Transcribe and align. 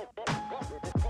and 0.00 1.01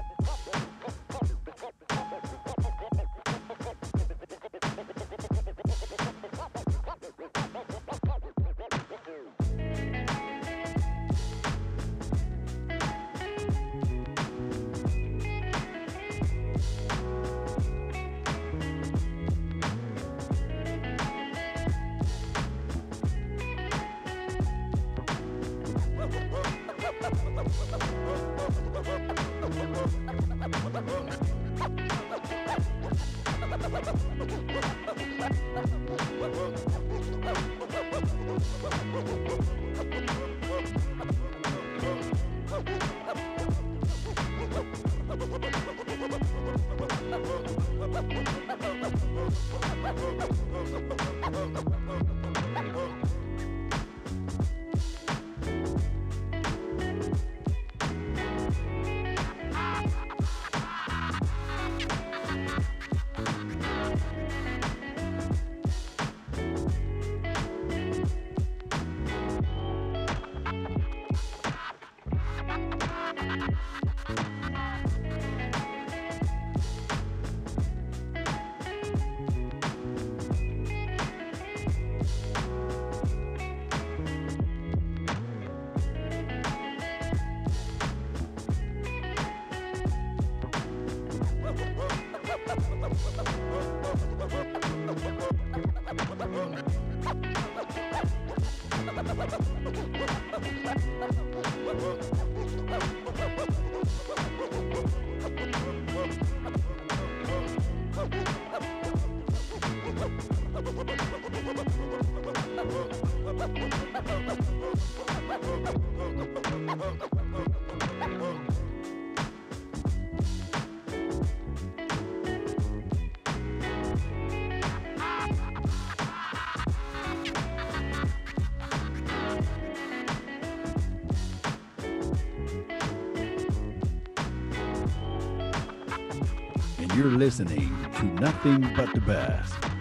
you're 137.03 137.11
listening 137.11 137.77
to 137.97 138.05
Nothing 138.05 138.61
But 138.77 138.95
the 138.95 139.01
Best. 139.01 139.72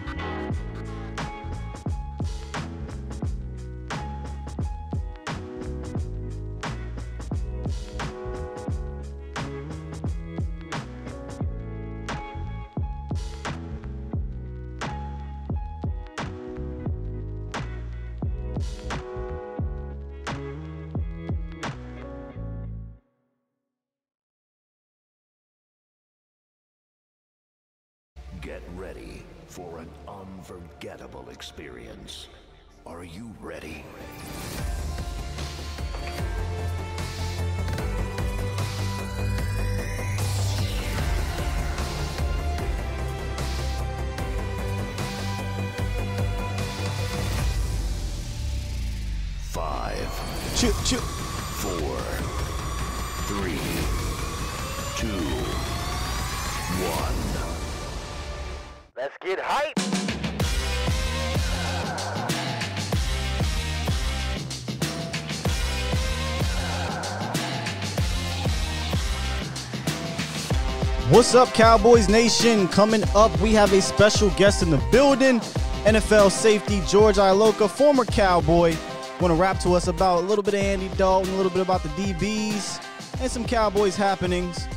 What's 71.31 71.47
up, 71.47 71.55
Cowboys 71.55 72.09
Nation? 72.09 72.67
Coming 72.67 73.05
up, 73.15 73.31
we 73.39 73.53
have 73.53 73.71
a 73.71 73.81
special 73.81 74.31
guest 74.31 74.63
in 74.63 74.69
the 74.69 74.83
building. 74.91 75.39
NFL 75.85 76.29
safety 76.29 76.81
George 76.85 77.15
Iloka, 77.15 77.69
former 77.69 78.03
Cowboy, 78.03 78.75
going 79.17 79.31
to 79.31 79.41
rap 79.41 79.57
to 79.61 79.71
us 79.71 79.87
about 79.87 80.25
a 80.25 80.27
little 80.27 80.43
bit 80.43 80.55
of 80.55 80.59
Andy 80.59 80.89
Dalton, 80.97 81.33
a 81.33 81.37
little 81.37 81.49
bit 81.49 81.61
about 81.61 81.83
the 81.83 81.89
DBs, 81.89 82.83
and 83.21 83.31
some 83.31 83.45
Cowboys 83.45 83.95
happenings. 83.95 84.67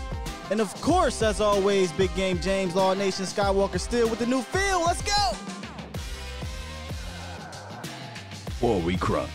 And 0.52 0.60
of 0.60 0.72
course, 0.80 1.22
as 1.22 1.40
always, 1.40 1.90
big 1.90 2.14
game 2.14 2.38
James 2.38 2.76
Law 2.76 2.94
Nation 2.94 3.24
Skywalker 3.24 3.80
still 3.80 4.08
with 4.08 4.20
the 4.20 4.26
new 4.26 4.42
feel. 4.42 4.78
Let's 4.78 5.02
go! 5.02 5.36
Boy, 8.60 8.78
we 8.86 8.96
crunk. 8.96 9.28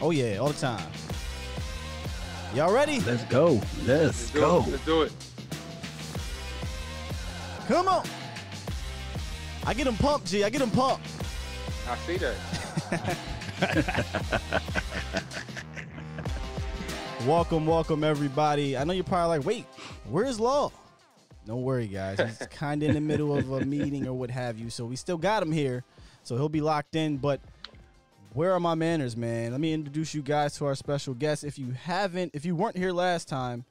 Oh 0.00 0.12
yeah, 0.12 0.38
all 0.38 0.48
the 0.48 0.58
time. 0.58 0.88
Y'all 2.54 2.72
ready? 2.72 3.00
Let's 3.00 3.24
go. 3.24 3.60
Let's 3.84 4.30
do 4.30 4.40
go. 4.40 4.60
It. 4.60 4.68
Let's 4.70 4.84
do 4.86 5.02
it. 5.02 5.12
Come 7.74 7.88
on. 7.88 8.06
I 9.66 9.74
get 9.74 9.88
him 9.88 9.96
pumped, 9.96 10.28
G. 10.28 10.44
I 10.44 10.48
get 10.48 10.60
him 10.60 10.70
pumped. 10.70 11.08
I 11.88 11.96
see 12.06 12.18
that. 12.18 12.36
Welcome, 17.26 17.66
welcome, 17.66 18.04
everybody. 18.04 18.76
I 18.76 18.84
know 18.84 18.92
you're 18.92 19.02
probably 19.02 19.38
like, 19.38 19.46
wait, 19.46 19.64
where's 20.08 20.38
Law? 20.38 20.70
Don't 21.46 21.62
worry, 21.62 21.88
guys. 21.88 22.20
He's 22.20 22.46
kind 22.50 22.80
of 22.84 22.90
in 22.90 22.94
the 22.94 23.00
middle 23.00 23.36
of 23.36 23.50
a 23.50 23.64
meeting 23.64 24.06
or 24.06 24.12
what 24.12 24.30
have 24.30 24.56
you. 24.56 24.70
So 24.70 24.84
we 24.84 24.94
still 24.94 25.18
got 25.18 25.42
him 25.42 25.50
here. 25.50 25.82
So 26.22 26.36
he'll 26.36 26.48
be 26.48 26.60
locked 26.60 26.94
in. 26.94 27.16
But 27.16 27.40
where 28.34 28.52
are 28.52 28.60
my 28.60 28.76
manners, 28.76 29.16
man? 29.16 29.50
Let 29.50 29.60
me 29.60 29.72
introduce 29.72 30.14
you 30.14 30.22
guys 30.22 30.54
to 30.58 30.66
our 30.66 30.76
special 30.76 31.14
guest. 31.14 31.42
If 31.42 31.58
you 31.58 31.72
haven't, 31.72 32.36
if 32.36 32.44
you 32.44 32.54
weren't 32.54 32.76
here 32.76 32.92
last 32.92 33.26
time, 33.26 33.64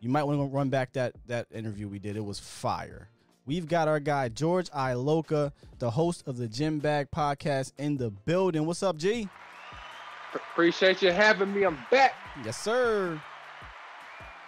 you 0.00 0.10
might 0.10 0.24
want 0.24 0.40
to 0.40 0.44
run 0.44 0.68
back 0.68 0.92
that 0.92 1.14
that 1.28 1.46
interview 1.54 1.88
we 1.88 1.98
did. 1.98 2.18
It 2.18 2.24
was 2.24 2.38
fire. 2.38 3.08
We've 3.46 3.68
got 3.68 3.86
our 3.86 4.00
guy 4.00 4.28
George 4.28 4.68
Iloka, 4.70 5.52
the 5.78 5.90
host 5.90 6.26
of 6.26 6.36
the 6.36 6.48
Gym 6.48 6.80
Bag 6.80 7.08
podcast, 7.14 7.72
in 7.78 7.96
the 7.96 8.10
building. 8.10 8.66
What's 8.66 8.82
up, 8.82 8.96
G? 8.96 9.28
Appreciate 10.34 11.00
you 11.00 11.12
having 11.12 11.54
me. 11.54 11.64
I'm 11.64 11.78
back. 11.90 12.12
Yes, 12.44 12.58
sir. 12.58 13.20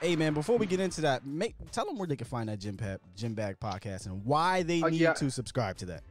Hey 0.00 0.14
man, 0.14 0.32
before 0.34 0.58
we 0.58 0.66
get 0.66 0.78
into 0.78 1.00
that, 1.00 1.26
make 1.26 1.54
tell 1.72 1.84
them 1.84 1.98
where 1.98 2.06
they 2.06 2.14
can 2.16 2.26
find 2.26 2.48
that 2.48 2.58
Gym 2.60 2.76
Pad 2.76 3.00
Gym 3.16 3.34
Bag 3.34 3.58
podcast 3.58 4.06
and 4.06 4.24
why 4.24 4.62
they 4.62 4.82
Oh, 4.82 4.88
need 4.88 5.00
yeah. 5.00 5.12
to 5.14 5.30
subscribe 5.30 5.76
to 5.78 5.86
that. 5.86 6.02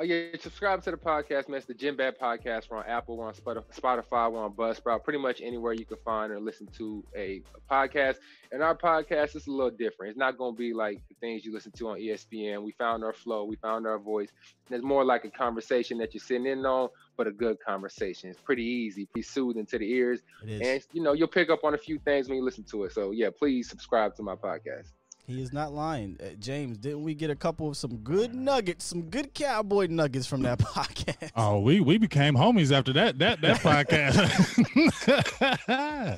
Oh 0.00 0.02
yeah, 0.02 0.28
subscribe 0.40 0.82
to 0.84 0.90
the 0.90 0.96
podcast, 0.96 1.50
man. 1.50 1.58
It's 1.58 1.66
the 1.66 1.74
Gym 1.74 1.94
Bag 1.94 2.14
Podcast. 2.18 2.70
We're 2.70 2.78
on 2.78 2.86
Apple, 2.86 3.18
we're 3.18 3.26
on 3.26 3.34
Spotify, 3.34 4.32
we're 4.32 4.42
on 4.42 4.54
Buzzsprout. 4.54 5.04
Pretty 5.04 5.18
much 5.18 5.42
anywhere 5.42 5.74
you 5.74 5.84
can 5.84 5.98
find 6.02 6.32
or 6.32 6.40
listen 6.40 6.68
to 6.78 7.04
a, 7.14 7.42
a 7.54 7.70
podcast. 7.70 8.16
And 8.50 8.62
our 8.62 8.74
podcast 8.74 9.36
is 9.36 9.46
a 9.46 9.50
little 9.50 9.70
different. 9.70 10.08
It's 10.08 10.18
not 10.18 10.38
going 10.38 10.54
to 10.54 10.58
be 10.58 10.72
like 10.72 11.02
the 11.10 11.14
things 11.16 11.44
you 11.44 11.52
listen 11.52 11.72
to 11.72 11.88
on 11.90 11.98
ESPN. 11.98 12.62
We 12.62 12.72
found 12.72 13.04
our 13.04 13.12
flow, 13.12 13.44
we 13.44 13.56
found 13.56 13.86
our 13.86 13.98
voice. 13.98 14.30
And 14.68 14.76
it's 14.76 14.84
more 14.86 15.04
like 15.04 15.26
a 15.26 15.30
conversation 15.30 15.98
that 15.98 16.14
you're 16.14 16.22
sitting 16.22 16.46
in 16.46 16.64
on, 16.64 16.88
but 17.18 17.26
a 17.26 17.30
good 17.30 17.58
conversation. 17.60 18.30
It's 18.30 18.40
pretty 18.40 18.64
easy, 18.64 19.04
pretty 19.04 19.28
soothing 19.28 19.66
to 19.66 19.78
the 19.78 19.92
ears, 19.92 20.22
and 20.62 20.82
you 20.94 21.02
know 21.02 21.12
you'll 21.12 21.28
pick 21.28 21.50
up 21.50 21.62
on 21.62 21.74
a 21.74 21.78
few 21.78 21.98
things 21.98 22.26
when 22.26 22.38
you 22.38 22.44
listen 22.44 22.64
to 22.70 22.84
it. 22.84 22.92
So 22.92 23.10
yeah, 23.10 23.28
please 23.38 23.68
subscribe 23.68 24.16
to 24.16 24.22
my 24.22 24.34
podcast. 24.34 24.92
He 25.30 25.40
is 25.40 25.52
not 25.52 25.72
lying. 25.72 26.18
Uh, 26.20 26.30
James, 26.40 26.76
didn't 26.76 27.04
we 27.04 27.14
get 27.14 27.30
a 27.30 27.36
couple 27.36 27.68
of 27.68 27.76
some 27.76 27.98
good 27.98 28.34
nuggets, 28.34 28.84
some 28.84 29.02
good 29.02 29.32
cowboy 29.32 29.86
nuggets 29.88 30.26
from 30.26 30.42
that 30.42 30.58
podcast? 30.60 31.30
Oh, 31.36 31.60
we 31.60 31.80
we 31.80 31.98
became 31.98 32.34
homies 32.34 32.72
after 32.72 32.92
that 32.94 33.20
that 33.20 33.40
that 33.40 33.58
podcast. 33.60 34.18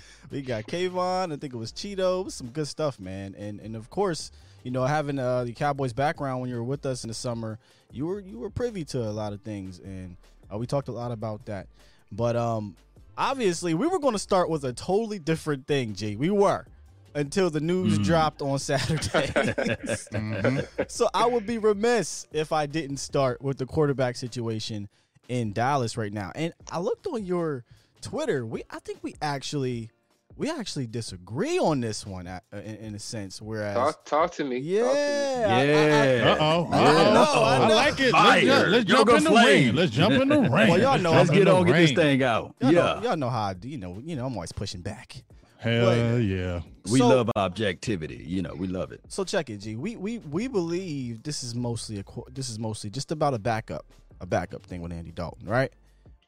We 0.33 0.41
got 0.41 0.65
Kayvon, 0.65 1.31
I 1.31 1.37
think 1.37 1.53
it 1.53 1.59
was 1.59 1.75
Chido, 1.75 2.25
was 2.25 2.33
some 2.33 2.49
good 2.49 2.67
stuff, 2.67 2.99
man. 2.99 3.35
And 3.37 3.61
and 3.61 3.77
of 3.77 3.91
course, 3.91 4.31
you 4.63 4.71
know, 4.71 4.87
having 4.87 5.19
uh, 5.19 5.45
the 5.45 5.53
Cowboys 5.53 5.93
background 5.93 6.41
when 6.41 6.49
you 6.49 6.57
were 6.57 6.65
with 6.65 6.87
us 6.87 7.05
in 7.05 7.09
the 7.09 7.15
summer, 7.15 7.59
you 7.91 8.07
were 8.07 8.19
you 8.19 8.39
were 8.39 8.49
privy 8.49 8.83
to 8.87 9.03
a 9.03 9.13
lot 9.13 9.35
of 9.35 9.43
things, 9.43 9.79
and 9.81 10.17
uh, 10.51 10.57
we 10.57 10.67
talked 10.67 10.89
a 10.89 10.93
lot 10.93 11.13
about 11.13 11.45
that. 11.45 11.67
But 12.11 12.35
um, 12.35 12.77
obviously, 13.19 13.75
we 13.75 13.87
were 13.87 13.99
going 13.99 14.15
to 14.15 14.19
start 14.19 14.49
with 14.49 14.65
a 14.65 14.73
totally 14.73 15.19
different 15.19 15.67
thing, 15.67 15.93
G. 15.93 16.17
We 16.17 16.31
were 16.31 16.65
until 17.15 17.51
the 17.51 17.61
news 17.61 17.99
dropped 17.99 18.43
on 18.43 18.59
Saturday. 18.59 19.33
Mhm. 20.13 20.91
so 20.91 21.09
I 21.15 21.27
would 21.27 21.47
be 21.47 21.59
remiss 21.59 22.27
if 22.33 22.53
I 22.53 22.67
didn't 22.67 22.99
start 22.99 23.43
with 23.43 23.59
the 23.59 23.67
quarterback 23.67 24.17
situation 24.17 24.89
in 25.29 25.53
Dallas 25.53 25.97
right 25.97 26.13
now. 26.13 26.33
And 26.35 26.53
I 26.71 26.79
looked 26.81 27.07
on 27.07 27.25
your 27.25 27.65
Twitter. 28.01 28.45
We 28.47 28.65
I 28.71 28.79
think 28.81 28.99
we 29.03 29.15
actually 29.23 29.91
we 30.35 30.51
actually 30.51 30.87
disagree 30.87 31.59
on 31.59 31.81
this 31.81 32.07
one 32.07 32.27
uh, 32.27 32.41
in, 32.53 32.59
in 32.77 32.95
a 32.95 32.99
sense. 32.99 33.41
Whereas 33.43 33.75
Talk, 33.75 34.05
talk 34.07 34.33
to 34.33 34.45
me. 34.45 34.59
yeah, 34.59 34.83
Talk 34.83 34.93
to 34.93 34.97
me. 34.97 35.73
Yeah. 35.73 36.33
Uh 36.33 36.37
oh. 36.41 36.69
I 36.73 37.13
know, 37.13 37.43
I 37.43 37.57
I 37.57 37.69
like 37.75 38.01
it. 38.01 38.13
Let's, 38.13 38.13
Fire. 38.13 38.41
ju- 38.41 38.71
let's 38.71 38.85
jump 38.87 38.99
Yoga 39.09 39.17
in 39.19 39.25
the 39.25 39.31
flame. 39.31 39.67
ring. 39.67 39.75
Let's 39.77 39.93
jump 39.93 40.15
in 40.15 40.29
the 40.29 40.41
ring. 40.41 40.51
Well, 40.51 40.81
y'all 40.81 40.99
know 40.99 41.13
Let's 41.13 41.29
I'm 41.31 41.35
get 41.37 41.43
in 41.43 41.49
the 41.49 41.55
on, 41.55 41.67
get 41.67 41.73
this 41.75 41.93
thing 41.93 42.23
out. 42.23 42.55
y'all 42.61 42.73
yeah. 42.73 42.81
know, 42.81 43.01
y'all 43.03 43.17
know 43.17 43.29
how 43.31 43.43
I 43.43 43.55
do. 43.55 43.69
You 43.69 43.79
know, 43.79 44.01
you 44.05 44.17
know, 44.17 44.27
I'm 44.27 44.33
always 44.35 44.53
pushing 44.53 44.81
back. 44.81 45.23
Hell 45.63 46.19
yeah. 46.19 46.61
we 46.91 46.99
So- 46.99 47.09
love 47.09 47.31
objectivity. 47.37 48.25
You 48.27 48.43
know, 48.43 48.55
we 48.55 48.67
love 48.67 48.91
it. 48.93 49.01
So 49.09 49.23
check 49.25 49.49
it, 49.49 49.59
G. 49.59 49.77
We 49.77 49.97
we 49.97 50.19
we 50.19 50.49
believe 50.49 51.23
this 51.23 51.45
is 51.45 51.55
mostly 51.55 51.99
a 52.01 52.05
this 52.31 52.51
is 52.51 52.59
mostly 52.59 52.91
just 52.91 53.13
about 53.13 53.33
a 53.35 53.39
backup, 53.39 53.87
a 54.21 54.27
backup 54.27 54.67
thing 54.67 54.83
with 54.83 54.93
Andy 54.93 55.13
Dalton, 55.13 55.49
right? 55.49 55.73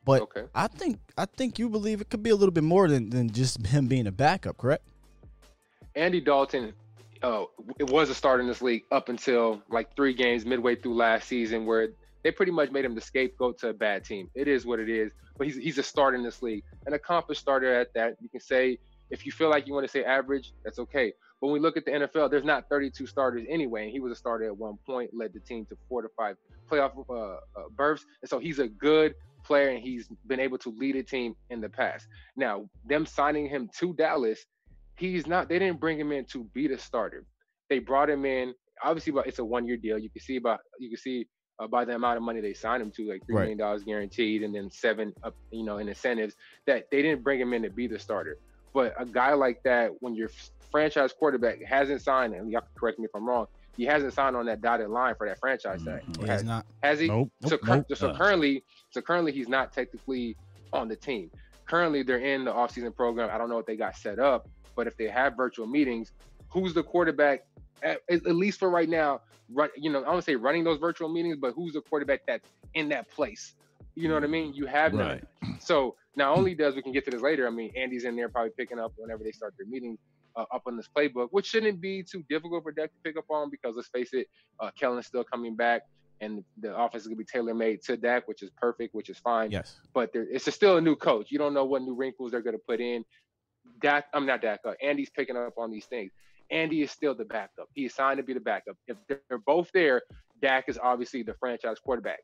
But 0.04 0.22
Okay. 0.22 0.44
I 0.54 0.68
think 0.68 1.00
I 1.18 1.24
think 1.26 1.58
you 1.58 1.68
believe 1.68 2.00
it 2.00 2.10
could 2.10 2.22
be 2.22 2.30
a 2.30 2.36
little 2.36 2.52
bit 2.52 2.62
more 2.64 2.86
than 2.88 3.10
than 3.10 3.30
just 3.30 3.66
him 3.66 3.86
being 3.88 4.06
a 4.06 4.12
backup, 4.12 4.56
correct? 4.56 4.84
Andy 5.96 6.20
Dalton, 6.20 6.72
uh, 7.22 7.44
it 7.78 7.88
was 7.90 8.10
a 8.10 8.14
starter 8.14 8.40
in 8.42 8.48
this 8.48 8.62
league 8.62 8.82
up 8.92 9.08
until 9.08 9.62
like 9.70 9.94
three 9.96 10.12
games 10.14 10.44
midway 10.44 10.74
through 10.76 10.94
last 10.94 11.28
season, 11.28 11.66
where 11.66 11.88
they 12.22 12.30
pretty 12.30 12.52
much 12.52 12.70
made 12.70 12.84
him 12.84 12.94
the 12.94 13.00
scapegoat 13.00 13.58
to 13.58 13.68
a 13.68 13.72
bad 13.74 14.04
team. 14.04 14.28
It 14.34 14.48
is 14.48 14.64
what 14.66 14.78
it 14.80 14.88
is, 14.88 15.12
but 15.36 15.46
he's 15.48 15.56
he's 15.56 15.78
a 15.78 15.82
starter 15.82 16.16
in 16.16 16.22
this 16.22 16.40
league, 16.42 16.62
an 16.86 16.92
accomplished 16.94 17.40
starter 17.40 17.74
at 17.74 17.92
that. 17.94 18.16
You 18.20 18.28
can 18.28 18.40
say 18.40 18.78
if 19.10 19.26
you 19.26 19.32
feel 19.32 19.50
like 19.50 19.66
you 19.66 19.74
want 19.74 19.84
to 19.84 19.90
say 19.90 20.04
average, 20.04 20.52
that's 20.64 20.78
okay. 20.78 21.12
But 21.40 21.48
when 21.48 21.54
we 21.54 21.60
look 21.60 21.76
at 21.76 21.84
the 21.84 21.90
NFL, 21.90 22.30
there's 22.30 22.44
not 22.44 22.68
32 22.68 23.06
starters 23.06 23.44
anyway, 23.48 23.84
and 23.84 23.92
he 23.92 24.00
was 24.00 24.12
a 24.12 24.16
starter 24.16 24.46
at 24.46 24.56
one 24.56 24.78
point, 24.86 25.10
led 25.12 25.32
the 25.32 25.40
team 25.40 25.66
to 25.66 25.76
four 25.88 26.02
to 26.02 26.08
five 26.16 26.36
playoff 26.70 26.92
uh, 27.10 27.14
uh, 27.14 27.36
berths, 27.76 28.04
and 28.22 28.28
so 28.28 28.38
he's 28.38 28.58
a 28.58 28.68
good 28.68 29.14
player, 29.44 29.68
and 29.68 29.82
he's 29.82 30.08
been 30.26 30.40
able 30.40 30.56
to 30.58 30.70
lead 30.78 30.96
a 30.96 31.02
team 31.02 31.34
in 31.50 31.60
the 31.60 31.68
past. 31.68 32.06
Now, 32.36 32.68
them 32.86 33.04
signing 33.04 33.46
him 33.46 33.68
to 33.78 33.92
Dallas 33.92 34.46
he's 34.96 35.26
not 35.26 35.48
they 35.48 35.58
didn't 35.58 35.80
bring 35.80 35.98
him 35.98 36.12
in 36.12 36.24
to 36.24 36.44
be 36.54 36.68
the 36.68 36.78
starter 36.78 37.24
they 37.68 37.78
brought 37.78 38.08
him 38.08 38.24
in 38.24 38.54
obviously 38.82 39.12
but 39.12 39.26
it's 39.26 39.38
a 39.38 39.44
one 39.44 39.66
year 39.66 39.76
deal 39.76 39.98
you 39.98 40.10
can 40.10 40.20
see 40.20 40.36
about 40.36 40.60
you 40.78 40.88
can 40.88 40.98
see 40.98 41.26
uh, 41.60 41.66
by 41.66 41.84
the 41.84 41.94
amount 41.94 42.16
of 42.16 42.22
money 42.22 42.40
they 42.40 42.52
signed 42.52 42.82
him 42.82 42.90
to 42.90 43.08
like 43.08 43.24
three 43.26 43.34
million 43.34 43.58
dollars 43.58 43.82
guaranteed 43.84 44.42
and 44.42 44.54
then 44.54 44.70
seven 44.70 45.12
up 45.22 45.34
you 45.50 45.64
know 45.64 45.78
in 45.78 45.88
incentives 45.88 46.34
that 46.66 46.84
they 46.90 47.02
didn't 47.02 47.22
bring 47.22 47.40
him 47.40 47.52
in 47.52 47.62
to 47.62 47.70
be 47.70 47.86
the 47.86 47.98
starter 47.98 48.38
but 48.74 48.92
a 48.98 49.06
guy 49.06 49.32
like 49.32 49.62
that 49.62 49.90
when 50.00 50.14
your 50.14 50.28
franchise 50.70 51.12
quarterback 51.12 51.62
hasn't 51.62 52.02
signed 52.02 52.34
and 52.34 52.50
y'all 52.50 52.60
can 52.60 52.70
correct 52.76 52.98
me 52.98 53.04
if 53.06 53.10
i'm 53.14 53.26
wrong 53.26 53.46
he 53.76 53.84
hasn't 53.84 54.12
signed 54.12 54.36
on 54.36 54.44
that 54.46 54.60
dotted 54.60 54.88
line 54.88 55.14
for 55.16 55.26
that 55.26 55.38
franchise 55.40 55.82
tag 55.84 56.02
He 56.20 56.26
has 56.26 56.44
not. 56.44 56.66
has 56.82 57.00
he 57.00 57.08
Nope. 57.08 57.30
so, 57.46 57.58
Nope. 57.64 57.86
cur- 57.88 57.94
so 57.94 58.10
Uh. 58.10 58.16
currently, 58.16 58.62
so 58.90 59.00
currently 59.00 59.32
he's 59.32 59.48
not 59.48 59.72
technically 59.72 60.36
on 60.72 60.86
the 60.88 60.94
team. 60.94 61.28
Currently, 61.66 62.02
they're 62.04 62.18
in 62.18 62.44
the 62.44 62.52
offseason 62.52 62.94
program. 62.94 63.30
I 63.32 63.38
don't 63.38 63.48
know 63.48 63.58
if 63.58 63.66
they 63.66 63.74
got 63.74 63.96
set 63.96 64.18
up, 64.20 64.48
but 64.76 64.86
if 64.86 64.96
they 64.96 65.08
have 65.08 65.34
virtual 65.36 65.66
meetings, 65.66 66.12
who's 66.50 66.72
the 66.72 66.84
quarterback? 66.84 67.46
At, 67.82 68.00
at 68.08 68.24
least 68.26 68.60
for 68.60 68.70
right 68.70 68.88
now, 68.88 69.22
run. 69.52 69.70
You 69.76 69.90
know, 69.90 70.02
I 70.02 70.12
don't 70.12 70.22
say 70.22 70.36
running 70.36 70.62
those 70.62 70.78
virtual 70.78 71.08
meetings, 71.08 71.38
but 71.40 71.52
who's 71.54 71.72
the 71.72 71.80
quarterback 71.80 72.20
that's 72.28 72.48
in 72.74 72.88
that 72.90 73.10
place? 73.10 73.54
You 73.96 74.06
know 74.08 74.14
what 74.14 74.22
I 74.24 74.28
mean? 74.28 74.52
You 74.54 74.66
have 74.66 74.92
none. 74.92 75.26
So 75.58 75.96
not 76.16 76.36
only 76.36 76.54
does 76.54 76.74
we 76.74 76.82
can 76.82 76.92
get 76.92 77.04
to 77.06 77.10
this 77.10 77.22
later. 77.22 77.46
I 77.46 77.50
mean, 77.50 77.72
Andy's 77.76 78.04
in 78.04 78.16
there 78.16 78.28
probably 78.28 78.52
picking 78.56 78.78
up 78.78 78.92
whenever 78.96 79.24
they 79.24 79.32
start 79.32 79.54
their 79.58 79.66
meeting 79.66 79.98
uh, 80.36 80.44
up 80.52 80.62
on 80.66 80.76
this 80.76 80.88
playbook, 80.96 81.28
which 81.30 81.46
shouldn't 81.46 81.80
be 81.80 82.02
too 82.02 82.24
difficult 82.28 82.62
for 82.62 82.72
Dak 82.72 82.90
to 82.90 82.98
pick 83.04 83.16
up 83.16 83.24
on 83.30 83.50
because 83.50 83.76
let's 83.76 83.88
face 83.88 84.10
it, 84.12 84.26
uh, 84.60 84.70
Kellen's 84.78 85.06
still 85.06 85.24
coming 85.24 85.54
back, 85.54 85.82
and 86.20 86.44
the 86.60 86.76
offense 86.76 87.02
is 87.02 87.08
gonna 87.08 87.16
be 87.16 87.24
tailor 87.24 87.54
made 87.54 87.82
to 87.82 87.96
Dak, 87.96 88.26
which 88.28 88.42
is 88.42 88.50
perfect, 88.56 88.94
which 88.94 89.10
is 89.10 89.18
fine. 89.18 89.50
Yes. 89.50 89.80
But 89.92 90.12
there, 90.12 90.26
it's 90.30 90.52
still 90.52 90.76
a 90.76 90.80
new 90.80 90.96
coach. 90.96 91.30
You 91.30 91.38
don't 91.38 91.54
know 91.54 91.64
what 91.64 91.82
new 91.82 91.94
wrinkles 91.94 92.30
they're 92.30 92.42
gonna 92.42 92.58
put 92.58 92.80
in. 92.80 93.04
Dak, 93.80 94.06
I'm 94.12 94.26
not 94.26 94.42
Dak. 94.42 94.60
Uh, 94.64 94.72
Andy's 94.82 95.10
picking 95.10 95.36
up 95.36 95.54
on 95.56 95.70
these 95.70 95.86
things. 95.86 96.12
Andy 96.50 96.82
is 96.82 96.90
still 96.90 97.14
the 97.14 97.24
backup. 97.24 97.68
He 97.74 97.86
is 97.86 97.94
signed 97.94 98.18
to 98.18 98.22
be 98.22 98.34
the 98.34 98.40
backup. 98.40 98.76
If 98.86 98.96
they're 99.08 99.38
both 99.38 99.70
there, 99.72 100.02
Dak 100.42 100.68
is 100.68 100.78
obviously 100.82 101.22
the 101.22 101.34
franchise 101.34 101.78
quarterback. 101.78 102.20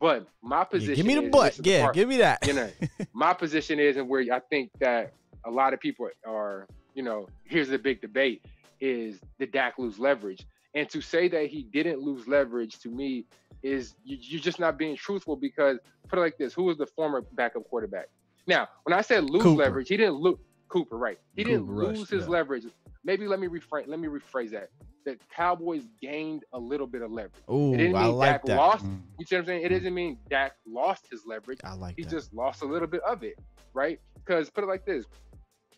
But 0.00 0.28
my 0.42 0.58
Yeah, 0.60 0.64
position, 0.64 0.94
give 0.94 1.06
me 1.06 1.14
the 1.14 1.22
is- 1.24 1.30
butt. 1.30 1.52
is 1.52 1.58
the 1.58 1.70
Yeah, 1.70 1.82
part- 1.82 1.94
give 1.94 2.08
me 2.08 2.16
that. 2.18 2.46
you 2.46 2.52
know, 2.54 2.70
my 3.12 3.32
position 3.34 3.78
is, 3.80 3.96
and 3.96 4.08
where 4.08 4.20
I 4.32 4.40
think 4.40 4.70
that 4.80 5.12
a 5.44 5.50
lot 5.50 5.72
of 5.74 5.80
people 5.80 6.08
are, 6.26 6.66
you 6.94 7.02
know, 7.02 7.28
here's 7.44 7.68
the 7.68 7.78
big 7.78 8.00
debate: 8.00 8.44
is 8.80 9.20
did 9.38 9.52
Dak 9.52 9.78
lose 9.78 9.98
leverage? 9.98 10.46
And 10.74 10.88
to 10.90 11.00
say 11.00 11.28
that 11.28 11.46
he 11.46 11.62
didn't 11.62 12.00
lose 12.00 12.28
leverage 12.28 12.78
to 12.80 12.88
me 12.90 13.24
is 13.62 13.94
you, 14.04 14.16
you're 14.20 14.40
just 14.40 14.60
not 14.60 14.78
being 14.78 14.94
truthful 14.96 15.34
because 15.34 15.78
put 16.08 16.18
it 16.18 16.22
like 16.22 16.38
this: 16.38 16.52
who 16.54 16.64
was 16.64 16.76
the 16.78 16.86
former 16.86 17.22
backup 17.32 17.64
quarterback? 17.68 18.08
Now, 18.46 18.68
when 18.84 18.92
I 18.96 19.00
said 19.02 19.24
lose 19.24 19.42
Cooper. 19.42 19.62
leverage, 19.64 19.88
he 19.88 19.96
didn't 19.96 20.16
lose 20.16 20.38
Cooper, 20.68 20.96
right? 20.96 21.18
He 21.34 21.44
didn't 21.44 21.66
Cooper 21.66 21.72
Rush, 21.72 21.96
lose 21.96 22.10
his 22.10 22.24
yeah. 22.24 22.30
leverage. 22.30 22.64
Maybe 23.04 23.26
let 23.26 23.40
me 23.40 23.46
rephrase. 23.48 23.86
Let 23.86 23.98
me 23.98 24.08
rephrase 24.08 24.50
that. 24.50 24.70
The 25.04 25.16
Cowboys 25.34 25.84
gained 26.02 26.44
a 26.52 26.58
little 26.58 26.86
bit 26.86 27.02
of 27.02 27.10
leverage. 27.10 27.32
Ooh, 27.50 27.72
it 27.72 27.78
didn't 27.78 27.96
I 27.96 28.04
mean 28.04 28.14
like 28.14 28.32
Dak 28.32 28.44
that. 28.46 28.56
lost. 28.56 28.84
Mm. 28.84 29.00
You 29.18 29.26
see 29.26 29.36
what 29.36 29.40
I'm 29.40 29.46
saying? 29.46 29.64
It 29.64 29.68
doesn't 29.70 29.94
mean 29.94 30.18
Dak 30.28 30.52
lost 30.66 31.06
his 31.10 31.22
leverage 31.26 31.60
I 31.64 31.74
like 31.74 31.94
he 31.96 32.02
that. 32.02 32.10
just 32.10 32.34
lost 32.34 32.62
a 32.62 32.66
little 32.66 32.88
bit 32.88 33.00
of 33.02 33.22
it, 33.22 33.38
right? 33.72 34.00
Because 34.16 34.50
put 34.50 34.64
it 34.64 34.66
like 34.66 34.84
this: 34.84 35.06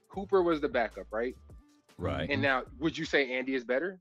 Cooper 0.08 0.42
was 0.42 0.60
the 0.60 0.68
backup, 0.68 1.06
right? 1.10 1.36
Right. 1.98 2.28
And 2.30 2.40
now, 2.40 2.62
would 2.78 2.96
you 2.96 3.04
say 3.04 3.36
Andy 3.36 3.54
is 3.54 3.64
better? 3.64 3.98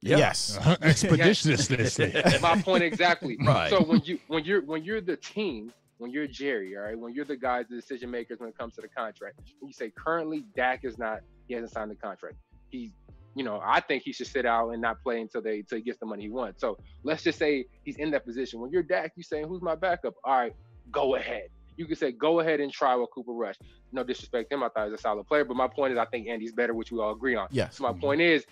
Yeah. 0.00 0.18
Yes. 0.18 0.58
Expeditiously. 0.82 2.12
My 2.40 2.60
point 2.62 2.82
exactly. 2.82 3.36
Right. 3.44 3.68
So 3.68 3.82
when 3.82 4.00
you 4.04 4.18
when 4.28 4.44
you're 4.44 4.62
when 4.62 4.84
you're 4.84 5.00
the 5.00 5.16
team, 5.16 5.72
when 6.02 6.10
you're 6.10 6.26
Jerry, 6.26 6.76
all 6.76 6.82
right, 6.82 6.98
when 6.98 7.14
you're 7.14 7.24
the 7.24 7.36
guys, 7.36 7.66
the 7.70 7.76
decision 7.76 8.10
makers 8.10 8.40
when 8.40 8.48
it 8.48 8.58
comes 8.58 8.74
to 8.74 8.80
the 8.80 8.88
contract, 8.88 9.38
you 9.62 9.72
say 9.72 9.92
currently 9.96 10.44
Dak 10.56 10.84
is 10.84 10.98
not, 10.98 11.20
he 11.46 11.54
hasn't 11.54 11.72
signed 11.72 11.92
the 11.92 11.94
contract. 11.94 12.34
He, 12.72 12.90
you 13.36 13.44
know, 13.44 13.60
I 13.64 13.80
think 13.80 14.02
he 14.02 14.12
should 14.12 14.26
sit 14.26 14.44
out 14.44 14.70
and 14.70 14.82
not 14.82 15.00
play 15.02 15.20
until 15.20 15.40
they 15.42 15.60
until 15.60 15.78
he 15.78 15.84
gets 15.84 15.98
the 15.98 16.06
money 16.06 16.22
he 16.24 16.30
wants. 16.30 16.60
So 16.60 16.76
let's 17.04 17.22
just 17.22 17.38
say 17.38 17.66
he's 17.84 17.96
in 17.98 18.10
that 18.10 18.24
position. 18.26 18.60
When 18.60 18.72
you're 18.72 18.82
Dak, 18.82 19.12
you 19.14 19.22
saying 19.22 19.46
who's 19.46 19.62
my 19.62 19.76
backup? 19.76 20.14
All 20.24 20.36
right, 20.36 20.54
go 20.90 21.14
ahead. 21.14 21.48
You 21.76 21.86
can 21.86 21.96
say 21.96 22.10
go 22.10 22.40
ahead 22.40 22.58
and 22.60 22.72
try 22.72 22.96
with 22.96 23.10
Cooper 23.14 23.32
Rush. 23.32 23.56
No 23.92 24.02
disrespect 24.02 24.50
to 24.50 24.56
him, 24.56 24.62
I 24.62 24.68
thought 24.70 24.86
he 24.86 24.90
was 24.90 25.00
a 25.00 25.02
solid 25.02 25.28
player, 25.28 25.44
but 25.44 25.56
my 25.56 25.68
point 25.68 25.92
is 25.92 25.98
I 25.98 26.06
think 26.06 26.26
Andy's 26.26 26.52
better, 26.52 26.74
which 26.74 26.90
we 26.90 26.98
all 26.98 27.12
agree 27.12 27.36
on. 27.36 27.46
Yes. 27.50 27.76
So 27.76 27.84
my 27.84 27.92
point 27.92 28.20
is 28.20 28.44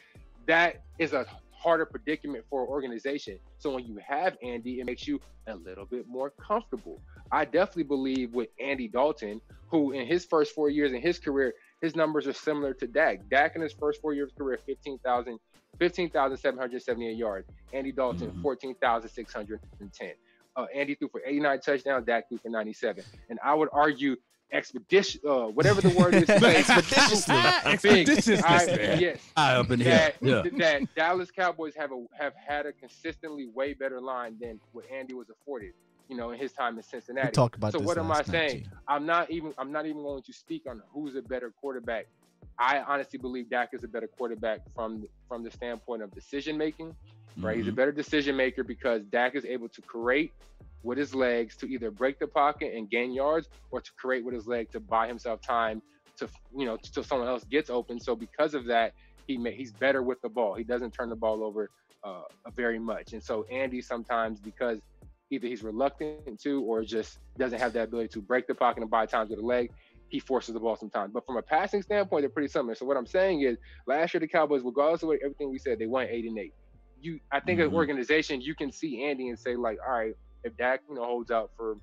that 0.47 0.83
is 0.99 1.13
a 1.13 1.27
harder 1.53 1.85
predicament 1.85 2.45
for 2.49 2.63
an 2.63 2.69
organization. 2.69 3.39
So 3.59 3.75
when 3.75 3.85
you 3.85 3.99
have 4.07 4.37
Andy, 4.43 4.81
it 4.81 4.87
makes 4.87 5.07
you 5.07 5.21
a 5.47 5.55
little 5.55 5.85
bit 5.85 6.07
more 6.09 6.31
comfortable. 6.31 7.01
I 7.31 7.45
definitely 7.45 7.85
believe 7.85 8.33
with 8.33 8.49
Andy 8.59 8.89
Dalton, 8.89 9.41
who 9.69 9.93
in 9.93 10.07
his 10.07 10.25
first 10.25 10.55
four 10.55 10.71
years 10.71 10.93
in 10.93 11.03
his 11.03 11.19
career, 11.19 11.53
his 11.81 11.97
numbers 11.97 12.27
are 12.27 12.33
similar 12.33 12.75
to 12.75 12.87
Dak. 12.87 13.29
Dak 13.31 13.57
in 13.57 13.63
his 13.63 13.73
first 13.73 14.01
four 14.01 14.13
years 14.15 14.31
of 14.31 14.37
career, 14.39 14.59
15,000, 14.67 15.39
15,778 15.79 17.17
yards. 17.17 17.49
Andy 17.73 17.93
Dalton, 17.93 18.31
Mhm. 18.33 18.43
14,610. 18.43 20.13
Uh, 20.57 20.67
Andy 20.75 20.95
threw 20.95 21.09
for 21.09 21.23
89 21.25 21.61
touchdowns, 21.61 22.05
Dak 22.07 22.29
threw 22.29 22.39
for 22.39 22.49
97. 22.51 23.05
And 23.29 23.39
I 23.43 23.55
would 23.55 23.69
argue 23.73 24.17
expedition, 24.53 25.21
uh, 25.27 25.47
whatever 25.47 25.81
the 25.81 25.91
word 25.91 26.13
is. 26.15 26.29
Expeditiously. 26.29 27.35
I- 28.43 28.97
yes, 28.99 29.33
High 29.37 29.55
up 29.55 29.71
in 29.71 29.79
here. 29.81 29.91
that, 29.91 30.17
Yeah. 30.21 30.43
that 30.59 30.95
Dallas 30.97 31.31
Cowboys 31.31 31.75
have 31.77 31.93
a 31.93 32.05
have 32.19 32.35
had 32.35 32.67
a 32.67 32.73
consistently 32.73 33.47
way 33.47 33.75
better 33.75 34.01
line 34.01 34.37
than 34.41 34.59
what 34.73 34.85
Andy 34.91 35.15
was 35.15 35.31
afforded, 35.31 35.73
you 36.11 36.17
know, 36.17 36.33
in 36.33 36.39
his 36.41 36.53
time 36.53 36.77
in 36.77 36.83
We 37.23 37.29
Cincinnati. 37.29 37.37
talked 37.37 37.57
about 37.57 37.73
So 37.73 37.81
what 37.81 37.99
am 37.99 38.13
I 38.13 38.23
night, 38.23 38.25
saying? 38.25 38.63
G. 38.63 38.67
I'm 38.89 39.07
not 39.07 39.31
even 39.31 39.55
I'm 39.59 39.73
not 39.73 39.87
even 39.87 40.03
going 40.03 40.23
to 40.25 40.33
speak 40.33 40.65
on 40.69 40.83
who's 40.93 41.17
a 41.17 41.23
better 41.23 41.53
quarterback. 41.61 42.07
I 42.59 42.81
honestly 42.81 43.19
believe 43.19 43.51
Dak 43.51 43.71
is 43.73 43.85
a 43.85 43.89
better 43.89 44.09
quarterback 44.09 44.61
from 44.75 45.05
from 45.29 45.45
the 45.45 45.51
standpoint 45.51 46.03
of 46.03 46.15
decision 46.15 46.59
making. 46.59 46.95
Right, 47.43 47.57
he's 47.57 47.69
a 47.69 47.73
Mhm. 47.73 47.77
better 47.77 47.93
decision 47.93 48.37
maker 48.37 48.65
because 48.65 49.05
Dak 49.07 49.37
is 49.37 49.47
able 49.47 49.69
to 49.71 49.83
create 49.83 50.33
with 50.83 50.99
his 50.99 51.15
legs 51.15 51.57
to 51.59 51.67
either 51.67 51.91
break 51.91 52.19
the 52.19 52.27
pocket 52.29 52.75
and 52.75 52.91
gain 52.91 53.13
yards, 53.15 53.49
or 53.71 53.81
to 53.81 53.91
create 53.99 54.25
with 54.25 54.35
his 54.35 54.47
leg 54.47 54.69
to 54.73 54.81
buy 54.81 55.07
himself 55.09 55.41
time 55.47 55.83
to 56.19 56.29
you 56.57 56.67
know 56.67 56.79
till 56.95 57.05
someone 57.05 57.29
else 57.29 57.45
gets 57.45 57.71
open. 57.71 58.01
So 58.01 58.17
because 58.17 58.55
of 58.55 58.67
that, 58.67 58.93
he 59.27 59.39
may, 59.39 59.55
he's 59.55 59.73
better 59.73 60.03
with 60.03 60.21
the 60.23 60.29
ball. 60.29 60.55
He 60.55 60.65
doesn't 60.65 60.93
turn 60.93 61.09
the 61.11 61.17
ball 61.17 61.45
over 61.45 61.71
uh, 62.05 62.23
very 62.57 62.79
much. 62.79 63.13
And 63.13 63.23
so 63.23 63.45
Andy 63.51 63.81
sometimes 63.81 64.41
because 64.41 64.81
either 65.31 65.47
he's 65.47 65.63
reluctant 65.63 66.41
to 66.41 66.63
or 66.63 66.83
just 66.83 67.19
doesn't 67.39 67.61
have 67.61 67.73
that 67.75 67.85
ability 67.85 68.09
to 68.09 68.21
break 68.21 68.47
the 68.47 68.55
pocket 68.55 68.83
and 68.83 68.91
buy 68.91 69.07
times 69.07 69.31
with 69.31 69.39
a 69.39 69.47
leg, 69.47 69.71
he 70.09 70.19
forces 70.19 70.55
the 70.55 70.61
ball 70.61 70.77
sometimes. 70.77 71.13
But 71.13 71.25
from 71.25 71.37
a 71.37 71.43
passing 71.43 71.83
standpoint, 71.83 72.23
they're 72.23 72.31
pretty 72.31 72.49
similar. 72.49 72.75
So 72.75 72.85
what 72.85 72.97
I'm 72.97 73.07
saying 73.07 73.43
is, 73.43 73.57
last 73.87 74.13
year 74.13 74.21
the 74.21 74.27
Cowboys, 74.29 74.63
regardless 74.65 75.03
of 75.03 75.09
what, 75.09 75.19
everything 75.23 75.51
we 75.51 75.59
said, 75.59 75.79
they 75.79 75.87
went 75.87 76.11
eight 76.11 76.25
and 76.25 76.39
eight. 76.39 76.53
You, 77.01 77.21
I 77.33 77.41
think, 77.41 77.61
Mhm. 77.61 77.69
an 77.69 77.75
organization, 77.75 78.41
you 78.41 78.55
can 78.55 78.73
see 78.73 79.05
Andy 79.05 79.29
and 79.29 79.39
say 79.39 79.57
like, 79.57 79.79
all 79.87 79.99
right, 79.99 80.15
if 80.43 80.57
Dak, 80.57 80.81
you 80.89 80.97
know, 80.97 81.05
holds 81.05 81.31
out 81.31 81.51
for 81.57 81.77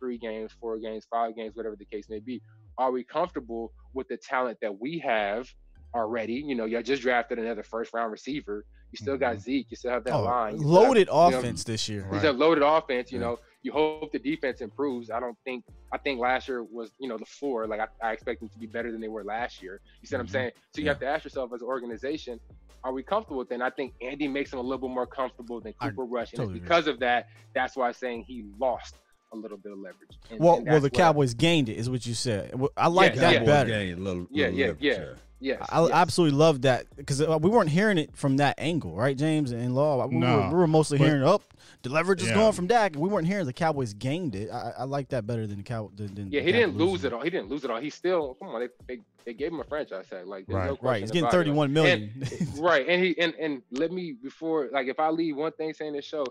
three 0.00 0.18
games, 0.18 0.52
four 0.60 0.78
games, 0.78 1.06
five 1.10 1.36
games, 1.36 1.54
whatever 1.54 1.76
the 1.76 1.84
case 1.84 2.06
may 2.08 2.20
be, 2.20 2.40
are 2.78 2.90
we 2.90 3.04
comfortable 3.04 3.72
with 3.92 4.08
the 4.08 4.16
talent 4.16 4.58
that 4.62 4.80
we 4.80 4.98
have 4.98 5.48
already? 5.94 6.34
You 6.34 6.54
know, 6.54 6.64
you 6.64 6.82
just 6.82 7.02
drafted 7.02 7.38
another 7.38 7.62
first 7.62 7.92
round 7.94 8.10
receiver. 8.10 8.64
You 8.94 8.98
still 8.98 9.16
got 9.18 9.40
Zeke. 9.40 9.66
You 9.70 9.76
still 9.76 9.90
have 9.90 10.04
that 10.04 10.14
Oh, 10.14 10.22
line. 10.22 10.52
you 10.54 10.60
still 10.60 10.70
have- 10.74 10.82
loaded 10.88 11.08
you 11.08 11.14
know, 11.14 11.38
offense 11.38 11.64
this 11.64 11.88
year. 11.88 12.06
He's 12.12 12.22
a 12.22 12.32
loaded 12.32 12.62
offense. 12.62 13.10
You 13.10 13.18
Yeah. 13.18 13.24
know, 13.26 13.38
you 13.62 13.72
hope 13.72 14.12
the 14.12 14.20
defense 14.20 14.60
improves. 14.60 15.10
I 15.10 15.18
don't 15.18 15.36
think. 15.44 15.64
I 15.90 15.98
think 15.98 16.20
last 16.20 16.46
year 16.46 16.62
was, 16.62 16.92
you 17.00 17.08
know, 17.08 17.18
the 17.18 17.24
floor. 17.26 17.66
Like 17.66 17.80
I, 17.80 17.88
I 18.10 18.12
expect 18.12 18.38
them 18.38 18.48
to 18.50 18.58
be 18.58 18.66
better 18.66 18.92
than 18.92 19.00
they 19.00 19.08
were 19.08 19.24
last 19.24 19.60
year. 19.62 19.80
You 20.00 20.06
see 20.06 20.14
what 20.14 20.20
I'm 20.20 20.26
Mhm. 20.28 20.30
saying? 20.30 20.50
So 20.72 20.80
you 20.80 20.84
Yeah. 20.84 20.90
have 20.92 21.00
to 21.00 21.06
ask 21.06 21.24
yourself 21.24 21.52
as 21.52 21.60
an 21.62 21.66
organization, 21.66 22.38
are 22.84 22.92
we 22.92 23.02
comfortable 23.02 23.38
with 23.38 23.48
that? 23.48 23.54
And 23.54 23.64
I 23.64 23.70
think 23.70 23.94
Andy 24.00 24.28
makes 24.28 24.50
them 24.52 24.60
a 24.60 24.62
little 24.62 24.86
bit 24.88 24.94
more 24.94 25.06
comfortable 25.08 25.60
than 25.60 25.74
I 25.80 25.88
Cooper 25.90 26.04
Rush, 26.04 26.32
and 26.32 26.36
totally 26.38 26.54
it's 26.58 26.58
agree. 26.58 26.68
because 26.68 26.86
of 26.86 27.00
that. 27.00 27.30
That's 27.52 27.74
why 27.76 27.88
I'm 27.88 27.94
saying 27.94 28.24
he 28.28 28.44
lost 28.60 28.94
a 29.32 29.36
little 29.36 29.56
bit 29.58 29.72
of 29.72 29.78
leverage. 29.78 30.10
And- 30.30 30.38
Well, 30.38 30.56
and 30.58 30.66
well, 30.68 30.76
the 30.76 30.82
that's 30.90 30.92
what 30.98 31.00
I- 31.00 31.08
Cowboys 31.08 31.34
gained 31.34 31.68
it, 31.68 31.76
is 31.76 31.90
what 31.90 32.06
you 32.06 32.14
said. 32.14 32.54
I 32.76 32.86
like 32.86 33.14
Yeah, 33.16 33.20
that 33.22 33.32
yeah. 33.32 33.44
better. 33.44 33.70
Gained 33.70 33.98
a 33.98 34.02
little- 34.02 34.26
Yeah, 34.30 34.44
little 34.46 34.58
yeah, 34.60 34.66
leverage 34.66 34.82
yeah. 34.84 34.94
there. 34.94 35.16
Yes, 35.44 35.68
I 35.70 35.82
yes. 35.82 35.90
absolutely 35.92 36.38
love 36.38 36.62
that 36.62 36.86
because 36.96 37.20
uh, 37.20 37.38
we 37.38 37.50
weren't 37.50 37.68
hearing 37.68 37.98
it 37.98 38.16
from 38.16 38.38
that 38.38 38.54
angle, 38.58 38.96
right, 38.96 39.14
James 39.16 39.52
and 39.52 39.74
Law? 39.74 40.06
We, 40.06 40.14
were, 40.16 40.20
No, 40.20 40.48
we 40.50 40.56
were 40.58 40.66
mostly 40.66 40.96
but- 40.96 41.06
hearing, 41.06 41.22
"Up, 41.22 41.42
the 41.82 41.90
leverage 41.90 42.22
is 42.22 42.28
Yeah. 42.28 42.34
going 42.34 42.52
from 42.52 42.66
Dak." 42.66 42.96
We 42.96 43.08
weren't 43.10 43.26
hearing 43.26 43.44
the 43.44 43.52
Cowboys 43.52 43.92
gained 43.92 44.34
it. 44.34 44.50
I, 44.50 44.72
I 44.78 44.84
like 44.84 45.10
that 45.10 45.26
better 45.26 45.46
than 45.46 45.58
the 45.58 45.62
Cow. 45.62 45.90
Than, 45.94 46.14
than 46.14 46.32
Yeah, 46.32 46.40
he 46.40 46.50
Dak 46.52 46.60
didn't 46.62 46.76
lose 46.78 46.90
losing 46.92 47.08
it 47.08 47.12
all. 47.12 47.20
He 47.22 47.28
didn't 47.30 47.50
lose 47.50 47.62
it 47.64 47.70
all. 47.70 47.78
He 47.80 47.90
still 47.90 48.34
come 48.34 48.48
on. 48.48 48.60
They 48.60 48.68
they, 48.96 49.00
they 49.26 49.34
gave 49.34 49.52
him 49.52 49.60
a 49.60 49.64
franchise 49.64 50.06
tag. 50.08 50.26
Like 50.26 50.46
Right. 50.48 50.70
no 50.70 50.78
Right, 50.80 51.02
he's 51.02 51.10
getting 51.10 51.24
about 51.24 51.34
it. 51.34 51.36
thirty-one 51.36 51.72
million. 51.74 52.10
right 52.58 52.86
and 52.88 53.04
he 53.04 53.18
and 53.18 53.34
and 53.38 53.60
let 53.70 53.92
me 53.92 54.12
before 54.12 54.68
like 54.72 54.86
if 54.86 54.98
i 54.98 55.08
leave 55.10 55.36
one 55.36 55.52
thing 55.52 55.74
saying 55.74 55.92
this 55.92 56.04
show 56.06 56.24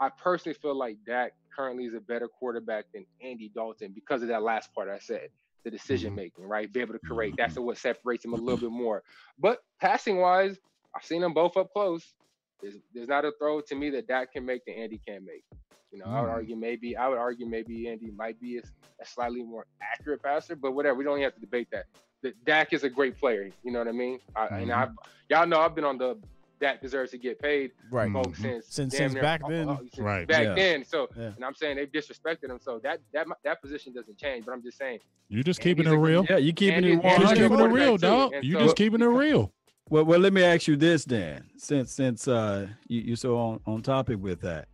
i 0.00 0.08
personally 0.08 0.56
feel 0.60 0.74
like 0.74 0.96
Dak 1.06 1.34
currently 1.54 1.84
is 1.84 1.94
a 1.94 2.00
better 2.00 2.26
quarterback 2.28 2.86
than 2.94 3.04
andy 3.22 3.50
dalton 3.54 3.92
because 3.92 4.22
of 4.22 4.28
that 4.28 4.42
last 4.42 4.72
part 4.74 4.88
i 4.88 4.98
said 4.98 5.28
the 5.64 5.70
mm-hmm. 5.70 5.76
decision 5.76 6.14
making 6.14 6.44
right? 6.44 6.72
Be 6.72 6.80
able 6.80 6.94
to 6.94 7.00
create. 7.00 7.34
That's 7.36 7.54
mm-hmm. 7.54 7.64
what 7.64 7.78
separates 7.78 8.24
him 8.24 8.32
a 8.32 8.36
little 8.36 8.56
mm-hmm. 8.56 8.66
bit 8.66 8.72
more. 8.72 9.02
But 9.38 9.58
passing 9.80 10.18
wise 10.18 10.58
i've 10.96 11.04
seen 11.04 11.20
them 11.20 11.32
both 11.32 11.56
up 11.56 11.72
close. 11.72 12.14
There's, 12.60 12.76
there's 12.92 13.08
not 13.08 13.24
a 13.24 13.32
throw 13.38 13.60
to 13.62 13.74
me 13.74 13.90
that 13.90 14.06
Dak 14.06 14.32
can 14.32 14.44
make 14.44 14.64
that 14.66 14.72
andy 14.72 15.00
can't 15.06 15.24
make. 15.24 15.44
You 15.92 15.98
know 15.98 16.06
i 16.06 16.20
would 16.20 16.30
argue 16.30 16.56
maybe 16.56 16.96
i 16.96 17.08
would 17.08 17.18
argue 17.18 17.46
maybe 17.46 17.88
andy 17.88 18.10
might 18.10 18.40
be 18.40 18.58
a, 18.58 18.62
a 19.00 19.06
slightly 19.06 19.42
more 19.42 19.66
accurate 19.82 20.22
passer 20.22 20.54
but 20.54 20.72
whatever 20.72 20.96
we 20.96 21.04
don't 21.04 21.14
even 21.14 21.24
have 21.24 21.34
to 21.34 21.40
debate 21.40 21.68
that. 21.72 21.86
That 22.22 22.44
Dak 22.44 22.72
is 22.74 22.84
a 22.84 22.90
great 22.90 23.16
player. 23.16 23.48
You 23.64 23.72
know 23.72 23.78
what 23.78 23.88
I 23.88 23.92
mean? 23.92 24.18
I, 24.36 24.46
And 24.48 24.72
I, 24.72 24.88
y'all 25.30 25.46
know 25.46 25.60
I've 25.60 25.74
been 25.74 25.84
on 25.84 25.96
the 25.96 26.18
Dak 26.60 26.80
deserves 26.80 27.10
to 27.12 27.18
get 27.18 27.38
paid 27.40 27.72
right. 27.90 28.12
folks 28.12 28.38
Mhm. 28.38 28.42
since 28.42 28.66
Since- 28.66 28.96
since 28.96 29.12
near- 29.14 29.22
back 29.22 29.40
then. 29.48 29.76
since 29.78 29.98
Right. 29.98 30.28
Back 30.28 30.44
Yeah. 30.44 30.54
then, 30.54 30.84
so 30.84 31.08
Yeah. 31.16 31.32
and 31.36 31.44
I'm 31.44 31.54
saying 31.54 31.76
they've 31.76 31.90
disrespected 31.90 32.50
him. 32.50 32.58
So 32.60 32.78
that 32.80 33.00
that 33.12 33.26
that 33.44 33.60
position 33.62 33.92
doesn't 33.92 34.18
change. 34.18 34.44
But 34.44 34.52
I'm 34.52 34.62
just 34.62 34.76
saying, 34.78 35.00
You're 35.28 35.42
just 35.44 35.60
keeping 35.60 35.86
it 35.86 35.90
real. 35.96 36.26
Yeah, 36.28 36.36
you 36.38 36.52
keeping 36.52 36.76
Andy- 36.84 36.92
it 36.92 37.04
Andy's 37.04 37.28
Just 37.30 37.40
keeping 37.40 37.60
it 37.60 37.64
real, 37.64 37.96
too, 37.96 38.02
dog. 38.06 38.32
You 38.42 38.54
so- 38.54 38.64
just 38.64 38.76
keeping 38.76 39.00
it 39.00 39.06
real. 39.06 39.52
Well, 39.88 40.04
well, 40.04 40.20
let 40.20 40.32
me 40.32 40.42
ask 40.42 40.68
you 40.68 40.76
this 40.76 41.04
then, 41.04 41.48
since 41.56 41.92
since 41.92 42.28
uh 42.28 42.68
you 42.88 43.00
you 43.00 43.16
so 43.16 43.36
on 43.36 43.60
on 43.66 43.82
topic 43.82 44.18
with 44.18 44.40
that. 44.42 44.68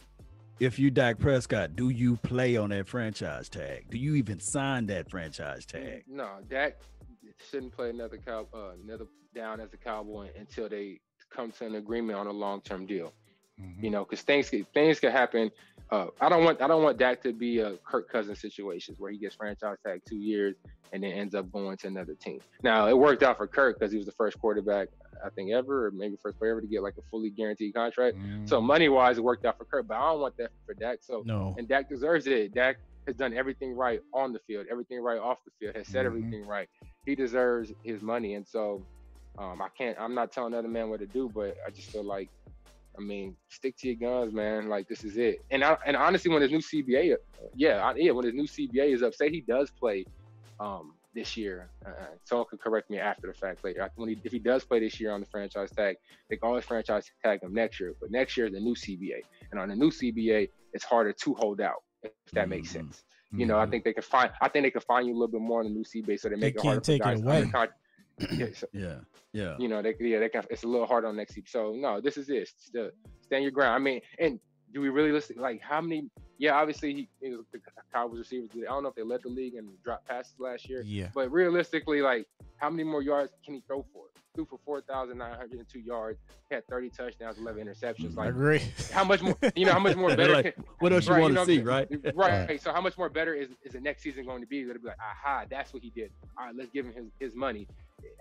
If 0.58 0.78
you 0.78 0.90
Dak 0.90 1.18
Prescott, 1.18 1.76
do 1.76 1.90
you 1.90 2.16
play 2.16 2.56
on 2.56 2.70
that 2.70 2.88
franchise 2.88 3.48
tag? 3.50 3.90
Do 3.90 3.98
you 3.98 4.14
even 4.14 4.40
sign 4.40 4.86
that 4.86 5.10
franchise 5.10 5.66
tag? 5.66 6.04
no, 6.06 6.38
Dak 6.48 6.78
shouldn't 7.50 7.72
play 7.72 7.90
another 7.90 8.16
cow 8.16 8.48
uh, 8.54 8.70
another 8.82 9.06
down 9.34 9.60
as 9.60 9.72
a 9.74 9.76
Cowboy 9.76 10.30
until 10.38 10.66
they 10.68 10.98
come 11.36 11.52
to 11.52 11.66
an 11.66 11.74
agreement 11.76 12.18
on 12.18 12.26
a 12.26 12.32
long 12.32 12.60
term 12.62 12.86
deal. 12.86 13.12
Mhm. 13.58 13.82
you 13.84 13.88
know, 13.88 14.04
because 14.04 14.20
things 14.20 14.50
things 14.74 15.00
could 15.00 15.12
happen. 15.12 15.50
Uh, 15.90 16.08
I 16.20 16.28
don't 16.28 16.44
want 16.44 16.60
I 16.60 16.66
don't 16.66 16.82
want 16.82 16.98
Dak 16.98 17.22
to 17.22 17.32
be 17.32 17.60
a 17.60 17.78
Kirk 17.90 18.06
Cousins 18.10 18.38
situations 18.38 19.00
where 19.00 19.10
he 19.10 19.16
gets 19.16 19.34
franchise 19.34 19.78
tag 19.82 20.02
two 20.06 20.18
years 20.18 20.56
and 20.92 21.02
then 21.02 21.12
ends 21.12 21.34
up 21.34 21.50
going 21.50 21.74
to 21.78 21.86
another 21.86 22.14
team. 22.14 22.38
Now 22.62 22.86
it 22.86 22.98
worked 22.98 23.22
out 23.22 23.38
for 23.38 23.46
Kirk 23.46 23.78
because 23.78 23.90
he 23.90 23.96
was 23.96 24.04
the 24.04 24.12
first 24.12 24.38
quarterback 24.38 24.88
I 25.24 25.30
think 25.30 25.52
ever, 25.52 25.86
or 25.86 25.90
maybe 25.90 26.16
first 26.22 26.38
player 26.38 26.50
ever 26.50 26.60
to 26.60 26.66
get 26.66 26.82
like 26.82 26.98
a 26.98 27.02
fully 27.10 27.30
guaranteed 27.30 27.72
contract. 27.74 28.18
So 28.44 28.60
money 28.60 28.90
wise, 28.90 29.16
it 29.16 29.24
worked 29.24 29.46
out 29.46 29.56
for 29.56 29.64
Kirk, 29.64 29.86
but 29.88 29.96
I 29.96 30.10
don't 30.10 30.20
want 30.20 30.36
that 30.36 30.50
for 30.66 30.74
Dak. 30.74 30.98
So 31.00 31.22
No, 31.24 31.54
and 31.56 31.66
Dak 31.66 31.88
deserves 31.88 32.26
it. 32.26 32.52
Dak 32.52 32.76
has 33.06 33.16
done 33.16 33.32
everything 33.32 33.72
right 33.74 34.02
on 34.12 34.34
the 34.34 34.40
field, 34.40 34.66
everything 34.70 35.00
right 35.00 35.18
off 35.18 35.38
the 35.46 35.50
field, 35.58 35.76
has 35.76 35.88
said 35.88 36.02
Mhm. 36.04 36.08
everything 36.08 36.46
right. 36.46 36.68
He 37.06 37.14
deserves 37.14 37.72
his 37.84 38.02
money, 38.02 38.34
and 38.34 38.46
so 38.46 38.84
um, 39.38 39.60
I 39.60 39.68
can't. 39.76 39.96
I'm 40.00 40.14
not 40.14 40.32
telling 40.32 40.54
other 40.54 40.68
man 40.68 40.88
what 40.88 41.00
to 41.00 41.06
do, 41.06 41.30
but 41.34 41.56
I 41.66 41.70
just 41.70 41.88
feel 41.88 42.04
like, 42.04 42.30
I 42.98 43.02
mean, 43.02 43.36
stick 43.48 43.76
to 43.78 43.88
your 43.88 43.96
guns, 43.96 44.32
man. 44.32 44.68
Like 44.68 44.88
this 44.88 45.04
is 45.04 45.16
it. 45.16 45.38
And 45.50 45.62
I, 45.62 45.76
and 45.86 45.96
honestly, 45.96 46.30
when 46.30 46.42
his 46.42 46.50
new 46.50 46.58
CBA, 46.60 47.12
uh, 47.12 47.16
yeah, 47.54 47.78
I, 47.78 47.94
yeah, 47.96 48.12
when 48.12 48.24
his 48.24 48.34
new 48.34 48.46
CBA 48.46 48.94
is 48.94 49.02
up, 49.02 49.14
say 49.14 49.28
he 49.30 49.42
does 49.42 49.70
play 49.78 50.06
um, 50.58 50.94
this 51.14 51.36
year. 51.36 51.70
Uh, 51.86 51.90
someone 52.24 52.46
could 52.50 52.60
correct 52.60 52.88
me 52.90 52.98
after 52.98 53.26
the 53.26 53.34
fact 53.34 53.58
later. 53.64 53.90
When 53.96 54.08
he, 54.08 54.18
if 54.24 54.32
he 54.32 54.38
does 54.38 54.64
play 54.64 54.80
this 54.80 54.98
year 54.98 55.12
on 55.12 55.20
the 55.20 55.26
franchise 55.26 55.70
tag, 55.72 55.96
they 56.30 56.36
can 56.36 56.48
always 56.48 56.64
franchise 56.64 57.04
tag 57.22 57.42
him 57.42 57.52
next 57.52 57.78
year. 57.80 57.94
But 58.00 58.10
next 58.10 58.36
year 58.36 58.46
is 58.46 58.52
the 58.52 58.60
new 58.60 58.74
CBA, 58.74 59.20
and 59.50 59.60
on 59.60 59.68
the 59.68 59.76
new 59.76 59.90
CBA, 59.90 60.48
it's 60.72 60.84
harder 60.84 61.12
to 61.12 61.34
hold 61.34 61.60
out. 61.60 61.82
If 62.02 62.12
that 62.34 62.48
makes 62.48 62.68
Mhm. 62.70 62.72
sense. 62.72 63.04
You 63.32 63.44
know, 63.46 63.58
I 63.58 63.66
Mhm. 63.66 63.70
think 63.70 63.84
they 63.84 63.92
can 63.92 64.02
find. 64.02 64.30
I 64.40 64.48
think 64.48 64.64
they 64.64 64.70
can 64.70 64.80
find 64.82 65.06
you 65.06 65.12
a 65.12 65.18
little 65.18 65.28
bit 65.28 65.40
more 65.40 65.60
on 65.60 65.66
the 65.66 65.72
new 65.72 65.84
CBA, 65.84 66.18
so 66.18 66.28
they 66.28 66.36
make 66.36 66.54
it 66.54 66.58
can't 66.60 66.66
harder 66.66 66.80
take 66.80 67.00
it 67.00 67.02
for 67.02 67.10
guys 67.10 67.22
away. 67.22 67.36
under 67.42 67.50
yeah, 68.32 68.46
so, 68.54 68.66
Yeah, 68.72 68.96
yeah. 69.32 69.56
you 69.58 69.68
know, 69.68 69.82
they 69.82 69.94
yeah, 70.00 70.18
they 70.18 70.28
can. 70.28 70.44
It's 70.50 70.64
a 70.64 70.68
little 70.68 70.86
hard 70.86 71.04
on 71.04 71.16
next 71.16 71.34
season. 71.34 71.46
So 71.48 71.72
no, 71.76 72.00
this 72.00 72.16
is 72.16 72.28
it. 72.28 72.48
Still 72.58 72.86
uh, 72.86 73.08
stand 73.22 73.42
your 73.42 73.52
ground. 73.52 73.74
I 73.74 73.78
mean, 73.78 74.00
and 74.18 74.40
do 74.72 74.80
we 74.80 74.88
really 74.88 75.12
listen? 75.12 75.36
Like 75.38 75.60
how 75.60 75.80
many? 75.80 76.08
Yeah, 76.38 76.52
obviously 76.54 76.92
he, 76.92 77.08
you 77.22 77.30
know, 77.30 77.44
the 77.52 77.60
Cowboys 77.94 78.18
receivers. 78.18 78.50
I 78.54 78.64
don't 78.64 78.82
know 78.82 78.90
if 78.90 78.94
they 78.94 79.02
led 79.02 79.22
the 79.22 79.30
league 79.30 79.54
and 79.54 79.68
dropped 79.82 80.06
passes 80.06 80.34
last 80.38 80.68
year, 80.68 80.82
yeah, 80.84 81.08
but 81.14 81.30
realistically, 81.32 82.02
like 82.02 82.26
how 82.58 82.68
many 82.68 82.84
more 82.84 83.02
yards 83.02 83.32
can 83.44 83.54
he 83.54 83.62
throw 83.66 83.84
for? 83.92 84.04
Threw 84.34 84.44
for 84.44 84.58
four 84.66 84.82
thousand 84.82 85.16
nine 85.16 85.34
hundred 85.34 85.60
and 85.60 85.68
two 85.68 85.80
yards. 85.80 86.18
Had 86.50 86.66
thirty 86.66 86.90
touchdowns, 86.90 87.38
eleven 87.38 87.66
interceptions. 87.66 88.18
I 88.18 88.24
Like 88.24 88.28
agree. 88.30 88.60
how 88.92 89.02
much 89.02 89.22
more? 89.22 89.34
You 89.54 89.64
know, 89.64 89.72
how 89.72 89.78
much 89.78 89.96
more 89.96 90.14
better? 90.16 90.34
Like, 90.34 90.54
can, 90.56 90.64
what 90.80 90.92
else 90.92 91.06
you 91.06 91.12
want 91.14 91.32
know 91.32 91.46
to 91.46 91.52
what 91.64 91.88
see, 91.90 92.02
I'm 92.02 92.14
right? 92.16 92.48
Right. 92.48 92.60
So 92.62 92.70
how 92.70 92.82
much 92.82 92.98
more 92.98 93.08
better 93.08 93.32
is, 93.34 93.48
is 93.64 93.72
the 93.72 93.80
next 93.80 94.02
season 94.02 94.26
going 94.26 94.42
to 94.42 94.46
be? 94.46 94.60
It'll 94.60 94.74
be 94.74 94.88
like, 94.88 94.98
aha, 95.00 95.46
that's 95.48 95.72
what 95.72 95.82
he 95.82 95.88
did. 95.88 96.10
All 96.38 96.46
right, 96.46 96.54
let's 96.54 96.70
give 96.70 96.84
him 96.84 96.92
his, 96.92 97.06
his 97.18 97.34
money. 97.34 97.66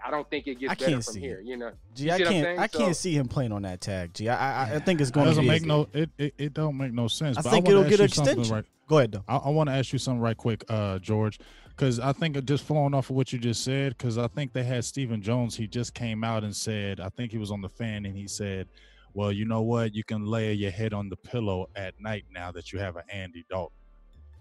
I 0.05 0.11
don't 0.11 0.29
think 0.29 0.47
it 0.47 0.59
gets 0.59 0.71
I 0.71 0.75
better 0.75 0.91
can't 0.91 1.03
from 1.03 1.13
see 1.15 1.19
here. 1.19 1.39
it. 1.39 1.45
You 1.45 1.57
know, 1.57 1.71
Gee, 1.95 2.05
You 2.05 2.11
I 2.13 2.17
see 2.17 2.23
what 2.23 2.27
I'm 2.27 2.33
can't. 2.33 2.45
saying? 2.45 2.59
I 2.59 2.67
can't 2.67 2.95
see 2.95 3.17
him 3.17 3.27
playing 3.27 3.51
on 3.51 3.63
that 3.63 3.81
tag. 3.81 4.13
Gee, 4.13 4.29
I, 4.29 4.73
I, 4.73 4.75
I 4.75 4.79
think 4.79 5.01
it's 5.01 5.09
It 5.09 5.13
going 5.13 5.25
to 5.25 5.29
doesn't 5.31 5.43
be. 5.43 5.47
make 5.49 5.65
no 5.65 5.87
it, 5.93 6.09
it, 6.17 6.33
it 6.37 6.53
don't 6.53 6.77
make 6.77 6.93
no 6.93 7.07
sense. 7.07 7.37
I 7.37 7.41
but 7.41 7.49
think 7.51 7.65
wanna 7.65 7.79
it'll 7.79 7.89
get 7.89 7.99
an 7.99 8.05
extension. 8.05 8.53
Right, 8.53 8.65
Go 8.87 8.99
ahead 8.99 9.11
though. 9.13 9.23
I, 9.27 9.37
I 9.37 9.49
want 9.49 9.69
to 9.69 9.73
ask 9.75 9.91
you 9.93 9.99
something 9.99 10.21
right 10.21 10.37
quick, 10.37 10.63
uh, 10.69 10.99
George, 10.99 11.39
because 11.69 11.99
I 11.99 12.13
think 12.13 12.43
just 12.45 12.63
flowing 12.65 12.93
off 12.93 13.09
of 13.09 13.15
what 13.15 13.33
you 13.33 13.39
just 13.39 13.63
said, 13.63 13.97
because 13.97 14.17
I 14.17 14.27
think 14.27 14.53
they 14.53 14.63
had 14.63 14.85
Stephen 14.85 15.21
Jones. 15.21 15.55
He 15.55 15.65
just 15.67 15.93
came 15.93 16.23
out 16.23 16.43
and 16.43 16.55
said, 16.55 16.99
I 16.99 17.09
think 17.09 17.31
he 17.31 17.37
was 17.39 17.49
on 17.51 17.61
the 17.61 17.69
fan, 17.69 18.05
and 18.05 18.15
he 18.15 18.27
said, 18.27 18.67
"Well, 19.13 19.31
you 19.31 19.45
know 19.45 19.63
what? 19.63 19.95
You 19.95 20.03
can 20.03 20.25
lay 20.25 20.53
your 20.53 20.71
head 20.71 20.93
on 20.93 21.09
the 21.09 21.17
pillow 21.17 21.67
at 21.75 21.99
night 21.99 22.25
now 22.31 22.51
that 22.51 22.71
you 22.71 22.79
have 22.79 22.95
an 22.95 23.03
Andy 23.11 23.43
Dalton." 23.49 23.75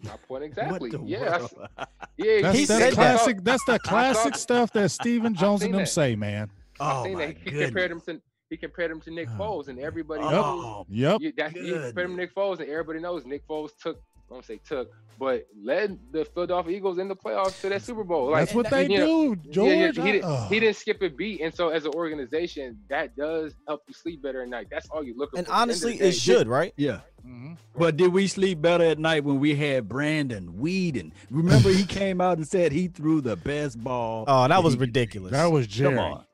My 0.05 0.17
point 0.29 0.45
exactly. 0.45 0.91
What 0.91 1.01
the 1.03 1.07
yeah, 1.07 1.39
world? 1.39 1.51
yeah. 2.17 2.41
That's 2.43 2.59
He 2.59 2.65
that 2.67 2.79
said 2.79 2.81
that. 2.81 2.95
classic. 2.95 3.45
That's 3.45 3.65
the 3.65 3.79
classic 3.81 4.37
stuff 4.37 4.73
that 4.73 4.91
Stephen 5.01 5.35
Jones 5.35 5.63
and 5.63 5.73
them 5.75 5.81
that. 5.81 5.87
say, 5.89 6.17
man. 6.17 6.51
Oh 6.81 7.05
seen 7.05 7.15
my 7.15 7.27
that. 7.27 7.37
He 7.45 7.51
compared 7.51 7.91
him 7.91 8.01
to 8.03 8.21
he 8.51 8.57
compared 8.57 8.91
him 8.91 9.01
to 9.01 9.11
Nick 9.11 9.29
Oh, 9.39 9.43
Foles, 9.61 9.69
and 9.69 9.79
everybody 9.79 10.23
Yep. 10.23 10.31
knows. 10.33 10.65
Oh, 10.65 10.87
Yep. 10.89 11.21
You, 11.23 11.33
that, 11.39 11.53
he 11.53 11.71
compared 11.73 11.99
him 11.99 12.11
to 12.11 12.17
Nick 12.17 12.35
Foles, 12.35 12.61
and 12.61 12.69
everybody 12.69 13.01
knows 13.01 13.25
Nick 13.25 13.47
Foles 13.49 13.71
took 13.81 14.01
won't 14.35 14.45
say 14.45 14.59
took, 14.69 14.91
but 15.19 15.47
led 15.63 15.99
the 16.13 16.25
Philadelphia 16.25 16.77
Eagles 16.77 16.99
in 16.99 17.09
the 17.09 17.15
playoffs 17.17 17.61
to 17.63 17.69
that 17.71 17.83
Super 17.83 18.03
Bowl. 18.05 18.31
Like 18.31 18.43
That's 18.47 18.55
what 18.55 18.69
they 18.71 18.83
you 18.89 18.99
know, 18.99 19.35
do, 19.35 19.41
yeah, 19.45 19.53
George. 19.53 19.97
yeah, 19.99 20.05
he, 20.05 20.13
didn't, 20.13 20.25
Ugh. 20.25 20.53
he 20.53 20.61
didn't 20.61 20.77
skip 20.77 21.01
a 21.03 21.09
beat, 21.09 21.41
and 21.41 21.55
so 21.55 21.69
as 21.71 21.85
an 21.87 21.93
organization, 21.95 22.79
that 22.89 23.17
does 23.17 23.55
help 23.69 23.83
you 23.87 23.95
sleep 23.95 24.23
better 24.23 24.43
at 24.43 24.49
night. 24.49 24.67
That's 24.71 24.89
all 24.91 25.03
you 25.05 25.17
look 25.17 25.31
for. 25.31 25.39
And 25.39 25.47
At 25.47 25.51
the 25.53 25.57
honestly, 25.57 26.01
it 26.01 26.13
should, 26.13 26.49
right? 26.49 26.75
Yeah. 26.77 27.01
Mhm. 27.27 27.57
But 27.79 27.97
did 27.97 28.13
we 28.13 28.27
sleep 28.27 28.61
better 28.61 28.85
at 28.85 28.99
night 28.99 29.25
when 29.25 29.39
we 29.41 29.55
had 29.55 29.89
Brandon 29.89 30.55
Weeden? 30.61 31.13
Remember, 31.31 31.71
he 31.71 31.85
came 31.87 32.21
out 32.21 32.37
and 32.37 32.47
said 32.47 32.73
he 32.73 32.89
threw 32.89 33.21
the 33.23 33.37
best 33.37 33.83
ball. 33.83 34.25
Oh, 34.29 34.47
that 34.49 34.63
was 34.63 34.75
he- 34.75 34.81
ridiculous. 34.81 35.33
That 35.33 35.47
was 35.47 35.67
Jerry. 35.67 35.95
Come 35.97 36.05
on. 36.05 36.25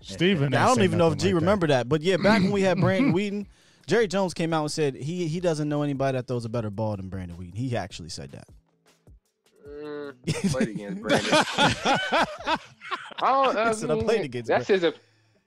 Stephen. 0.00 0.54
I 0.54 0.66
don't 0.66 0.82
even 0.82 0.98
know 0.98 1.08
if 1.08 1.18
G 1.18 1.26
like 1.26 1.34
that. 1.34 1.40
remember 1.40 1.66
that, 1.68 1.88
but 1.88 2.02
yeah, 2.02 2.16
back 2.16 2.42
when 2.42 2.50
we 2.52 2.62
had 2.62 2.78
Brandon 2.80 3.12
Weeden, 3.14 3.46
Jerry 3.86 4.06
Jones 4.08 4.34
came 4.34 4.52
out 4.54 4.62
and 4.62 4.70
said 4.72 4.94
he 4.94 5.26
he 5.28 5.40
doesn't 5.40 5.68
know 5.68 5.82
anybody 5.82 6.16
that 6.18 6.26
throws 6.26 6.44
a 6.44 6.48
better 6.48 6.70
ball 6.70 6.96
than 6.96 7.08
Brandon 7.08 7.36
Weeden. 7.36 7.54
He 7.56 7.76
actually 7.76 8.08
said 8.08 8.32
that. 8.32 8.48
Mm, 9.68 10.16
played 10.52 10.68
against 10.68 11.02
Brandon. 11.02 11.32
I 11.32 12.56
don't. 13.20 13.56
I 13.56 13.74
He 13.74 13.84
"I 13.84 13.94
mean, 13.94 14.04
played 14.04 14.24
against 14.24 14.48
That's 14.48 14.68
his. 14.68 14.84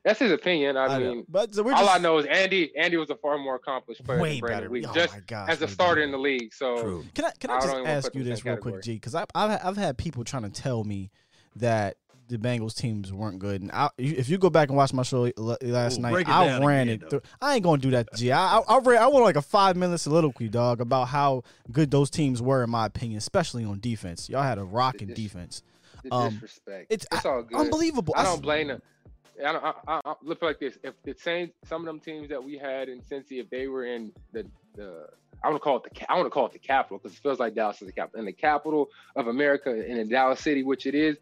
That's 0.03 0.19
his 0.19 0.31
opinion. 0.31 0.77
I, 0.77 0.85
I 0.85 0.99
know. 0.99 1.15
mean, 1.15 1.25
But 1.27 1.53
so 1.53 1.63
we're 1.63 1.73
all 1.73 1.79
just 1.83 1.95
I 1.95 1.97
know 1.97 2.17
is 2.17 2.25
Andy. 2.27 2.71
Andy 2.77 2.95
was 2.95 3.09
a 3.09 3.15
far 3.15 3.37
more 3.37 3.55
accomplished 3.55 4.05
player 4.05 4.21
way 4.21 4.31
than 4.33 4.39
Brandon 4.39 4.71
better. 4.71 4.87
Weeden, 4.87 4.89
Oh 4.91 4.93
just 4.93 5.13
my 5.13 5.19
gosh, 5.27 5.49
as 5.49 5.61
a 5.61 5.67
starter 5.67 5.95
better. 5.95 6.03
in 6.05 6.11
the 6.11 6.17
league. 6.17 6.53
So 6.53 6.81
True. 6.81 7.05
Can 7.13 7.25
I 7.25 7.31
can 7.37 7.49
I 7.49 7.55
I 7.55 7.57
just 7.57 7.67
don't 7.67 7.75
even 7.75 7.83
wanna 7.83 7.97
ask 7.97 8.15
you 8.15 8.23
this 8.23 8.39
that 8.41 8.49
real 8.49 8.57
quick, 8.57 8.75
category. 8.75 8.81
G? 8.83 8.93
Because 8.93 9.15
I've, 9.15 9.25
I've 9.35 9.59
I've 9.65 9.77
had 9.77 9.97
people 9.97 10.23
trying 10.23 10.43
to 10.43 10.49
tell 10.49 10.83
me 10.85 11.11
that 11.57 11.97
the 12.27 12.37
Bengals 12.37 12.75
teams 12.75 13.11
weren't 13.13 13.39
good, 13.39 13.61
and 13.61 13.71
I, 13.71 13.89
if 13.97 14.29
you 14.29 14.37
go 14.37 14.49
back 14.49 14.69
and 14.69 14.77
watch 14.77 14.93
my 14.93 15.03
show 15.03 15.25
l- 15.37 15.57
last 15.61 15.97
Ooh, 15.97 16.01
night, 16.01 16.21
it 16.21 16.29
I 16.29 16.59
ran 16.63 16.89
again, 16.89 17.01
it. 17.03 17.09
Through. 17.09 17.21
I 17.41 17.55
ain't 17.55 17.63
gonna 17.63 17.81
do 17.81 17.91
that, 17.91 18.13
G. 18.15 18.31
I 18.31 18.57
I, 18.57 18.61
I, 18.67 18.79
ran, 18.79 19.01
I 19.01 19.07
want 19.07 19.25
like 19.25 19.35
a 19.35 19.41
five 19.41 19.75
minute 19.75 19.97
soliloquy, 19.99 20.49
dog, 20.49 20.81
about 20.81 21.05
how 21.09 21.43
good 21.71 21.91
those 21.91 22.09
teams 22.09 22.41
were 22.41 22.63
in 22.63 22.69
my 22.69 22.85
opinion, 22.85 23.17
especially 23.17 23.63
on 23.65 23.79
defense. 23.79 24.29
Y'all 24.29 24.43
had 24.43 24.57
a 24.57 24.63
rocking 24.63 25.07
This- 25.09 25.17
defense, 25.17 25.63
the 26.03 26.13
Um, 26.13 26.33
disrespect. 26.33 26.87
it's 26.89 27.05
It's, 27.11 27.25
all 27.25 27.43
good. 27.43 27.57
unbelievable. 27.59 28.13
I 28.17 28.23
don't 28.23 28.41
blame 28.41 28.67
them. 28.67 28.81
I 29.45 29.51
don't. 29.51 29.63
I, 29.63 29.73
I, 29.87 30.01
I 30.03 30.13
look 30.23 30.41
like 30.41 30.59
this. 30.59 30.77
If 30.83 30.95
the 31.03 31.13
same 31.13 31.51
some 31.67 31.81
of 31.81 31.85
them 31.85 31.99
teams 31.99 32.29
that 32.29 32.43
we 32.43 32.57
had 32.57 32.89
in 32.89 33.01
Cincy, 33.01 33.39
if 33.39 33.49
they 33.49 33.67
were 33.67 33.85
in 33.85 34.11
the 34.33 34.45
the 34.75 35.07
I 35.43 35.49
want 35.49 35.61
to 35.61 35.63
call 35.63 35.77
it 35.77 35.83
the 35.83 35.91
ca- 35.91 36.07
I 36.09 36.15
want 36.15 36.25
to 36.25 36.31
call 36.31 36.47
it 36.47 36.53
the 36.53 36.57
capital 36.59 36.97
because 36.97 37.15
it 37.15 37.21
feels 37.21 37.39
like 37.39 37.53
Dallas 37.53 37.79
is 37.81 37.85
the 37.87 37.93
capital. 37.93 38.19
In 38.19 38.25
the 38.25 38.33
capital 38.33 38.89
of 39.15 39.27
America, 39.27 39.69
in 39.85 39.97
in 39.97 40.09
Dallas 40.09 40.39
City, 40.41 40.63
which 40.63 40.87
it 40.87 40.95
is. 40.95 41.17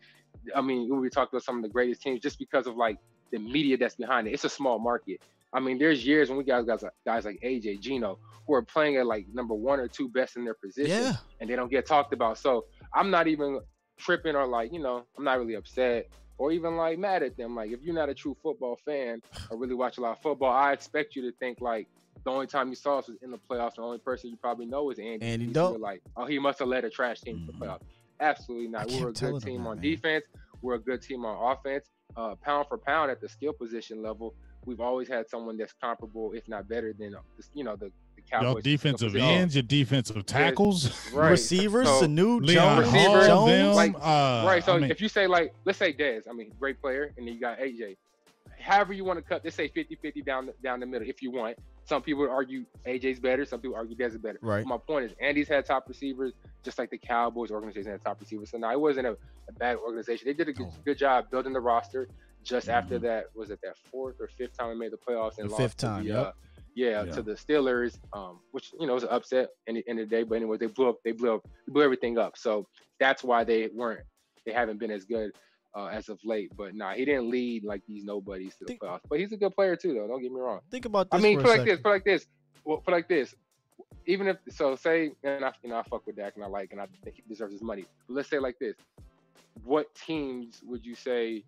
I 0.55 0.61
mean, 0.61 0.99
we 0.99 1.09
talked 1.09 1.33
about 1.33 1.43
some 1.43 1.57
of 1.57 1.63
the 1.63 1.69
greatest 1.69 2.01
teams 2.01 2.19
just 2.21 2.39
because 2.39 2.67
of 2.67 2.75
like 2.75 2.97
the 3.31 3.39
media 3.39 3.77
that's 3.77 3.95
behind 3.95 4.27
it. 4.27 4.33
It's 4.33 4.43
a 4.43 4.49
small 4.49 4.79
market. 4.79 5.19
I 5.53 5.59
mean, 5.59 5.77
there's 5.77 6.05
years 6.05 6.29
when 6.29 6.37
we 6.37 6.43
got 6.43 6.67
guys 6.67 6.83
like 6.83 6.91
guys 7.05 7.25
like 7.25 7.39
AJ 7.43 7.81
Geno 7.81 8.19
who 8.47 8.53
are 8.53 8.61
playing 8.63 8.97
at 8.97 9.05
like 9.07 9.25
number 9.33 9.53
one 9.55 9.79
or 9.79 9.87
two 9.87 10.09
best 10.09 10.35
in 10.35 10.43
their 10.45 10.53
position 10.53 11.05
Yeah, 11.05 11.13
and 11.39 11.49
they 11.49 11.55
don't 11.55 11.71
get 11.71 11.87
talked 11.87 12.13
about. 12.13 12.37
So 12.37 12.65
I'm 12.93 13.09
not 13.09 13.27
even 13.27 13.59
tripping 13.97 14.35
or 14.35 14.45
like, 14.45 14.73
you 14.73 14.79
know, 14.79 15.03
I'm 15.17 15.23
not 15.23 15.39
really 15.39 15.55
upset 15.55 16.05
or 16.37 16.51
even 16.51 16.75
like 16.75 16.99
mad 16.99 17.23
at 17.23 17.37
them. 17.37 17.55
Like 17.55 17.71
if 17.71 17.81
you're 17.81 17.95
not 17.95 18.09
a 18.09 18.13
true 18.13 18.35
football 18.43 18.77
fan 18.85 19.21
or 19.49 19.57
really 19.57 19.73
watch 19.75 19.97
a 19.97 20.01
lot 20.01 20.17
of 20.17 20.21
football, 20.21 20.51
I 20.51 20.73
expect 20.73 21.15
you 21.15 21.21
to 21.23 21.31
think 21.37 21.59
like 21.61 21.87
the 22.25 22.31
only 22.31 22.47
time 22.47 22.69
you 22.69 22.75
saw 22.75 22.99
us 22.99 23.07
was 23.07 23.17
in 23.21 23.31
the 23.31 23.39
playoffs. 23.49 23.75
The 23.75 23.81
only 23.83 23.99
person 23.99 24.31
you 24.31 24.37
probably 24.37 24.65
know 24.65 24.89
is 24.91 24.99
Andy. 24.99 25.25
Andy 25.25 25.53
feel 25.53 25.79
Like, 25.79 26.01
oh, 26.17 26.25
he 26.25 26.39
must 26.39 26.59
have 26.59 26.67
led 26.67 26.83
a 26.83 26.89
trash 26.89 27.21
team 27.21 27.45
to 27.47 27.53
Mhm. 27.53 27.59
the 27.59 27.65
playoffs. 27.65 27.79
Absolutely 28.19 28.67
not. 28.67 28.88
We're 28.89 29.10
a 29.10 29.13
good 29.13 29.41
team 29.41 29.63
that, 29.63 29.69
on 29.69 29.75
man. 29.75 29.84
defense. 29.84 30.25
We're 30.62 30.75
a 30.75 30.80
good 30.80 31.01
team 31.01 31.25
on 31.25 31.51
offense. 31.54 31.86
Uh, 32.15 32.36
pound 32.36 32.67
for 32.67 32.78
pound 32.78 33.12
at 33.12 33.19
the 33.19 33.28
skill 33.28 33.51
position 33.54 34.01
level, 34.01 34.34
we've 34.65 34.80
always 34.80 35.08
had 35.08 35.30
someone 35.30 35.58
that's 35.58 35.73
comparable, 35.73 36.32
if 36.34 36.47
not 36.47 36.67
better 36.67 36.93
than 36.93 37.13
uh, 37.15 37.19
you 37.54 37.63
know 37.63 37.75
the, 37.75 37.91
the 38.15 38.21
Cowboys. 38.30 38.43
Your 38.43 38.51
skill 38.51 38.62
defensive 38.62 39.12
position. 39.12 39.28
ends, 39.28 39.56
your 39.56 39.63
defensive 39.63 40.25
tackles, 40.25 41.12
Right. 41.13 41.32
receivers, 41.32 41.88
So- 41.88 42.04
Sanu, 42.04 42.45
Leon 42.45 42.84
Jones, 42.84 42.93
Receiver, 42.93 43.10
Hall, 43.10 43.47
Jones. 43.47 43.49
them, 43.51 43.75
like- 43.75 43.95
uh, 43.95 44.43
right. 44.47 44.63
So 44.63 44.75
I 44.75 44.80
mean, 44.80 44.91
if 44.91 45.01
you 45.01 45.10
say 45.10 45.28
like, 45.28 45.54
let's 45.65 45.78
say 45.78 45.91
Dez, 45.93 46.23
I 46.30 46.34
mean, 46.34 46.51
great 46.60 46.82
player, 46.82 47.13
and 47.17 47.28
then 47.28 47.34
you 47.34 47.39
got 47.39 47.60
AJ. 47.60 47.97
However 48.60 48.93
you 48.93 49.04
want 49.04 49.19
to 49.19 49.23
cut, 49.23 49.41
let's 49.43 49.56
say 49.56 49.67
50-50 49.69 50.25
down 50.25 50.45
the, 50.47 50.54
down 50.63 50.80
the 50.80 50.86
middle 50.86 51.08
if 51.08 51.21
you 51.21 51.32
want. 51.32 51.58
Some 51.85 52.01
people 52.01 52.21
would 52.23 52.31
argue 52.31 52.65
AJ's 52.85 53.19
better. 53.19 53.45
Some 53.45 53.59
people 53.61 53.75
argue 53.75 53.95
Dez 53.95 54.09
is 54.09 54.17
better. 54.17 54.39
Right. 54.41 54.65
My 54.65 54.77
point 54.77 55.05
is, 55.05 55.11
Andy's 55.21 55.47
had 55.47 55.65
top 55.65 55.87
receivers, 55.87 56.33
just 56.63 56.79
like 56.79 56.89
the 56.89 56.97
Cowboys 56.97 57.51
organization 57.51 57.91
had 57.91 58.03
top 58.03 58.19
receivers. 58.19 58.49
So 58.49 58.57
now 58.57 58.71
it 58.71 58.79
wasn't 58.81 59.05
a, 59.07 59.11
a 59.47 59.51
bad 59.59 59.77
organization. 59.77 60.27
They 60.27 60.33
did 60.33 60.49
a 60.49 60.53
good, 60.53 60.65
Oh. 60.67 60.73
good 60.83 60.97
job 60.97 61.29
building 61.29 61.53
the 61.53 61.59
roster. 61.61 62.07
Just 62.43 62.69
after 62.69 62.97
Mhm. 62.99 63.03
that, 63.03 63.25
was 63.35 63.51
it 63.51 63.59
that 63.63 63.77
fourth 63.77 64.15
or 64.19 64.27
fifth 64.27 64.57
time 64.57 64.69
we 64.69 64.75
made 64.75 64.91
the 64.91 64.97
playoffs 64.97 65.37
and 65.37 65.47
The 65.47 65.51
lost 65.51 65.61
fifth 65.61 65.77
time, 65.77 66.03
the, 66.03 66.09
yep. 66.09 66.25
uh, 66.27 66.31
yeah, 66.75 67.03
Yeah. 67.03 67.11
to 67.11 67.21
the 67.21 67.33
Steelers, 67.33 67.99
um, 68.13 68.39
which 68.51 68.71
you 68.79 68.87
know 68.87 68.95
was 68.95 69.03
an 69.03 69.09
upset 69.09 69.49
in 69.67 69.75
the 69.75 69.87
end 69.87 69.99
of 69.99 70.09
the 70.09 70.15
day. 70.15 70.23
But 70.23 70.35
anyway, 70.35 70.57
they 70.57 70.67
blew 70.67 70.89
up, 70.89 70.97
they 71.03 71.11
blew 71.11 71.35
up, 71.35 71.47
blew 71.67 71.83
everything 71.83 72.17
up. 72.17 72.35
So 72.37 72.67
that's 72.99 73.23
why 73.23 73.43
they 73.43 73.67
weren't, 73.73 74.01
they 74.45 74.53
haven't 74.53 74.79
been 74.79 74.91
as 74.91 75.05
good 75.05 75.31
uh, 75.75 75.88
as 75.88 76.09
of 76.09 76.19
late. 76.23 76.51
But 76.55 76.73
nah, 76.73 76.93
he 76.93 77.05
didn't 77.05 77.29
lead 77.29 77.63
like 77.63 77.81
these 77.88 78.03
nobodies 78.03 78.53
to 78.55 78.59
the 78.61 78.65
Think- 78.65 78.81
playoffs. 78.81 79.01
But 79.09 79.19
he's 79.19 79.31
a 79.31 79.38
good 79.38 79.53
player 79.55 79.75
too, 79.75 79.93
though. 79.93 80.07
Don't 80.07 80.21
get 80.21 80.31
me 80.31 80.39
wrong. 80.39 80.61
Think 80.71 80.85
about 80.85 81.07
I 81.11 81.19
mean, 81.19 81.38
for 81.39 81.43
put 81.43 81.49
like 81.49 81.59
this, 81.59 81.69
second. 81.69 81.83
put 81.83 81.89
like 81.89 82.05
this, 82.05 82.25
well, 82.63 82.77
put 82.77 82.91
like 82.93 83.07
this. 83.07 83.35
Even 84.07 84.27
if 84.27 84.38
so, 84.49 84.75
say 84.75 85.11
and 85.23 85.43
I, 85.43 85.51
you 85.63 85.69
know, 85.69 85.77
I 85.77 85.83
fuck 85.83 86.05
with 86.05 86.15
Dak 86.15 86.33
and 86.35 86.43
I 86.43 86.47
like 86.47 86.71
and 86.71 86.79
I 86.79 86.88
think 87.03 87.15
he 87.15 87.23
deserves 87.27 87.53
his 87.53 87.61
money. 87.61 87.85
But 88.07 88.15
let's 88.15 88.29
say 88.29 88.39
like 88.39 88.57
this: 88.59 88.75
What 89.63 89.93
teams 89.95 90.61
would 90.65 90.85
you 90.85 90.95
say? 90.95 91.43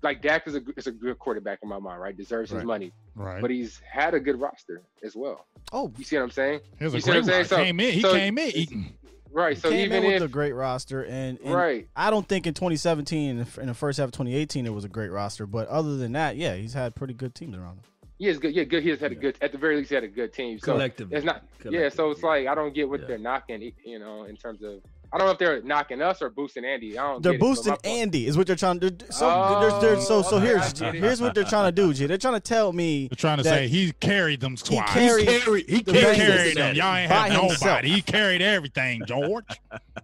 Like 0.00 0.22
Dak 0.22 0.46
is 0.46 0.54
a 0.54 0.62
is 0.76 0.86
a 0.86 0.92
good 0.92 1.18
quarterback 1.18 1.58
in 1.62 1.68
my 1.68 1.78
mind, 1.78 2.00
right? 2.00 2.16
Deserves 2.16 2.50
his 2.52 2.62
money, 2.62 2.92
right. 3.16 3.40
but 3.42 3.50
he's 3.50 3.80
had 3.90 4.14
a 4.14 4.20
good 4.20 4.40
roster 4.40 4.80
as 5.02 5.16
well. 5.16 5.46
Oh, 5.72 5.92
You 5.98 6.04
see 6.04 6.16
what 6.16 6.22
I'm 6.22 6.30
saying? 6.30 6.60
He 6.78 6.84
was 6.84 6.94
a 6.94 6.96
you 6.98 7.00
see 7.02 7.10
what 7.10 7.12
great 7.14 7.18
I'm 7.20 7.26
saying? 7.26 7.44
So- 7.46 7.56
came 7.56 7.80
in. 7.80 7.92
He 7.92 8.00
so 8.00 8.12
came 8.12 8.38
in 8.38 8.50
eating. 8.54 8.92
Right. 9.30 9.54
he 9.54 9.60
So 9.60 9.70
came 9.70 9.86
even 9.86 10.04
in 10.04 10.12
with 10.12 10.22
if 10.22 10.28
a 10.28 10.32
great 10.32 10.52
roster, 10.52 11.04
and, 11.04 11.38
and 11.44 11.54
right, 11.54 11.88
I 11.96 12.10
don't 12.10 12.26
think 12.26 12.46
in 12.46 12.54
2017 12.54 13.30
in 13.30 13.36
the 13.36 13.42
f- 13.42 13.58
in 13.58 13.66
the 13.66 13.74
first 13.74 13.98
half 13.98 14.06
of 14.06 14.12
2018 14.12 14.66
it 14.66 14.72
was 14.72 14.84
a 14.84 14.88
great 14.88 15.10
roster, 15.10 15.46
but 15.46 15.68
other 15.68 15.96
than 15.96 16.12
that, 16.12 16.36
yeah, 16.36 16.54
he's 16.54 16.72
had 16.74 16.94
pretty 16.94 17.14
good 17.14 17.34
teams 17.34 17.56
around 17.56 17.76
him. 17.76 17.82
he 18.18 18.26
is 18.28 18.38
good. 18.38 18.54
Yeah, 18.54 18.64
good. 18.64 18.82
He 18.82 18.88
has 18.90 19.00
had 19.00 19.12
a 19.12 19.14
good. 19.14 19.36
At 19.40 19.52
the 19.52 19.58
very 19.58 19.76
least, 19.76 19.90
he 19.90 19.94
had 19.94 20.04
a 20.04 20.08
good 20.08 20.32
team. 20.32 20.58
So 20.58 20.72
Collectively. 20.72 21.16
it's 21.16 21.24
not. 21.26 21.44
Yeah. 21.64 21.88
So 21.88 22.10
it's 22.10 22.20
Collectively. 22.20 22.28
like 22.30 22.48
I 22.48 22.54
don't 22.54 22.74
get 22.74 22.88
what 22.88 23.00
Yeah. 23.00 23.06
they're 23.06 23.18
knocking. 23.18 23.72
You 23.84 23.98
know, 23.98 24.24
in 24.24 24.36
terms 24.36 24.62
of 24.62 24.80
I 25.12 25.16
don't 25.18 25.26
know 25.26 25.32
if 25.32 25.38
they're 25.38 25.62
knocking 25.62 26.02
us 26.02 26.20
or 26.20 26.28
boosting 26.28 26.64
Andy. 26.66 26.98
I 26.98 27.02
don't. 27.12 27.22
They're 27.22 27.32
get 27.32 27.36
it, 27.38 27.40
boosting 27.40 27.76
Andy 27.84 28.26
is 28.26 28.36
what 28.36 28.46
they're 28.46 28.56
trying 28.56 28.78
to 28.80 28.90
do. 28.90 29.06
So 29.10 29.58
there's, 29.60 29.80
there's, 29.82 30.06
so 30.06 30.20
so 30.22 30.36
Oh, 30.36 30.38
here's 30.40 30.60
I 30.60 30.86
get 30.86 30.94
it. 30.96 31.02
here's 31.02 31.20
what 31.22 31.34
they're 31.34 31.44
trying 31.44 31.66
to 31.68 31.72
do, 31.72 31.94
G. 31.94 32.06
They're 32.06 32.18
trying 32.18 32.34
to 32.34 32.40
tell 32.40 32.72
me 32.72 33.08
They're 33.08 33.16
trying 33.16 33.38
to 33.38 33.44
say 33.44 33.68
he 33.68 33.92
carried 33.92 34.40
them 34.40 34.56
squads. 34.56 34.92
carried- 34.92 35.28
he 35.28 35.40
carried, 35.40 35.68
he 35.70 35.82
the 35.82 35.92
carried, 35.92 36.56
them. 36.56 36.74
Y'all 36.76 36.94
ain't 36.94 37.08
by 37.10 37.28
had 37.28 37.32
himself. 37.40 37.60
nobody. 37.62 37.88
He 37.90 38.02
carried 38.02 38.42
everything, 38.42 39.02
George. 39.06 39.44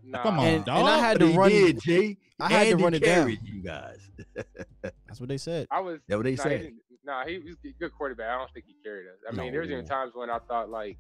Nah, 0.05 0.23
Come 0.23 0.39
on, 0.39 0.47
and, 0.47 0.65
dog. 0.65 0.79
and 0.79 0.89
I 0.89 0.99
had 0.99 1.19
to 1.21 1.27
he 1.29 1.37
run. 1.37 1.51
did, 1.51 1.81
G. 1.81 2.17
I 2.41 2.49
had 2.51 2.69
to 2.71 2.77
run 2.83 2.95
it 2.95 3.01
down. 3.03 3.23
carried 3.27 3.41
You 3.45 3.61
guys. 3.63 3.99
That's 4.83 5.21
what 5.21 5.29
they 5.29 5.39
said. 5.39 5.67
I 5.71 5.81
was. 5.81 6.01
That's 6.09 6.17
what 6.17 6.25
they 6.25 6.35
nah, 6.35 6.43
said. 6.43 6.61
He 6.63 6.73
nah, 7.05 7.25
he 7.27 7.39
was 7.39 7.57
a 7.65 7.69
good 7.79 7.93
quarterback. 7.93 8.29
I 8.31 8.39
don't 8.39 8.51
think 8.53 8.65
he 8.67 8.75
carried 8.83 9.07
us. 9.07 9.17
I 9.29 9.33
mean, 9.37 9.47
No. 9.47 9.53
there 9.53 9.61
was 9.61 9.71
even 9.71 9.85
times 9.87 10.13
when 10.15 10.31
I 10.31 10.39
thought 10.49 10.71
like, 10.71 10.97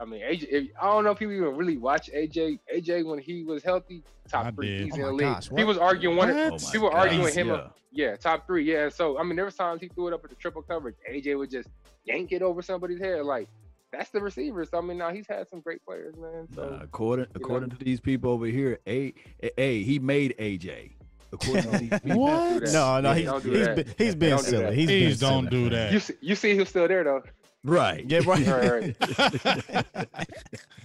I 0.00 0.04
mean, 0.04 0.20
AJ. 0.22 0.46
If, 0.50 0.68
I 0.80 0.86
don't 0.86 1.04
know 1.04 1.10
if 1.12 1.18
people 1.18 1.34
even 1.34 1.56
really 1.56 1.76
watch 1.76 2.10
AJ. 2.14 2.58
AJ 2.74 3.04
when 3.06 3.18
he 3.18 3.44
was 3.44 3.62
healthy, 3.62 4.02
top 4.28 4.46
I 4.46 4.50
three. 4.50 4.68
did. 4.78 4.84
He's 4.86 4.92
Oh 4.94 4.96
in 4.96 5.02
the 5.02 5.12
league. 5.12 5.20
gosh, 5.20 5.48
he 5.56 5.64
was 5.64 5.78
arguing 5.78 6.16
one. 6.16 6.30
Oh 6.30 6.56
people 6.72 6.90
God. 6.90 7.08
arguing 7.08 7.32
him. 7.32 7.48
Yeah. 7.48 7.68
Yeah, 7.94 8.16
top 8.16 8.46
three. 8.46 8.64
Yeah. 8.64 8.88
So 8.88 9.18
I 9.18 9.22
mean, 9.22 9.36
there 9.36 9.44
was 9.44 9.54
times 9.54 9.80
he 9.80 9.88
threw 9.88 10.08
it 10.08 10.14
up 10.14 10.24
at 10.24 10.30
the 10.30 10.36
triple 10.36 10.62
coverage. 10.62 10.96
AJ 11.10 11.38
would 11.38 11.50
just 11.50 11.68
yank 12.04 12.32
it 12.32 12.42
over 12.42 12.62
somebody's 12.62 13.00
head. 13.00 13.22
Like 13.24 13.48
that's 13.92 14.08
the 14.10 14.20
receiver. 14.20 14.64
So 14.64 14.78
I 14.78 14.80
mean, 14.80 14.96
now 14.98 15.10
he's 15.12 15.26
had 15.28 15.48
some 15.48 15.60
great 15.60 15.84
players, 15.84 16.16
man. 16.16 16.48
So 16.54 16.68
Nah, 16.70 16.82
according 16.82 17.26
know. 17.26 17.30
according 17.36 17.70
to 17.70 17.76
these 17.76 18.00
people 18.00 18.30
over 18.30 18.46
here, 18.46 18.78
a, 18.86 19.12
a 19.58 19.82
he 19.82 19.98
made 19.98 20.34
AJ. 20.38 20.92
According 21.34 21.62
to 21.70 21.78
these 21.78 22.00
people, 22.04 22.20
What? 22.20 22.48
do 22.54 22.60
that. 22.60 22.72
No, 22.72 23.00
no, 23.00 23.10
Yeah, 23.10 23.14
he's 23.16 23.24
don't 23.26 23.42
do 23.44 23.50
he's 23.52 23.66
been, 23.68 23.94
he's 23.98 24.14
been 24.14 24.30
Don't 24.30 24.44
do 24.44 24.50
silly. 24.50 24.76
He's 24.76 24.86
Please 24.86 25.20
been 25.20 25.28
don't 25.30 25.44
silly. 25.44 25.50
do 25.50 25.58
you 25.64 25.70
that. 25.70 26.02
see, 26.02 26.14
you 26.22 26.34
see, 26.34 26.56
who's 26.56 26.68
still 26.70 26.88
there 26.88 27.04
though. 27.04 27.22
Right? 27.64 28.04
Yeah, 28.08 28.20
right. 28.26 28.46
Right, 28.46 28.96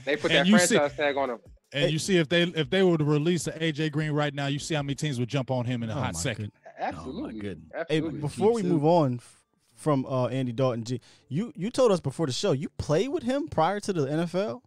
They 0.05 0.15
put 0.15 0.31
And 0.31 0.39
that 0.39 0.47
you 0.47 0.57
see- 0.59 0.75
franchise 0.75 0.95
tag 0.97 1.17
on 1.17 1.31
him. 1.31 1.39
and 1.73 1.91
you 1.91 1.99
see 1.99 2.17
if 2.17 2.29
they 2.29 2.43
if 2.43 2.69
they 2.69 2.83
were 2.83 2.97
to 2.97 3.03
release 3.03 3.43
the 3.43 3.51
AJ 3.51 3.91
Green 3.91 4.11
right 4.11 4.33
now, 4.33 4.47
you 4.47 4.59
see 4.59 4.73
how 4.75 4.81
many 4.83 4.95
teams 4.95 5.19
would 5.19 5.29
jump 5.29 5.51
on 5.51 5.65
him 5.65 5.83
in 5.83 5.89
a 5.89 5.93
Oh, 5.93 5.95
hot 6.01 6.13
my 6.13 6.19
second. 6.19 6.51
Absolutely. 6.79 7.39
goodness. 7.39 7.71
Hey, 7.89 7.97
Absolutely. 7.97 8.19
before 8.19 8.53
we 8.53 8.61
Keeps 8.61 8.71
move 8.71 8.85
on 8.85 9.19
from 9.75 10.05
uh, 10.05 10.27
Andy 10.27 10.53
Dalton, 10.53 10.83
G, 10.83 11.01
you 11.27 11.51
you 11.55 11.69
told 11.69 11.91
us 11.91 11.99
before 11.99 12.25
the 12.25 12.31
show 12.31 12.51
you 12.51 12.69
played 12.77 13.09
with 13.09 13.23
him 13.23 13.47
prior 13.47 13.79
to 13.81 13.93
the 13.93 14.05
NFL. 14.05 14.61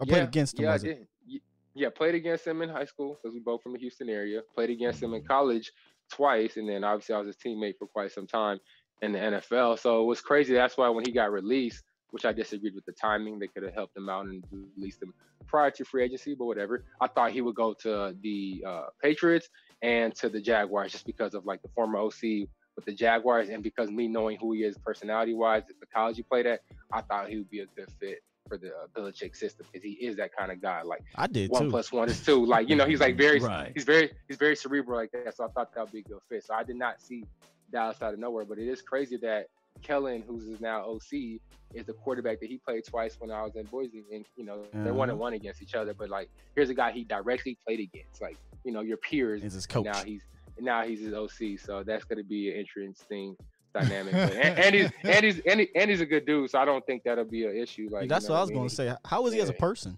I 0.00 0.04
played 0.06 0.22
against 0.22 0.58
him. 0.58 0.64
Yeah, 0.64 0.72
was 0.72 0.84
I 0.84 0.88
it? 0.88 0.94
did. 0.98 1.06
Ye- 1.26 1.42
Yeah, 1.74 1.88
played 1.94 2.14
against 2.14 2.46
him 2.46 2.62
in 2.62 2.68
high 2.70 2.86
school 2.86 3.18
because 3.22 3.34
we 3.34 3.40
both 3.40 3.62
from 3.62 3.72
the 3.74 3.78
Houston 3.78 4.08
area. 4.08 4.40
Played 4.54 4.70
against 4.70 5.02
him 5.02 5.12
in 5.14 5.22
college 5.24 5.70
twice, 6.10 6.56
and 6.56 6.68
then 6.68 6.82
obviously 6.84 7.14
I 7.14 7.18
was 7.18 7.26
his 7.26 7.36
teammate 7.36 7.74
for 7.78 7.86
quite 7.86 8.10
some 8.12 8.26
time 8.26 8.58
in 9.02 9.12
the 9.12 9.18
NFL. 9.18 9.78
So 9.78 10.02
it 10.02 10.06
was 10.06 10.20
crazy. 10.20 10.54
That's 10.54 10.76
why 10.76 10.88
when 10.88 11.04
he 11.04 11.12
got 11.12 11.32
released, 11.32 11.84
which 12.10 12.24
I 12.24 12.32
disagreed 12.32 12.74
with 12.74 12.84
the 12.84 12.92
timing, 12.92 13.38
they 13.38 13.46
could 13.46 13.62
have 13.62 13.74
helped 13.74 13.96
him 13.96 14.08
out 14.08 14.26
and 14.26 14.44
released 14.76 15.02
him 15.02 15.14
prior 15.46 15.70
to 15.70 15.84
free 15.84 16.04
agency, 16.04 16.34
but 16.34 16.44
whatever. 16.44 16.84
I 17.00 17.06
thought 17.08 17.32
he 17.32 17.40
would 17.40 17.54
go 17.54 17.74
to 17.82 18.14
the 18.22 18.64
uh, 18.66 18.86
Patriots 19.02 19.48
and 19.82 20.14
to 20.16 20.28
the 20.28 20.40
Jaguars 20.40 20.92
just 20.92 21.06
because 21.06 21.34
of 21.34 21.46
like 21.46 21.62
the 21.62 21.68
former 21.68 21.98
OC 21.98 22.48
with 22.76 22.84
the 22.84 22.92
Jaguars, 22.92 23.48
and 23.48 23.62
because 23.62 23.90
me 23.90 24.06
knowing 24.06 24.38
who 24.38 24.52
he 24.52 24.62
is 24.62 24.76
personality 24.78 25.34
wise, 25.34 25.64
if 25.68 25.78
the 25.80 25.86
college 25.86 26.16
he 26.16 26.22
played 26.22 26.46
at, 26.46 26.60
I 26.92 27.00
thought 27.00 27.28
he 27.28 27.36
would 27.36 27.50
be 27.50 27.60
a 27.60 27.66
good 27.66 27.90
fit 27.98 28.22
for 28.48 28.58
the 28.58 28.68
uh, 28.68 28.86
Belichick 28.96 29.36
system 29.36 29.66
because 29.70 29.84
he 29.84 29.92
is 29.92 30.16
that 30.16 30.30
kind 30.36 30.50
of 30.52 30.60
guy. 30.60 30.82
Like 30.82 31.02
I 31.16 31.26
did 31.26 31.50
one 31.50 31.64
too. 31.64 31.70
plus 31.70 31.92
one 31.92 32.08
is 32.08 32.24
two. 32.24 32.44
Like 32.44 32.68
you 32.68 32.76
know, 32.76 32.86
he's 32.86 33.00
like 33.00 33.16
very 33.16 33.40
Right. 33.40 33.72
he's 33.74 33.84
very 33.84 34.10
he's 34.28 34.36
very 34.36 34.56
cerebral 34.56 34.98
like 34.98 35.12
that. 35.12 35.36
So 35.36 35.44
I 35.44 35.48
thought 35.48 35.74
that 35.74 35.82
would 35.82 35.92
be 35.92 36.00
a 36.00 36.02
good 36.02 36.20
fit. 36.28 36.44
So 36.44 36.54
I 36.54 36.64
did 36.64 36.76
not 36.76 37.00
see 37.00 37.24
Dallas 37.70 38.00
out 38.02 38.12
of 38.14 38.18
nowhere, 38.18 38.44
but 38.44 38.58
it 38.58 38.68
is 38.68 38.82
crazy 38.82 39.16
that 39.18 39.46
Kellen, 39.82 40.22
who's 40.26 40.44
is 40.44 40.60
now 40.60 40.84
OC, 40.84 41.40
is 41.74 41.86
the 41.86 41.92
quarterback 41.92 42.40
that 42.40 42.48
he 42.48 42.58
played 42.58 42.84
twice 42.84 43.16
when 43.20 43.30
I 43.30 43.42
was 43.42 43.54
in 43.56 43.64
Boise, 43.66 44.02
and 44.12 44.24
you 44.36 44.44
know 44.44 44.62
they're 44.72 44.92
one 44.92 45.08
Uh-huh. 45.08 45.12
and 45.14 45.18
one 45.20 45.32
against 45.34 45.62
each 45.62 45.74
other. 45.74 45.94
But 45.94 46.10
like, 46.10 46.28
here's 46.54 46.70
a 46.70 46.74
guy 46.74 46.90
he 46.92 47.04
directly 47.04 47.56
played 47.66 47.80
against, 47.80 48.20
like 48.20 48.36
you 48.64 48.72
know 48.72 48.80
your 48.80 48.96
peers. 48.98 49.42
Is 49.44 49.54
his 49.54 49.66
coach. 49.66 49.84
Now 49.84 50.02
he's 50.02 50.22
now 50.58 50.82
he's 50.84 51.00
his 51.00 51.14
OC, 51.14 51.58
so 51.58 51.82
that's 51.82 52.04
going 52.04 52.18
to 52.18 52.24
be 52.24 52.50
an 52.50 52.56
interesting 52.56 53.36
dynamic. 53.72 54.12
But 54.12 54.32
and, 54.34 54.58
Andy's 54.58 54.90
Andy's 55.04 55.38
Andy, 55.46 55.68
Andy's 55.76 56.00
a 56.00 56.06
good 56.06 56.26
dude, 56.26 56.50
so 56.50 56.58
I 56.58 56.64
don't 56.64 56.84
think 56.84 57.04
that'll 57.04 57.24
be 57.24 57.46
an 57.46 57.56
issue. 57.56 57.88
Like 57.90 58.08
That's 58.08 58.24
you 58.24 58.28
know 58.30 58.34
what 58.34 58.38
I 58.38 58.42
was 58.42 58.50
mean? 58.50 58.58
going 58.58 58.68
to 58.68 58.74
say. 58.74 58.94
How 59.04 59.24
is 59.26 59.32
he 59.32 59.40
as 59.40 59.48
a 59.48 59.52
person? 59.54 59.96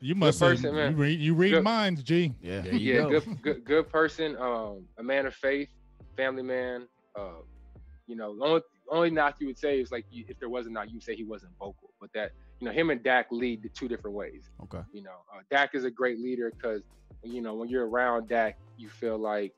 You 0.00 0.14
must 0.14 0.38
person, 0.40 0.64
have, 0.66 0.74
man. 0.74 0.90
you 0.92 0.96
read 0.98 1.20
you 1.20 1.34
read 1.34 1.50
Good- 1.52 1.64
minds, 1.64 2.02
G. 2.02 2.34
Yeah. 2.42 2.62
Yeah, 2.66 2.96
go. 3.02 3.08
good, 3.20 3.42
good, 3.42 3.64
good 3.64 3.88
person. 3.88 4.36
Um, 4.36 4.84
a 4.98 5.02
man 5.02 5.24
of 5.24 5.34
faith, 5.34 5.68
family 6.16 6.42
man. 6.42 6.86
Uh, 7.16 7.40
you 8.06 8.16
know, 8.16 8.36
the 8.36 8.44
only 8.44 8.62
only 8.90 9.10
knock 9.10 9.36
you 9.40 9.46
would 9.48 9.58
say 9.58 9.80
is 9.80 9.90
like 9.90 10.04
you, 10.10 10.24
if 10.28 10.38
there 10.38 10.48
was 10.48 10.66
a 10.66 10.70
knock, 10.70 10.88
you 10.88 10.94
would 10.94 11.02
say 11.02 11.16
he 11.16 11.24
wasn't 11.24 11.52
vocal. 11.58 11.90
But 12.00 12.12
that 12.14 12.32
you 12.60 12.66
know, 12.66 12.72
him 12.72 12.90
and 12.90 13.02
Dak 13.02 13.26
lead 13.30 13.62
the 13.62 13.68
two 13.68 13.88
different 13.88 14.16
ways. 14.16 14.50
Okay. 14.64 14.80
You 14.92 15.02
know, 15.02 15.10
uh, 15.34 15.40
Dak 15.50 15.74
is 15.74 15.84
a 15.84 15.90
great 15.90 16.18
leader 16.20 16.52
because 16.54 16.82
you 17.22 17.40
know 17.42 17.54
when 17.54 17.68
you're 17.68 17.86
around 17.88 18.28
Dak, 18.28 18.56
you 18.76 18.88
feel 18.88 19.18
like, 19.18 19.52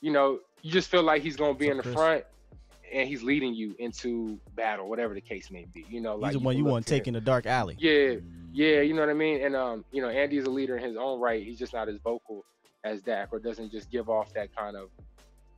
you 0.00 0.12
know, 0.12 0.40
you 0.62 0.70
just 0.70 0.90
feel 0.90 1.02
like 1.02 1.22
he's 1.22 1.36
gonna 1.36 1.54
be 1.54 1.66
So 1.66 1.70
in 1.72 1.76
the 1.78 1.82
Chris- 1.82 1.94
front. 1.94 2.24
And 2.92 3.08
he's 3.08 3.22
leading 3.24 3.54
you 3.54 3.74
into 3.80 4.38
battle, 4.54 4.88
whatever 4.88 5.14
the 5.14 5.20
case 5.20 5.50
may 5.50 5.64
be. 5.72 5.84
You 5.88 6.00
know, 6.00 6.14
like 6.14 6.32
He's 6.32 6.40
the 6.40 6.44
one 6.44 6.56
you 6.56 6.64
want 6.64 6.86
taking 6.86 7.14
the 7.14 7.20
dark 7.20 7.44
alley. 7.44 7.74
Yeah, 7.78 8.16
yeah, 8.52 8.82
you 8.82 8.94
know 8.94 9.00
what 9.00 9.08
I 9.08 9.14
mean. 9.14 9.42
And 9.42 9.56
um, 9.56 9.84
you 9.90 10.00
know, 10.00 10.10
Andy's 10.10 10.44
a 10.44 10.50
leader 10.50 10.76
in 10.76 10.84
his 10.84 10.96
own 10.96 11.18
right. 11.18 11.42
He's 11.42 11.58
just 11.58 11.72
not 11.72 11.88
as 11.88 11.96
vocal 12.04 12.44
as 12.84 13.02
Dak, 13.02 13.30
or 13.32 13.40
doesn't 13.40 13.72
just 13.72 13.90
give 13.90 14.08
off 14.08 14.32
that 14.34 14.54
kind 14.54 14.76
of, 14.76 14.90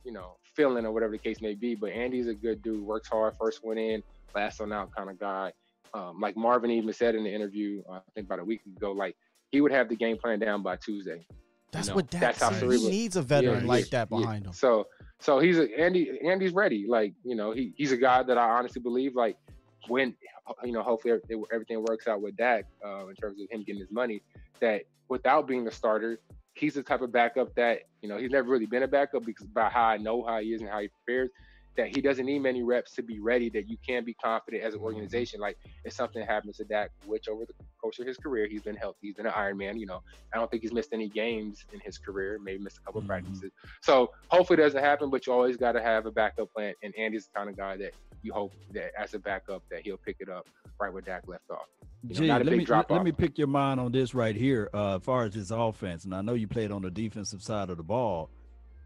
you 0.03 0.13
know, 0.13 0.37
feeling 0.57 0.85
or 0.85 0.91
whatever 0.91 1.13
the 1.13 1.17
case 1.19 1.39
may 1.41 1.53
be. 1.53 1.75
But 1.75 1.91
Andy's 1.91 2.27
a 2.27 2.33
good 2.33 2.61
dude. 2.61 2.83
Works 2.83 3.07
hard. 3.07 3.35
First 3.39 3.63
one 3.63 3.77
in, 3.77 4.03
last 4.35 4.59
one 4.59 4.73
out 4.73 4.89
kind 4.93 5.09
of 5.09 5.17
guy. 5.19 5.53
Um, 5.93 6.19
like 6.19 6.35
Marvin 6.35 6.71
even 6.71 6.91
said 6.91 7.15
in 7.15 7.23
the 7.23 7.33
interview, 7.33 7.81
uh, 7.89 7.93
I 7.93 8.01
think 8.13 8.25
about 8.25 8.39
a 8.39 8.43
week 8.43 8.61
ago, 8.75 8.91
like 8.91 9.15
he 9.51 9.61
would 9.61 9.71
have 9.71 9.87
the 9.87 9.95
game 9.95 10.17
plan 10.17 10.39
down 10.39 10.61
by 10.61 10.75
Tuesday. 10.75 11.25
That's 11.71 11.89
know, 11.89 11.95
what 11.95 12.09
Dak 12.09 12.21
that's 12.21 12.41
how 12.41 12.51
cerebral- 12.51 12.79
He 12.81 12.89
needs 12.89 13.15
a 13.15 13.21
veteran 13.21 13.61
Yeah, 13.61 13.67
like 13.67 13.85
yeah, 13.85 14.05
that 14.05 14.07
yeah. 14.11 14.19
behind 14.19 14.45
him. 14.45 14.53
So 14.53 14.87
so 15.19 15.39
he's 15.39 15.57
a 15.59 15.67
Andy 15.79 16.19
Andy's 16.25 16.51
ready. 16.51 16.85
Like, 16.87 17.13
you 17.23 17.35
know, 17.35 17.51
he 17.51 17.73
he's 17.77 17.91
a 17.91 17.97
guy 17.97 18.23
that 18.23 18.37
I 18.37 18.49
honestly 18.49 18.81
believe 18.81 19.15
like 19.15 19.37
when 19.87 20.15
you 20.63 20.71
know, 20.71 20.81
hopefully 20.83 21.13
everything, 21.13 21.43
everything 21.51 21.83
works 21.87 22.07
out 22.07 22.21
with 22.21 22.35
Dak 22.37 22.65
uh, 22.85 23.07
in 23.07 23.15
terms 23.15 23.39
of 23.41 23.49
him 23.49 23.63
getting 23.63 23.81
his 23.81 23.91
money, 23.91 24.21
that 24.59 24.83
without 25.09 25.47
being 25.47 25.63
the 25.63 25.71
starter, 25.71 26.19
he's 26.57 26.73
the 26.73 26.83
type 26.83 27.01
of 27.01 27.11
backup 27.11 27.53
that, 27.55 27.81
you 28.01 28.09
know, 28.09 28.17
he's 28.17 28.31
never 28.31 28.49
really 28.49 28.65
been 28.65 28.83
a 28.83 28.87
backup 28.87 29.25
because 29.25 29.47
by 29.47 29.69
how 29.69 29.85
I 29.85 29.97
know 29.97 30.23
how 30.25 30.39
he 30.39 30.53
is 30.53 30.61
and 30.61 30.69
how 30.69 30.79
he 30.79 30.89
prepares, 30.89 31.29
that 31.77 31.95
he 31.95 32.01
doesn't 32.01 32.25
need 32.25 32.39
many 32.39 32.63
reps 32.63 32.93
to 32.95 33.03
be 33.03 33.19
ready, 33.19 33.49
that 33.51 33.69
you 33.69 33.77
can 33.87 34.03
be 34.03 34.13
confident 34.13 34.63
as 34.63 34.73
an 34.73 34.79
organization. 34.81 35.39
Like 35.39 35.57
if 35.85 35.93
something 35.93 36.25
happens 36.25 36.57
to 36.57 36.65
Dak, 36.65 36.89
which 37.05 37.29
over 37.29 37.45
the 37.45 37.53
course 37.79 37.99
of 37.99 38.07
his 38.07 38.17
career, 38.17 38.47
he's 38.47 38.63
been 38.63 38.75
healthy, 38.75 38.97
he's 39.01 39.15
been 39.15 39.27
an 39.27 39.33
Iron 39.35 39.57
Man, 39.57 39.77
you 39.79 39.85
know, 39.85 40.01
I 40.33 40.37
don't 40.37 40.49
think 40.49 40.63
he's 40.63 40.73
missed 40.73 40.89
any 40.91 41.07
games 41.07 41.63
in 41.71 41.79
his 41.79 41.97
career, 41.97 42.39
maybe 42.43 42.63
missed 42.63 42.79
a 42.79 42.81
couple 42.81 43.01
Mhm. 43.01 43.05
of 43.05 43.07
practices. 43.07 43.51
So 43.81 44.11
hopefully 44.29 44.59
it 44.59 44.63
doesn't 44.63 44.83
happen, 44.83 45.09
but 45.09 45.25
you 45.27 45.33
always 45.33 45.55
got 45.55 45.73
to 45.73 45.81
have 45.81 46.05
a 46.07 46.11
backup 46.11 46.51
plan. 46.53 46.73
And 46.83 46.93
Andy's 46.97 47.27
the 47.27 47.33
kind 47.37 47.49
of 47.49 47.55
guy 47.55 47.77
that 47.77 47.93
you 48.23 48.33
hope 48.33 48.53
that 48.71 48.91
as 48.99 49.13
a 49.13 49.19
backup 49.19 49.63
that 49.69 49.81
he'll 49.83 49.97
pick 49.97 50.17
it 50.19 50.29
up 50.29 50.47
right 50.79 50.91
where 50.91 51.01
Dak 51.03 51.27
left 51.27 51.49
off. 51.51 51.67
You 52.03 52.09
know, 52.09 52.19
Gee, 52.21 52.27
not 52.27 52.45
let 52.45 52.57
me 52.57 52.65
let 52.65 52.91
off. 52.91 53.03
me 53.03 53.11
pick 53.11 53.37
your 53.37 53.47
mind 53.47 53.79
on 53.79 53.91
this 53.91 54.13
right 54.13 54.35
here. 54.35 54.69
Uh, 54.73 54.95
as 54.97 55.03
far 55.03 55.25
as 55.25 55.33
his 55.33 55.51
offense, 55.51 56.05
and 56.05 56.13
I 56.13 56.21
know 56.21 56.33
you 56.33 56.47
played 56.47 56.71
on 56.71 56.81
the 56.81 56.91
defensive 56.91 57.41
side 57.41 57.69
of 57.69 57.77
the 57.77 57.83
ball. 57.83 58.29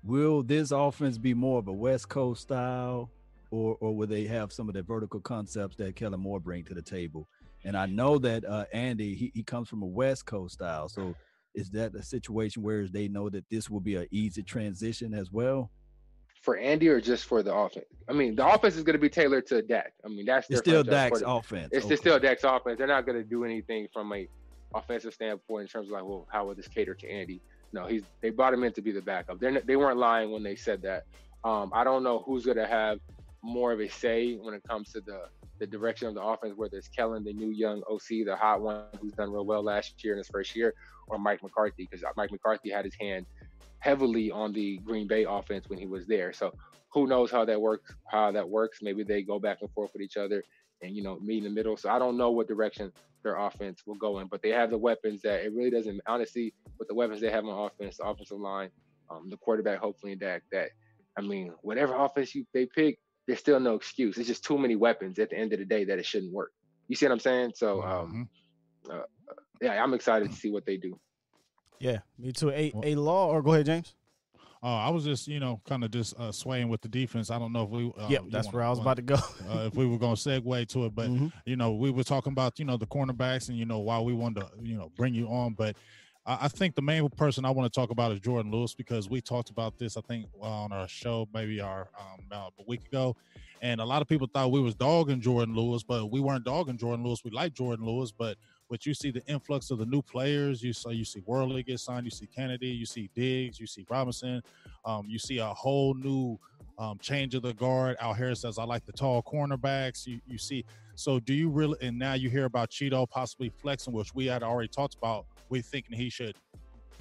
Will 0.03 0.41
this 0.43 0.71
offense 0.71 1.17
be 1.17 1.33
more 1.33 1.59
of 1.59 1.67
a 1.67 1.73
West 1.73 2.09
Coast 2.09 2.41
style, 2.41 3.09
or 3.51 3.77
or 3.79 3.95
will 3.95 4.07
they 4.07 4.25
have 4.25 4.51
some 4.51 4.67
of 4.67 4.73
the 4.73 4.81
vertical 4.81 5.19
concepts 5.19 5.75
that 5.77 5.95
Kellen 5.95 6.19
Moore 6.19 6.39
bring 6.39 6.63
to 6.65 6.73
the 6.73 6.81
table? 6.81 7.27
And 7.63 7.77
I 7.77 7.85
know 7.85 8.17
that 8.17 8.43
uh, 8.45 8.65
Andy 8.73 9.13
he, 9.13 9.31
he 9.35 9.43
comes 9.43 9.69
from 9.69 9.83
a 9.83 9.87
West 9.87 10.25
Coast 10.25 10.55
style, 10.55 10.89
so 10.89 11.15
is 11.53 11.69
that 11.71 11.93
a 11.93 12.01
situation 12.01 12.63
where 12.63 12.87
they 12.87 13.07
know 13.07 13.29
that 13.29 13.45
this 13.51 13.69
will 13.69 13.79
be 13.81 13.95
an 13.95 14.07
easy 14.09 14.41
transition 14.41 15.13
as 15.13 15.31
well? 15.31 15.69
For 16.41 16.57
Andy 16.57 16.87
or 16.87 16.99
just 16.99 17.25
for 17.25 17.43
the 17.43 17.53
offense? 17.53 17.85
I 18.09 18.13
mean, 18.13 18.35
the 18.35 18.47
offense 18.47 18.75
is 18.75 18.83
going 18.83 18.95
to 18.95 18.99
be 18.99 19.09
tailored 19.09 19.45
to 19.47 19.61
Dak. 19.61 19.93
I 20.03 20.07
mean, 20.07 20.25
that's 20.25 20.49
It's 20.49 20.59
still 20.59 20.81
Dak's 20.83 21.21
offense. 21.23 21.69
It's, 21.71 21.85
Okay. 21.85 21.95
still 21.95 22.17
Dak's 22.19 22.43
offense. 22.43 22.79
They're 22.79 22.87
not 22.87 23.05
going 23.05 23.19
to 23.19 23.23
do 23.23 23.43
anything 23.45 23.87
from 23.93 24.11
a 24.13 24.27
offensive 24.73 25.13
standpoint 25.13 25.63
in 25.63 25.67
terms 25.67 25.89
of 25.89 25.91
like, 25.91 26.03
well, 26.03 26.25
how 26.31 26.45
will 26.45 26.55
this 26.55 26.67
cater 26.67 26.95
to 26.95 27.07
Andy? 27.07 27.41
No, 27.73 27.87
he's 27.87 28.03
they 28.21 28.29
brought 28.29 28.53
him 28.53 28.63
in 28.63 28.73
to 28.73 28.81
be 28.81 28.91
the 28.91 29.01
backup. 29.01 29.39
They're 29.39 29.61
they 29.61 29.75
weren't 29.75 29.97
lying 29.97 30.31
when 30.31 30.43
they 30.43 30.55
said 30.55 30.81
that. 30.83 31.03
Um, 31.43 31.71
I 31.73 31.83
don't 31.83 32.03
know 32.03 32.23
who's 32.25 32.45
going 32.45 32.57
to 32.57 32.67
have 32.67 32.99
more 33.43 33.71
of 33.71 33.79
a 33.79 33.87
say 33.87 34.35
when 34.35 34.53
it 34.53 34.61
comes 34.67 34.91
to 34.91 35.01
the 35.01 35.23
the 35.59 35.67
direction 35.67 36.07
of 36.07 36.15
the 36.15 36.21
offense, 36.21 36.53
whether 36.57 36.77
it's 36.77 36.87
Kellen, 36.87 37.23
the 37.23 37.33
new 37.33 37.49
young 37.51 37.83
OC, 37.89 38.25
the 38.25 38.35
hot 38.35 38.61
one 38.61 38.83
who's 38.99 39.13
done 39.13 39.31
real 39.31 39.45
well 39.45 39.63
last 39.63 40.03
year 40.03 40.13
in 40.13 40.17
his 40.17 40.27
first 40.27 40.55
year, 40.55 40.73
or 41.07 41.19
Mike 41.19 41.43
McCarthy, 41.43 41.87
because 41.89 42.03
Mike 42.17 42.31
McCarthy 42.31 42.71
had 42.71 42.83
his 42.83 42.95
hand 42.99 43.25
heavily 43.79 44.31
on 44.31 44.53
the 44.53 44.79
Green 44.79 45.07
Bay 45.07 45.25
offense 45.27 45.69
when 45.69 45.77
he 45.77 45.85
was 45.85 46.07
there. 46.07 46.33
So 46.33 46.51
who 46.91 47.07
knows 47.07 47.31
how 47.31 47.45
that 47.45 47.61
works? 47.61 47.93
How 48.07 48.31
that 48.31 48.47
works? 48.47 48.79
Maybe 48.81 49.03
they 49.03 49.21
go 49.21 49.39
back 49.39 49.59
and 49.61 49.71
forth 49.71 49.91
with 49.93 50.01
each 50.01 50.17
other, 50.17 50.43
and 50.81 50.95
you 50.95 51.03
know 51.03 51.19
meet 51.19 51.39
in 51.39 51.43
the 51.43 51.49
middle. 51.49 51.77
So 51.77 51.89
I 51.89 51.99
don't 51.99 52.17
know 52.17 52.31
what 52.31 52.47
direction 52.47 52.91
their 53.23 53.37
offense 53.37 53.83
will 53.85 53.95
go 53.95 54.19
in, 54.19 54.27
but 54.27 54.41
they 54.41 54.49
have 54.49 54.69
the 54.69 54.77
weapons 54.77 55.21
that 55.21 55.43
it 55.43 55.53
really 55.53 55.69
doesn't. 55.69 56.01
Honestly, 56.07 56.53
with 56.79 56.87
the 56.87 56.95
weapons 56.95 57.21
they 57.21 57.29
have 57.31 57.45
on 57.45 57.65
offense, 57.65 57.97
the 57.97 58.05
offensive 58.05 58.39
line, 58.39 58.69
um, 59.09 59.29
the 59.29 59.37
quarterback, 59.37 59.79
hopefully, 59.79 60.13
and 60.13 60.21
Dak. 60.21 60.43
That 60.51 60.69
I 61.17 61.21
mean, 61.21 61.53
whatever 61.61 61.95
offense 61.95 62.33
you 62.33 62.45
they 62.53 62.65
pick, 62.65 62.99
there's 63.27 63.39
still 63.39 63.59
no 63.59 63.75
excuse. 63.75 64.17
It's 64.17 64.27
just 64.27 64.43
too 64.43 64.57
many 64.57 64.75
weapons 64.75 65.19
at 65.19 65.29
the 65.29 65.37
end 65.37 65.53
of 65.53 65.59
the 65.59 65.65
day 65.65 65.85
that 65.85 65.99
it 65.99 66.05
shouldn't 66.05 66.33
work. 66.33 66.51
You 66.87 66.95
see 66.95 67.05
what 67.05 67.13
I'm 67.13 67.19
saying? 67.19 67.53
So 67.55 67.83
um, 67.83 68.29
uh, 68.89 69.01
yeah, 69.61 69.81
I'm 69.83 69.93
excited 69.93 70.31
to 70.31 70.35
see 70.35 70.49
what 70.49 70.65
they 70.65 70.77
do. 70.77 70.99
Yeah, 71.79 71.99
me 72.17 72.31
too. 72.31 72.49
A 72.51 72.71
a 72.83 72.95
law 72.95 73.27
or 73.27 73.41
go 73.41 73.53
ahead, 73.53 73.65
James. 73.65 73.95
Uh, 74.63 74.67
I 74.67 74.89
was 74.89 75.03
just, 75.03 75.27
you 75.27 75.39
know, 75.39 75.59
kind 75.67 75.83
of 75.83 75.89
just 75.89 76.15
uh, 76.19 76.31
swaying 76.31 76.69
with 76.69 76.81
the 76.81 76.87
defense. 76.87 77.31
I 77.31 77.39
don't 77.39 77.51
know 77.51 77.63
if 77.63 77.69
we. 77.71 77.91
Uh, 77.97 78.07
yep, 78.09 78.23
that's 78.29 78.45
wanna- 78.45 78.57
where 78.57 78.63
I 78.65 78.69
was 78.69 78.77
wanna- 78.79 78.91
about 78.91 78.95
to 78.97 79.01
go. 79.01 79.15
uh, 79.49 79.65
if 79.65 79.75
we 79.75 79.87
were 79.87 79.97
going 79.97 80.15
to 80.15 80.21
segue 80.29 80.67
to 80.67 80.85
it, 80.85 80.93
but 80.95 81.09
Mhm. 81.09 81.33
you 81.45 81.55
know, 81.55 81.71
we 81.73 81.89
were 81.89 82.03
talking 82.03 82.31
about 82.31 82.59
you 82.59 82.65
know 82.65 82.77
the 82.77 82.85
cornerbacks 82.85 83.49
and 83.49 83.57
you 83.57 83.65
know 83.65 83.79
why 83.79 83.99
we 83.99 84.13
wanted 84.13 84.41
to 84.41 84.49
you 84.61 84.77
know 84.77 84.91
bring 84.95 85.15
you 85.15 85.27
on, 85.29 85.53
but 85.55 85.75
I, 86.27 86.39
I 86.45 86.47
think 86.47 86.75
the 86.75 86.81
main 86.83 87.09
person 87.09 87.43
I 87.43 87.49
want 87.49 87.73
to 87.73 87.79
talk 87.79 87.89
about 87.89 88.11
is 88.11 88.19
Jourdan 88.19 88.51
Lewis 88.51 88.75
because 88.75 89.09
we 89.09 89.19
talked 89.19 89.49
about 89.49 89.79
this 89.79 89.97
I 89.97 90.01
think 90.01 90.27
on 90.39 90.71
our 90.71 90.87
show 90.87 91.27
maybe 91.33 91.59
our 91.59 91.89
um, 91.99 92.19
about 92.27 92.53
a 92.59 92.63
week 92.67 92.85
ago, 92.85 93.15
and 93.63 93.81
a 93.81 93.85
lot 93.85 94.03
of 94.03 94.07
people 94.07 94.27
thought 94.31 94.51
we 94.51 94.61
was 94.61 94.75
dogging 94.75 95.21
Jourdan 95.21 95.55
Lewis, 95.55 95.81
but 95.81 96.11
we 96.11 96.19
weren't 96.19 96.45
dogging 96.45 96.77
Jourdan 96.77 97.03
Lewis. 97.03 97.23
We 97.23 97.31
like 97.31 97.55
Jourdan 97.55 97.83
Lewis, 97.83 98.11
but 98.11 98.37
but 98.71 98.85
you 98.85 98.93
see 98.93 99.11
the 99.11 99.21
influx 99.27 99.69
of 99.69 99.79
the 99.79 99.85
new 99.85 100.01
players. 100.01 100.63
You 100.63 100.71
saw 100.71 100.91
you 100.91 101.03
see 101.03 101.21
Worley 101.25 101.61
get 101.61 101.81
signed. 101.81 102.05
You 102.05 102.09
see 102.09 102.25
Canady. 102.25 102.69
You 102.69 102.85
see 102.85 103.09
Diggs. 103.13 103.59
You 103.59 103.67
see 103.67 103.85
Robinson. 103.89 104.41
Um, 104.85 105.05
you 105.09 105.19
see 105.19 105.39
a 105.39 105.47
whole 105.47 105.93
new 105.93 106.39
um, 106.79 106.97
change 106.99 107.35
of 107.35 107.41
the 107.41 107.53
guard. 107.53 107.97
Al 107.99 108.13
Harris 108.13 108.41
says, 108.41 108.57
I 108.57 108.63
like 108.63 108.85
the 108.85 108.93
tall 108.93 109.21
cornerbacks. 109.21 110.07
You, 110.07 110.21
you 110.25 110.37
see, 110.37 110.63
so 110.95 111.19
do 111.19 111.33
you 111.33 111.49
really, 111.49 111.77
and 111.81 111.99
now 111.99 112.13
you 112.13 112.29
hear 112.29 112.45
about 112.45 112.69
Chido 112.69 113.07
possibly 113.09 113.49
flexing, 113.49 113.93
which 113.93 114.15
we 114.15 114.25
had 114.25 114.41
already 114.41 114.69
talked 114.69 114.95
about. 114.95 115.25
We're 115.49 115.61
thinking 115.61 115.97
he 115.97 116.09
should 116.09 116.37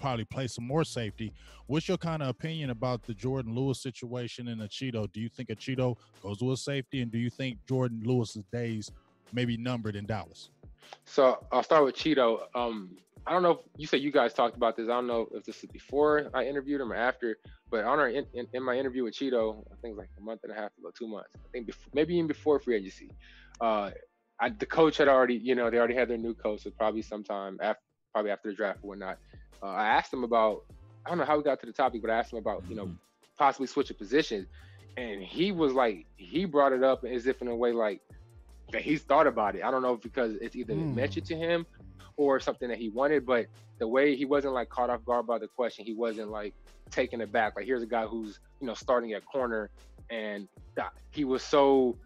probably 0.01 0.25
play 0.25 0.49
some 0.49 0.67
more 0.67 0.83
safety. 0.83 1.33
What's 1.69 1.87
your 1.87 1.99
kind 1.99 2.21
of 2.21 2.31
opinion 2.31 2.71
about 2.71 3.05
the 3.05 3.15
Jourdan 3.15 3.55
Lewis 3.55 3.81
situation 3.81 4.49
and 4.49 4.61
the 4.61 4.67
Chido? 4.67 5.11
Do 5.13 5.21
you 5.21 5.29
think 5.29 5.51
a 5.51 5.55
Chido 5.55 5.97
goes 6.21 6.39
to 6.39 6.51
a 6.51 6.57
safety? 6.57 7.01
And 7.01 7.13
do 7.13 7.19
you 7.19 7.31
think 7.31 7.59
Jourdan 7.69 8.05
Lewis's 8.05 8.43
days 8.53 8.91
may 9.33 9.45
be 9.45 9.57
numbered 9.57 9.95
in 9.95 10.05
Dallas? 10.05 10.51
So 11.05 11.45
I'll 11.53 11.63
start 11.63 11.85
with 11.85 11.97
Chido. 11.97 12.41
Um, 12.55 12.97
I 13.27 13.33
don't 13.33 13.43
know 13.43 13.51
if 13.51 13.59
you 13.77 13.87
said 13.87 14.01
you 14.01 14.11
guys 14.11 14.33
talked 14.33 14.57
about 14.57 14.77
this. 14.77 14.87
I 14.87 14.93
don't 14.93 15.07
know 15.07 15.29
if 15.33 15.45
this 15.45 15.63
is 15.63 15.71
before 15.71 16.31
I 16.35 16.45
interviewed 16.45 16.81
him 16.81 16.93
or 16.93 16.97
after, 16.97 17.39
but 17.71 17.85
on 17.85 17.99
our 17.99 18.09
in, 18.09 18.27
in, 18.35 18.47
in 18.55 18.63
my 18.63 18.77
interview 18.77 19.05
with 19.05 19.15
Chido, 19.15 19.63
I 19.67 19.77
think 19.81 19.93
it 19.93 19.97
was 19.97 19.99
like 19.99 20.09
a 20.19 20.23
month 20.23 20.41
and 20.45 20.53
a 20.53 20.55
half 20.55 20.71
ago, 20.79 20.91
two 20.99 21.07
months. 21.07 21.29
I 21.37 21.49
think 21.53 21.67
before, 21.67 21.91
maybe 21.93 22.15
even 22.15 22.27
before 22.27 22.59
free 22.59 22.77
agency. 22.77 23.11
Uh, 23.61 23.91
I, 24.41 24.49
the 24.49 24.67
coach 24.67 24.97
had 24.97 25.07
already, 25.07 25.35
you 25.35 25.55
know, 25.55 25.69
they 25.71 25.77
already 25.77 25.95
had 25.95 26.09
their 26.09 26.17
new 26.17 26.35
coach, 26.35 26.63
so 26.63 26.71
probably 26.71 27.03
sometime 27.03 27.59
after, 27.61 27.83
probably 28.13 28.31
after 28.31 28.49
the 28.49 28.57
draft 28.57 28.79
or 28.83 28.89
whatnot. 28.89 29.19
Uh, 29.63 29.67
I 29.67 29.89
asked 29.89 30.13
him 30.13 30.25
about, 30.25 30.65
I 31.05 31.11
don't 31.11 31.19
know 31.19 31.27
how 31.27 31.37
we 31.37 31.43
got 31.45 31.61
to 31.61 31.67
the 31.67 31.73
topic, 31.73 32.01
but 32.01 32.11
I 32.11 32.19
asked 32.19 32.33
him 32.33 32.39
about, 32.39 32.65
you 32.69 32.75
know, 32.75 32.91
possibly 33.39 33.67
switching 33.67 33.99
positions, 33.99 34.47
and 34.97 35.23
he 35.23 35.53
was 35.53 35.75
like, 35.75 36.07
he 36.17 36.47
brought 36.47 36.73
it 36.73 36.83
up 36.83 37.05
as 37.05 37.27
if 37.27 37.43
in 37.43 37.49
a 37.49 37.55
way 37.55 37.73
like 37.73 38.01
that 38.73 38.83
he's 38.83 39.03
thought 39.03 39.27
about 39.27 39.57
it. 39.57 39.63
I 39.65 39.71
don't 39.71 39.83
know 39.83 39.95
if 39.95 40.03
because 40.03 40.37
it's 40.41 40.57
either 40.57 40.75
Hmm. 40.75 40.95
mentioned 40.95 41.27
to 41.27 41.37
him 41.37 41.67
or 42.17 42.41
something 42.41 42.69
that 42.69 42.79
he 42.79 42.89
wanted, 42.91 43.27
but 43.27 43.47
the 43.79 43.89
way 43.89 44.15
he 44.17 44.25
wasn't 44.25 44.55
like 44.55 44.69
caught 44.69 44.91
off 44.91 45.05
guard 45.05 45.27
by 45.27 45.39
the 45.39 45.49
question, 45.49 45.85
he 45.85 45.95
wasn't 45.95 46.31
like 46.31 46.55
taken 46.91 47.21
aback. 47.23 47.55
Like 47.57 47.67
here's 47.67 47.83
a 47.83 47.87
guy 47.87 48.07
who's 48.07 48.39
you 48.61 48.67
know 48.67 48.75
starting 48.75 49.13
at 49.13 49.25
corner, 49.25 49.71
and 50.11 50.49
he 51.13 51.25
was 51.25 51.43
so 51.43 51.99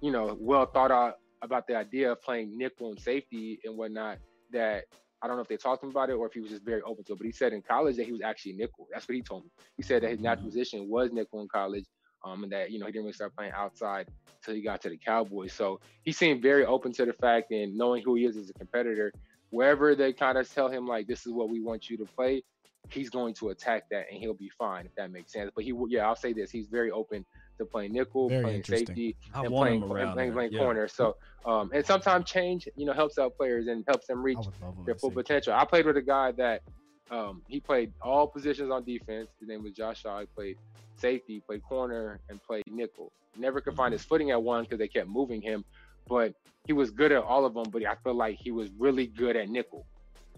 you 0.00 0.10
know 0.12 0.36
well 0.40 0.66
thought 0.66 0.90
out 0.90 1.14
about 1.42 1.66
the 1.66 1.76
idea 1.76 2.12
of 2.12 2.22
playing 2.22 2.56
nickel 2.56 2.90
and 2.90 3.00
safety 3.00 3.58
and 3.64 3.76
whatnot. 3.76 4.18
That 4.52 4.84
I 5.22 5.26
don't 5.26 5.36
know 5.36 5.42
if 5.42 5.48
they 5.48 5.56
talked 5.56 5.82
to 5.82 5.86
him 5.86 5.90
about 5.90 6.10
it 6.10 6.14
or 6.14 6.26
if 6.26 6.32
he 6.34 6.40
was 6.40 6.50
just 6.50 6.64
very 6.64 6.82
open 6.82 7.04
to 7.04 7.12
it. 7.14 7.18
But 7.18 7.26
he 7.26 7.32
said 7.32 7.52
in 7.52 7.62
college 7.62 7.96
that 7.96 8.06
he 8.06 8.12
was 8.12 8.22
actually 8.22 8.54
nickel. 8.54 8.86
That's 8.92 9.08
what 9.08 9.16
he 9.16 9.22
told 9.22 9.44
me. 9.44 9.50
He 9.76 9.82
said 9.82 10.02
that 10.02 10.10
his 10.10 10.20
natural 10.20 10.48
position 10.48 10.88
was 10.88 11.12
nickel 11.12 11.40
in 11.40 11.48
college, 11.48 11.84
um, 12.24 12.42
and 12.44 12.52
that 12.52 12.70
you 12.70 12.78
know 12.78 12.86
he 12.86 12.92
didn't 12.92 13.04
really 13.04 13.12
start 13.12 13.34
playing 13.36 13.52
outside 13.56 14.06
until 14.42 14.54
he 14.54 14.62
got 14.62 14.80
to 14.82 14.88
the 14.88 14.98
Cowboys. 14.98 15.52
So 15.52 15.80
he 16.04 16.12
seemed 16.12 16.42
very 16.42 16.64
open 16.64 16.92
to 16.92 17.04
the 17.04 17.12
fact 17.14 17.50
and 17.52 17.76
knowing 17.76 18.02
who 18.04 18.14
he 18.14 18.24
is 18.24 18.36
as 18.36 18.50
a 18.50 18.54
competitor. 18.54 19.12
Wherever 19.50 19.94
they 19.94 20.12
kind 20.12 20.36
of 20.36 20.52
tell 20.52 20.68
him 20.68 20.86
like 20.86 21.06
this 21.06 21.26
is 21.26 21.32
what 21.32 21.48
we 21.48 21.60
want 21.60 21.88
you 21.88 21.96
to 21.98 22.06
play, 22.16 22.42
he's 22.90 23.08
going 23.08 23.34
to 23.34 23.50
attack 23.50 23.84
that 23.90 24.06
and 24.10 24.18
he'll 24.18 24.34
be 24.34 24.50
fine 24.58 24.86
if 24.86 24.94
that 24.96 25.12
makes 25.12 25.32
sense. 25.32 25.50
But 25.54 25.64
he, 25.64 25.72
will 25.72 25.88
yeah, 25.88 26.06
I'll 26.06 26.16
say 26.16 26.32
this: 26.32 26.50
he's 26.50 26.66
very 26.68 26.90
open 26.90 27.24
to 27.58 27.66
playing 27.66 27.92
nickel, 27.92 28.30
Very 28.30 28.42
playing 28.44 28.64
safety, 28.64 29.16
I 29.34 29.42
and 29.42 29.50
want 29.50 29.68
playing, 29.68 29.82
and 29.82 29.92
around 29.92 30.12
playing, 30.14 30.32
playing 30.32 30.50
Yeah. 30.52 30.58
corner. 30.58 30.88
So, 30.88 31.14
um, 31.46 31.70
and 31.72 31.86
sometimes 31.86 32.24
change, 32.24 32.68
you 32.76 32.86
know, 32.86 32.92
helps 32.92 33.18
out 33.18 33.36
players 33.36 33.68
and 33.68 33.84
helps 33.86 34.06
them 34.06 34.22
reach 34.22 34.38
I 34.38 34.40
would 34.40 34.54
love 34.62 34.74
him 34.76 34.84
their 34.86 34.94
full 34.96 35.10
potential. 35.12 35.52
I 35.52 35.64
played 35.64 35.86
with 35.86 35.96
a 35.96 36.02
guy 36.02 36.32
that 36.32 36.62
um, 37.10 37.42
he 37.48 37.60
played 37.60 37.92
all 38.02 38.26
positions 38.26 38.70
on 38.70 38.84
defense. 38.84 39.28
His 39.38 39.48
name 39.48 39.62
was 39.62 39.72
Josh 39.72 40.02
Shaw. 40.02 40.20
He 40.20 40.26
played 40.26 40.56
safety, 40.96 41.42
played 41.46 41.62
corner, 41.62 42.20
and 42.28 42.42
played 42.42 42.64
nickel. 42.70 43.12
Never 43.36 43.60
could 43.60 43.74
find 43.74 43.92
his 43.92 44.04
footing 44.04 44.30
at 44.30 44.42
one 44.42 44.64
because 44.64 44.78
they 44.78 44.88
kept 44.88 45.08
moving 45.08 45.42
him, 45.42 45.64
but 46.08 46.34
he 46.66 46.72
was 46.72 46.90
good 46.90 47.12
at 47.12 47.22
all 47.22 47.44
of 47.44 47.54
them. 47.54 47.66
But 47.70 47.84
I 47.84 47.96
feel 47.96 48.14
like 48.14 48.38
he 48.38 48.50
was 48.50 48.70
really 48.78 49.06
good 49.06 49.36
at 49.36 49.48
nickel. 49.48 49.86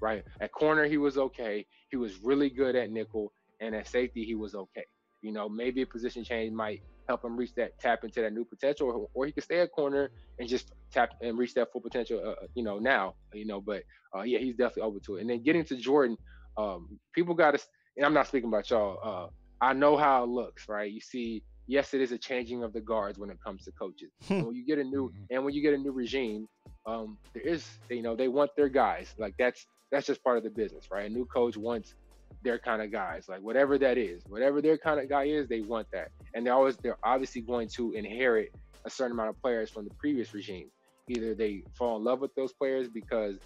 Right 0.01 0.25
at 0.41 0.53
corner, 0.53 0.85
he 0.85 0.99
was 0.99 1.17
okay. 1.17 1.67
He 1.91 1.97
was 1.97 2.19
really 2.23 2.51
good 2.51 2.77
at 2.77 2.91
nickel, 2.91 3.33
and 3.61 3.75
at 3.75 3.87
safety, 3.87 4.25
he 4.25 4.35
was 4.35 4.55
okay. 4.55 4.85
You 5.23 5.33
know, 5.33 5.49
maybe 5.49 5.83
a 5.83 5.87
position 5.87 6.25
change 6.25 6.53
might 6.53 6.83
help 7.07 7.25
him 7.25 7.37
reach 7.37 7.55
that 7.55 7.79
tap 7.79 8.05
into 8.05 8.21
that 8.21 8.33
new 8.33 8.45
potential, 8.45 8.89
or, 8.89 9.09
or 9.15 9.27
he 9.27 9.33
could 9.33 9.45
stay 9.45 9.61
at 9.61 9.73
corner 9.73 10.11
and 10.39 10.49
just 10.49 10.73
tap 10.91 11.11
and 11.23 11.39
reach 11.39 11.55
that 11.55 11.73
full 11.73 11.81
potential. 11.81 12.21
Uh, 12.25 12.47
you 12.55 12.63
know, 12.63 12.79
now, 12.79 13.15
you 13.33 13.47
know, 13.47 13.61
but 13.61 13.83
uh, 14.15 14.23
yeah, 14.23 14.39
he's 14.39 14.57
definitely 14.57 14.83
over 14.83 14.99
to 15.01 15.17
it. 15.17 15.21
And 15.23 15.31
then 15.31 15.43
getting 15.43 15.65
to 15.65 15.77
Jourdan, 15.77 16.17
um, 16.57 16.99
people 17.15 17.35
got 17.35 17.53
to, 17.53 17.61
and 17.97 18.05
I'm 18.07 18.15
not 18.15 18.27
speaking 18.27 18.49
about 18.49 18.71
y'all. 18.71 18.99
Uh, 19.03 19.29
I 19.65 19.73
know 19.73 19.97
how 19.97 20.25
it 20.25 20.29
looks, 20.29 20.69
right? 20.69 20.91
You 20.91 21.01
see, 21.01 21.43
yes, 21.67 21.95
it 21.95 22.01
is 22.01 22.13
a 22.13 22.19
changing 22.19 22.63
of 22.63 22.73
the 22.73 22.81
guards 22.81 23.19
when 23.19 23.31
it 23.31 23.39
comes 23.45 23.65
to 23.65 23.73
coaches. 23.73 24.11
when 24.29 24.55
you 24.55 24.65
get 24.67 24.79
a 24.79 24.85
new, 24.85 25.13
and 25.31 25.45
when 25.45 25.55
you 25.55 25.63
get 25.63 25.75
a 25.75 25.79
new 25.79 25.93
regime, 25.93 26.47
um, 26.87 27.19
there 27.35 27.43
is, 27.43 27.67
you 27.91 28.03
know, 28.03 28.15
they 28.15 28.29
want 28.29 28.51
their 28.57 28.69
guys. 28.69 29.15
Like 29.19 29.35
that's 29.39 29.67
that's 29.91 30.07
just 30.07 30.23
part 30.23 30.39
of 30.39 30.45
the 30.45 30.51
business, 30.51 30.87
right? 30.91 31.11
A 31.11 31.13
new 31.13 31.25
coach 31.27 31.57
wants 31.57 31.95
their 32.43 32.59
kind 32.59 32.83
of 32.83 32.93
guys, 32.93 33.27
like 33.29 33.41
whatever 33.41 33.79
that 33.79 33.99
is, 33.99 34.23
whatever 34.29 34.61
their 34.61 34.79
kind 34.79 35.01
of 35.01 35.09
guy 35.09 35.25
is, 35.25 35.49
they 35.49 35.61
want 35.61 35.87
that, 35.93 36.09
and 36.35 36.47
they're 36.47 36.55
always 36.55 36.77
they're 36.79 36.99
obviously 37.05 37.41
going 37.41 37.69
to 37.77 37.93
inherit 37.93 38.53
a 38.85 38.91
certain 38.91 39.13
amount 39.13 39.31
of 39.31 39.41
players 39.43 39.71
from 39.71 39.85
the 39.85 39.95
previous 39.99 40.33
regime. 40.33 40.71
Either 41.09 41.35
they 41.35 41.63
fall 41.79 41.97
in 41.97 42.05
love 42.05 42.21
with 42.21 42.35
those 42.35 42.53
players 42.53 42.89
because 42.89 43.37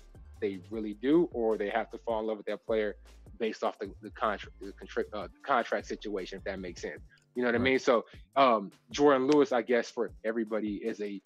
they 0.40 0.60
really 0.70 0.94
do, 0.94 1.28
or 1.32 1.56
they 1.56 1.68
have 1.68 1.90
to 1.90 1.98
fall 1.98 2.20
in 2.20 2.26
love 2.26 2.38
with 2.38 2.46
that 2.46 2.64
player 2.64 2.96
based 3.38 3.64
off 3.64 3.78
the, 3.78 3.90
the 4.02 4.10
contract 4.10 4.54
the, 4.60 4.72
contra- 4.72 5.04
uh, 5.12 5.22
the 5.22 5.40
contract 5.44 5.86
situation, 5.86 6.38
if 6.38 6.44
that 6.44 6.58
makes 6.58 6.82
sense. 6.82 7.00
You 7.34 7.42
know 7.42 7.48
what 7.48 7.54
I 7.54 7.58
mean? 7.58 7.78
So 7.78 8.04
um, 8.36 8.70
Jourdan 8.92 9.32
Lewis, 9.32 9.52
I 9.52 9.62
guess 9.62 9.90
for 9.90 10.10
everybody 10.24 10.76
is 10.76 11.00
a 11.00 11.20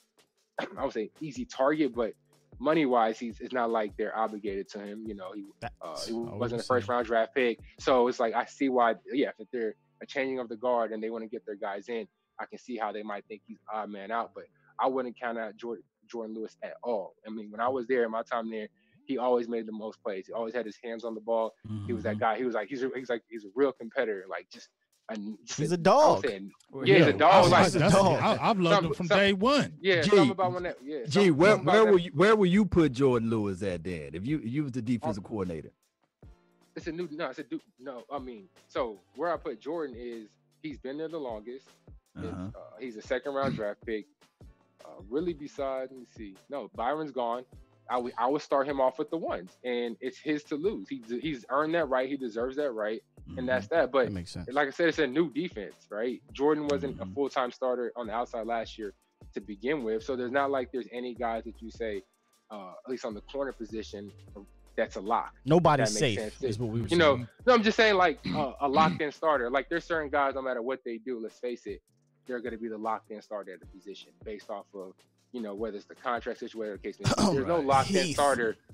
I 0.78 0.84
would 0.84 0.92
say 0.92 1.10
easy 1.20 1.44
target, 1.44 1.94
but 1.94 2.12
money 2.58 2.86
wise, 2.86 3.18
he's 3.18 3.40
it's 3.40 3.52
not 3.52 3.70
like 3.70 3.96
they're 3.96 4.16
obligated 4.16 4.68
to 4.70 4.80
him. 4.80 5.04
You 5.06 5.14
know, 5.14 5.32
he 5.34 5.44
uh, 5.82 5.98
he 6.06 6.12
wasn't 6.12 6.60
a 6.60 6.64
first 6.64 6.88
round 6.88 7.06
draft 7.06 7.34
pick, 7.34 7.58
so 7.80 8.08
it's 8.08 8.20
like 8.20 8.34
I 8.34 8.44
see 8.44 8.68
why. 8.68 8.94
Yeah, 9.12 9.30
if 9.38 9.48
they're 9.52 9.74
a 10.02 10.06
changing 10.06 10.38
of 10.38 10.48
the 10.48 10.56
guard 10.56 10.92
and 10.92 11.02
they 11.02 11.10
want 11.10 11.24
to 11.24 11.28
get 11.28 11.44
their 11.46 11.56
guys 11.56 11.88
in, 11.88 12.06
I 12.38 12.46
can 12.46 12.58
see 12.58 12.76
how 12.76 12.92
they 12.92 13.02
might 13.02 13.24
think 13.26 13.42
he's 13.46 13.58
odd 13.72 13.90
man 13.90 14.10
out. 14.10 14.32
But 14.34 14.44
I 14.78 14.88
wouldn't 14.88 15.18
count 15.18 15.38
out 15.38 15.56
Jourdan 15.56 15.82
Jourdan 16.12 16.34
Lewis 16.34 16.56
at 16.62 16.74
all. 16.82 17.14
I 17.26 17.30
mean, 17.30 17.50
when 17.50 17.60
I 17.60 17.68
was 17.68 17.86
there, 17.86 18.04
in 18.04 18.10
my 18.10 18.22
time 18.22 18.50
there, 18.50 18.68
he 19.06 19.18
always 19.18 19.48
made 19.48 19.66
the 19.66 19.72
most 19.72 20.02
plays. 20.02 20.26
He 20.26 20.32
always 20.32 20.54
had 20.54 20.64
his 20.66 20.76
hands 20.82 21.04
on 21.04 21.14
the 21.14 21.20
ball. 21.20 21.54
He 21.86 21.92
was 21.92 22.02
Mm-hmm. 22.04 22.10
that 22.10 22.18
guy. 22.18 22.36
He 22.38 22.44
was 22.44 22.54
like 22.54 22.68
he's 22.68 22.82
a, 22.82 22.90
he's 22.94 23.08
like 23.10 23.22
he's 23.28 23.44
a 23.44 23.48
real 23.54 23.72
competitor. 23.72 24.24
Like 24.28 24.48
just, 24.50 24.68
a, 25.10 25.16
just 25.44 25.58
He's 25.60 25.72
a 25.72 25.74
I 25.74 25.76
would 25.76 25.82
dog. 25.82 26.26
say 26.26 26.40
yeah, 26.84 26.96
he's 26.96 27.06
a 27.06 27.12
dog. 27.12 27.50
Like 27.50 27.64
He's 27.64 27.74
a 27.76 27.90
dog. 27.90 28.20
I, 28.22 28.36
have 28.36 28.58
loved 28.58 28.86
him 28.86 28.94
from 28.94 29.06
some- 29.08 29.18
day 29.18 29.32
one. 29.34 29.74
yeah, 29.80 30.00
Gee, 30.00 30.10
something 30.10 30.30
about 30.30 30.52
when 30.54 30.62
that. 30.62 30.78
Yeah, 30.82 30.98
Gee, 31.06 31.26
some- 31.26 31.36
where 31.36 31.52
about 31.52 31.64
where 31.66 31.84
that- 31.84 31.90
will 31.92 31.98
you 31.98 32.10
where 32.14 32.36
will 32.36 32.46
you 32.46 32.64
put 32.64 32.92
Jourdan 32.92 33.28
Lewis 33.28 33.62
at 33.62 33.84
then? 33.84 34.10
If 34.14 34.26
you 34.26 34.38
you 34.38 34.62
was 34.64 34.72
the 34.72 34.82
defensive 34.82 35.22
coordinator. 35.24 35.70
It's 36.76 36.86
a 36.88 36.92
new 36.92 37.08
no. 37.12 37.28
It's 37.30 37.38
a 37.38 37.44
du- 37.44 37.60
no. 37.78 38.02
I 38.10 38.18
mean, 38.18 38.48
so 38.68 38.98
where 39.16 39.32
I 39.32 39.36
put 39.36 39.60
Jourdan 39.60 39.94
is 39.96 40.28
he's 40.62 40.78
been 40.78 40.98
there 40.98 41.08
the 41.08 41.18
longest. 41.18 41.66
Uh-huh. 42.16 42.28
uh, 42.30 42.48
he's 42.80 42.96
a 42.96 43.02
second 43.02 43.34
round 43.34 43.56
draft 43.56 43.84
pick. 43.84 44.06
Uh, 44.84 44.88
really, 45.08 45.32
beside 45.34 45.88
let 45.90 45.98
me 45.98 46.06
see. 46.16 46.34
No, 46.50 46.70
Byron's 46.74 47.10
gone. 47.10 47.44
I 47.90 47.98
would 47.98 48.12
I 48.18 48.28
would 48.28 48.42
start 48.42 48.66
him 48.66 48.80
off 48.80 48.98
with 48.98 49.10
the 49.10 49.16
ones, 49.16 49.50
and 49.64 49.96
it's 50.00 50.18
his 50.18 50.42
to 50.44 50.56
lose. 50.56 50.88
He 50.88 51.02
he's 51.20 51.44
earned 51.50 51.74
that 51.74 51.88
right. 51.88 52.08
He 52.08 52.16
deserves 52.16 52.56
that 52.56 52.70
right, 52.72 53.02
and 53.36 53.48
that's 53.48 53.66
that. 53.68 53.92
But 53.92 54.06
That 54.06 54.12
makes 54.12 54.30
sense. 54.30 54.48
like 54.52 54.68
I 54.68 54.70
said, 54.70 54.88
it's 54.88 54.98
a 54.98 55.06
new 55.06 55.32
defense, 55.32 55.74
right? 55.90 56.20
Jourdan 56.32 56.70
wasn't 56.70 56.98
a 57.00 57.04
Mhm. 57.04 57.14
full 57.14 57.28
time 57.28 57.50
starter 57.52 57.92
on 57.96 58.06
the 58.06 58.12
outside 58.14 58.46
last 58.46 58.78
year 58.78 58.94
to 59.34 59.40
begin 59.40 59.84
with, 59.84 60.02
so 60.02 60.16
there's 60.16 60.32
not 60.32 60.50
like 60.50 60.70
there's 60.72 60.88
any 60.92 61.14
guys 61.14 61.44
that 61.44 61.60
you 61.60 61.70
say, 61.70 62.02
uh, 62.50 62.72
at 62.84 62.90
least 62.90 63.04
on 63.04 63.12
the 63.14 63.20
corner 63.22 63.52
position, 63.52 64.10
that's 64.76 64.96
a 64.96 65.00
lock. 65.00 65.32
Nobody's 65.44 65.92
that 65.92 65.98
safe, 65.98 66.18
sense. 66.20 66.42
is 66.42 66.58
what 66.58 66.70
we 66.70 66.80
were 66.82 66.88
You 66.88 66.96
know, 66.96 67.16
no, 67.46 67.52
I'm 67.54 67.62
just 67.62 67.76
saying 67.76 67.94
like 67.96 68.18
uh, 68.34 68.52
a 68.60 68.68
locked 68.68 69.00
in 69.00 69.12
starter. 69.12 69.50
Like 69.50 69.68
there's 69.68 69.84
certain 69.84 70.08
guys, 70.10 70.34
no 70.34 70.42
matter 70.42 70.62
what 70.62 70.80
they 70.84 70.98
do, 70.98 71.20
let's 71.20 71.38
face 71.38 71.66
it, 71.66 71.80
they're 72.26 72.40
going 72.40 72.52
to 72.52 72.58
be 72.58 72.68
the 72.68 72.78
locked 72.78 73.10
in 73.10 73.20
starter 73.22 73.52
at 73.52 73.60
the 73.60 73.66
position 73.66 74.10
based 74.24 74.48
off 74.50 74.66
of 74.74 74.94
you 75.34 75.42
know 75.42 75.54
whether 75.54 75.76
it's 75.76 75.84
the 75.86 75.94
contract 75.96 76.38
situation 76.38 76.72
or 76.72 76.76
the 76.76 76.82
case. 76.82 76.96
may 77.00 77.04
be. 77.04 77.34
There's 77.34 77.46
no 77.46 77.56
Right. 77.58 77.66
locked 77.66 77.90
in 77.90 78.14
starter. 78.14 78.56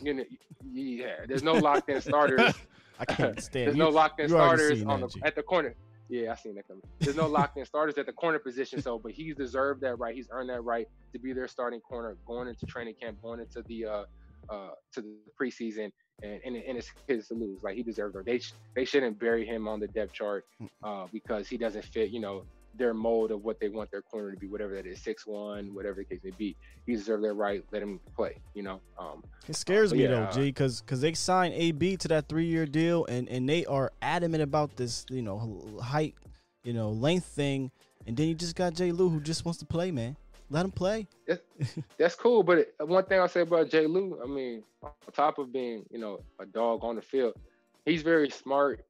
You 0.00 0.14
know, 0.14 0.24
yeah, 0.72 1.26
there's 1.26 1.42
no 1.42 1.52
locked 1.52 1.90
in 1.90 2.00
starters. 2.00 2.54
I 2.98 3.04
can't 3.04 3.38
stand 3.42 3.66
There's 3.66 3.76
you. 3.76 3.82
no 3.82 3.90
locked 3.90 4.18
in 4.18 4.28
starters 4.30 4.82
on 4.84 5.00
that, 5.02 5.12
the 5.12 5.18
G. 5.18 5.20
at 5.24 5.34
the 5.36 5.42
corner. 5.42 5.74
Yeah, 6.08 6.32
I 6.32 6.36
seen 6.36 6.54
that 6.54 6.66
coming. 6.66 6.82
There's 7.00 7.16
no 7.16 7.26
locked 7.26 7.58
in 7.58 7.66
starters 7.66 7.98
at 7.98 8.06
the 8.06 8.12
corner 8.14 8.38
position. 8.38 8.80
So, 8.80 8.98
but 8.98 9.12
he's 9.12 9.36
deserved 9.36 9.82
that 9.82 9.98
right. 9.98 10.14
He's 10.14 10.28
earned 10.30 10.48
that 10.48 10.62
right 10.62 10.88
to 11.12 11.18
be 11.18 11.34
their 11.34 11.48
starting 11.48 11.80
corner 11.80 12.16
going 12.26 12.48
into 12.48 12.64
training 12.64 12.94
camp, 13.00 13.20
going 13.20 13.40
into 13.40 13.60
the 13.62 13.84
uh 13.84 14.04
uh 14.48 14.70
to 14.94 15.02
the 15.02 15.14
preseason, 15.38 15.92
and 16.22 16.40
and, 16.46 16.56
and 16.56 16.78
it's 16.78 16.90
his 17.06 17.28
to 17.28 17.34
lose. 17.34 17.62
Like 17.62 17.76
he 17.76 17.82
deserves 17.82 18.16
it. 18.16 18.24
They 18.24 18.38
sh- 18.38 18.54
they 18.74 18.86
shouldn't 18.86 19.18
bury 19.18 19.44
him 19.44 19.68
on 19.68 19.80
the 19.80 19.88
depth 19.88 20.14
chart 20.14 20.46
uh 20.82 21.06
because 21.12 21.46
he 21.46 21.58
doesn't 21.58 21.84
fit. 21.84 22.08
You 22.10 22.20
know 22.20 22.44
their 22.78 22.94
mold 22.94 23.30
of 23.30 23.44
what 23.44 23.60
they 23.60 23.68
want 23.68 23.90
their 23.90 24.02
corner 24.02 24.30
to 24.30 24.36
be, 24.36 24.46
whatever 24.46 24.74
that 24.74 24.86
is, 24.86 25.00
six 25.00 25.26
one, 25.26 25.74
whatever 25.74 25.96
the 25.96 26.04
case 26.04 26.20
may 26.22 26.30
be. 26.30 26.56
He 26.86 26.94
deserves 26.94 27.22
their 27.22 27.34
right. 27.34 27.64
Let 27.72 27.82
him 27.82 28.00
play. 28.14 28.36
You 28.54 28.62
know. 28.62 28.80
Um, 28.98 29.22
It 29.48 29.56
scares 29.56 29.92
me 29.92 30.02
yeah, 30.02 30.08
though, 30.08 30.22
uh, 30.22 30.32
G, 30.32 30.40
because 30.42 30.80
because 30.80 31.00
they 31.00 31.12
signed 31.14 31.54
AB 31.54 31.96
to 31.98 32.08
that 32.08 32.28
three 32.28 32.46
year 32.46 32.66
deal, 32.66 33.04
and 33.06 33.28
and 33.28 33.48
they 33.48 33.66
are 33.66 33.92
adamant 34.00 34.42
about 34.42 34.76
this, 34.76 35.04
you 35.10 35.22
know, 35.22 35.78
height, 35.82 36.14
you 36.62 36.72
know, 36.72 36.90
length 36.90 37.26
thing, 37.26 37.70
and 38.06 38.16
then 38.16 38.28
you 38.28 38.34
just 38.34 38.56
got 38.56 38.74
Jay 38.74 38.92
Lou 38.92 39.08
who 39.08 39.20
just 39.20 39.44
wants 39.44 39.58
to 39.60 39.66
play, 39.66 39.90
man. 39.90 40.16
Let 40.50 40.64
him 40.64 40.72
play. 40.72 41.06
that's 41.98 42.14
cool. 42.14 42.42
But 42.42 42.72
one 42.78 43.04
thing 43.04 43.20
I'll 43.20 43.28
say 43.28 43.42
about 43.42 43.68
Jay 43.68 43.86
Lou, 43.86 44.18
I 44.22 44.26
mean, 44.26 44.62
on 44.82 44.92
top 45.12 45.38
of 45.38 45.52
being, 45.52 45.84
you 45.90 45.98
know, 45.98 46.20
a 46.38 46.46
dog 46.46 46.84
on 46.84 46.96
the 46.96 47.02
field, 47.02 47.34
he's 47.84 48.02
very 48.02 48.30
smart, 48.30 48.84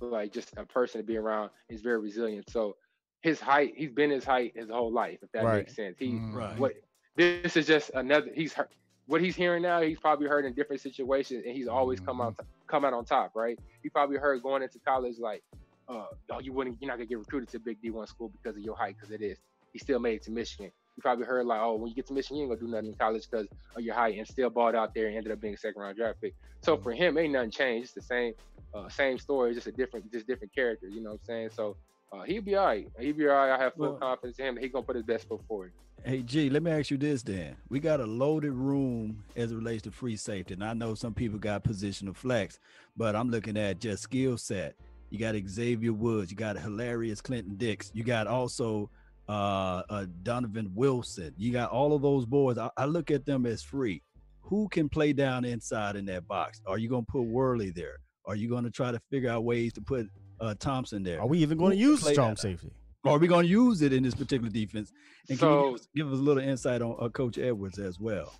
like 0.00 0.32
just 0.32 0.54
a 0.56 0.64
person 0.64 1.00
to 1.00 1.06
be 1.06 1.18
around. 1.18 1.50
He's 1.68 1.82
very 1.82 1.98
resilient. 1.98 2.48
So 2.48 2.76
his 3.22 3.40
height, 3.40 3.72
he's 3.76 3.90
been 3.92 4.10
his 4.10 4.24
height 4.24 4.52
his 4.54 4.68
whole 4.68 4.92
life, 4.92 5.18
if 5.22 5.30
that 5.32 5.44
Right. 5.44 5.58
makes 5.58 5.74
sense. 5.76 5.96
He 5.98 6.14
Mm. 6.14 6.34
Right. 6.34 6.58
what 6.58 6.74
this 7.16 7.56
is 7.56 7.66
just 7.66 7.90
another 7.94 8.30
he's 8.34 8.52
heard 8.52 8.68
what 9.06 9.20
he's 9.20 9.34
hearing 9.36 9.62
now, 9.62 9.80
he's 9.80 9.98
probably 9.98 10.28
heard 10.28 10.44
in 10.44 10.54
different 10.54 10.80
situations 10.80 11.44
and 11.46 11.56
he's 11.56 11.68
always 11.68 12.00
come 12.00 12.20
out 12.20 12.34
come 12.68 12.84
out 12.84 12.92
on 12.92 13.04
top, 13.04 13.32
right? 13.34 13.58
He 13.82 13.88
probably 13.90 14.16
heard 14.16 14.42
going 14.42 14.62
into 14.62 14.78
college 14.80 15.18
like, 15.18 15.42
uh, 15.88 16.06
oh, 16.30 16.38
you 16.40 16.52
wouldn't 16.52 16.80
you're 16.80 16.88
not 16.88 16.96
gonna 16.96 17.06
get 17.06 17.18
recruited 17.18 17.48
to 17.50 17.56
a 17.58 17.60
big 17.60 17.80
D 17.82 17.90
one 17.90 18.06
school 18.06 18.28
because 18.30 18.56
of 18.56 18.62
your 18.62 18.76
height, 18.76 18.96
because 18.96 19.10
it 19.12 19.20
is. 19.22 19.38
He 19.72 19.78
still 19.78 19.98
made 19.98 20.14
it 20.16 20.22
to 20.24 20.30
Michigan. 20.30 20.70
You 20.96 21.00
probably 21.02 21.24
heard 21.24 21.46
like, 21.46 21.60
oh, 21.60 21.76
when 21.76 21.88
you 21.88 21.94
get 21.94 22.06
to 22.08 22.12
Michigan, 22.12 22.36
you 22.36 22.42
ain't 22.44 22.50
gonna 22.52 22.60
do 22.60 22.68
nothing 22.68 22.88
in 22.88 22.94
college 22.94 23.26
because 23.30 23.46
of 23.76 23.82
your 23.82 23.94
height, 23.94 24.18
and 24.18 24.26
still 24.26 24.50
balled 24.50 24.74
out 24.74 24.94
there 24.94 25.06
and 25.08 25.16
ended 25.16 25.32
up 25.32 25.40
being 25.40 25.54
a 25.54 25.58
second 25.58 25.80
round 25.80 25.96
draft 25.96 26.20
pick. 26.20 26.34
So 26.62 26.76
for 26.76 26.92
him, 26.92 27.18
ain't 27.18 27.32
nothing 27.32 27.50
changed. 27.50 27.84
It's 27.86 27.94
the 27.94 28.02
same, 28.02 28.34
uh, 28.74 28.88
same 28.88 29.18
story, 29.18 29.54
just 29.54 29.66
a 29.66 29.72
different, 29.72 30.10
just 30.12 30.26
different 30.26 30.54
character. 30.54 30.88
You 30.88 31.02
know 31.02 31.10
what 31.10 31.20
I'm 31.20 31.24
saying? 31.26 31.50
So 31.54 31.76
uh, 32.12 32.22
he'll 32.22 32.42
be 32.42 32.54
all 32.54 32.66
right. 32.66 32.88
He'll 32.98 33.14
be 33.14 33.26
all 33.26 33.34
right. 33.34 33.50
I 33.58 33.62
have 33.62 33.74
full 33.74 33.90
Well- 33.90 33.98
confidence 33.98 34.38
in 34.38 34.46
him. 34.46 34.56
He's 34.58 34.72
gonna 34.72 34.84
put 34.84 34.96
his 34.96 35.04
best 35.04 35.28
foot 35.28 35.40
forward. 35.46 35.72
Hey 36.04 36.22
G, 36.22 36.50
let 36.50 36.64
me 36.64 36.70
ask 36.72 36.90
you 36.90 36.96
this 36.96 37.22
then. 37.22 37.54
We 37.68 37.78
got 37.78 38.00
a 38.00 38.06
loaded 38.06 38.52
room 38.52 39.22
as 39.36 39.52
it 39.52 39.54
relates 39.54 39.82
to 39.82 39.92
free 39.92 40.16
safety. 40.16 40.54
And 40.54 40.64
I 40.64 40.72
know 40.74 40.94
some 40.94 41.14
people 41.14 41.38
got 41.38 41.62
positional 41.62 42.16
flex, 42.16 42.58
but 42.96 43.14
I'm 43.14 43.30
looking 43.30 43.56
at 43.56 43.78
just 43.78 44.02
skill 44.02 44.36
set. 44.36 44.74
You 45.10 45.18
got 45.20 45.36
Xavier 45.46 45.92
Woods, 45.92 46.30
you 46.32 46.36
got 46.36 46.58
hilarious 46.58 47.20
Clinton 47.20 47.54
Dix, 47.56 47.92
you 47.94 48.02
got 48.02 48.26
also 48.26 48.90
uh, 49.28 49.82
uh 49.88 50.06
Donovan 50.24 50.72
Wilson. 50.74 51.32
You 51.36 51.52
got 51.52 51.70
all 51.70 51.94
of 51.94 52.02
those 52.02 52.26
boys. 52.26 52.58
I, 52.58 52.68
I 52.76 52.86
look 52.86 53.12
at 53.12 53.24
them 53.24 53.46
as 53.46 53.62
free. 53.62 54.02
Who 54.40 54.68
can 54.68 54.88
play 54.88 55.12
down 55.12 55.44
inside 55.44 55.94
in 55.94 56.04
that 56.06 56.26
box? 56.26 56.60
Are 56.66 56.78
you 56.78 56.88
gonna 56.88 57.06
put 57.08 57.22
Worley 57.22 57.70
there? 57.70 57.98
Are 58.24 58.34
you 58.34 58.48
gonna 58.50 58.70
try 58.70 58.90
to 58.90 59.00
figure 59.08 59.30
out 59.30 59.44
ways 59.44 59.72
to 59.74 59.80
put 59.80 60.08
uh 60.42 60.54
Thompson 60.58 61.02
there? 61.02 61.20
Are 61.20 61.26
we 61.26 61.38
even 61.38 61.56
going 61.56 61.70
to 61.72 61.76
use 61.78 62.06
strong 62.06 62.36
safety? 62.36 62.70
Or 63.04 63.16
are 63.16 63.18
we 63.18 63.26
going 63.26 63.44
to 63.46 63.50
use 63.50 63.82
it 63.82 63.92
in 63.92 64.02
this 64.02 64.14
particular 64.14 64.50
defense? 64.50 64.92
And 65.28 65.38
can 65.38 65.48
you 65.48 65.54
So- 65.54 65.64
give 65.70 65.74
us, 65.80 65.88
give 65.96 66.12
us 66.12 66.18
a 66.18 66.22
little 66.22 66.42
insight 66.42 66.82
on 66.82 66.96
uh, 67.00 67.08
Coach 67.08 67.38
Edwards 67.38 67.78
as 67.78 67.98
well? 67.98 68.32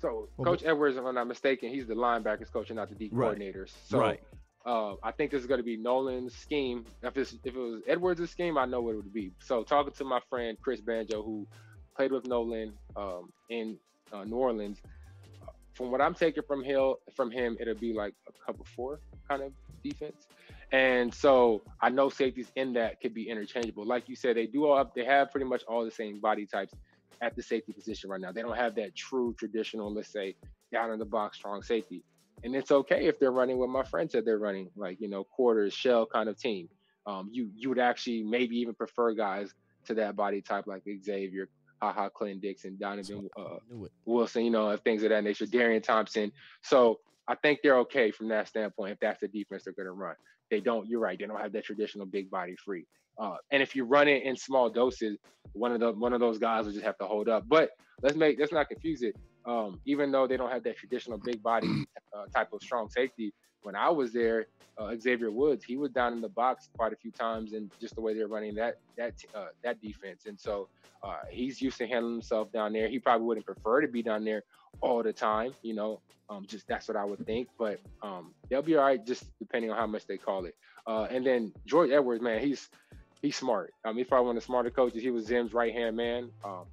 So 0.00 0.28
Well, 0.36 0.44
Coach 0.44 0.62
Edwards, 0.64 0.96
if 0.96 1.04
I'm 1.04 1.14
not 1.14 1.26
mistaken, 1.26 1.70
he's 1.70 1.86
the 1.86 1.94
linebackers 1.94 2.52
coach 2.52 2.70
and 2.70 2.76
not 2.76 2.88
the 2.88 2.94
D 2.94 3.08
Right. 3.12 3.36
coordinators. 3.36 3.72
So 3.86 3.98
right. 3.98 4.22
uh, 4.64 4.94
I 5.02 5.10
think 5.10 5.32
this 5.32 5.40
is 5.40 5.46
going 5.46 5.58
to 5.58 5.64
be 5.64 5.76
Nolan's 5.76 6.36
scheme. 6.36 6.84
If 7.02 7.16
it's, 7.16 7.32
if 7.42 7.54
it 7.56 7.58
was 7.58 7.82
Edwards' 7.88 8.30
scheme, 8.30 8.56
I 8.58 8.64
know 8.64 8.80
what 8.80 8.92
it 8.92 8.96
would 8.96 9.12
be. 9.12 9.32
So 9.40 9.64
talking 9.64 9.92
to 9.94 10.04
my 10.04 10.20
friend 10.30 10.56
Chris 10.60 10.80
Banjo, 10.80 11.22
who 11.22 11.46
played 11.96 12.12
with 12.12 12.26
Nolan 12.28 12.72
um, 12.96 13.32
in 13.50 13.76
uh, 14.12 14.22
New 14.22 14.36
Orleans, 14.36 14.78
uh, 15.42 15.50
from 15.74 15.90
what 15.90 16.00
I'm 16.00 16.14
taking 16.14 16.44
from 16.44 16.62
Hill 16.62 17.00
from 17.16 17.32
him, 17.32 17.56
it'll 17.58 17.74
be 17.74 17.92
like 17.92 18.14
a 18.28 18.32
cover 18.46 18.62
four 18.76 19.00
kind 19.28 19.42
of 19.42 19.52
defense. 19.82 20.28
And 20.70 21.12
so 21.12 21.62
I 21.80 21.88
know 21.88 22.10
safeties 22.10 22.52
in 22.54 22.74
that 22.74 23.00
could 23.00 23.14
be 23.14 23.28
interchangeable. 23.28 23.86
Like 23.86 24.08
you 24.08 24.16
said, 24.16 24.36
they 24.36 24.46
do 24.46 24.66
all 24.66 24.90
they 24.94 25.04
have 25.04 25.30
pretty 25.30 25.46
much 25.46 25.62
all 25.64 25.84
the 25.84 25.90
same 25.90 26.20
body 26.20 26.46
types 26.46 26.74
at 27.20 27.34
the 27.34 27.42
safety 27.42 27.72
position 27.72 28.10
right 28.10 28.20
now. 28.20 28.32
They 28.32 28.42
don't 28.42 28.56
have 28.56 28.74
that 28.76 28.94
true 28.94 29.34
traditional, 29.38 29.92
let's 29.92 30.12
say, 30.12 30.36
down 30.72 30.90
in 30.90 30.98
the 30.98 31.04
box 31.04 31.38
strong 31.38 31.62
safety. 31.62 32.04
And 32.44 32.54
it's 32.54 32.70
okay 32.70 33.06
if 33.06 33.18
they're 33.18 33.32
running 33.32 33.58
what 33.58 33.70
my 33.70 33.82
friend 33.82 34.10
said 34.10 34.24
they're 34.24 34.38
running, 34.38 34.70
like 34.76 35.00
you 35.00 35.08
know, 35.08 35.24
quarters 35.24 35.72
shell 35.72 36.06
kind 36.06 36.28
of 36.28 36.38
team. 36.38 36.68
Um, 37.06 37.28
you 37.32 37.50
you 37.54 37.70
would 37.70 37.78
actually 37.78 38.22
maybe 38.22 38.56
even 38.58 38.74
prefer 38.74 39.14
guys 39.14 39.54
to 39.86 39.94
that 39.94 40.16
body 40.16 40.42
type 40.42 40.66
like 40.66 40.82
Xavier, 41.02 41.48
Haha, 41.80 42.10
Clinton 42.10 42.40
Dixon, 42.40 42.76
Donovan 42.78 43.28
uh, 43.36 43.56
Wilson, 44.04 44.44
you 44.44 44.50
know, 44.50 44.76
things 44.76 45.02
of 45.02 45.08
that 45.08 45.24
nature, 45.24 45.46
Darian 45.46 45.82
Thompson. 45.82 46.30
So 46.62 47.00
I 47.26 47.34
think 47.36 47.60
they're 47.62 47.78
okay 47.80 48.10
from 48.10 48.28
that 48.28 48.48
standpoint 48.48 48.92
if 48.92 49.00
that's 49.00 49.20
the 49.20 49.28
defense 49.28 49.64
they're 49.64 49.72
going 49.72 49.86
to 49.86 49.92
run. 49.92 50.14
They 50.50 50.60
don't, 50.60 50.88
you're 50.88 51.00
right, 51.00 51.18
they 51.18 51.26
don't 51.26 51.40
have 51.40 51.52
that 51.52 51.64
traditional 51.64 52.06
big 52.06 52.30
body 52.30 52.56
free. 52.64 52.86
Uh, 53.20 53.36
and 53.50 53.62
if 53.62 53.74
you 53.74 53.84
run 53.84 54.08
it 54.08 54.22
in 54.22 54.36
small 54.36 54.70
doses, 54.70 55.18
one 55.52 55.72
of 55.72 55.80
the 55.80 55.92
one 55.92 56.12
of 56.12 56.20
those 56.20 56.38
guys 56.38 56.66
will 56.66 56.72
just 56.72 56.84
have 56.84 56.98
to 56.98 57.06
hold 57.06 57.28
up. 57.28 57.44
But 57.48 57.70
let's 58.02 58.16
make 58.16 58.38
let's 58.38 58.52
not 58.52 58.68
confuse 58.68 59.02
it. 59.02 59.16
Um, 59.44 59.80
even 59.86 60.12
though 60.12 60.26
they 60.26 60.36
don't 60.36 60.50
have 60.50 60.62
that 60.64 60.76
traditional 60.76 61.18
big 61.18 61.42
body 61.42 61.68
uh, 62.16 62.26
type 62.34 62.52
of 62.52 62.62
strong 62.62 62.88
safety, 62.90 63.32
when 63.62 63.76
I 63.76 63.90
was 63.90 64.12
there, 64.12 64.46
uh, 64.78 64.94
Xavier 64.98 65.30
Woods, 65.30 65.64
he 65.64 65.76
was 65.76 65.90
down 65.90 66.12
in 66.12 66.20
the 66.20 66.28
box 66.28 66.68
quite 66.76 66.92
a 66.92 66.96
few 66.96 67.10
times, 67.10 67.52
and 67.52 67.70
just 67.80 67.94
the 67.94 68.00
way 68.00 68.14
they're 68.14 68.28
running 68.28 68.54
that 68.56 68.78
that 68.96 69.14
uh, 69.34 69.46
that 69.62 69.80
defense, 69.82 70.26
and 70.26 70.38
so 70.38 70.68
uh, 71.02 71.18
he's 71.30 71.60
used 71.60 71.78
to 71.78 71.86
handling 71.86 72.14
himself 72.14 72.52
down 72.52 72.72
there. 72.72 72.88
He 72.88 72.98
probably 72.98 73.26
wouldn't 73.26 73.46
prefer 73.46 73.80
to 73.80 73.88
be 73.88 74.02
down 74.02 74.24
there 74.24 74.42
all 74.80 75.02
the 75.02 75.12
time, 75.12 75.52
you 75.62 75.74
know. 75.74 76.00
Um, 76.30 76.44
just 76.46 76.68
that's 76.68 76.86
what 76.88 76.96
I 76.96 77.04
would 77.04 77.24
think, 77.24 77.48
but 77.58 77.80
um, 78.02 78.32
they'll 78.48 78.62
be 78.62 78.76
all 78.76 78.84
right, 78.84 79.04
just 79.04 79.24
depending 79.38 79.70
on 79.70 79.78
how 79.78 79.86
much 79.86 80.06
they 80.06 80.18
call 80.18 80.44
it. 80.44 80.54
Uh, 80.86 81.04
and 81.10 81.24
then 81.24 81.52
George 81.66 81.90
Edwards, 81.90 82.22
man, 82.22 82.40
he's 82.40 82.68
he's 83.22 83.34
smart. 83.36 83.72
Um, 83.84 83.96
he's 83.96 84.06
probably 84.06 84.26
one 84.26 84.36
of 84.36 84.42
the 84.42 84.46
smarter 84.46 84.70
coaches. 84.70 85.02
He 85.02 85.10
was 85.10 85.26
Zim's 85.26 85.54
right 85.54 85.72
hand 85.72 85.96
man. 85.96 86.30
Um, 86.44 86.64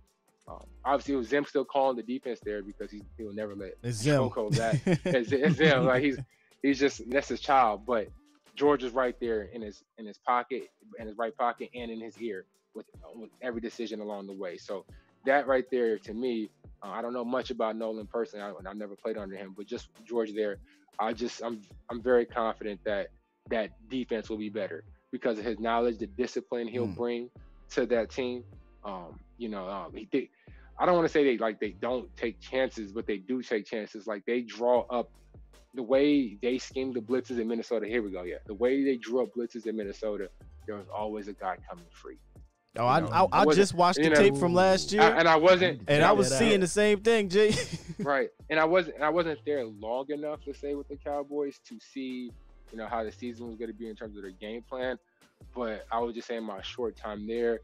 um, 0.47 0.63
obviously, 0.83 1.15
it 1.15 1.17
was 1.17 1.27
Zim 1.29 1.45
still 1.45 1.65
calling 1.65 1.95
the 1.97 2.03
defense 2.03 2.39
there 2.43 2.61
because 2.61 2.91
he 2.91 3.01
he 3.17 3.23
will 3.23 3.33
never 3.33 3.55
let 3.55 3.75
It's 3.81 3.99
Zim. 3.99 4.17
Coco 4.17 4.49
that. 4.51 4.79
it's, 4.85 5.31
it's 5.31 5.55
Zim. 5.55 5.85
Like 5.85 6.03
he's 6.03 6.19
he's 6.65 6.79
just 6.79 7.01
that's 7.09 7.29
his 7.29 7.41
child. 7.41 7.85
But 7.87 8.09
George 8.55 8.83
is 8.83 8.93
right 8.93 9.15
there 9.21 9.43
in 9.43 9.61
his 9.61 9.83
in 9.97 10.05
his 10.07 10.19
pocket, 10.19 10.63
in 10.99 11.07
his 11.07 11.17
right 11.17 11.35
pocket, 11.37 11.69
and 11.75 11.91
in 11.91 12.01
his 12.01 12.17
ear 12.19 12.45
with 12.75 12.87
with 13.15 13.31
every 13.43 13.61
decision 13.61 14.01
along 14.01 14.27
the 14.27 14.33
way. 14.33 14.57
So 14.57 14.85
that 15.25 15.47
right 15.47 15.65
there 15.71 15.99
to 15.99 16.13
me, 16.13 16.51
uh, 16.85 16.89
I 16.89 17.01
don't 17.01 17.13
know 17.13 17.25
much 17.25 17.51
about 17.51 17.77
Nolan 17.77 18.07
personally. 18.07 18.45
I, 18.45 18.69
I've 18.69 18.77
never 18.77 18.95
played 18.95 19.17
under 19.17 19.37
him, 19.37 19.53
but 19.57 19.67
just 19.67 19.89
George 20.07 20.33
there, 20.33 20.59
I 20.99 21.13
just 21.13 21.41
I'm 21.43 21.61
I'm 21.91 22.03
very 22.03 22.25
confident 22.25 22.81
that 22.85 23.09
that 23.49 23.71
defense 23.89 24.29
will 24.29 24.37
be 24.39 24.49
better 24.49 24.85
because 25.11 25.39
of 25.39 25.45
his 25.45 25.59
knowledge, 25.59 25.99
the 25.99 26.07
discipline 26.07 26.67
he'll 26.67 26.87
Mm. 26.87 26.97
bring 26.97 27.29
to 27.71 27.85
that 27.87 28.11
team. 28.11 28.45
Um, 28.85 29.19
you 29.37 29.49
know, 29.49 29.67
um, 29.69 29.93
he 29.95 30.07
did. 30.11 30.29
I 30.79 30.85
don't 30.85 30.95
want 30.95 31.07
to 31.07 31.13
say 31.13 31.23
they 31.23 31.37
like 31.37 31.59
they 31.59 31.71
don't 31.71 32.09
take 32.17 32.39
chances, 32.41 32.91
but 32.93 33.07
they 33.07 33.17
do 33.17 33.41
take 33.43 33.65
chances. 33.65 34.07
Like 34.07 34.23
they 34.25 34.41
draw 34.41 34.81
up 34.91 35.09
the 35.75 35.83
way 35.83 36.37
they 36.41 36.57
scheme 36.57 36.93
the 36.93 36.99
blitzes 37.01 37.39
in 37.39 37.47
Minnesota. 37.47 37.87
Here 37.87 38.01
we 38.01 38.11
go. 38.11 38.23
Yeah, 38.23 38.37
the 38.45 38.53
way 38.53 38.83
they 38.83 38.97
drew 38.97 39.21
up 39.23 39.29
blitzes 39.35 39.67
in 39.67 39.75
Minnesota, 39.75 40.29
there 40.65 40.75
was 40.75 40.87
always 40.93 41.27
a 41.27 41.33
guy 41.33 41.57
coming 41.69 41.85
free. 41.89 42.17
Oh, 42.77 42.85
I, 42.85 42.99
know, 42.99 43.07
I, 43.07 43.19
I 43.41 43.45
wasn't- 43.45 43.61
just 43.61 43.73
watched 43.73 43.99
the 43.99 44.09
know, 44.09 44.15
tape 44.15 44.35
from 44.35 44.53
last 44.53 44.91
year, 44.91 45.01
I- 45.01 45.19
and 45.19 45.27
I 45.27 45.37
wasn't. 45.37 45.81
and 45.87 46.03
I 46.03 46.11
was 46.11 46.35
seeing 46.37 46.55
out. 46.55 46.59
the 46.61 46.67
same 46.67 46.99
thing, 47.01 47.29
Jay. 47.29 47.53
right 47.99 48.29
and 48.49 48.59
i 48.59 48.65
wasn't 48.65 48.99
i 49.01 49.07
wasn't 49.09 49.39
there 49.45 49.63
long 49.65 50.05
enough 50.09 50.43
to 50.43 50.53
say 50.53 50.75
with 50.75 50.85
the 50.89 50.97
cowboys 50.97 51.59
to 51.65 51.79
see 51.79 52.29
you 52.71 52.77
know 52.77 52.87
how 52.87 53.05
the 53.05 53.11
season 53.11 53.47
was 53.47 53.55
going 53.55 53.71
to 53.71 53.77
be 53.77 53.87
in 53.87 53.95
terms 53.95 54.17
of 54.17 54.21
their 54.21 54.31
game 54.33 54.61
plan 54.61 54.97
but 55.55 55.85
i 55.93 55.97
was 55.97 56.13
just 56.13 56.27
saying 56.27 56.43
my 56.43 56.61
short 56.61 56.97
time 56.97 57.25
there 57.25 57.61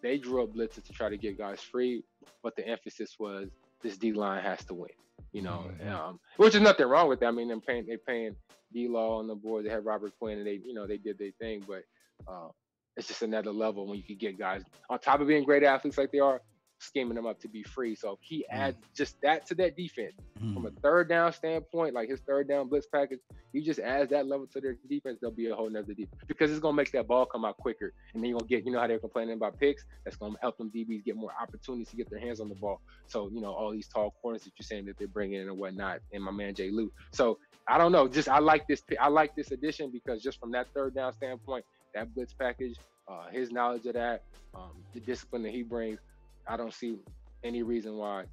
they 0.00 0.16
drew 0.16 0.44
up 0.44 0.54
blitzes 0.54 0.84
to 0.84 0.92
try 0.92 1.08
to 1.08 1.16
get 1.16 1.36
guys 1.36 1.60
free 1.60 2.04
but 2.40 2.54
the 2.54 2.64
emphasis 2.68 3.16
was 3.18 3.48
this 3.84 3.98
d 3.98 4.12
line 4.12 4.42
has 4.42 4.64
to 4.64 4.74
win 4.74 4.90
you 5.32 5.42
know 5.42 5.66
Mm-hmm. 5.82 5.94
um, 5.94 6.20
which 6.38 6.56
is 6.56 6.62
nothing 6.62 6.86
wrong 6.88 7.08
with 7.08 7.20
that 7.20 7.28
i 7.28 7.32
mean 7.32 7.48
they're 7.48 7.60
paying 7.60 7.86
they're 7.86 7.98
paying 7.98 8.36
d-law 8.72 9.20
on 9.20 9.28
the 9.28 9.36
board 9.36 9.64
they 9.64 9.70
had 9.70 9.84
robert 9.84 10.12
quinn 10.18 10.38
and 10.38 10.46
they 10.46 10.60
you 10.64 10.74
know 10.74 10.86
they 10.86 10.98
did 10.98 11.18
their 11.18 11.30
thing 11.40 11.62
but 11.68 11.84
uh, 12.28 12.48
it's 12.96 13.08
just 13.08 13.22
another 13.22 13.52
level 13.52 13.86
when 13.86 13.98
you 13.98 14.04
can 14.04 14.16
get 14.16 14.38
guys 14.38 14.62
on 14.90 14.98
top 14.98 15.20
of 15.20 15.28
being 15.28 15.44
great 15.44 15.62
athletes 15.62 15.98
like 15.98 16.12
they 16.12 16.18
are 16.20 16.40
scheming 16.84 17.14
them 17.14 17.26
up 17.26 17.40
to 17.40 17.48
be 17.48 17.62
free. 17.62 17.94
So 17.94 18.12
if 18.12 18.18
he 18.20 18.46
adds 18.50 18.76
just 18.94 19.20
that 19.22 19.46
to 19.46 19.54
that 19.56 19.76
defense 19.76 20.14
from 20.38 20.66
a 20.66 20.70
third 20.70 21.08
down 21.08 21.32
standpoint, 21.32 21.94
like 21.94 22.08
his 22.08 22.20
third 22.20 22.48
down 22.48 22.68
blitz 22.68 22.86
package, 22.86 23.20
he 23.52 23.60
just 23.60 23.80
adds 23.80 24.10
that 24.10 24.26
level 24.26 24.46
to 24.48 24.60
their 24.60 24.76
defense, 24.88 25.18
they'll 25.20 25.30
be 25.30 25.48
a 25.48 25.54
whole 25.54 25.70
nother 25.70 25.94
defense 25.94 26.22
because 26.26 26.50
it's 26.50 26.60
gonna 26.60 26.76
make 26.76 26.92
that 26.92 27.06
ball 27.06 27.26
come 27.26 27.44
out 27.44 27.56
quicker. 27.56 27.92
And 28.12 28.22
then 28.22 28.30
you're 28.30 28.38
gonna 28.38 28.48
get, 28.48 28.64
you 28.64 28.72
know 28.72 28.80
how 28.80 28.86
they're 28.86 28.98
complaining 28.98 29.34
about 29.34 29.58
picks, 29.58 29.84
that's 30.04 30.16
gonna 30.16 30.36
help 30.40 30.58
them 30.58 30.70
DBs 30.70 31.04
get 31.04 31.16
more 31.16 31.32
opportunities 31.40 31.88
to 31.90 31.96
get 31.96 32.10
their 32.10 32.20
hands 32.20 32.40
on 32.40 32.48
the 32.48 32.54
ball. 32.54 32.80
So, 33.06 33.30
you 33.32 33.40
know, 33.40 33.52
all 33.52 33.70
these 33.70 33.88
tall 33.88 34.14
corners 34.20 34.42
that 34.44 34.52
you're 34.58 34.64
saying 34.64 34.86
that 34.86 34.98
they're 34.98 35.08
bringing 35.08 35.40
in 35.40 35.48
and 35.48 35.58
whatnot, 35.58 36.00
and 36.12 36.22
my 36.22 36.30
man 36.30 36.54
Jay 36.54 36.70
Lou. 36.70 36.92
So 37.12 37.38
I 37.66 37.78
don't 37.78 37.92
know, 37.92 38.08
just 38.08 38.28
I 38.28 38.40
like 38.40 38.66
this 38.66 38.82
I 39.00 39.08
like 39.08 39.34
this 39.34 39.50
addition 39.50 39.90
because 39.90 40.22
just 40.22 40.38
from 40.38 40.52
that 40.52 40.66
third 40.74 40.94
down 40.94 41.12
standpoint, 41.12 41.64
that 41.94 42.14
blitz 42.14 42.34
package, 42.34 42.76
uh, 43.08 43.28
his 43.30 43.50
knowledge 43.50 43.86
of 43.86 43.94
that, 43.94 44.22
um, 44.54 44.70
the 44.92 45.00
discipline 45.00 45.42
that 45.42 45.52
he 45.52 45.62
brings, 45.62 45.98
I 46.46 46.56
don't 46.56 46.72
see 46.72 46.96
any 47.42 47.62
reason 47.62 47.96
why 47.96 48.24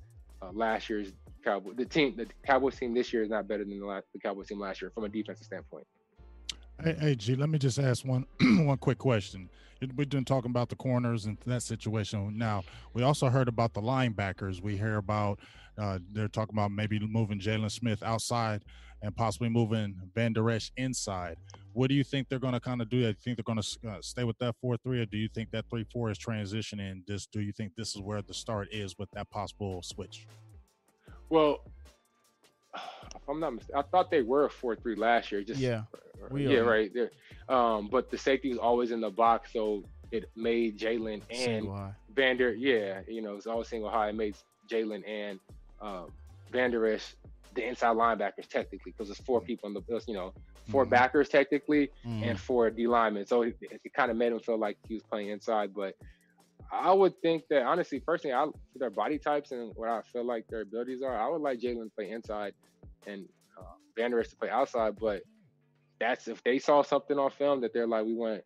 uh, 0.41 0.51
last 0.53 0.89
year's 0.89 1.13
Cowboy, 1.43 1.73
the 1.73 1.85
team, 1.85 2.15
the 2.17 2.27
Cowboys 2.45 2.77
team 2.77 2.93
this 2.93 3.11
year 3.11 3.23
is 3.23 3.29
not 3.29 3.47
better 3.47 3.63
than 3.63 3.79
the, 3.79 3.85
last, 3.85 4.05
the 4.13 4.19
Cowboys 4.19 4.47
team 4.47 4.59
last 4.59 4.81
year 4.81 4.91
from 4.93 5.05
a 5.05 5.09
defensive 5.09 5.45
standpoint. 5.45 5.85
Hey, 6.83 6.95
hey, 6.99 7.15
G, 7.15 7.35
let 7.35 7.49
me 7.49 7.59
just 7.59 7.79
ask 7.79 8.05
one 8.05 8.25
one 8.41 8.77
quick 8.77 8.97
question. 8.97 9.49
We've 9.95 10.09
been 10.09 10.25
talking 10.25 10.51
about 10.51 10.69
the 10.69 10.75
corners 10.75 11.25
and 11.25 11.37
that 11.47 11.63
situation. 11.63 12.37
Now, 12.37 12.63
we 12.93 13.01
also 13.01 13.29
heard 13.29 13.47
about 13.47 13.73
the 13.73 13.81
linebackers. 13.81 14.61
We 14.61 14.77
hear 14.77 14.97
about 14.97 15.39
uh, 15.77 15.99
they're 16.11 16.27
talking 16.27 16.55
about 16.55 16.71
maybe 16.71 16.99
moving 16.99 17.39
Jaylon 17.39 17.71
Smith 17.71 18.03
outside 18.03 18.63
and 19.01 19.15
possibly 19.15 19.49
moving 19.49 19.95
Vander 20.13 20.49
Esch 20.49 20.71
inside. 20.77 21.37
What 21.73 21.87
do 21.87 21.95
you 21.95 22.03
think 22.03 22.27
they're 22.29 22.39
going 22.39 22.53
to 22.53 22.59
kind 22.59 22.81
of 22.81 22.89
do? 22.89 23.01
Do 23.01 23.07
you 23.07 23.13
think 23.13 23.37
they're 23.37 23.43
going 23.43 23.61
to 23.61 23.89
uh, 23.89 24.01
stay 24.01 24.23
with 24.23 24.37
that 24.39 24.55
four 24.61 24.77
three, 24.77 24.99
or 25.01 25.05
do 25.05 25.17
you 25.17 25.29
think 25.29 25.51
that 25.51 25.65
three 25.69 25.85
four 25.91 26.09
is 26.11 26.17
transitioning? 26.17 27.05
This 27.07 27.25
do 27.25 27.41
you 27.41 27.51
think 27.51 27.73
this 27.75 27.95
is 27.95 28.01
where 28.01 28.21
the 28.21 28.33
start 28.33 28.67
is 28.71 28.97
with 28.97 29.09
that 29.11 29.29
possible 29.29 29.81
switch? 29.81 30.27
Well, 31.29 31.61
if 32.75 32.81
I'm 33.29 33.39
not 33.39 33.53
mistaken, 33.55 33.79
I 33.79 33.83
thought 33.83 34.11
they 34.11 34.21
were 34.21 34.45
a 34.45 34.49
four 34.49 34.75
three 34.75 34.95
last 34.95 35.31
year. 35.31 35.43
Just 35.43 35.59
Yeah, 35.59 35.83
we 36.29 36.47
yeah, 36.47 36.59
are. 36.59 36.65
right 36.65 36.91
there. 36.93 37.11
Um, 37.49 37.89
but 37.91 38.11
the 38.11 38.17
safety 38.17 38.49
was 38.49 38.57
always 38.57 38.91
in 38.91 39.01
the 39.01 39.09
box, 39.09 39.53
so 39.53 39.83
it 40.11 40.29
made 40.35 40.77
Jaylon 40.77 41.21
and. 41.29 41.69
Vander, 42.13 42.53
yeah, 42.53 42.99
you 43.07 43.21
know, 43.21 43.35
it's 43.35 43.47
always 43.47 43.69
single 43.69 43.89
high. 43.89 44.09
It 44.09 44.15
made 44.15 44.35
Jaylon 44.69 45.01
and 45.07 45.39
uh, 45.81 46.03
Vander 46.51 46.85
Esch 46.85 47.15
the 47.55 47.67
inside 47.67 47.95
linebackers 47.95 48.47
technically, 48.49 48.93
because 48.97 49.09
it's 49.09 49.19
four 49.19 49.41
people 49.41 49.67
in 49.67 49.73
the, 49.73 50.01
you 50.07 50.13
know, 50.13 50.33
4 50.69 50.85
Mhm. 50.85 50.89
backers 50.89 51.29
technically, 51.29 51.89
Mhm. 52.05 52.29
and 52.29 52.39
four 52.39 52.69
D 52.69 52.87
linemen. 52.87 53.25
So 53.25 53.41
it, 53.43 53.55
it 53.61 53.93
kind 53.93 54.11
of 54.11 54.17
made 54.17 54.31
him 54.31 54.39
feel 54.39 54.57
like 54.57 54.77
he 54.87 54.93
was 54.95 55.03
playing 55.03 55.29
inside. 55.29 55.73
But 55.73 55.95
I 56.71 56.93
would 56.93 57.13
think 57.21 57.43
that 57.49 57.63
honestly, 57.63 57.99
personally, 57.99 58.33
I 58.33 58.47
their 58.75 58.89
body 58.89 59.17
types 59.17 59.51
and 59.51 59.71
what 59.75 59.89
I 59.89 60.01
feel 60.03 60.25
like 60.25 60.45
their 60.49 60.61
abilities 60.61 61.01
are, 61.01 61.17
I 61.17 61.27
would 61.27 61.41
like 61.41 61.59
Jaylon 61.59 61.85
to 61.85 61.91
play 61.97 62.11
inside 62.11 62.53
and 63.05 63.25
uh, 63.57 63.63
Vander 63.97 64.19
Esch 64.19 64.29
to 64.29 64.37
play 64.37 64.49
outside. 64.49 64.97
But 64.99 65.23
that's 65.99 66.27
if 66.27 66.41
they 66.43 66.59
saw 66.59 66.81
something 66.81 67.17
on 67.19 67.31
film 67.31 67.61
that 67.61 67.73
they're 67.73 67.87
like, 67.87 68.05
we 68.05 68.13
want 68.13 68.41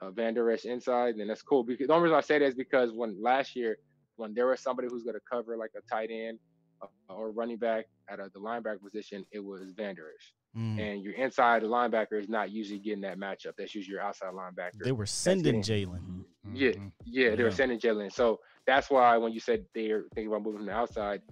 uh, 0.00 0.10
Vander 0.10 0.50
Esch 0.50 0.64
inside, 0.64 1.14
then 1.18 1.28
that's 1.28 1.42
cool. 1.42 1.62
Because 1.62 1.86
the 1.86 1.92
only 1.92 2.04
reason 2.04 2.18
I 2.18 2.22
say 2.22 2.38
that 2.38 2.46
is 2.46 2.54
because 2.54 2.90
when 2.92 3.22
last 3.22 3.54
year, 3.54 3.76
when 4.16 4.34
there 4.34 4.46
was 4.48 4.60
somebody 4.60 4.88
who's 4.90 5.04
going 5.04 5.14
to 5.14 5.20
cover 5.30 5.56
like 5.56 5.70
a 5.76 5.82
tight 5.92 6.10
end 6.10 6.38
uh, 6.82 7.14
or 7.14 7.30
running 7.30 7.56
back 7.58 7.86
at 8.10 8.18
a, 8.20 8.30
the 8.34 8.40
linebacker 8.40 8.82
position, 8.82 9.24
it 9.30 9.38
was 9.38 9.72
Vander 9.76 10.08
Esch. 10.16 10.34
Mhm. 10.56 10.80
And 10.80 11.02
your 11.02 11.14
inside 11.14 11.62
linebacker 11.62 12.20
is 12.20 12.28
not 12.28 12.50
usually 12.50 12.80
getting 12.80 13.02
that 13.02 13.18
matchup. 13.18 13.52
That's 13.56 13.74
usually 13.74 13.94
your 13.94 14.02
outside 14.02 14.32
linebacker. 14.34 14.82
They 14.82 14.92
were 14.92 15.06
sending 15.06 15.62
Jaylon. 15.62 16.24
Yeah, 16.52 16.70
Mhm. 16.72 16.92
yeah, 17.04 17.34
they 17.36 17.44
were 17.44 17.50
sending 17.52 17.78
Jaylon. 17.78 18.12
So 18.12 18.40
that's 18.66 18.90
why 18.90 19.16
when 19.16 19.32
you 19.32 19.38
said 19.40 19.64
they're 19.74 20.02
thinking 20.14 20.26
about 20.26 20.42
moving 20.42 20.58
from 20.58 20.66
the 20.66 20.72
outside, 20.72 21.22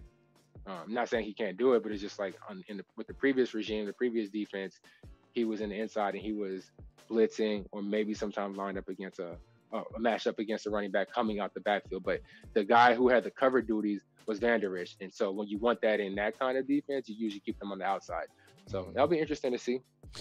um, 0.67 0.83
I'm 0.87 0.93
not 0.95 1.09
saying 1.09 1.25
he 1.25 1.35
can't 1.35 1.57
do 1.57 1.75
it, 1.75 1.83
but 1.83 1.91
it's 1.91 2.01
just 2.03 2.19
like 2.19 2.37
on, 2.49 2.63
in 2.69 2.77
the, 2.77 2.85
with 2.97 3.09
the 3.09 3.15
previous 3.15 3.55
regime, 3.55 3.87
the 3.87 3.93
previous 3.93 4.31
defense, 4.31 4.79
he 5.33 5.45
was 5.45 5.61
in 5.61 5.71
the 5.71 5.77
inside 5.81 6.15
and 6.15 6.23
he 6.23 6.33
was 6.33 6.71
blitzing 7.11 7.67
or 7.73 7.83
maybe 7.83 8.15
sometimes 8.15 8.57
lined 8.57 8.79
up 8.79 8.89
against 8.89 9.19
a, 9.19 9.37
a 9.73 9.83
matchup 9.99 10.39
against 10.39 10.67
a 10.67 10.71
running 10.71 10.91
back 10.91 11.11
coming 11.13 11.41
out 11.41 11.55
the 11.55 11.61
backfield. 11.61 12.05
But 12.05 12.21
the 12.55 12.63
guy 12.65 12.95
who 12.95 13.09
had 13.09 13.25
the 13.25 13.31
cover 13.31 13.61
duties 13.63 14.03
was 14.29 14.39
Vander 14.39 14.79
Esch. 14.79 14.97
And 15.01 15.13
so 15.13 15.33
when 15.33 15.49
you 15.49 15.59
want 15.59 15.81
that 15.81 15.99
in 15.99 16.15
that 16.17 16.39
kind 16.39 16.57
of 16.57 16.69
defense, 16.69 17.09
you 17.09 17.17
usually 17.19 17.41
keep 17.41 17.59
them 17.59 17.73
on 17.73 17.79
the 17.79 17.85
outside. 17.85 18.27
So 18.67 18.83
mm-hmm. 18.83 18.93
that'll 18.93 19.09
be 19.09 19.19
interesting 19.19 19.51
to 19.53 19.59
see. 19.59 19.81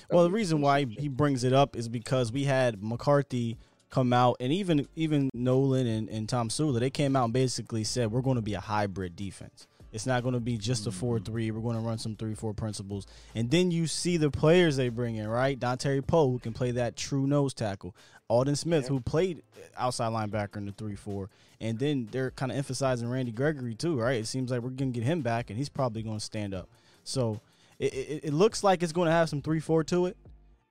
Well, 0.09 0.23
the 0.23 0.31
reason 0.31 0.61
why 0.61 0.85
he 0.85 1.07
brings 1.09 1.43
it 1.43 1.53
up 1.53 1.75
is 1.75 1.87
because 1.87 2.31
we 2.31 2.45
had 2.45 2.81
McCarthy 2.81 3.57
come 3.89 4.11
out, 4.11 4.37
and 4.39 4.51
even 4.51 4.87
even 4.95 5.29
Nolan 5.33 5.87
and, 5.87 6.09
and 6.09 6.27
Tom 6.27 6.49
Sula, 6.49 6.79
they 6.79 6.89
came 6.89 7.15
out 7.15 7.25
and 7.25 7.33
basically 7.33 7.83
said 7.83 8.11
we're 8.11 8.21
going 8.21 8.35
to 8.35 8.41
be 8.41 8.53
a 8.53 8.59
hybrid 8.59 9.15
defense. 9.15 9.67
It's 9.91 10.05
not 10.05 10.21
going 10.21 10.33
to 10.33 10.39
be 10.39 10.57
just 10.57 10.85
a 10.87 10.91
four 10.91 11.15
mm-hmm. 11.15 11.25
three. 11.25 11.51
We're 11.51 11.61
going 11.61 11.75
to 11.75 11.81
run 11.81 11.97
some 11.97 12.15
three 12.15 12.35
four 12.35 12.53
principles, 12.53 13.07
and 13.33 13.49
then 13.49 13.71
you 13.71 13.87
see 13.87 14.17
the 14.17 14.29
players 14.29 14.75
they 14.75 14.89
bring 14.89 15.15
in, 15.15 15.27
right? 15.27 15.59
Dontari 15.59 16.05
Poe 16.05 16.29
who 16.29 16.39
can 16.39 16.53
play 16.53 16.71
that 16.71 16.95
true 16.95 17.25
nose 17.25 17.53
tackle, 17.53 17.95
Aldon 18.29 18.55
Smith 18.55 18.87
who 18.87 18.99
played 18.99 19.43
outside 19.77 20.11
linebacker 20.11 20.57
in 20.57 20.65
the 20.65 20.71
three 20.71 20.95
four, 20.95 21.29
and 21.61 21.79
then 21.79 22.07
they're 22.11 22.31
kind 22.31 22.51
of 22.51 22.57
emphasizing 22.57 23.09
Randy 23.09 23.31
Gregory 23.31 23.75
too, 23.75 23.99
right? 23.99 24.17
It 24.17 24.27
seems 24.27 24.51
like 24.51 24.61
we're 24.61 24.69
going 24.69 24.91
to 24.91 24.99
get 24.99 25.07
him 25.07 25.21
back, 25.21 25.49
and 25.49 25.57
he's 25.57 25.69
probably 25.69 26.03
going 26.03 26.19
to 26.19 26.25
stand 26.25 26.53
up. 26.53 26.69
So 27.03 27.39
it, 27.79 27.93
it, 27.93 28.19
it 28.25 28.33
looks 28.33 28.63
like 28.63 28.83
it's 28.83 28.93
going 28.93 29.07
to 29.07 29.13
have 29.13 29.29
some 29.29 29.41
three 29.41 29.59
four 29.59 29.83
to 29.85 30.07
it, 30.07 30.17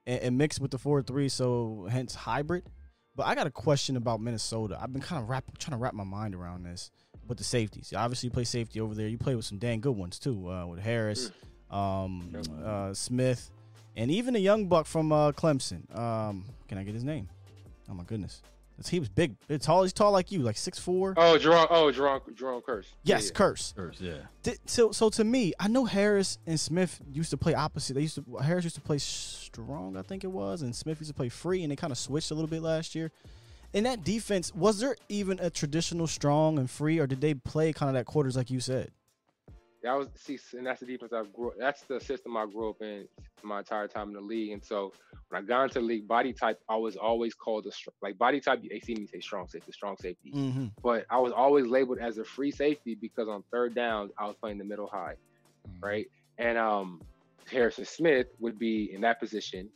and, 0.07 0.21
and 0.21 0.39
mixed 0.39 0.61
with 0.61 0.71
the 0.71 0.79
four 0.79 1.03
three, 1.03 1.29
so 1.29 1.89
hence 1.91 2.15
hybrid. 2.15 2.65
But 3.17 3.27
I 3.27 3.35
got 3.35 3.47
a 3.47 3.51
question 3.51 3.97
about 3.97 4.21
Minnesota. 4.21 4.79
I've 4.79 4.93
been 4.93 5.01
kind 5.01 5.23
of 5.23 5.31
wrap, 5.31 5.45
trying 5.57 5.79
to 5.79 5.83
wrap 5.83 5.95
my 5.95 6.05
mind 6.05 6.35
around 6.35 6.65
this 6.65 6.91
with 7.29 7.39
the 7.39 7.45
safeties. 7.45 7.93
Obviously, 7.97 8.29
you 8.29 8.31
play 8.33 8.45
safety 8.45 8.81
over 8.81 8.95
there. 8.95 9.09
You 9.09 9.19
play 9.19 9.35
with 9.35 9.45
some 9.45 9.59
dang 9.59 9.81
good 9.81 9.97
ones 9.97 10.19
too, 10.19 10.51
uh, 10.51 10.67
with 10.67 10.81
Harris, 10.81 11.31
um, 11.71 12.33
uh, 12.65 12.93
Smith, 12.95 13.51
and 13.97 14.11
even 14.11 14.37
a 14.37 14.39
young 14.41 14.67
buck 14.67 14.87
from 14.87 15.13
uh, 15.13 15.33
Clemson. 15.33 15.95
Um, 15.99 16.45
can 16.69 16.79
I 16.79 16.83
get 16.85 16.95
his 16.95 17.05
name? 17.05 17.29
Oh 17.89 17.95
my 17.95 18.05
goodness, 18.05 18.43
he 18.89 18.99
was 18.99 19.09
big. 19.09 19.37
It's 19.49 19.67
tall. 19.67 19.83
He's 19.85 19.93
tall 19.93 20.11
like 20.13 20.33
you, 20.33 20.41
like 20.41 20.57
six 20.57 20.79
four. 20.79 21.15
Oh, 21.17 21.39
Jerome. 21.39 21.67
Oh, 21.71 21.91
Jerome. 21.93 22.21
Jayron 22.35 22.63
Kearse. 22.63 22.87
yes, 23.05 23.23
Yeah, 23.25 23.27
yeah. 23.27 23.31
curse. 23.33 23.75
Yeah. 24.01 24.53
So, 24.67 24.91
so 24.93 25.09
to 25.11 25.25
me, 25.25 25.53
I 25.59 25.69
know 25.69 25.85
Harris 25.85 26.39
and 26.47 26.59
Smith 26.59 27.01
used 27.13 27.31
to 27.31 27.37
play 27.37 27.55
opposite. 27.55 27.95
They 27.95 28.03
used 28.03 28.17
to 28.17 28.37
Harris 28.43 28.65
used 28.65 28.77
to 28.77 28.83
play 28.83 28.99
strong, 28.99 29.97
I 29.97 30.03
think 30.03 30.25
it 30.25 30.31
was, 30.31 30.63
and 30.63 30.75
Smith 30.75 30.99
used 31.01 31.11
to 31.11 31.15
play 31.15 31.29
free, 31.29 31.63
and 31.63 31.71
they 31.73 31.77
kind 31.77 31.93
of 31.93 31.99
switched 31.99 32.31
a 32.31 32.35
little 32.35 32.49
bit 32.51 32.63
last 32.63 32.95
year. 32.95 33.11
In 33.77 33.85
that 33.85 34.05
defense, 34.05 34.55
was 34.55 34.81
there 34.81 34.97
even 35.11 35.39
a 35.39 35.51
traditional 35.51 36.07
strong 36.07 36.59
and 36.59 36.71
free, 36.71 36.99
or 36.99 37.07
did 37.07 37.21
they 37.21 37.35
play 37.35 37.75
kind 37.75 37.91
of 37.91 37.95
that 37.95 38.07
quarters 38.07 38.35
like 38.35 38.51
you 38.51 38.59
said? 38.59 38.91
That 39.83 39.93
was 39.93 40.09
see, 40.15 40.39
and 40.57 40.67
that's 40.67 40.81
the 40.81 40.87
defense 40.87 41.13
I 41.13 41.25
grew. 41.25 41.53
That's 41.59 41.83
the 41.83 42.01
system 42.01 42.39
I 42.39 42.47
grew 42.47 42.71
up 42.71 42.81
in 42.81 43.07
my 43.43 43.59
entire 43.59 43.87
time 43.87 44.09
in 44.09 44.15
the 44.15 44.21
league. 44.23 44.53
And 44.53 44.65
so 44.65 44.95
when 45.29 45.43
I 45.43 45.47
got 45.47 45.65
into 45.65 45.81
the 45.81 45.85
league, 45.85 46.09
body 46.09 46.33
type 46.33 46.59
I 46.71 46.77
was 46.77 46.97
always 46.97 47.35
called 47.35 47.67
a 47.67 47.71
str- 47.71 47.91
like 48.01 48.17
body 48.17 48.41
type. 48.41 48.63
They 48.67 48.81
see 48.81 48.95
me 48.95 49.07
say 49.07 49.21
strong 49.21 49.47
safety, 49.47 49.73
strong 49.73 49.99
safety. 49.99 50.33
Mm-hmm. 50.35 50.69
But 50.83 51.05
I 51.11 51.19
was 51.19 51.33
always 51.33 51.67
labeled 51.67 51.99
as 51.99 52.17
a 52.17 52.25
free 52.25 52.53
safety 52.53 52.95
because 52.95 53.29
on 53.29 53.45
third 53.53 53.75
downs 53.75 54.11
I 54.17 54.27
was 54.27 54.37
playing 54.37 54.57
the 54.57 54.65
middle 54.65 54.89
high, 54.89 55.17
right? 55.81 56.07
And 56.39 56.57
um, 56.57 57.03
Harrison 57.53 57.85
Smith 57.85 58.29
would 58.41 58.59
be 58.59 58.91
in 58.95 59.03
that 59.03 59.21
position, 59.21 59.69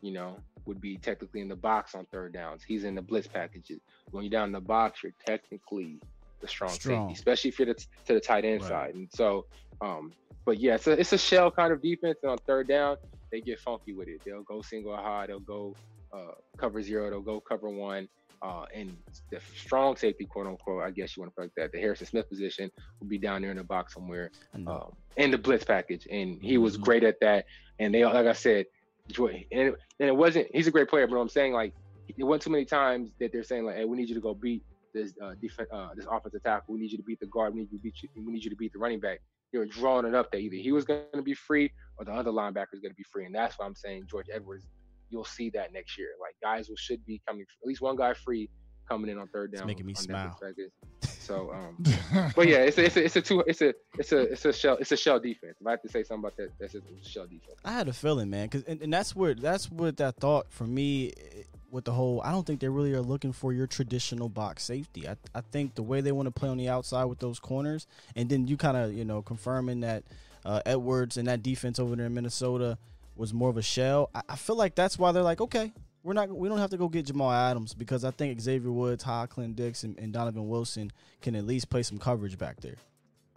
you 0.00 0.12
know, 0.12 0.36
would 0.66 0.80
be 0.80 0.98
technically 0.98 1.40
in 1.40 1.48
the 1.48 1.56
box 1.56 1.94
on 1.94 2.06
third 2.12 2.32
downs. 2.32 2.62
He's 2.66 2.84
in 2.84 2.94
the 2.94 3.02
blitz 3.02 3.26
packages. 3.28 3.80
When 4.10 4.24
you're 4.24 4.30
down 4.30 4.48
in 4.48 4.52
the 4.52 4.60
box, 4.60 5.02
you're 5.02 5.12
technically 5.26 6.00
the 6.40 6.48
strong, 6.48 6.70
Strong. 6.70 7.08
safety, 7.08 7.14
especially 7.18 7.48
if 7.50 7.58
you're 7.58 7.66
the, 7.66 7.74
to 8.06 8.14
the 8.14 8.20
tight 8.20 8.44
end 8.44 8.62
Right. 8.62 8.68
side. 8.68 8.94
And 8.94 9.08
so, 9.12 9.46
um, 9.80 10.14
but 10.46 10.58
yeah, 10.58 10.74
it's 10.74 10.86
a, 10.86 10.92
it's 10.92 11.12
a 11.12 11.18
shell 11.18 11.50
kind 11.50 11.72
of 11.72 11.82
defense. 11.82 12.18
And 12.22 12.32
on 12.32 12.38
third 12.46 12.68
down, 12.68 12.96
they 13.30 13.40
get 13.40 13.60
funky 13.60 13.92
with 13.92 14.08
it. 14.08 14.20
They'll 14.24 14.42
go 14.42 14.60
single 14.62 14.96
high. 14.96 15.26
They'll 15.26 15.40
go 15.40 15.76
uh, 16.16 16.32
cover 16.60 16.82
zero. 16.82 17.10
They'll 17.10 17.20
go 17.22 17.40
cover 17.40 17.68
one. 17.70 18.08
Uh, 18.44 18.64
and 18.74 18.96
the 19.30 19.40
strong 19.54 19.96
safety, 19.96 20.26
quote 20.28 20.48
unquote, 20.48 20.82
I 20.82 20.90
guess 20.90 21.16
you 21.16 21.22
want 21.22 21.32
to 21.32 21.34
put 21.36 21.42
like 21.44 21.52
that. 21.56 21.70
The 21.72 21.78
Harrison 21.78 22.08
Smith 22.08 22.28
position 22.28 22.70
will 23.00 23.08
be 23.08 23.18
down 23.18 23.40
there 23.42 23.52
in 23.52 23.56
the 23.56 23.62
box 23.64 23.94
somewhere 23.94 24.32
um, 24.66 24.90
in 25.16 25.30
the 25.30 25.38
blitz 25.38 25.64
package, 25.64 26.06
and 26.10 26.42
he 26.42 26.58
was 26.58 26.76
Mhm. 26.76 26.80
great 26.80 27.04
at 27.04 27.20
that. 27.20 27.44
And 27.78 27.94
they, 27.94 28.04
like 28.04 28.26
I 28.26 28.32
said, 28.32 28.66
Joy, 29.08 29.44
and 29.50 29.60
it, 29.68 29.74
and 30.00 30.08
it 30.08 30.16
wasn't. 30.16 30.48
He's 30.54 30.66
a 30.66 30.70
great 30.70 30.88
player, 30.88 31.06
but 31.06 31.16
I'm 31.16 31.28
saying 31.28 31.52
like 31.52 31.74
it 32.16 32.24
wasn't 32.24 32.42
too 32.42 32.50
many 32.50 32.64
times 32.64 33.10
that 33.20 33.32
they're 33.32 33.42
saying 33.42 33.64
like, 33.64 33.76
"Hey, 33.76 33.84
we 33.84 33.96
need 33.96 34.08
you 34.08 34.14
to 34.14 34.20
go 34.20 34.34
beat 34.34 34.62
this 34.94 35.12
uh, 35.22 35.34
defense, 35.40 35.68
uh, 35.72 35.88
this 35.96 36.06
offensive 36.10 36.42
tackle. 36.42 36.74
We 36.74 36.80
need 36.80 36.92
you 36.92 36.98
to 36.98 37.04
beat 37.04 37.20
the 37.20 37.26
guard. 37.26 37.54
We 37.54 37.60
need 37.60 37.72
you 37.72 37.78
to 37.78 37.82
beat 37.82 37.94
you. 38.02 38.08
We 38.16 38.32
need 38.32 38.44
you 38.44 38.50
to 38.50 38.56
beat 38.56 38.72
the 38.72 38.78
running 38.78 39.00
back." 39.00 39.20
They 39.52 39.58
were 39.58 39.66
drawing 39.66 40.06
it 40.06 40.14
up 40.14 40.30
that 40.32 40.38
either 40.38 40.56
he 40.56 40.72
was 40.72 40.86
going 40.86 41.02
to 41.14 41.20
be 41.20 41.34
free 41.34 41.70
or 41.98 42.06
the 42.06 42.12
other 42.12 42.30
linebacker 42.30 42.72
is 42.72 42.80
going 42.80 42.92
to 42.92 42.96
be 42.96 43.04
free, 43.12 43.26
and 43.26 43.34
that's 43.34 43.58
why 43.58 43.66
I'm 43.66 43.74
saying 43.74 44.06
George 44.10 44.26
Edwards. 44.32 44.66
You'll 45.10 45.24
see 45.26 45.50
that 45.50 45.74
next 45.74 45.98
year. 45.98 46.08
Like 46.18 46.34
guys 46.42 46.70
will 46.70 46.76
should 46.76 47.04
be 47.04 47.20
coming 47.26 47.42
at 47.42 47.66
least 47.66 47.82
one 47.82 47.96
guy 47.96 48.14
free 48.14 48.48
coming 48.88 49.10
in 49.10 49.18
on 49.18 49.28
third 49.28 49.50
It's 49.52 49.60
down. 49.60 49.66
making 49.66 49.84
me 49.84 49.92
smile. 49.94 50.38
perspective. 51.26 52.04
So, 52.14 52.20
um, 52.20 52.32
but 52.36 52.48
yeah, 52.48 52.58
it's 52.58 52.78
a, 52.78 52.84
it's 52.84 52.96
a, 52.96 53.04
it's 53.04 53.16
a 53.16 53.22
two, 53.22 53.44
it's 53.46 53.62
a, 53.62 53.74
it's 53.98 54.12
a, 54.12 54.20
it's 54.32 54.44
a 54.44 54.52
shell, 54.52 54.76
it's 54.80 54.92
a 54.92 54.96
shell 54.96 55.18
defense. 55.18 55.56
If 55.60 55.66
I 55.66 55.70
have 55.72 55.82
to 55.82 55.88
say 55.88 56.02
something 56.02 56.24
about 56.24 56.36
that, 56.36 56.50
that's 56.58 56.74
a 56.74 56.80
shell 57.02 57.26
defense. 57.26 57.58
I 57.64 57.72
had 57.72 57.88
a 57.88 57.92
feeling, 57.92 58.30
man, 58.30 58.46
because 58.46 58.64
and, 58.64 58.80
and 58.82 58.92
that's 58.92 59.14
where 59.14 59.34
that's 59.34 59.70
what 59.70 59.96
that 59.98 60.16
thought 60.16 60.46
for 60.50 60.64
me 60.64 61.08
eh, 61.08 61.42
with 61.70 61.84
the 61.84 61.92
whole. 61.92 62.20
I 62.22 62.30
don't 62.32 62.46
think 62.46 62.60
they 62.60 62.68
really 62.68 62.92
are 62.92 63.00
looking 63.02 63.32
for 63.32 63.52
your 63.52 63.66
traditional 63.66 64.28
box 64.28 64.64
safety. 64.64 65.08
I 65.08 65.16
I 65.34 65.40
think 65.40 65.74
the 65.74 65.82
way 65.82 66.00
they 66.00 66.12
want 66.12 66.26
to 66.26 66.32
play 66.32 66.48
on 66.48 66.56
the 66.56 66.68
outside 66.68 67.04
with 67.04 67.18
those 67.18 67.38
corners, 67.38 67.86
and 68.16 68.28
then 68.28 68.46
you 68.46 68.56
kind 68.56 68.76
of 68.76 68.92
you 68.92 69.04
know 69.04 69.22
confirming 69.22 69.80
that 69.80 70.04
uh, 70.44 70.60
Edwards 70.66 71.16
and 71.16 71.28
that 71.28 71.42
defense 71.42 71.78
over 71.78 71.96
there 71.96 72.06
in 72.06 72.14
Minnesota 72.14 72.78
was 73.14 73.34
more 73.34 73.50
of 73.50 73.56
a 73.56 73.62
shell. 73.62 74.10
I, 74.14 74.22
I 74.30 74.36
feel 74.36 74.56
like 74.56 74.74
that's 74.74 74.98
why 74.98 75.12
they're 75.12 75.22
like, 75.22 75.40
okay, 75.40 75.72
we're 76.02 76.14
not 76.14 76.30
we 76.30 76.48
don't 76.48 76.58
have 76.58 76.70
to 76.70 76.76
go 76.76 76.88
get 76.88 77.06
Jamal 77.06 77.32
Adams 77.32 77.74
because 77.74 78.04
I 78.04 78.10
think 78.10 78.40
Xavier 78.40 78.72
Woods, 78.72 79.04
Ha, 79.04 79.26
Clint 79.26 79.56
Dix, 79.56 79.84
and, 79.84 79.98
and 79.98 80.12
Donovan 80.12 80.48
Wilson 80.48 80.90
can 81.20 81.34
at 81.34 81.44
least 81.44 81.70
play 81.70 81.82
some 81.82 81.98
coverage 81.98 82.38
back 82.38 82.60
there. 82.60 82.76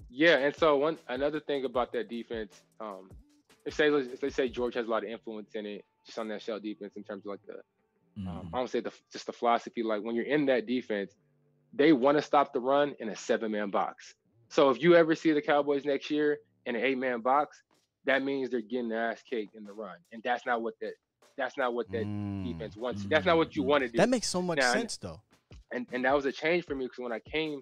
Yeah, 0.09 0.37
and 0.37 0.55
so 0.55 0.77
one 0.77 0.97
another 1.07 1.39
thing 1.39 1.65
about 1.65 1.91
that 1.93 2.09
defense, 2.09 2.61
um, 2.79 3.09
if 3.65 3.73
say 3.73 3.87
if 3.89 4.19
they 4.19 4.29
say 4.29 4.49
George 4.49 4.75
has 4.75 4.87
a 4.87 4.89
lot 4.89 5.03
of 5.03 5.09
influence 5.09 5.55
in 5.55 5.65
it, 5.65 5.85
just 6.05 6.17
on 6.17 6.27
that 6.29 6.41
shell 6.41 6.59
defense 6.59 6.93
in 6.95 7.03
terms 7.03 7.25
of 7.25 7.31
like 7.31 7.45
the, 7.45 7.55
Mm-hmm. 8.19 8.29
um, 8.29 8.49
I 8.53 8.57
don't 8.57 8.69
say 8.69 8.79
the 8.79 8.93
just 9.11 9.25
the 9.25 9.33
philosophy. 9.33 9.83
Like 9.83 10.01
when 10.01 10.15
you're 10.15 10.25
in 10.25 10.45
that 10.45 10.65
defense, 10.65 11.11
they 11.73 11.91
want 11.91 12.17
to 12.17 12.21
stop 12.21 12.53
the 12.53 12.59
run 12.59 12.95
in 12.99 13.09
a 13.09 13.15
seven 13.15 13.51
man 13.51 13.69
box. 13.69 14.15
So 14.49 14.69
if 14.69 14.81
you 14.81 14.95
ever 14.95 15.15
see 15.15 15.33
the 15.33 15.41
Cowboys 15.41 15.85
next 15.85 16.09
year 16.09 16.37
in 16.65 16.75
an 16.75 16.81
eight 16.83 16.97
man 16.97 17.21
box, 17.21 17.61
that 18.05 18.23
means 18.23 18.49
they're 18.49 18.61
getting 18.61 18.89
their 18.89 19.11
ass 19.11 19.21
kicked 19.29 19.55
in 19.55 19.65
the 19.65 19.73
run, 19.73 19.97
and 20.11 20.21
that's 20.23 20.45
not 20.45 20.61
what 20.61 20.75
that 20.79 20.93
that's 21.37 21.57
not 21.57 21.73
what 21.73 21.89
that 21.91 22.05
Mm. 22.05 22.43
defense 22.45 22.75
wants. 22.77 23.05
That's 23.05 23.25
not 23.25 23.37
what 23.37 23.55
you 23.55 23.63
want 23.63 23.83
to 23.83 23.89
do. 23.89 23.97
That 23.97 24.09
makes 24.09 24.27
so 24.27 24.41
much 24.41 24.57
Now, 24.59 24.73
sense 24.73 24.97
though. 24.97 25.21
and 25.71 25.85
and 25.91 26.05
that 26.05 26.13
was 26.15 26.25
a 26.25 26.31
change 26.31 26.65
for 26.65 26.75
me 26.75 26.85
because 26.85 26.99
when 26.99 27.11
I 27.11 27.19
came 27.19 27.61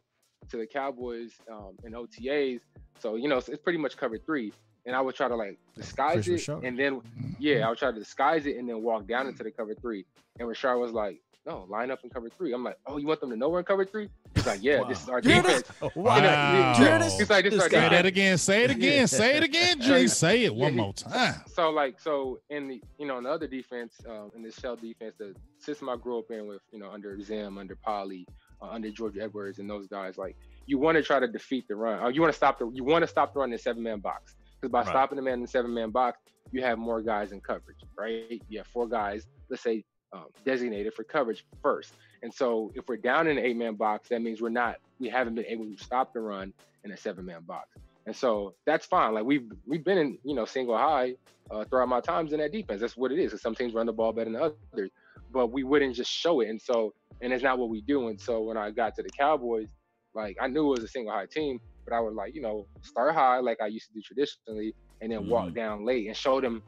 to 0.50 0.58
the 0.58 0.68
Cowboys 0.68 1.32
um, 1.52 1.76
in 1.84 1.94
OTAs, 1.94 2.60
so 3.00 3.16
you 3.16 3.28
know 3.28 3.38
it's, 3.38 3.50
it's 3.50 3.62
pretty 3.62 3.80
much 3.80 3.96
cover 3.98 4.18
three, 4.18 4.54
and 4.86 4.96
I 4.96 5.02
would 5.02 5.16
try 5.16 5.28
to 5.28 5.36
like 5.36 5.58
disguise 5.76 6.14
Chris 6.26 6.28
it, 6.28 6.32
Richard. 6.34 6.64
and 6.64 6.78
then 6.78 7.02
yeah, 7.40 7.66
I 7.66 7.70
would 7.70 7.78
try 7.80 7.92
to 7.92 7.98
disguise 8.00 8.46
it 8.46 8.58
and 8.58 8.68
then 8.70 8.82
walk 8.84 9.08
down 9.08 9.28
into 9.28 9.44
the 9.44 9.52
cover 9.52 9.74
three. 9.76 10.06
And 10.40 10.48
Rashard 10.48 10.80
was 10.80 10.92
like, 10.92 11.20
"No, 11.46 11.66
line 11.70 11.92
up 11.92 12.00
in 12.04 12.10
cover 12.10 12.30
three. 12.30 12.54
I'm 12.54 12.64
like, 12.64 12.78
"Oh, 12.86 12.98
you 12.98 13.06
want 13.08 13.20
them 13.22 13.30
to 13.32 13.36
know 13.36 13.50
we're 13.50 13.60
in 13.60 13.66
cover 13.66 13.86
three? 13.86 14.10
He's 14.36 14.46
like, 14.46 14.64
"Yeah, 14.64 14.84
this 14.88 15.04
is 15.04 15.10
our 15.10 15.22
hear 15.24 15.42
this? 15.42 15.64
defense." 15.64 15.96
Wow. 15.96 16.16
You 16.16 16.22
know, 16.22 16.74
You 16.78 16.86
hear 16.86 17.00
this? 17.00 17.20
He's 17.20 17.30
like, 17.30 17.44
"This 17.46 17.54
is 17.56 17.60
our 17.62 17.70
guy. 17.70 17.82
Say 17.84 17.90
that 17.90 18.06
again. 18.06 18.38
Say 18.38 18.64
it 18.64 18.72
again. 18.72 19.08
Say 19.08 19.38
it 19.38 19.44
again. 19.44 20.08
Say 20.10 20.44
it 20.46 20.56
one 20.56 20.74
Yeah, 20.76 20.82
more 20.82 20.94
time. 20.94 21.36
So 21.48 21.70
like 21.70 22.00
so 22.00 22.40
in 22.50 22.68
the 22.68 22.82
you 22.98 23.06
know 23.08 23.18
in 23.18 23.24
the 23.26 23.30
other 23.32 23.48
defense 23.48 23.96
um, 24.10 24.32
in 24.36 24.42
the 24.42 24.52
shell 24.52 24.76
defense 24.76 25.16
the 25.20 25.36
system 25.60 25.90
I 25.90 25.96
grew 25.98 26.20
up 26.20 26.32
in 26.32 26.48
with 26.48 26.62
you 26.72 26.80
know 26.80 26.90
under 26.92 27.20
Zim 27.22 27.58
under 27.58 27.76
Polly 27.76 28.26
uh, 28.62 28.70
under 28.70 28.90
George 28.92 29.18
Edwards 29.18 29.60
and 29.60 29.70
those 29.70 29.88
guys 29.88 30.18
like 30.18 30.36
you 30.66 30.78
want 30.78 30.96
to 30.98 31.04
try 31.04 31.20
to 31.20 31.28
defeat 31.28 31.66
the 31.68 31.76
run 31.76 32.00
or 32.02 32.10
you 32.12 32.22
want 32.22 32.32
to 32.34 32.38
stop 32.38 32.58
the 32.60 32.70
you 32.74 32.84
want 32.84 33.04
to 33.04 33.08
stop 33.08 33.34
the 33.34 33.40
run 33.40 33.50
in 33.50 33.52
the 33.52 33.58
seven 33.58 33.84
man 33.84 34.00
box 34.00 34.36
because 34.60 34.72
by 34.72 34.80
Right. 34.80 34.88
stopping 34.88 35.16
the 35.18 35.22
man 35.22 35.36
in 35.36 35.42
the 35.42 35.48
seven 35.48 35.74
man 35.74 35.90
box 35.92 36.20
you 36.52 36.62
have 36.64 36.78
more 36.78 37.02
guys 37.02 37.32
in 37.34 37.42
coverage 37.42 37.78
right 37.98 38.42
you 38.50 38.58
have 38.60 38.68
four 38.68 38.88
guys 38.88 39.28
let's 39.50 39.62
say 39.64 39.84
um, 40.14 40.26
designated 40.46 40.94
for 40.94 41.04
coverage 41.04 41.46
first 41.62 41.94
and 42.22 42.34
so 42.34 42.72
if 42.76 42.88
we're 42.88 42.98
down 42.98 43.28
in 43.28 43.38
an 43.38 43.44
eight 43.44 43.58
man 43.58 43.76
box 43.76 44.10
that 44.10 44.22
means 44.22 44.42
we're 44.42 44.50
not 44.50 44.78
we 45.00 45.10
haven't 45.10 45.36
been 45.36 45.46
able 45.46 45.66
to 45.66 45.78
stop 45.78 46.14
the 46.14 46.20
run 46.20 46.54
in 46.84 46.92
a 46.92 46.98
seven 46.98 47.26
man 47.26 47.42
box 47.48 47.70
and 48.06 48.16
so 48.16 48.54
that's 48.66 48.86
fine 48.86 49.14
like 49.14 49.24
we've 49.24 49.52
we've 49.66 49.84
been 49.84 49.98
in 49.98 50.18
you 50.24 50.36
know 50.36 50.46
single 50.46 50.78
high 50.78 51.14
uh, 51.52 51.64
throughout 51.66 51.90
my 51.90 52.02
times 52.02 52.34
in 52.34 52.40
that 52.40 52.52
defense. 52.52 52.82
That's 52.82 52.98
what 52.98 53.12
it 53.12 53.20
is. 53.20 53.40
Some 53.42 53.56
teams 53.56 53.74
run 53.74 53.86
the 53.86 53.94
ball 53.94 54.12
better 54.12 54.32
than 54.32 54.42
others, 54.42 54.92
but 55.32 55.48
we 55.52 55.64
wouldn't 55.64 55.96
just 55.96 56.12
show 56.12 56.42
it. 56.42 56.50
And 56.50 56.62
so, 56.62 56.94
and 57.22 57.34
it's 57.34 57.44
not 57.44 57.58
what 57.58 57.70
we 57.70 57.82
do. 57.82 58.08
And 58.08 58.20
so 58.20 58.42
when 58.42 58.58
I 58.58 58.72
got 58.72 58.96
to 58.96 59.04
the 59.04 59.10
Cowboys, 59.10 59.68
like 60.14 60.38
I 60.42 60.48
knew 60.48 60.68
it 60.68 60.78
was 60.78 60.84
a 60.84 60.88
single 60.88 61.14
high 61.14 61.26
team, 61.26 61.60
but 61.86 61.94
I 61.94 62.00
would 62.00 62.14
like, 62.14 62.36
you 62.36 62.42
know, 62.42 62.68
start 62.82 63.14
high 63.14 63.40
like 63.40 63.62
I 63.62 63.68
used 63.68 63.88
to 63.88 63.94
do 63.94 64.02
traditionally, 64.02 64.74
and 65.02 65.12
then 65.12 65.28
walk 65.28 65.54
down 65.54 65.86
late 65.86 66.08
and 66.08 66.16
show 66.16 66.40
them, 66.40 66.64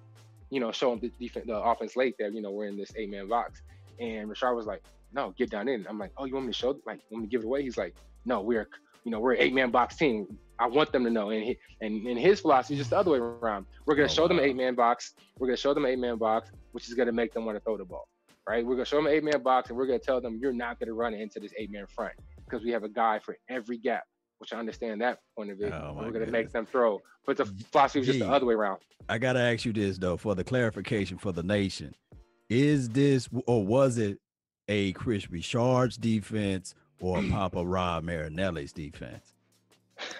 you 0.49 0.59
know, 0.59 0.71
show 0.71 0.91
them 0.91 0.99
the 0.99 1.11
defense, 1.19 1.45
the 1.47 1.55
offense 1.57 1.95
late 1.95 2.15
that 2.19 2.33
you 2.33 2.41
know 2.41 2.51
we're 2.51 2.67
in 2.67 2.77
this 2.77 2.91
eight 2.95 3.09
man 3.09 3.27
box. 3.27 3.61
And 3.99 4.29
Rashard 4.29 4.55
was 4.55 4.65
like, 4.65 4.83
"No, 5.13 5.33
get 5.37 5.49
down 5.49 5.67
in." 5.67 5.85
I'm 5.87 5.97
like, 5.99 6.11
"Oh, 6.17 6.25
you 6.25 6.33
want 6.33 6.45
me 6.47 6.51
to 6.53 6.57
show? 6.57 6.69
Like, 6.85 6.99
want 7.09 7.23
me 7.23 7.27
to 7.27 7.31
give 7.31 7.41
it 7.41 7.45
away?" 7.45 7.63
He's 7.63 7.77
like, 7.77 7.95
"No, 8.25 8.41
we're, 8.41 8.67
you 9.03 9.11
know, 9.11 9.19
we're 9.19 9.33
an 9.33 9.39
eight 9.41 9.53
man 9.53 9.71
box 9.71 9.95
team. 9.95 10.27
I 10.59 10.67
want 10.67 10.91
them 10.91 11.03
to 11.05 11.09
know." 11.09 11.29
And 11.29 11.43
he, 11.43 11.57
and 11.81 12.05
in 12.07 12.17
his 12.17 12.41
philosophy 12.41 12.75
is 12.75 12.79
just 12.79 12.89
the 12.91 12.97
other 12.97 13.11
way 13.11 13.19
around. 13.19 13.65
We're 13.85 13.95
gonna 13.95 14.05
Oh, 14.05 14.07
show 14.09 14.27
them 14.27 14.39
eight 14.39 14.55
man 14.55 14.75
box. 14.75 15.13
We're 15.39 15.47
gonna 15.47 15.57
show 15.57 15.73
them 15.73 15.85
eight 15.85 15.99
man 15.99 16.17
box, 16.17 16.51
which 16.73 16.87
is 16.87 16.93
gonna 16.93 17.11
make 17.11 17.33
them 17.33 17.45
want 17.45 17.57
to 17.57 17.63
throw 17.63 17.77
the 17.77 17.85
ball. 17.85 18.07
right? 18.47 18.63
We're 18.63 18.75
gonna 18.75 18.85
show 18.85 18.97
them 18.97 19.07
eight 19.07 19.23
man 19.23 19.41
box, 19.41 19.69
and 19.69 19.77
we're 19.77 19.87
gonna 19.87 19.97
tell 19.99 20.21
them 20.21 20.37
you're 20.39 20.53
not 20.53 20.79
gonna 20.79 20.93
run 20.93 21.13
into 21.15 21.39
this 21.39 21.51
eight 21.57 21.71
man 21.71 21.87
front 21.87 22.13
because 22.45 22.63
we 22.63 22.71
have 22.71 22.83
a 22.83 22.89
guy 22.89 23.17
for 23.19 23.35
every 23.49 23.77
gap. 23.77 24.03
Which 24.39 24.53
I 24.53 24.57
understand 24.57 25.01
that 25.01 25.19
point 25.35 25.51
of 25.51 25.57
view. 25.57 25.67
Oh, 25.67 25.93
we're 25.93 26.01
gonna 26.01 26.11
goodness. 26.11 26.31
make 26.31 26.51
them 26.51 26.65
throw, 26.65 27.01
but 27.25 27.37
the 27.37 27.45
philosophy 27.45 27.99
was 27.99 28.07
just 28.07 28.19
the 28.19 28.29
other 28.29 28.45
way 28.45 28.53
around. 28.53 28.79
I 29.07 29.17
gotta 29.17 29.39
ask 29.39 29.65
you 29.65 29.73
this 29.73 29.97
though, 29.97 30.17
for 30.17 30.35
the 30.35 30.43
clarification 30.43 31.17
for 31.17 31.31
the 31.31 31.43
nation: 31.43 31.95
Is 32.49 32.89
this 32.89 33.29
or 33.47 33.65
was 33.65 33.97
it 33.97 34.19
a 34.67 34.91
Kris 34.93 35.29
Richard's 35.29 35.97
defense 35.97 36.75
or 36.99 37.21
Papa 37.29 37.65
Rod 37.65 38.03
Marinelli's 38.03 38.73
defense? 38.73 39.33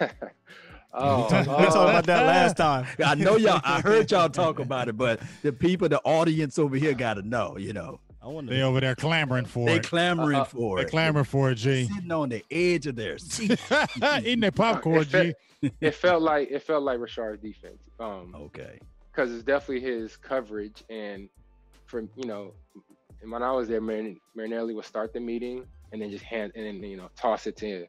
oh, 0.94 1.22
we 1.22 1.28
talked, 1.28 1.48
uh, 1.48 1.80
about 1.80 2.06
that 2.06 2.24
last 2.24 2.56
time. 2.56 2.86
I 3.04 3.14
know 3.14 3.36
y'all. 3.36 3.60
I 3.64 3.80
heard 3.80 4.10
y'all 4.10 4.30
talk 4.30 4.58
about 4.58 4.88
it, 4.88 4.96
but 4.96 5.20
the 5.42 5.52
people, 5.52 5.88
the 5.88 6.00
audience 6.00 6.58
over 6.58 6.76
here, 6.76 6.94
got 6.94 7.14
to 7.14 7.22
know. 7.22 7.56
You 7.58 7.74
know, 7.74 8.00
I 8.26 8.28
want 8.28 8.48
They 8.50 8.62
over 8.62 8.80
there 8.80 8.96
clamoring 8.96 9.44
for 9.44 9.62
it. 9.68 9.72
they 9.72 9.76
it. 9.76 9.82
clamoring 9.84 10.36
Uh, 10.38 10.40
uh, 10.40 10.44
for 10.44 10.76
They 10.78 10.82
it. 10.82 10.90
clamoring 10.90 11.24
for 11.24 11.50
it, 11.52 11.54
G. 11.56 11.84
sitting 11.84 12.10
on 12.10 12.28
the 12.28 12.44
edge 12.50 12.86
of 12.88 12.96
their 12.96 13.18
seat. 13.18 13.60
Eating 14.20 14.40
their 14.40 14.50
popcorn, 14.50 15.02
It 15.02 15.06
fe- 15.06 15.34
G. 15.62 15.70
it 15.80 15.94
felt 15.94 16.22
like 16.22 16.50
it 16.50 16.62
felt 16.62 16.82
like 16.82 16.98
Rashard's 16.98 17.40
defense. 17.40 17.78
Um, 18.00 18.34
okay. 18.34 18.80
because 19.12 19.32
it's 19.32 19.44
definitely 19.44 19.80
his 19.80 20.16
coverage 20.16 20.82
and 20.90 21.28
from 21.86 22.10
you 22.16 22.26
know 22.26 22.52
when 23.28 23.42
I 23.42 23.52
was 23.52 23.68
there, 23.68 23.80
Marin- 23.80 24.18
Marinelli 24.34 24.74
would 24.74 24.84
start 24.84 25.12
the 25.12 25.20
meeting 25.20 25.64
and 25.92 26.02
then 26.02 26.10
just 26.10 26.24
hand 26.24 26.52
and 26.56 26.66
then 26.66 26.82
you 26.82 26.96
know 26.96 27.08
toss 27.16 27.46
it 27.46 27.56
to 27.58 27.86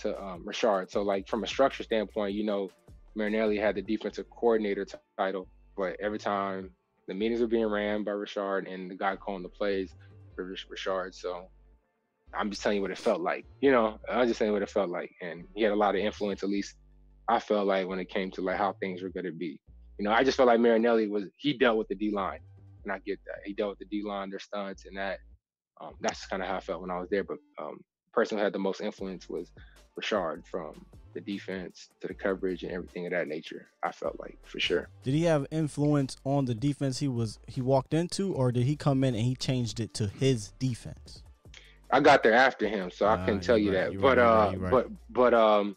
to 0.00 0.20
um, 0.20 0.42
Richard. 0.44 0.90
So 0.90 1.02
like 1.02 1.28
from 1.28 1.44
a 1.44 1.46
structure 1.46 1.84
standpoint, 1.84 2.34
you 2.34 2.42
know, 2.44 2.70
Marinelli 3.14 3.56
had 3.56 3.76
the 3.76 3.82
defensive 3.82 4.28
coordinator 4.30 4.84
t- 4.84 4.98
title, 5.16 5.46
but 5.76 5.96
every 6.00 6.18
time 6.18 6.70
the 7.08 7.14
meetings 7.14 7.40
were 7.40 7.46
being 7.46 7.66
ran 7.66 8.04
by 8.04 8.12
Richard 8.12 8.66
and 8.66 8.90
the 8.90 8.94
guy 8.94 9.16
calling 9.16 9.42
the 9.42 9.48
plays 9.48 9.94
for 10.34 10.44
Rich- 10.44 10.66
Richard. 10.68 11.14
So 11.14 11.48
I'm 12.34 12.50
just 12.50 12.62
telling 12.62 12.76
you 12.76 12.82
what 12.82 12.90
it 12.90 12.98
felt 12.98 13.20
like. 13.20 13.44
You 13.60 13.70
know, 13.70 13.98
I 14.10 14.18
was 14.18 14.28
just 14.28 14.38
saying 14.38 14.52
what 14.52 14.62
it 14.62 14.70
felt 14.70 14.90
like, 14.90 15.10
and 15.22 15.44
he 15.54 15.62
had 15.62 15.72
a 15.72 15.76
lot 15.76 15.94
of 15.94 16.00
influence. 16.00 16.42
At 16.42 16.48
least 16.48 16.74
I 17.28 17.40
felt 17.40 17.66
like 17.66 17.86
when 17.86 17.98
it 17.98 18.08
came 18.08 18.30
to 18.32 18.42
like 18.42 18.56
how 18.56 18.74
things 18.80 19.02
were 19.02 19.10
going 19.10 19.26
to 19.26 19.32
be. 19.32 19.60
You 19.98 20.04
know, 20.04 20.12
I 20.12 20.24
just 20.24 20.36
felt 20.36 20.48
like 20.48 20.60
Marinelli 20.60 21.08
was 21.08 21.24
he 21.36 21.56
dealt 21.56 21.78
with 21.78 21.88
the 21.88 21.94
D 21.94 22.10
line, 22.12 22.40
and 22.84 22.92
I 22.92 22.98
get 23.06 23.18
that 23.26 23.40
he 23.44 23.54
dealt 23.54 23.70
with 23.70 23.78
the 23.78 23.86
D 23.86 24.02
line, 24.06 24.30
their 24.30 24.38
stunts, 24.38 24.84
and 24.86 24.96
that. 24.96 25.18
Um, 25.80 25.92
that's 26.00 26.26
kind 26.26 26.42
of 26.42 26.48
how 26.48 26.56
I 26.56 26.60
felt 26.60 26.80
when 26.80 26.90
I 26.90 26.98
was 26.98 27.08
there. 27.10 27.24
But 27.24 27.36
um, 27.60 27.78
the 27.78 28.12
person 28.14 28.38
who 28.38 28.44
had 28.44 28.52
the 28.54 28.58
most 28.58 28.80
influence 28.80 29.28
was 29.28 29.50
Richard, 29.94 30.44
from 30.50 30.86
the 31.16 31.20
defense 31.22 31.88
to 32.00 32.06
the 32.08 32.14
coverage 32.14 32.62
and 32.62 32.70
everything 32.72 33.06
of 33.06 33.12
that 33.12 33.26
nature. 33.26 33.66
I 33.82 33.90
felt 33.90 34.20
like 34.20 34.38
for 34.44 34.60
sure. 34.60 34.88
Did 35.02 35.14
he 35.14 35.22
have 35.24 35.46
influence 35.50 36.16
on 36.24 36.44
the 36.44 36.54
defense 36.54 36.98
he 36.98 37.08
was 37.08 37.38
he 37.48 37.60
walked 37.60 37.94
into, 37.94 38.32
or 38.34 38.52
did 38.52 38.64
he 38.64 38.76
come 38.76 39.02
in 39.02 39.14
and 39.14 39.24
he 39.24 39.34
changed 39.34 39.80
it 39.80 39.94
to 39.94 40.06
his 40.06 40.52
defense? 40.58 41.22
I 41.90 42.00
got 42.00 42.22
there 42.22 42.34
after 42.34 42.68
him, 42.68 42.90
so 42.90 43.06
I 43.06 43.14
Ah, 43.16 43.24
couldn't 43.24 43.40
tell 43.42 43.56
you're 43.56 43.74
right, 43.74 43.92
that. 43.92 44.00
But 44.00 44.18
right, 44.18 44.54
uh, 44.54 44.56
right, 44.58 44.70
but 44.70 44.88
but 45.10 45.34
um, 45.34 45.76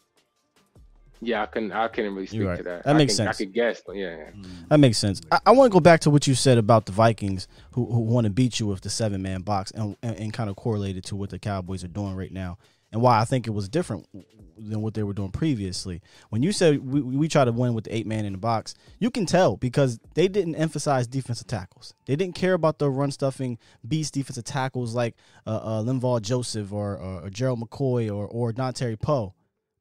yeah, 1.22 1.42
I 1.42 1.46
couldn't 1.46 1.72
I 1.72 1.88
couldn't 1.88 2.14
really 2.14 2.26
speak 2.26 2.40
to 2.56 2.62
that. 2.64 2.84
That 2.84 2.86
I 2.86 2.92
makes 2.98 3.12
can- 3.16 3.26
sense. 3.26 3.40
I 3.40 3.44
could 3.44 3.52
guess, 3.54 3.82
but 3.86 3.96
yeah. 3.96 4.16
yeah. 4.16 4.30
That 4.68 4.78
makes 4.78 4.98
sense. 4.98 5.20
I, 5.30 5.38
I 5.46 5.50
want 5.52 5.70
to 5.70 5.74
go 5.74 5.80
back 5.80 6.00
to 6.00 6.10
what 6.10 6.26
you 6.26 6.34
said 6.34 6.58
about 6.58 6.86
the 6.86 6.92
Vikings 6.92 7.46
who, 7.72 7.86
who 7.86 8.00
want 8.00 8.24
to 8.24 8.30
beat 8.30 8.58
you 8.60 8.66
with 8.66 8.80
the 8.80 8.90
seven 8.90 9.22
man 9.22 9.42
box 9.42 9.70
and, 9.70 9.96
and, 10.02 10.16
and 10.16 10.32
kind 10.32 10.50
of 10.50 10.56
correlated 10.56 10.98
it 10.98 11.04
to 11.08 11.16
what 11.16 11.30
the 11.30 11.38
Cowboys 11.38 11.84
are 11.84 11.88
doing 11.88 12.14
right 12.16 12.32
now 12.32 12.58
and 12.92 13.00
why 13.02 13.20
I 13.20 13.24
think 13.24 13.46
it 13.46 13.50
was 13.50 13.68
different 13.68 14.06
than 14.56 14.82
what 14.82 14.94
they 14.94 15.02
were 15.02 15.14
doing 15.14 15.30
previously. 15.30 16.02
When 16.28 16.42
you 16.42 16.52
said 16.52 16.84
we, 16.86 17.00
we 17.00 17.28
try 17.28 17.44
to 17.44 17.52
win 17.52 17.74
with 17.74 17.84
the 17.84 17.94
eight 17.94 18.06
man 18.06 18.24
in 18.24 18.32
the 18.32 18.38
box, 18.38 18.74
you 18.98 19.10
can 19.10 19.26
tell 19.26 19.56
because 19.56 19.98
they 20.14 20.28
didn't 20.28 20.56
emphasize 20.56 21.06
defensive 21.06 21.46
tackles. 21.46 21.94
They 22.06 22.16
didn't 22.16 22.34
care 22.34 22.54
about 22.54 22.78
the 22.78 22.90
run 22.90 23.10
stuffing 23.10 23.58
beast 23.86 24.14
defensive 24.14 24.44
tackles 24.44 24.94
like 24.94 25.14
uh, 25.46 25.56
uh, 25.56 25.82
Linval 25.82 26.20
Joseph 26.20 26.72
or, 26.72 26.96
or, 26.96 27.22
or 27.22 27.30
Gerald 27.30 27.60
McCoy 27.60 28.08
or, 28.08 28.26
or 28.26 28.52
Terry 28.72 28.96
Poe. 28.96 29.34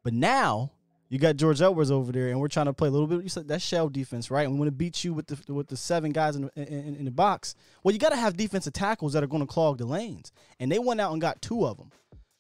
But 0.03 0.13
now 0.13 0.71
you 1.09 1.17
got 1.17 1.37
George 1.37 1.59
Edwards 1.59 1.89
over 1.89 2.11
there, 2.11 2.27
and 2.27 2.39
we're 2.39 2.47
trying 2.47 2.67
to 2.67 2.73
play 2.73 2.87
a 2.87 2.91
little 2.91 3.07
bit. 3.07 3.23
You 3.23 3.29
said 3.29 3.47
that 3.47 3.63
shell 3.63 3.89
defense, 3.89 4.29
right? 4.29 4.43
And 4.43 4.53
we 4.53 4.59
want 4.59 4.67
to 4.67 4.75
beat 4.75 5.03
you 5.03 5.11
with 5.13 5.25
the 5.25 5.53
with 5.53 5.67
the 5.67 5.75
seven 5.75 6.11
guys 6.11 6.35
in 6.35 6.43
the, 6.43 6.51
in, 6.55 6.95
in 6.97 7.05
the 7.05 7.11
box. 7.11 7.55
Well, 7.83 7.93
you 7.93 7.99
got 7.99 8.09
to 8.09 8.15
have 8.15 8.37
defensive 8.37 8.73
tackles 8.73 9.13
that 9.13 9.23
are 9.23 9.27
going 9.27 9.41
to 9.41 9.51
clog 9.51 9.79
the 9.79 9.85
lanes, 9.85 10.31
and 10.59 10.71
they 10.71 10.77
went 10.77 11.01
out 11.01 11.11
and 11.11 11.19
got 11.19 11.41
two 11.41 11.65
of 11.65 11.77
them. 11.77 11.91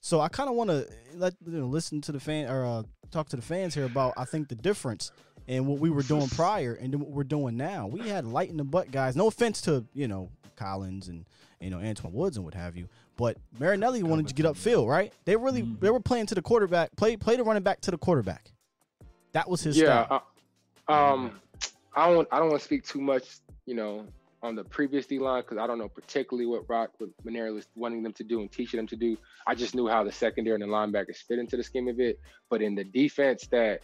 So 0.01 0.21
I 0.21 0.29
kind 0.29 0.49
of 0.49 0.55
want 0.55 0.69
to 0.69 0.87
let 1.15 1.33
you 1.45 1.59
know, 1.59 1.67
listen 1.67 2.01
to 2.01 2.11
the 2.11 2.19
fan 2.19 2.49
or 2.49 2.65
uh, 2.65 2.83
talk 3.11 3.29
to 3.29 3.35
the 3.35 3.41
fans 3.41 3.75
here 3.75 3.85
about 3.85 4.13
I 4.17 4.25
think 4.25 4.47
the 4.47 4.55
difference 4.55 5.11
in 5.47 5.65
what 5.65 5.79
we 5.79 5.89
were 5.89 6.03
doing 6.03 6.27
prior 6.29 6.75
and 6.75 6.93
then 6.93 6.99
what 6.99 7.09
we're 7.09 7.23
doing 7.23 7.57
now. 7.57 7.87
We 7.87 8.07
had 8.07 8.25
light 8.25 8.49
in 8.49 8.57
the 8.57 8.63
butt 8.63 8.91
guys. 8.91 9.15
No 9.15 9.27
offense 9.27 9.61
to 9.61 9.85
you 9.93 10.07
know 10.07 10.29
Collins 10.55 11.07
and 11.07 11.25
you 11.59 11.69
know 11.69 11.79
Antoine 11.79 12.13
Woods 12.13 12.37
and 12.37 12.45
what 12.45 12.53
have 12.53 12.77
you, 12.77 12.87
but 13.17 13.37
Marinelli 13.59 14.03
wanted 14.03 14.27
to 14.27 14.33
get 14.33 14.45
upfield, 14.45 14.87
right? 14.87 15.11
They 15.25 15.35
really 15.35 15.63
they 15.79 15.89
were 15.89 15.99
playing 15.99 16.27
to 16.27 16.35
the 16.35 16.41
quarterback, 16.41 16.95
play 16.95 17.17
play 17.17 17.35
the 17.35 17.43
running 17.43 17.63
back 17.63 17.81
to 17.81 17.91
the 17.91 17.97
quarterback. 17.97 18.51
That 19.33 19.49
was 19.49 19.61
his 19.61 19.77
yeah. 19.77 20.05
style. 20.05 20.23
uh, 20.87 21.13
um, 21.13 21.39
I 21.95 22.09
don't. 22.09 22.27
I 22.31 22.39
don't 22.39 22.49
want 22.49 22.59
to 22.61 22.65
speak 22.65 22.85
too 22.85 23.01
much. 23.01 23.39
You 23.65 23.75
know, 23.75 24.05
on 24.41 24.55
the 24.55 24.63
previous 24.63 25.05
D 25.05 25.19
line 25.19 25.41
because 25.41 25.57
I 25.57 25.67
don't 25.67 25.77
know 25.77 25.89
particularly 25.89 26.45
what 26.45 26.69
Rock 26.69 26.91
what 26.97 27.09
Monero 27.25 27.53
was 27.53 27.67
wanting 27.75 28.03
them 28.03 28.13
to 28.13 28.23
do 28.23 28.41
and 28.41 28.51
teaching 28.51 28.77
them 28.77 28.87
to 28.87 28.95
do. 28.95 29.17
I 29.45 29.55
just 29.55 29.75
knew 29.75 29.87
how 29.87 30.03
the 30.03 30.11
secondary 30.11 30.55
and 30.55 30.63
the 30.63 30.67
linebackers 30.67 31.17
fit 31.17 31.39
into 31.39 31.57
the 31.57 31.63
scheme 31.63 31.87
of 31.87 31.99
it. 31.99 32.19
But 32.49 32.61
in 32.61 32.75
the 32.75 32.83
defense 32.83 33.47
that 33.51 33.81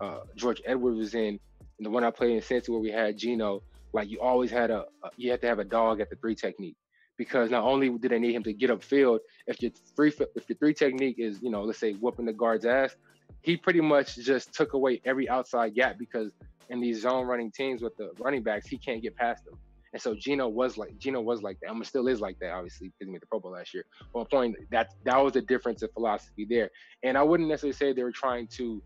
uh, 0.00 0.20
George 0.36 0.60
Edwards 0.66 0.98
was 0.98 1.14
in, 1.14 1.38
and 1.78 1.86
the 1.86 1.90
one 1.90 2.04
I 2.04 2.10
played 2.10 2.32
in 2.32 2.40
Cincy 2.40 2.68
where 2.68 2.80
we 2.80 2.90
had 2.90 3.16
Geno, 3.16 3.62
like 3.92 4.10
you 4.10 4.20
always 4.20 4.50
had 4.50 4.70
a, 4.70 4.84
a 5.02 5.10
you 5.16 5.30
had 5.30 5.40
to 5.40 5.46
have 5.46 5.58
a 5.58 5.64
dog 5.64 6.00
at 6.00 6.10
the 6.10 6.16
three 6.16 6.34
technique 6.34 6.76
because 7.16 7.50
not 7.50 7.62
only 7.62 7.88
did 7.90 8.10
they 8.10 8.18
need 8.18 8.34
him 8.34 8.42
to 8.42 8.52
get 8.52 8.70
upfield, 8.70 9.20
if 9.46 9.62
your 9.62 9.70
three 9.96 10.12
if 10.36 10.48
your 10.48 10.58
three 10.58 10.74
technique 10.74 11.16
is 11.18 11.40
you 11.42 11.50
know 11.50 11.62
let's 11.62 11.78
say 11.78 11.92
whooping 11.94 12.26
the 12.26 12.32
guard's 12.32 12.66
ass, 12.66 12.94
he 13.42 13.56
pretty 13.56 13.80
much 13.80 14.16
just 14.16 14.52
took 14.52 14.74
away 14.74 15.00
every 15.04 15.28
outside 15.28 15.74
gap 15.74 15.98
because 15.98 16.32
in 16.70 16.80
these 16.80 17.02
zone 17.02 17.26
running 17.26 17.50
teams 17.50 17.82
with 17.82 17.96
the 17.96 18.10
running 18.18 18.42
backs, 18.42 18.66
he 18.66 18.78
can't 18.78 19.02
get 19.02 19.14
past 19.16 19.44
them. 19.44 19.54
And 19.94 20.02
so 20.02 20.12
Geno 20.12 20.48
was 20.48 20.76
like 20.76 20.98
Geno 20.98 21.20
was 21.20 21.40
like 21.40 21.56
that. 21.60 21.70
I 21.70 21.72
mean, 21.72 21.84
still 21.84 22.08
is 22.08 22.20
like 22.20 22.36
that, 22.40 22.50
obviously, 22.50 22.88
because 22.88 23.06
he 23.06 23.12
made 23.12 23.22
the 23.22 23.26
Pro 23.26 23.38
Bowl 23.38 23.52
last 23.52 23.72
year. 23.72 23.84
But 24.12 24.18
my 24.20 24.38
point 24.38 24.56
that 24.72 24.92
that 25.04 25.16
was 25.16 25.34
the 25.34 25.40
difference 25.40 25.82
of 25.82 25.92
philosophy 25.92 26.44
there. 26.50 26.68
And 27.04 27.16
I 27.16 27.22
wouldn't 27.22 27.48
necessarily 27.48 27.74
say 27.74 27.92
they 27.92 28.02
were 28.02 28.10
trying 28.10 28.48
to, 28.48 28.82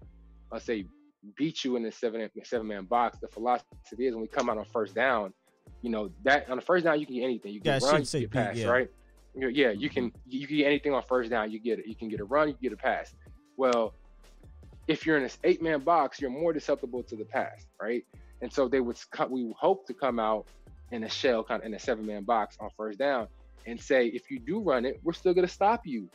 let's 0.53 0.67
say, 0.67 0.85
beat 1.35 1.65
you 1.65 1.77
in 1.77 1.83
the 1.83 1.91
seven 1.91 2.29
seven 2.45 2.67
man 2.67 2.85
box. 2.85 3.19
The 3.23 3.29
philosophy 3.29 3.67
is 4.01 4.15
when 4.15 4.21
we 4.21 4.29
come 4.29 4.51
out 4.51 4.59
on 4.59 4.67
first 4.67 4.95
down, 4.95 5.33
you 5.81 5.91
know 5.91 6.11
that 6.25 6.51
on 6.51 6.57
the 6.57 6.63
first 6.63 6.85
down 6.85 7.01
you 7.01 7.07
can 7.07 7.15
get 7.15 7.25
anything. 7.25 7.55
You 7.55 7.63
Yeah, 7.65 7.79
can 7.79 7.89
run, 7.89 8.03
you 8.03 8.29
can 8.29 8.29
pass, 8.29 8.57
yeah. 8.57 8.69
right? 8.69 8.91
You 9.35 9.41
know, 9.41 9.49
yeah, 9.49 9.71
you 9.71 9.89
can 9.89 10.11
mm-hmm. 10.11 10.19
you 10.27 10.47
can 10.47 10.57
get 10.59 10.67
anything 10.67 10.93
on 10.93 11.03
first 11.05 11.31
down. 11.31 11.51
You 11.51 11.59
get 11.59 11.79
it. 11.79 11.87
You 11.87 11.97
can 11.97 12.11
get 12.11 12.21
a 12.21 12.25
run. 12.25 12.49
You 12.49 12.55
can 12.55 12.63
get 12.65 12.73
a 12.75 12.77
pass. 12.77 13.15
Well, 13.57 13.95
if 14.89 15.07
you're 15.07 15.17
in 15.17 15.23
this 15.23 15.39
eight 15.45 15.63
man 15.63 15.81
box, 15.81 16.21
you're 16.21 16.31
more 16.31 16.53
susceptible 16.53 17.03
to 17.05 17.17
the 17.17 17.25
pass, 17.25 17.67
right? 17.81 18.05
And 18.43 18.53
so 18.53 18.69
they 18.69 18.81
would. 18.81 18.99
We 19.31 19.55
hope 19.59 19.87
to 19.87 19.95
come 19.95 20.19
out 20.19 20.49
in 20.91 21.05
a 21.05 21.09
shell, 21.09 21.45
kind 21.45 21.62
of 21.62 21.66
in 21.66 21.74
a 21.74 21.78
seven 21.78 22.07
man 22.07 22.24
box 22.24 22.57
on 22.61 22.70
first 22.76 22.99
down, 22.99 23.28
and 23.66 23.80
say 23.80 24.07
if 24.07 24.30
you 24.30 24.39
do 24.39 24.61
run 24.61 24.84
it, 24.84 25.01
we're 25.03 25.12
still 25.12 25.34
gonna 25.34 25.49
stop 25.49 25.82
you, 25.86 26.09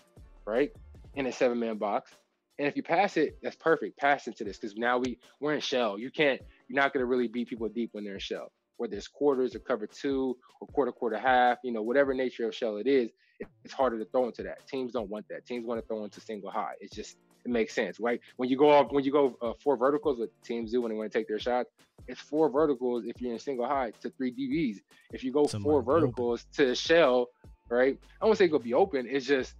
right? 0.45 0.71
In 1.15 1.27
a 1.27 1.31
seven 1.31 1.59
man 1.59 1.77
box. 1.77 2.11
And 2.59 2.67
if 2.67 2.75
you 2.75 2.83
pass 2.83 3.17
it, 3.17 3.37
that's 3.41 3.55
perfect. 3.55 3.97
Pass 3.97 4.27
into 4.27 4.43
this 4.43 4.57
because 4.57 4.75
now 4.75 4.99
we 4.99 5.17
we're 5.39 5.53
in 5.53 5.61
shell. 5.61 5.97
You 5.97 6.11
can't. 6.11 6.41
You're 6.67 6.81
not 6.81 6.93
gonna 6.93 7.05
really 7.05 7.27
beat 7.27 7.47
people 7.49 7.67
deep 7.69 7.89
when 7.93 8.03
they're 8.03 8.13
in 8.13 8.19
shell. 8.19 8.51
Whether 8.77 8.97
it's 8.97 9.07
quarters 9.07 9.55
or 9.55 9.59
cover 9.59 9.87
two 9.87 10.37
or 10.59 10.67
quarter 10.67 10.91
quarter 10.91 11.17
half, 11.17 11.59
you 11.63 11.71
know, 11.71 11.81
whatever 11.81 12.13
nature 12.13 12.47
of 12.47 12.55
shell 12.55 12.77
it 12.77 12.87
is, 12.87 13.11
it's 13.63 13.73
harder 13.73 13.99
to 13.99 14.05
throw 14.05 14.25
into 14.25 14.43
that. 14.43 14.67
Teams 14.67 14.91
don't 14.91 15.09
want 15.09 15.27
that. 15.29 15.45
Teams 15.45 15.65
want 15.65 15.79
to 15.81 15.87
throw 15.87 16.03
into 16.03 16.19
single 16.21 16.51
high. 16.51 16.73
It's 16.79 16.95
just 16.95 17.17
it 17.45 17.51
makes 17.51 17.73
sense, 17.73 17.99
right? 17.99 18.19
When 18.37 18.49
you 18.49 18.57
go 18.57 18.69
off, 18.69 18.91
when 18.91 19.03
you 19.03 19.11
go 19.11 19.35
uh, 19.41 19.53
four 19.63 19.77
verticals, 19.77 20.19
what 20.19 20.29
teams 20.43 20.71
do 20.71 20.81
when 20.81 20.91
they 20.91 20.97
want 20.97 21.11
to 21.11 21.17
take 21.17 21.27
their 21.27 21.39
shots, 21.39 21.69
it's 22.07 22.19
four 22.19 22.49
verticals 22.49 23.03
if 23.05 23.21
you're 23.21 23.33
in 23.33 23.39
single 23.39 23.65
high 23.67 23.91
to 24.01 24.09
three 24.11 24.31
DBs. 24.31 24.79
If 25.11 25.23
you 25.23 25.31
go 25.31 25.45
Somebody 25.45 25.71
four 25.71 25.81
be 25.81 25.85
open. 25.87 26.01
verticals 26.01 26.45
to 26.55 26.75
shell, 26.75 27.27
right? 27.69 27.97
I 28.21 28.25
won't 28.25 28.37
say 28.37 28.47
go 28.47 28.59
be 28.59 28.73
open. 28.73 29.07
It's 29.09 29.25
just 29.25 29.55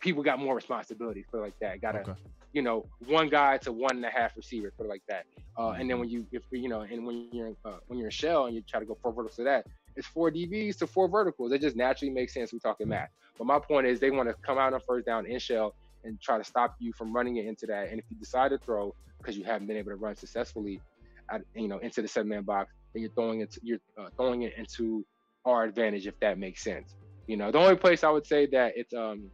people 0.00 0.22
got 0.22 0.38
more 0.38 0.54
responsibility 0.54 1.24
for 1.30 1.40
like 1.40 1.54
that. 1.60 1.80
Got 1.80 1.92
to 1.92 2.00
Okay. 2.00 2.14
you 2.52 2.62
know 2.62 2.86
one 3.06 3.28
guy 3.28 3.58
to 3.58 3.72
one 3.72 3.96
and 3.96 4.04
a 4.04 4.10
half 4.10 4.36
receiver 4.36 4.72
for 4.76 4.86
like 4.86 5.02
that. 5.08 5.24
Uh, 5.56 5.70
and 5.72 5.90
then 5.90 5.98
when 5.98 6.08
you 6.08 6.26
if 6.32 6.42
you 6.52 6.68
know 6.68 6.82
and 6.82 7.04
when 7.06 7.28
you're 7.32 7.48
in, 7.48 7.56
uh, 7.64 7.78
when 7.88 7.98
you're 7.98 8.08
in 8.08 8.12
shell 8.12 8.46
and 8.46 8.54
you 8.54 8.62
try 8.62 8.80
to 8.80 8.86
go 8.86 8.96
four 9.02 9.12
verticals 9.12 9.36
to 9.36 9.44
that, 9.44 9.66
it's 9.96 10.06
four 10.06 10.30
DBs 10.30 10.78
to 10.78 10.86
four 10.86 11.08
verticals. 11.08 11.52
It 11.52 11.60
just 11.60 11.76
naturally 11.76 12.12
makes 12.12 12.32
sense. 12.34 12.52
We're 12.52 12.58
talking 12.60 12.88
math. 12.88 13.10
But 13.36 13.46
my 13.46 13.58
point 13.58 13.86
is 13.86 14.00
they 14.00 14.10
want 14.10 14.28
to 14.28 14.34
come 14.44 14.58
out 14.58 14.72
on 14.72 14.80
first 14.86 15.06
down 15.06 15.26
in 15.26 15.38
shell 15.38 15.74
and 16.04 16.20
try 16.20 16.38
to 16.38 16.44
stop 16.44 16.74
you 16.80 16.92
from 16.96 17.14
running 17.14 17.36
it 17.36 17.46
into 17.46 17.66
that. 17.66 17.88
And 17.90 17.98
if 17.98 18.04
you 18.10 18.18
decide 18.18 18.50
to 18.50 18.58
throw 18.58 18.94
because 19.22 19.36
you 19.36 19.44
haven't 19.44 19.66
been 19.66 19.76
able 19.76 19.90
to 19.90 19.96
run 19.96 20.16
successfully, 20.16 20.82
at, 21.30 21.42
you 21.54 21.68
know, 21.68 21.78
into 21.78 22.02
the 22.02 22.08
seven 22.08 22.28
man 22.28 22.44
box, 22.44 22.72
then 22.94 23.02
you're 23.02 23.12
throwing 23.12 23.40
it. 23.42 23.54
You're 23.62 23.78
uh, 24.00 24.08
throwing 24.16 24.42
it 24.42 24.54
into 24.56 25.04
our 25.44 25.64
advantage 25.64 26.06
if 26.06 26.14
that 26.20 26.38
makes 26.38 26.62
sense. 26.64 26.94
You 27.26 27.36
know, 27.36 27.50
the 27.52 27.58
only 27.58 27.76
place 27.76 28.04
I 28.04 28.10
would 28.10 28.26
say 28.26 28.46
that 28.52 28.72
it's 28.76 28.94
um 28.94 29.30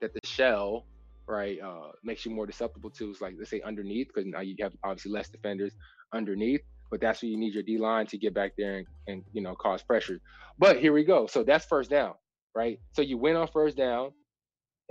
that 0.00 0.12
the 0.14 0.20
shell 0.26 0.86
right 1.28 1.58
uh 1.64 1.92
makes 2.04 2.26
you 2.26 2.32
more 2.34 2.46
susceptible 2.46 2.90
to 2.90 3.10
is 3.10 3.20
like 3.20 3.34
let's 3.38 3.50
say 3.50 3.60
underneath 3.64 4.08
because 4.08 4.26
now 4.28 4.40
you 4.40 4.56
have 4.60 4.72
obviously 4.84 5.12
less 5.12 5.28
defenders 5.30 5.74
underneath. 6.14 6.62
but 6.90 7.00
that's 7.00 7.22
where 7.22 7.30
you 7.30 7.38
need 7.38 7.54
your 7.54 7.62
D 7.62 7.78
line 7.78 8.06
to 8.08 8.18
get 8.18 8.34
back 8.34 8.52
there 8.58 8.78
and, 8.78 8.86
and 9.08 9.24
you 9.32 9.42
know 9.42 9.54
cause 9.56 9.82
pressure. 9.82 10.20
But 10.58 10.78
here 10.80 10.92
we 10.92 11.04
go. 11.04 11.26
So 11.26 11.42
that's 11.44 11.64
first 11.66 11.90
down, 11.90 12.14
right? 12.54 12.78
So 12.92 13.02
you 13.02 13.18
win 13.18 13.36
on 13.36 13.48
first 13.48 13.76
down, 13.76 14.12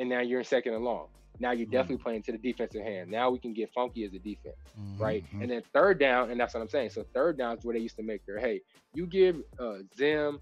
and 0.02 0.10
now 0.10 0.20
you're 0.20 0.40
in 0.40 0.46
second 0.46 0.74
and 0.74 0.84
long. 0.84 1.06
Now 1.40 1.52
you're 1.52 1.68
definitely 1.68 1.98
playing 2.04 2.24
to 2.24 2.32
the 2.34 2.38
defensive 2.38 2.84
hand. 2.84 3.10
Now 3.10 3.30
we 3.30 3.40
can 3.40 3.54
get 3.54 3.72
funky 3.74 4.04
as 4.04 4.14
a 4.14 4.20
defense, 4.20 4.56
right? 4.98 5.24
Mhm. 5.34 5.42
And 5.44 5.52
then 5.52 5.62
third 5.74 6.00
down, 6.00 6.30
and 6.32 6.40
that's 6.40 6.54
what 6.54 6.62
I'm 6.62 6.68
saying. 6.70 6.90
So 6.90 7.04
third 7.14 7.38
down 7.38 7.58
is 7.58 7.64
where 7.64 7.74
they 7.74 7.80
used 7.80 7.96
to 7.98 8.04
make 8.04 8.26
their 8.26 8.40
hey, 8.40 8.62
you 8.94 9.06
give 9.06 9.42
uh 9.60 9.78
Zim, 9.96 10.42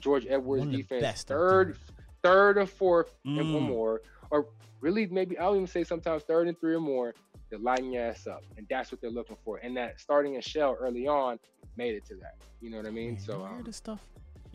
George 0.00 0.26
Edwards 0.28 0.66
defense 0.66 1.22
third, 1.24 1.76
third 2.22 2.58
or 2.58 2.66
fourth 2.66 3.14
and 3.24 3.36
one 3.54 3.62
Mm. 3.62 3.68
more, 3.68 4.02
or 4.30 4.48
really 4.80 5.06
maybe 5.06 5.38
I'll 5.38 5.54
even 5.54 5.66
say 5.68 5.84
sometimes 5.84 6.24
third 6.24 6.48
and 6.48 6.58
three 6.58 6.74
or 6.74 6.80
more, 6.80 7.14
to 7.50 7.58
lighten 7.58 7.92
your 7.92 8.04
ass 8.04 8.26
up, 8.26 8.42
and 8.56 8.66
that's 8.68 8.90
what 8.92 9.00
they're 9.00 9.10
looking 9.10 9.36
for. 9.44 9.58
And 9.58 9.76
that 9.76 10.00
starting 10.00 10.36
a 10.36 10.42
shell 10.42 10.76
early 10.80 11.06
on 11.06 11.38
made 11.76 11.94
it 11.94 12.04
to 12.06 12.14
that. 12.16 12.34
You 12.60 12.70
know 12.70 12.78
what 12.78 12.86
I 12.86 12.90
mean? 12.90 13.14
Man, 13.14 13.20
so 13.20 13.44
um, 13.44 13.62
this 13.64 13.76
stuff. 13.76 14.00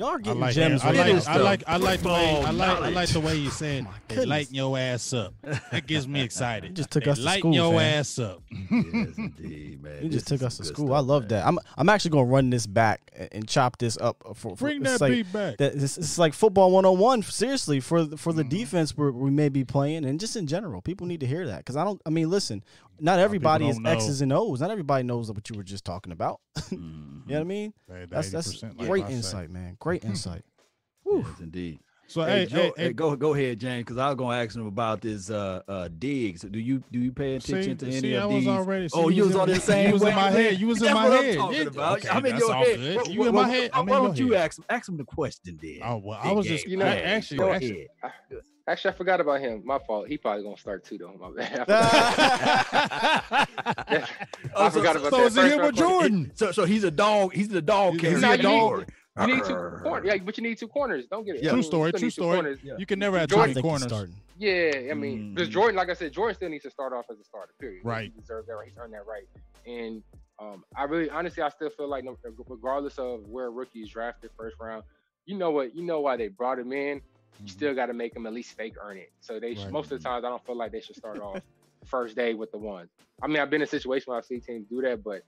Y'all 0.01 0.09
are 0.09 0.21
I 0.25 0.31
like, 0.31 0.55
gems. 0.55 0.81
I 0.83 0.89
with 0.91 0.97
like, 0.99 1.27
I 1.27 1.37
like, 1.37 1.63
I 1.67 1.77
like 1.77 2.01
the 2.01 2.09
way, 2.09 2.41
I 2.43 2.49
like, 2.51 2.69
I 2.81 2.89
like 2.89 3.09
the 3.09 3.19
way 3.19 3.35
you 3.35 3.51
said, 3.51 3.83
my 3.83 3.91
they 4.07 4.25
lighten 4.25 4.55
your 4.55 4.75
ass 4.77 5.13
up. 5.13 5.33
That 5.71 5.85
gets 5.85 6.07
me 6.07 6.21
excited. 6.21 6.69
You 6.71 6.75
just 6.75 6.89
took 6.89 7.03
They 7.03 7.11
us 7.11 7.17
to 7.19 7.23
lighten 7.23 7.41
school, 7.41 7.53
your 7.53 7.79
fam. 7.79 7.99
ass 7.99 8.17
up. 8.19 8.41
yes, 8.49 8.61
indeed, 9.17 9.83
man. 9.83 9.93
You 10.03 10.09
This 10.09 10.23
just 10.23 10.27
took 10.27 10.41
us 10.41 10.57
to 10.57 10.63
school. 10.65 10.87
stuff, 10.87 10.97
I 10.97 10.99
love 11.01 11.21
man. 11.23 11.29
that. 11.29 11.47
I'm 11.47 11.59
I'm 11.77 11.87
actually 11.89 12.11
gonna 12.11 12.25
run 12.25 12.49
this 12.49 12.65
back 12.65 13.11
and- 13.15 13.29
and 13.31 13.47
chop 13.47 13.77
this 13.77 13.97
up 13.97 14.17
for, 14.35 14.55
for 14.55 14.65
Bring 14.65 14.81
it's 14.81 14.91
that 14.93 15.01
like, 15.01 15.11
beat 15.11 15.31
back. 15.33 15.57
that 15.57 15.75
it's, 15.75 15.97
it's 15.99 16.17
like 16.17 16.33
football 16.33 16.71
101 16.71 17.21
seriously 17.23 17.79
for 17.79 18.05
for 18.17 18.33
the 18.33 18.43
Mhm. 18.43 18.49
defense 18.49 18.97
we're, 18.97 19.11
we 19.11 19.29
may 19.29 19.49
be 19.49 19.63
playing 19.63 20.03
and 20.05 20.19
just 20.19 20.35
in 20.35 20.47
general 20.47 20.81
people 20.81 21.05
need 21.05 21.19
to 21.19 21.27
hear 21.27 21.45
that 21.45 21.57
because 21.59 21.75
i 21.75 21.83
don't 21.83 22.01
i 22.05 22.09
mean 22.09 22.29
listen 22.29 22.63
not 23.01 23.19
everybody 23.19 23.67
is 23.67 23.75
don't 23.75 23.83
know. 23.83 23.91
x's 23.91 24.21
and 24.21 24.31
o's 24.31 24.61
not 24.61 24.71
everybody 24.71 25.03
knows 25.03 25.31
what 25.31 25.49
you 25.49 25.57
were 25.57 25.63
just 25.63 25.83
talking 25.83 26.11
about 26.13 26.39
you 26.71 26.77
Mhm. 26.77 27.27
know 27.27 27.35
what 27.35 27.41
i 27.41 27.43
mean 27.43 27.73
Hey, 27.89 28.05
that's 28.09 28.31
that's 28.31 28.61
like 28.63 28.77
great 28.77 29.09
insight 29.09 29.49
man 29.49 29.75
great 29.79 30.03
insight 30.05 30.43
Yes, 31.11 31.25
indeed. 31.41 31.79
So 32.07 32.23
Hey, 32.23 32.39
hey, 32.41 32.45
Joe, 32.45 32.55
hey, 32.57 32.63
hey, 32.77 32.83
hey, 32.87 32.93
go 32.93 33.15
go 33.15 33.33
ahead, 33.33 33.59
James, 33.59 33.81
because 33.85 33.97
I 33.97 34.07
was 34.07 34.15
gonna 34.17 34.35
ask 34.37 34.55
him 34.55 34.67
about 34.67 34.99
this 35.01 35.29
uh 35.29 35.61
uh 35.67 35.87
Diggs. 35.97 36.41
Do 36.41 36.59
you 36.59 36.83
do 36.91 36.99
you 36.99 37.11
pay 37.13 37.35
attention 37.35 37.79
see, 37.79 37.85
to 37.85 37.91
any 37.91 37.99
see, 38.01 38.17
I 38.17 38.21
of 38.23 38.31
was 38.31 38.39
these? 38.41 38.47
already. 38.49 38.89
See, 38.89 38.99
oh, 38.99 39.07
you 39.09 39.23
was 39.23 39.33
in- 39.35 39.39
on 39.41 39.47
the 39.49 39.59
same. 39.59 39.87
You 39.87 39.93
was 39.93 40.03
in 40.03 40.13
my 40.15 40.29
head. 40.29 40.59
You 40.59 40.67
was 40.67 40.77
in 40.79 40.85
That's 40.85 40.93
my 40.95 41.09
what 41.09 41.23
head. 41.23 41.31
I'm 41.31 41.37
talking 41.41 41.57
Yeah, 41.61 41.67
about. 41.67 41.97
okay, 41.99 42.09
I'm 42.09 42.25
in 42.25 42.37
your 42.37 42.53
head. 42.53 42.77
good. 42.79 43.07
You 43.07 43.19
what- 43.19 43.27
in 43.29 43.35
my 43.35 43.41
what- 43.41 43.49
head. 43.49 43.69
I'm 43.73 43.85
Why 43.85 43.97
in 43.97 44.03
don't 44.03 44.17
your 44.17 44.27
you 44.27 44.33
head. 44.33 44.43
ask 44.45 44.59
him? 44.59 44.65
Ask 44.69 44.89
him 44.89 44.97
the 44.97 45.05
question 45.05 45.59
then. 45.61 45.79
Oh 45.83 45.97
well, 46.03 46.19
I 46.21 46.31
was 46.33 46.45
just. 46.45 46.65
You 46.67 46.77
know, 46.77 46.85
I- 46.85 46.95
actually, 46.97 47.37
go 47.37 47.51
actually, 47.53 47.87
ahead. 48.03 48.41
Actually 48.67 48.93
I 48.93 48.97
forgot 48.97 49.19
about 49.21 49.39
him. 49.41 49.61
My 49.65 49.79
fault. 49.79 50.07
He 50.07 50.17
probably 50.17 50.43
gonna 50.43 50.57
start 50.57 50.83
too 50.85 50.97
though. 50.97 51.13
My 51.19 51.31
bad. 51.31 51.65
I 51.69 53.45
forgot, 53.87 54.09
Oh, 54.55 54.65
I 54.65 54.69
forgot 54.69 54.95
about 54.95 55.09
so 55.11 55.17
that. 55.17 55.25
is 55.27 55.37
it 55.37 55.41
First 55.41 55.53
him 55.53 55.59
or 55.59 55.63
round 55.63 55.77
corner. 55.77 56.09
Jourdan? 56.09 56.37
So 56.37 56.51
so 56.51 56.65
he's 56.65 56.83
a 56.83 56.91
dog. 56.91 57.33
He's 57.33 57.47
the 57.49 57.61
dog 57.61 57.93
He's- 57.99 58.01
carrier. 58.01 58.15
he's 58.17 58.39
a 58.39 58.43
dog. 58.43 58.85
a 59.17 59.27
You 59.27 59.35
need 59.35 59.43
two 59.45 59.55
corners. 59.83 60.05
Yeah, 60.05 60.17
but 60.23 60.37
you 60.37 60.43
need 60.43 60.57
two 60.57 60.67
corners. 60.67 61.05
Don't 61.09 61.25
get 61.25 61.35
it. 61.35 61.43
Yeah. 61.43 61.49
True 61.49 61.57
you 61.59 61.63
story. 61.63 61.91
True 61.91 62.09
story. 62.09 62.57
Yeah. 62.63 62.73
You 62.77 62.85
can 62.85 62.99
never 62.99 63.19
have 63.19 63.29
too 63.29 63.35
Jourdan- 63.35 63.39
many 63.39 63.53
think 63.55 63.65
he's 63.65 63.69
corners. 63.71 63.87
starting. 63.87 64.15
Yeah, 64.37 64.89
I 64.89 64.93
mean, 64.95 65.33
because 65.35 65.49
Mhm. 65.49 65.53
Jourdan, 65.53 65.73
like 65.75 65.89
I 65.89 65.93
said, 65.93 66.13
Jourdan 66.13 66.33
still 66.35 66.49
needs 66.49 66.63
to 66.63 66.71
start 66.71 66.93
off 66.93 67.05
as 67.11 67.19
a 67.19 67.23
starter. 67.23 67.53
Period. 67.59 67.81
Right. 67.85 68.11
He 68.15 68.19
deserves 68.21 68.47
that 68.47 68.53
right. 68.55 68.67
He's 68.67 68.77
earned 68.77 68.93
that 68.93 69.05
right. 69.05 69.27
And 69.67 70.01
um, 70.39 70.63
I 70.75 70.85
really, 70.85 71.09
honestly, 71.11 71.43
I 71.43 71.49
still 71.49 71.69
feel 71.69 71.87
like, 71.87 72.05
regardless 72.47 72.97
of 72.97 73.27
where 73.27 73.45
a 73.47 73.49
rookie 73.51 73.81
is 73.81 73.89
drafted 73.89 74.31
first 74.35 74.55
round, 74.59 74.83
you 75.27 75.37
know 75.37 75.51
what? 75.51 75.75
You 75.75 75.83
know 75.83 75.99
why 75.99 76.17
they 76.17 76.29
brought 76.29 76.57
him 76.57 76.71
in. 76.73 77.01
You 77.45 77.51
Mhm. 77.51 77.51
still 77.51 77.73
got 77.75 77.87
to 77.87 77.93
make 77.93 78.13
them 78.13 78.25
at 78.27 78.33
least 78.33 78.55
fake 78.55 78.75
earn 78.81 78.97
it. 78.97 79.09
So 79.19 79.39
they 79.39 79.57
Right. 79.57 79.71
most 79.71 79.91
of 79.91 79.99
the 79.99 80.03
times, 80.09 80.25
I 80.25 80.29
don't 80.29 80.43
feel 80.45 80.57
like 80.57 80.71
they 80.71 80.81
should 80.81 80.95
start 80.95 81.21
off 81.21 81.41
first 81.85 82.15
day 82.15 82.33
with 82.33 82.51
the 82.51 82.59
ones. 82.59 82.89
I 83.21 83.27
mean, 83.27 83.37
I've 83.39 83.49
been 83.49 83.61
in 83.61 83.65
a 83.65 83.67
situation 83.67 84.05
where 84.07 84.17
I've 84.17 84.25
seen 84.25 84.41
teams 84.41 84.67
do 84.69 84.81
that, 84.81 85.03
but 85.03 85.17
at 85.17 85.23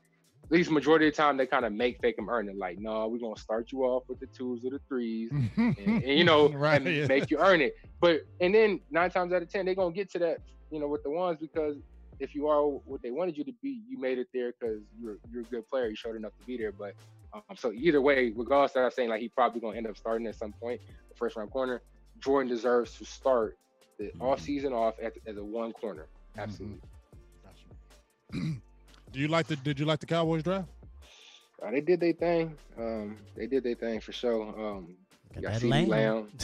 least 0.58 0.72
majority 0.72 1.08
of 1.08 1.14
the 1.14 1.18
time 1.22 1.38
they 1.38 1.48
kind 1.48 1.66
of 1.66 1.74
make 1.74 1.98
fake 2.02 2.16
them 2.18 2.30
earn 2.30 2.50
it. 2.50 2.58
Like, 2.58 2.78
no, 2.80 3.08
we're 3.08 3.20
gonna 3.20 3.38
start 3.38 3.72
you 3.72 3.84
off 3.84 4.04
with 4.10 4.20
the 4.20 4.28
twos 4.38 4.64
or 4.66 4.72
the 4.72 4.80
threes 4.88 5.32
and, 5.78 5.98
and, 6.04 6.18
you 6.18 6.24
know, 6.24 6.52
Right, 6.58 6.82
and 6.82 6.86
yeah. 6.86 7.08
make 7.08 7.30
you 7.30 7.40
earn 7.40 7.62
it. 7.62 7.74
But 8.02 8.22
and 8.40 8.54
then 8.54 8.82
nine 8.90 9.10
times 9.10 9.34
out 9.34 9.42
of 9.42 9.50
ten, 9.50 9.66
they're 9.66 9.76
gonna 9.76 9.94
get 9.94 10.12
to 10.12 10.20
that, 10.20 10.40
you 10.70 10.80
know, 10.80 10.88
with 10.88 11.02
the 11.04 11.12
ones 11.12 11.38
because 11.40 11.78
if 12.20 12.36
you 12.36 12.48
are 12.48 12.64
what 12.64 13.02
they 13.04 13.12
wanted 13.12 13.38
you 13.38 13.44
to 13.46 13.54
be, 13.62 13.84
you 13.88 14.00
made 14.00 14.18
it 14.20 14.28
there 14.34 14.52
because 14.52 14.82
you're 14.98 15.18
you're 15.30 15.44
a 15.44 15.46
good 15.46 15.68
player. 15.68 15.88
You 15.88 15.96
showed 15.96 16.16
enough 16.16 16.36
to 16.38 16.44
be 16.44 16.58
there. 16.58 16.72
But 16.72 16.94
um, 17.34 17.42
so 17.56 17.72
either 17.74 18.02
way, 18.02 18.32
regardless, 18.36 18.76
of 18.76 18.94
saying 18.94 19.10
like 19.10 19.22
he 19.22 19.30
probably 19.30 19.60
gonna 19.60 19.78
end 19.78 19.88
up 19.88 19.98
starting 19.98 20.28
at 20.28 20.36
some 20.36 20.54
point, 20.54 20.80
the 21.10 21.16
first 21.16 21.36
round 21.36 21.52
corner. 21.52 21.82
Jourdan 22.20 22.48
deserves 22.48 22.98
to 23.00 23.06
start 23.06 23.58
the 23.98 24.12
off 24.20 24.40
season 24.40 24.72
off 24.72 24.96
at, 25.02 25.14
as 25.26 25.38
a 25.38 25.44
one 25.44 25.72
corner. 25.72 26.08
Absolutely. 26.38 26.80
Do 28.32 29.20
you 29.20 29.28
like 29.28 29.48
the? 29.48 29.56
Did 29.56 29.80
you 29.80 29.86
like 29.86 30.00
the 30.00 30.06
Cowboys 30.06 30.44
draft? 30.44 30.70
Uh, 31.66 31.72
they 31.72 31.82
did 31.82 32.00
their 32.00 32.14
thing. 32.14 32.56
Um, 32.78 33.18
they 33.36 33.48
did 33.48 33.64
their 33.64 33.76
thing 33.76 34.00
for 34.00 34.12
sure. 34.12 34.48
Um, 34.50 34.96
Got 35.34 35.44
got 35.44 35.62
CeeDee 35.62 35.88
Lamb. 35.88 36.28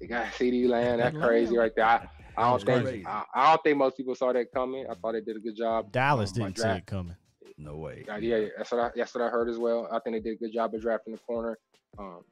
They 0.00 0.08
got 0.08 0.32
CeeDee 0.32 0.68
Lamb. 0.68 0.98
That's 0.98 1.14
That 1.14 1.22
crazy 1.22 1.56
right 1.56 1.70
there. 1.76 1.84
I, 1.84 2.08
I 2.36 2.50
don't 2.50 2.64
think. 2.64 3.06
I, 3.06 3.22
I 3.32 3.50
don't 3.50 3.62
think 3.62 3.78
most 3.78 3.96
people 3.96 4.16
saw 4.16 4.32
that 4.32 4.50
coming. 4.52 4.84
I 4.90 4.94
thought 4.94 5.12
they 5.12 5.20
did 5.20 5.36
a 5.36 5.38
good 5.38 5.54
job. 5.54 5.92
dallas 5.92 6.30
um, 6.32 6.38
didn't 6.38 6.58
see 6.58 6.68
it 6.68 6.86
coming 6.86 7.14
No 7.62 7.76
way. 7.78 8.06
Uh, 8.10 8.16
yeah, 8.16 8.48
that's 8.56 8.72
what 8.72 8.80
I 8.80 8.90
that's 8.96 9.14
what 9.14 9.24
I 9.24 9.28
heard 9.28 9.48
as 9.48 9.58
well. 9.58 9.88
I 9.92 9.98
think 10.00 10.16
they 10.16 10.20
did 10.30 10.36
a 10.36 10.44
good 10.44 10.52
job 10.52 10.74
of 10.74 10.80
drafting 10.82 11.12
the 11.12 11.20
corner. 11.20 11.58
Um, 11.98 12.22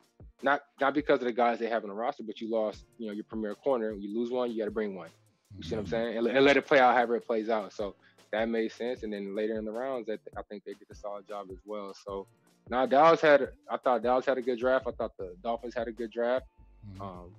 not 0.43 0.61
not 0.81 0.95
because 0.95 1.21
of 1.21 1.27
the 1.27 1.33
guys 1.33 1.59
they 1.59 1.69
have 1.69 1.83
in 1.85 1.89
the 1.91 1.95
roster, 1.95 2.25
but 2.27 2.41
you 2.41 2.51
lost, 2.51 2.85
you 2.99 3.07
know, 3.09 3.13
your 3.13 3.25
premier 3.29 3.55
corner. 3.55 3.93
You 3.93 4.19
lose 4.19 4.31
one, 4.31 4.51
you 4.51 4.59
got 4.59 4.67
to 4.67 4.71
bring 4.73 4.97
one. 4.97 5.11
You 5.59 5.65
see 5.65 5.77
what 5.77 5.83
I'm 5.83 5.87
Mm-hmm. 5.87 5.89
saying? 5.89 6.19
And, 6.19 6.27
and 6.29 6.45
let 6.45 6.57
it 6.57 6.67
play 6.67 6.79
out 6.79 6.95
however 6.95 7.17
it 7.17 7.27
plays 7.27 7.49
out. 7.49 7.73
So 7.73 7.95
that 8.33 8.49
made 8.49 8.73
sense. 8.73 9.03
And 9.03 9.13
then 9.13 9.35
later 9.37 9.59
in 9.59 9.65
the 9.65 9.73
rounds, 9.73 10.07
that 10.07 10.21
I 10.37 10.43
think 10.51 10.65
they 10.65 10.73
did 10.75 10.89
a 10.91 10.95
solid 10.95 11.27
job 11.29 11.47
as 11.53 11.59
well. 11.65 11.95
So 12.05 12.27
now 12.69 12.87
Dallas 12.87 13.21
had, 13.21 13.49
I 13.71 13.77
thought 13.79 14.03
Dallas 14.03 14.27
had 14.27 14.39
a 14.39 14.43
good 14.43 14.59
draft. 14.59 14.87
I 14.89 14.93
thought 14.93 15.13
the 15.19 15.35
Dolphins 15.43 15.75
had 15.77 15.89
a 15.89 15.93
good 15.93 16.11
draft. 16.11 16.47
Mhm. 16.87 17.01
Um, 17.01 17.37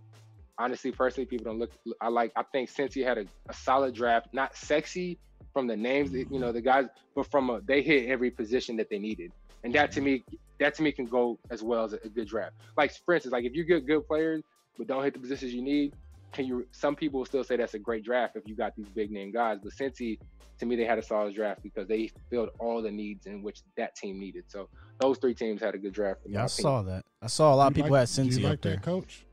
honestly, 0.58 0.92
personally, 0.92 1.26
people 1.28 1.46
don't 1.46 1.60
look. 1.60 1.72
I 2.02 2.10
like. 2.10 2.32
I 2.36 2.44
think 2.52 2.70
since 2.70 2.94
he 2.94 3.02
had 3.02 3.18
a, 3.18 3.26
a 3.50 3.54
solid 3.54 3.94
draft, 3.96 4.28
not 4.34 4.56
sexy 4.56 5.20
from 5.54 5.68
the 5.68 5.76
names, 5.78 6.12
that 6.12 6.28
you 6.32 6.40
know, 6.40 6.52
the 6.52 6.62
guys, 6.62 6.88
but 7.16 7.30
from 7.30 7.50
a, 7.50 7.62
they 7.62 7.82
hit 7.82 8.08
every 8.10 8.32
position 8.32 8.76
that 8.78 8.90
they 8.90 9.00
needed, 9.00 9.32
and 9.64 9.74
that 9.76 9.92
to 9.94 10.02
me, 10.02 10.24
that 10.60 10.76
to 10.76 10.82
me 10.84 10.92
can 10.92 11.06
go 11.06 11.38
as 11.50 11.62
well 11.64 11.84
as 11.84 11.94
a, 11.94 12.00
a 12.04 12.10
good 12.10 12.28
draft. 12.28 12.54
Like 12.78 12.92
for 13.06 13.14
instance, 13.14 13.34
like 13.34 13.46
if 13.46 13.54
you 13.56 13.64
get 13.64 13.86
good 13.86 14.08
players 14.08 14.42
but 14.78 14.88
don't 14.88 15.04
hit 15.04 15.14
the 15.14 15.20
positions 15.20 15.54
you 15.54 15.62
need, 15.62 15.94
can 16.32 16.46
you? 16.46 16.66
Some 16.72 16.96
people 16.96 17.20
will 17.20 17.26
still 17.26 17.44
say 17.44 17.58
that's 17.58 17.74
a 17.74 17.80
great 17.80 18.04
draft 18.06 18.36
if 18.36 18.48
you 18.48 18.56
got 18.56 18.76
these 18.76 18.88
big 18.90 19.12
name 19.12 19.32
guys, 19.32 19.60
but 19.64 19.74
since 19.74 19.98
he. 19.98 20.20
To 20.60 20.68
me, 20.68 20.76
they 20.76 20.86
had 20.86 21.00
a 21.00 21.02
solid 21.02 21.34
draft 21.34 21.64
because 21.64 21.88
they 21.88 22.12
filled 22.30 22.50
all 22.60 22.84
the 22.84 22.92
needs 22.92 23.26
in 23.26 23.42
which 23.42 23.62
that 23.78 23.96
team 23.96 24.20
needed. 24.20 24.44
So 24.48 24.70
those 25.00 25.18
three 25.18 25.34
teams 25.34 25.60
had 25.60 25.74
a 25.74 25.78
good 25.80 25.92
draft. 25.92 26.20
yeah 26.24 26.44
i 26.44 26.46
opinion. 26.46 26.50
saw 26.50 26.82
that 26.84 27.04
i 27.20 27.26
saw 27.26 27.52
a 27.52 27.56
lot 27.56 27.68
of 27.70 27.74
Do 27.74 27.80
you 27.80 27.84
people 27.86 27.98
like- 27.98 28.10
had 28.10 28.30
Do 28.30 28.36
you 28.36 28.44
like 28.44 28.54
up 28.54 28.62
there 28.62 28.76
that 28.76 28.84
coach? 28.84 29.26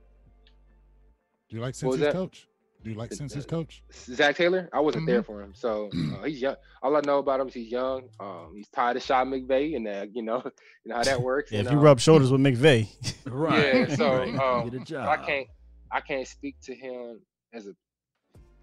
Do 1.51 1.57
you 1.57 1.61
like 1.62 1.77
What 1.83 1.91
was 1.91 2.01
Cincy's 2.01 2.12
coach? 2.14 2.47
Do 2.83 2.91
you 2.91 2.97
like 2.97 3.11
Cincy's 3.11 3.45
coach? 3.45 3.83
Zac 3.93 4.37
Taylor, 4.37 4.68
I 4.72 4.81
wasn't 4.81 5.03
Mm-hmm. 5.05 5.12
there 5.12 5.22
for 5.22 5.43
him, 5.43 5.53
so 5.55 5.91
uh, 6.14 6.22
he's 6.24 6.41
young. 6.41 6.55
All 6.83 6.97
I 6.97 7.01
know 7.05 7.18
about 7.18 7.41
him 7.41 7.49
is 7.49 7.55
he's 7.55 7.70
young. 7.72 8.09
Um, 8.20 8.53
he's 8.55 8.68
tied 8.68 8.93
to 8.95 9.01
Sean 9.01 9.31
McVay, 9.31 9.74
and 9.76 9.87
uh, 9.89 10.07
you 10.12 10.22
know, 10.22 10.43
you 10.85 10.91
know 10.91 10.97
how 10.97 11.03
that 11.05 11.20
works. 11.20 11.51
yeah, 11.51 11.59
and, 11.59 11.66
if 11.66 11.72
you 11.72 11.79
um, 11.79 11.85
rub 11.85 11.99
shoulders 12.01 12.31
with 12.31 12.41
McVay 12.41 12.89
Right. 13.26 13.89
Yeah, 13.89 13.97
so, 13.97 14.22
um, 14.41 14.70
Get 14.70 14.81
a 14.81 14.85
job. 14.85 15.09
I 15.09 15.16
can't, 15.16 15.47
I 15.91 16.01
can't 16.01 16.26
speak 16.26 16.57
to 16.62 16.74
him 16.74 17.20
as 17.53 17.66
a. 17.66 17.74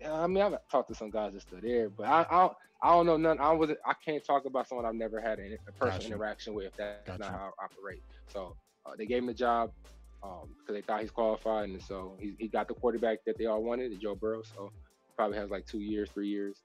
I 0.07 0.27
mean, 0.27 0.43
I've 0.43 0.55
talked 0.71 0.89
to 0.89 0.95
some 0.95 1.09
guys 1.09 1.33
that 1.33 1.41
still 1.41 1.59
there, 1.61 1.89
but 1.89 2.05
I, 2.07 2.25
I, 2.29 2.39
don't, 2.41 2.53
I 2.83 2.89
don't 2.91 3.05
know 3.05 3.17
none. 3.17 3.39
I 3.39 3.51
wasn't. 3.51 3.79
I 3.85 3.93
can't 4.03 4.23
talk 4.25 4.45
about 4.45 4.67
someone 4.67 4.85
I've 4.85 4.95
never 4.95 5.19
had 5.19 5.39
a, 5.39 5.57
a 5.67 5.71
personal 5.79 5.97
Gotcha. 5.99 6.07
interaction 6.07 6.53
with. 6.53 6.67
If 6.67 6.75
that's 6.77 7.05
Gotcha. 7.07 7.19
not 7.19 7.31
how 7.31 7.51
I 7.59 7.65
operate. 7.65 8.03
So 8.27 8.55
uh, 8.85 8.91
they 8.97 9.05
gave 9.05 9.19
him 9.19 9.27
the 9.27 9.33
job 9.33 9.71
um, 10.25 10.49
because 10.59 10.73
they 10.75 10.81
thought 10.81 11.01
he's 11.01 11.11
qualified, 11.11 11.69
and 11.69 11.81
so 11.81 12.15
he, 12.19 12.33
he 12.39 12.47
got 12.47 12.67
the 12.67 12.73
quarterback 12.73 13.19
that 13.25 13.37
they 13.37 13.45
all 13.45 13.61
wanted, 13.63 13.99
Joe 14.01 14.15
Burrow. 14.15 14.41
So 14.55 14.71
probably 15.15 15.37
has 15.37 15.49
like 15.49 15.65
two 15.65 15.79
years, 15.79 16.09
three 16.13 16.27
years 16.27 16.57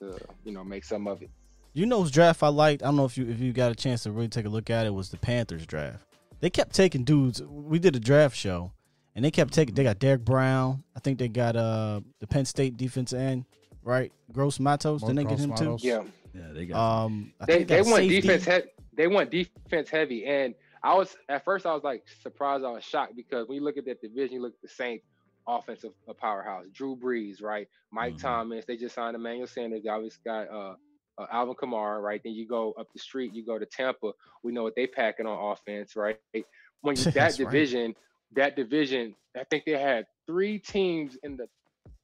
to 0.00 0.18
you 0.44 0.52
know 0.52 0.62
make 0.64 0.84
some 0.84 1.06
of 1.08 1.22
it. 1.22 1.30
You 1.72 1.86
know 1.86 2.00
whose 2.02 2.10
draft 2.10 2.42
I 2.42 2.48
liked? 2.48 2.82
I 2.82 2.86
don't 2.86 2.96
know 2.96 3.04
if 3.04 3.16
you 3.16 3.28
if 3.28 3.38
you 3.40 3.52
got 3.52 3.72
a 3.72 3.74
chance 3.74 4.02
to 4.04 4.10
really 4.12 4.28
take 4.28 4.46
a 4.46 4.48
look 4.48 4.70
at 4.70 4.86
it. 4.86 4.90
Was 4.94 5.10
the 5.10 5.16
Panthers 5.16 5.66
draft? 5.66 6.04
They 6.40 6.50
kept 6.50 6.74
taking 6.74 7.04
dudes. 7.04 7.42
We 7.42 7.78
did 7.78 7.96
a 7.96 8.00
draft 8.00 8.36
show, 8.36 8.72
and 9.14 9.24
they 9.24 9.30
kept 9.30 9.52
taking. 9.52 9.74
They 9.74 9.84
got 9.84 9.98
Derrick 9.98 10.24
Brown. 10.24 10.82
I 10.96 11.00
think 11.00 11.18
they 11.18 11.28
got 11.28 11.56
uh 11.56 12.00
the 12.20 12.26
Penn 12.26 12.44
State 12.44 12.76
defense 12.76 13.12
end, 13.12 13.44
right? 13.82 14.12
Gross 14.32 14.60
Matos. 14.60 15.00
Didn't 15.02 15.16
they 15.16 15.24
get 15.24 15.46
Gross 15.46 15.60
him 15.60 15.78
too? 15.78 15.86
Yeah. 15.86 16.02
Yeah, 16.34 16.52
they 16.52 16.66
got. 16.66 17.04
Um, 17.04 17.32
I 17.40 17.46
they 17.46 17.64
they 17.64 17.76
got 17.78 17.86
want 17.86 18.02
safety. 18.04 18.20
defense 18.20 18.44
he- 18.44 18.70
they 18.94 19.06
want 19.06 19.30
defense 19.30 19.88
heavy 19.90 20.26
and 20.26 20.54
I 20.82 20.94
was 20.94 21.16
at 21.28 21.44
first 21.44 21.66
I 21.66 21.74
was 21.74 21.84
like 21.84 22.04
surprised. 22.22 22.64
I 22.64 22.70
was 22.70 22.84
shocked 22.84 23.16
because 23.16 23.48
when 23.48 23.56
you 23.56 23.64
look 23.64 23.76
at 23.78 23.86
that 23.86 24.00
division 24.00 24.36
you 24.36 24.42
look 24.42 24.54
at 24.54 24.62
the 24.62 24.68
Saints 24.68 25.06
offensive 25.48 25.92
a 26.08 26.14
powerhouse 26.14 26.66
Drew 26.72 26.96
Brees 26.96 27.42
right? 27.42 27.66
Mike 27.92 28.16
Mhm. 28.16 28.20
Thomas 28.20 28.64
they 28.66 28.76
just 28.76 28.94
signed 28.94 29.16
Emmanuel 29.16 29.46
Sanders. 29.46 29.82
They 29.84 29.90
obviously 29.90 30.20
got 30.24 30.48
uh, 30.50 30.74
uh 31.20 31.26
Alvin 31.32 31.54
Kamara 31.54 32.02
right? 32.02 32.20
Then 32.24 32.34
you 32.34 32.46
go 32.48 32.72
up 32.78 32.88
the 32.92 33.00
street 33.00 33.32
you 33.34 33.44
go 33.44 33.58
to 33.58 33.66
Tampa. 33.66 34.12
We 34.42 34.52
know 34.52 34.62
what 34.64 34.74
they 34.76 34.86
packing 34.86 35.26
on 35.26 35.52
offense 35.52 35.96
right? 35.96 36.18
When 36.64 36.78
you 36.98 37.06
that 37.14 37.14
That's 37.14 37.40
right. 37.42 37.48
division 37.48 37.76
that 38.16 38.38
division 38.38 39.14
I 39.36 39.44
think 39.44 39.64
they 39.64 39.72
had 39.72 40.06
three 40.26 40.58
teams 40.58 41.16
in 41.22 41.36
the 41.36 41.46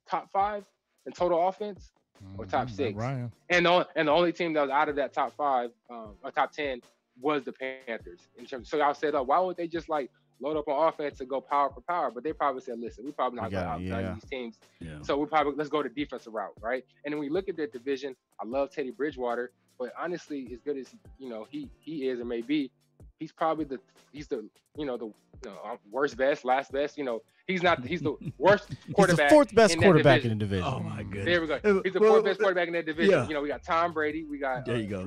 top 0.09 0.31
5 0.31 0.65
in 1.07 1.13
total 1.13 1.47
offense 1.49 1.93
or 2.37 2.47
top 2.47 2.71
Mhm, 2.71 2.71
six. 2.71 3.13
And 3.51 3.67
the, 3.67 3.87
and 3.97 4.09
the 4.09 4.13
only 4.13 4.33
team 4.33 4.55
that 4.55 4.63
was 4.63 4.71
out 4.71 4.89
of 4.89 4.97
that 4.97 5.13
top 5.13 5.35
five 5.37 5.71
um, 5.91 6.17
or 6.23 6.31
top 6.31 6.53
ten 6.53 6.81
was 7.21 7.45
the 7.45 7.53
Panthers 7.53 8.21
in 8.37 8.47
terms. 8.47 8.69
So 8.69 8.81
I 8.83 8.93
said, 8.93 9.15
like, 9.15 9.27
why 9.27 9.39
would 9.41 9.57
they 9.57 9.69
just 9.69 9.89
like 9.89 10.11
load 10.41 10.57
up 10.57 10.69
on 10.69 10.89
offense 10.89 11.21
and 11.21 11.29
go 11.29 11.41
power 11.41 11.71
for 11.71 11.81
power? 11.83 12.11
But 12.11 12.25
they 12.25 12.33
probably 12.33 12.61
said, 12.61 12.79
listen, 12.79 13.05
we 13.05 13.13
probably 13.13 13.41
not 13.41 13.51
going 13.51 13.65
to 13.65 13.95
outgun 13.95 14.15
these 14.15 14.31
teams. 14.31 14.59
Yeah. 14.81 14.99
So 15.03 15.17
we 15.17 15.27
probably 15.27 15.55
let's 15.57 15.71
go 15.71 15.83
the 15.83 15.89
defensive 15.89 16.35
route, 16.35 16.55
right? 16.61 16.85
And 17.05 17.13
then 17.13 17.21
we 17.21 17.29
look 17.29 17.49
at 17.49 17.57
their 17.57 17.67
division. 17.67 18.17
I 18.41 18.47
love 18.47 18.71
Teddy 18.71 18.91
Bridgewater, 18.91 19.53
but 19.79 19.93
honestly, 19.99 20.49
as 20.53 20.61
good 20.61 20.77
as 20.77 20.89
you 21.19 21.29
know 21.29 21.47
he 21.49 21.71
he 21.79 22.09
is 22.09 22.21
or 22.21 22.25
may 22.25 22.43
be, 22.43 22.71
he's 23.19 23.33
probably 23.33 23.65
the 23.65 23.79
he's 24.13 24.29
the 24.29 24.49
you 24.77 24.87
know 24.87 24.97
the 24.97 25.07
you 25.07 25.51
know, 25.51 25.59
um, 25.65 25.79
worst 25.91 26.17
best, 26.17 26.45
last 26.45 26.73
best. 26.73 26.97
You 26.97 27.05
know, 27.05 27.23
he's 27.47 27.63
not 27.63 27.85
he's 27.85 28.01
the 28.01 28.17
worst 28.39 28.71
quarterback. 28.95 29.31
In 29.33 30.31
the 30.31 30.35
division. 30.35 30.65
Oh 30.65 30.81
my 30.81 31.03
goodness! 31.03 31.25
There 31.25 31.41
we 31.41 31.47
go. 31.47 31.55
Uh, 31.55 31.81
he's 31.85 31.93
the 31.93 31.99
quarterback. 31.99 32.01
fourth 32.01 32.19
uh, 32.19 32.23
best 32.23 32.39
quarterback 32.39 32.69
in 32.69 32.75
that 32.75 32.87
division 32.87 33.29
you 33.29 33.35
know 33.35 33.43
we 33.43 33.49
got 33.49 33.63
tom 33.63 33.93
brady 33.93 34.25
we 34.25 34.39
quarterback 34.39 34.65
division. 34.65 35.01
in 35.01 35.07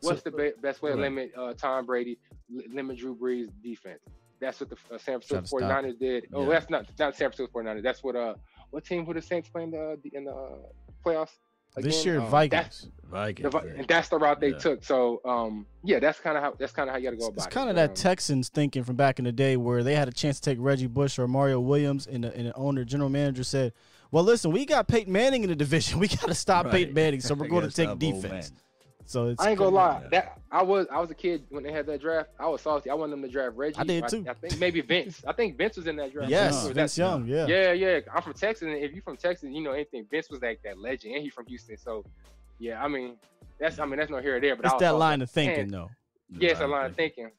What's 0.00 0.22
So- 0.22 0.30
the 0.30 0.36
be- 0.36 0.52
best 0.60 0.82
way 0.82 0.90
to 0.90 0.96
limit 0.96 1.32
uh, 1.36 1.54
Tom 1.54 1.86
Brady, 1.86 2.18
li- 2.50 2.66
limit 2.72 2.98
Drew 2.98 3.14
Brees' 3.14 3.50
defense? 3.62 4.00
That's 4.40 4.58
what 4.60 4.70
the 4.70 4.76
uh, 4.92 4.98
San 4.98 5.20
Francisco 5.20 5.58
49ers 5.60 5.98
did. 6.00 6.26
Oh, 6.32 6.42
Yeah. 6.42 6.48
that's 6.50 6.68
not 6.70 6.86
not 6.98 7.14
San 7.16 7.30
Francisco 7.30 7.46
49ers. 7.60 7.82
That's 7.82 8.02
what 8.02 8.16
uh 8.16 8.34
what 8.70 8.84
team 8.84 9.04
who 9.06 9.14
the 9.14 9.22
Saints 9.22 9.48
playing 9.48 9.70
the 9.70 9.98
in 10.12 10.24
the 10.24 10.32
uh, 10.32 10.56
playoffs? 11.06 11.38
This 11.76 12.04
year, 12.04 12.20
Um, 12.20 12.28
Vikings. 12.28 12.50
that's- 12.82 12.86
Vikings. 13.10 13.44
the 13.44 13.50
Vi- 13.50 13.66
and 13.78 13.86
that's 13.88 14.08
the 14.08 14.18
route 14.18 14.40
they 14.40 14.50
Yeah. 14.50 14.58
took. 14.58 14.84
So 14.84 15.20
um, 15.24 15.66
yeah, 15.84 15.98
that's 15.98 16.18
kind 16.20 16.36
of 16.36 16.42
how 16.42 16.54
that's 16.58 16.72
kind 16.72 16.88
of 16.88 16.92
how 16.94 16.98
you 16.98 17.04
got 17.04 17.10
to 17.10 17.16
go 17.16 17.26
It's, 17.26 17.28
about 17.28 17.42
it. 17.42 17.46
It's 17.46 17.54
kind 17.54 17.70
of 17.70 17.76
that 17.76 17.90
um, 17.90 17.94
Texans 17.96 18.48
thinking 18.48 18.84
from 18.84 18.96
back 18.96 19.18
in 19.18 19.24
the 19.24 19.32
day 19.32 19.56
where 19.56 19.82
they 19.82 19.94
had 19.94 20.08
a 20.08 20.12
chance 20.12 20.40
to 20.40 20.50
take 20.50 20.58
Reggie 20.60 20.86
Bush 20.86 21.18
or 21.18 21.26
Mario 21.28 21.60
Williams, 21.60 22.06
and 22.06 22.24
the, 22.24 22.34
and 22.36 22.46
the 22.48 22.54
owner, 22.56 22.84
general 22.84 23.10
manager 23.10 23.44
said, 23.44 23.72
"Well, 24.10 24.24
listen, 24.24 24.50
we 24.50 24.64
got 24.66 24.88
Peyton 24.88 25.12
Manning 25.12 25.42
in 25.44 25.50
the 25.50 25.56
division. 25.56 25.98
We 26.00 26.08
got 26.08 26.26
to 26.28 26.34
stop 26.34 26.64
Right. 26.66 26.72
Peyton 26.72 26.94
Manning, 26.94 27.20
so 27.20 27.34
we're 27.34 27.48
going 27.48 27.68
to 27.68 27.74
take 27.74 27.88
stop 27.88 28.02
old 28.02 28.22
defense." 28.22 28.52
Man. 29.02 29.08
So 29.08 29.28
it's 29.28 29.42
I 29.42 29.50
ain't 29.50 29.58
gonna 29.58 29.74
lie. 29.74 30.02
That 30.10 30.38
I 30.50 30.62
was 30.62 30.86
I 30.92 31.00
was 31.00 31.10
a 31.10 31.14
kid 31.14 31.44
when 31.50 31.62
they 31.62 31.72
had 31.72 31.86
that 31.86 32.00
draft. 32.00 32.30
I 32.38 32.48
was 32.48 32.60
salty. 32.60 32.90
I 32.90 32.94
wanted 32.94 33.12
them 33.12 33.22
to 33.22 33.28
draft 33.28 33.56
Reggie. 33.56 33.78
I 33.78 33.84
did 33.84 34.08
too. 34.08 34.24
I, 34.28 34.34
think 34.34 34.58
maybe 34.58 34.80
Vince. 34.80 35.22
I 35.26 35.32
think 35.32 35.56
Vince 35.56 35.76
was 35.76 35.86
in 35.86 35.96
that 35.96 36.12
draft. 36.12 36.30
Yes, 36.30 36.66
too. 36.66 36.74
Vince 36.74 36.94
that- 36.94 37.02
Young. 37.02 37.26
Yeah. 37.26 37.46
Yeah, 37.46 37.72
yeah. 37.72 38.00
I'm 38.14 38.22
from 38.22 38.34
Texas, 38.34 38.62
and 38.62 38.72
if 38.72 38.92
you're 38.92 39.02
from 39.02 39.16
Texas, 39.16 39.48
you 39.52 39.62
know 39.62 39.72
anything. 39.72 40.06
Vince 40.10 40.30
was 40.30 40.40
like 40.42 40.60
that 40.64 40.78
legend, 40.78 41.14
and 41.14 41.22
he's 41.24 41.32
from 41.32 41.46
Houston. 41.46 41.76
So 41.76 42.04
yeah, 42.58 42.82
I 42.82 42.88
mean 42.88 43.16
that's 43.58 43.78
I 43.78 43.86
mean 43.86 43.98
that's 43.98 44.10
no 44.10 44.18
here 44.18 44.36
or 44.36 44.40
there. 44.40 44.56
But 44.56 44.66
It's 44.66 44.74
was 44.74 44.80
that 44.80 44.88
salty. 44.88 45.00
line 45.00 45.22
of 45.22 45.30
thinking, 45.30 45.56
Man, 45.56 45.68
though. 45.68 45.90
Yeah, 46.38 46.50
it's 46.50 46.60
a 46.60 46.66
line 46.66 46.86
of 46.86 46.96
thinking. 46.96 47.30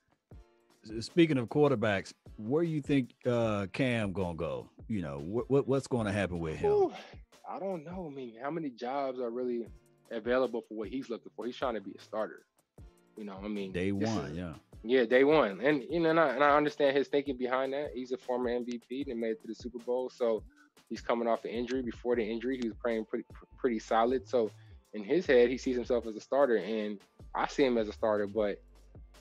Speaking 0.99 1.37
of 1.37 1.47
quarterbacks, 1.47 2.13
where 2.37 2.63
you 2.63 2.81
think 2.81 3.11
uh, 3.25 3.67
Cam 3.71 4.11
gonna 4.11 4.35
go? 4.35 4.69
You 4.87 5.01
know, 5.01 5.19
what, 5.19 5.49
what 5.49 5.67
what's 5.67 5.87
going 5.87 6.05
to 6.07 6.11
happen 6.11 6.39
with 6.39 6.55
him? 6.55 6.71
Whew, 6.71 6.93
I 7.49 7.57
don't 7.57 7.85
know. 7.85 8.09
I 8.11 8.15
mean, 8.15 8.33
how 8.41 8.51
many 8.51 8.69
jobs 8.69 9.19
are 9.19 9.29
really 9.29 9.65
available 10.11 10.61
for 10.67 10.75
what 10.75 10.89
he's 10.89 11.09
looking 11.09 11.31
for? 11.35 11.45
He's 11.45 11.57
trying 11.57 11.75
to 11.75 11.81
be 11.81 11.93
a 11.97 12.01
starter. 12.01 12.45
You 13.17 13.25
know, 13.25 13.37
I 13.43 13.47
mean, 13.47 13.71
Day 13.71 13.91
one, 13.91 14.31
is- 14.31 14.37
yeah. 14.37 14.53
Yeah, 14.85 15.05
day 15.05 15.23
one, 15.23 15.61
and 15.61 15.81
you 15.89 16.01
know, 16.01 16.09
and 16.09 16.19
I, 16.19 16.29
and 16.35 16.43
I 16.43 16.57
understand 16.57 16.97
his 16.97 17.07
thinking 17.07 17.37
behind 17.37 17.71
that. 17.71 17.91
He's 17.93 18.11
a 18.11 18.17
former 18.17 18.49
MVP 18.49 19.09
and 19.09 19.17
made 19.17 19.31
it 19.31 19.41
to 19.43 19.47
the 19.47 19.55
Super 19.55 19.79
Bowl, 19.79 20.09
so 20.09 20.43
he's 20.89 20.99
coming 20.99 21.25
off 21.25 21.45
an 21.45 21.51
injury. 21.51 21.81
Before 21.81 22.17
the 22.17 22.23
injury, 22.29 22.59
he 22.61 22.67
was 22.67 22.77
playing 22.83 23.05
pretty 23.05 23.23
pretty 23.57 23.79
solid. 23.79 24.27
So 24.27 24.51
in 24.93 25.01
his 25.05 25.25
head, 25.25 25.47
he 25.49 25.57
sees 25.57 25.77
himself 25.77 26.05
as 26.05 26.17
a 26.17 26.19
starter, 26.19 26.57
and 26.57 26.99
I 27.33 27.47
see 27.47 27.63
him 27.63 27.77
as 27.77 27.87
a 27.87 27.93
starter. 27.93 28.27
But 28.27 28.61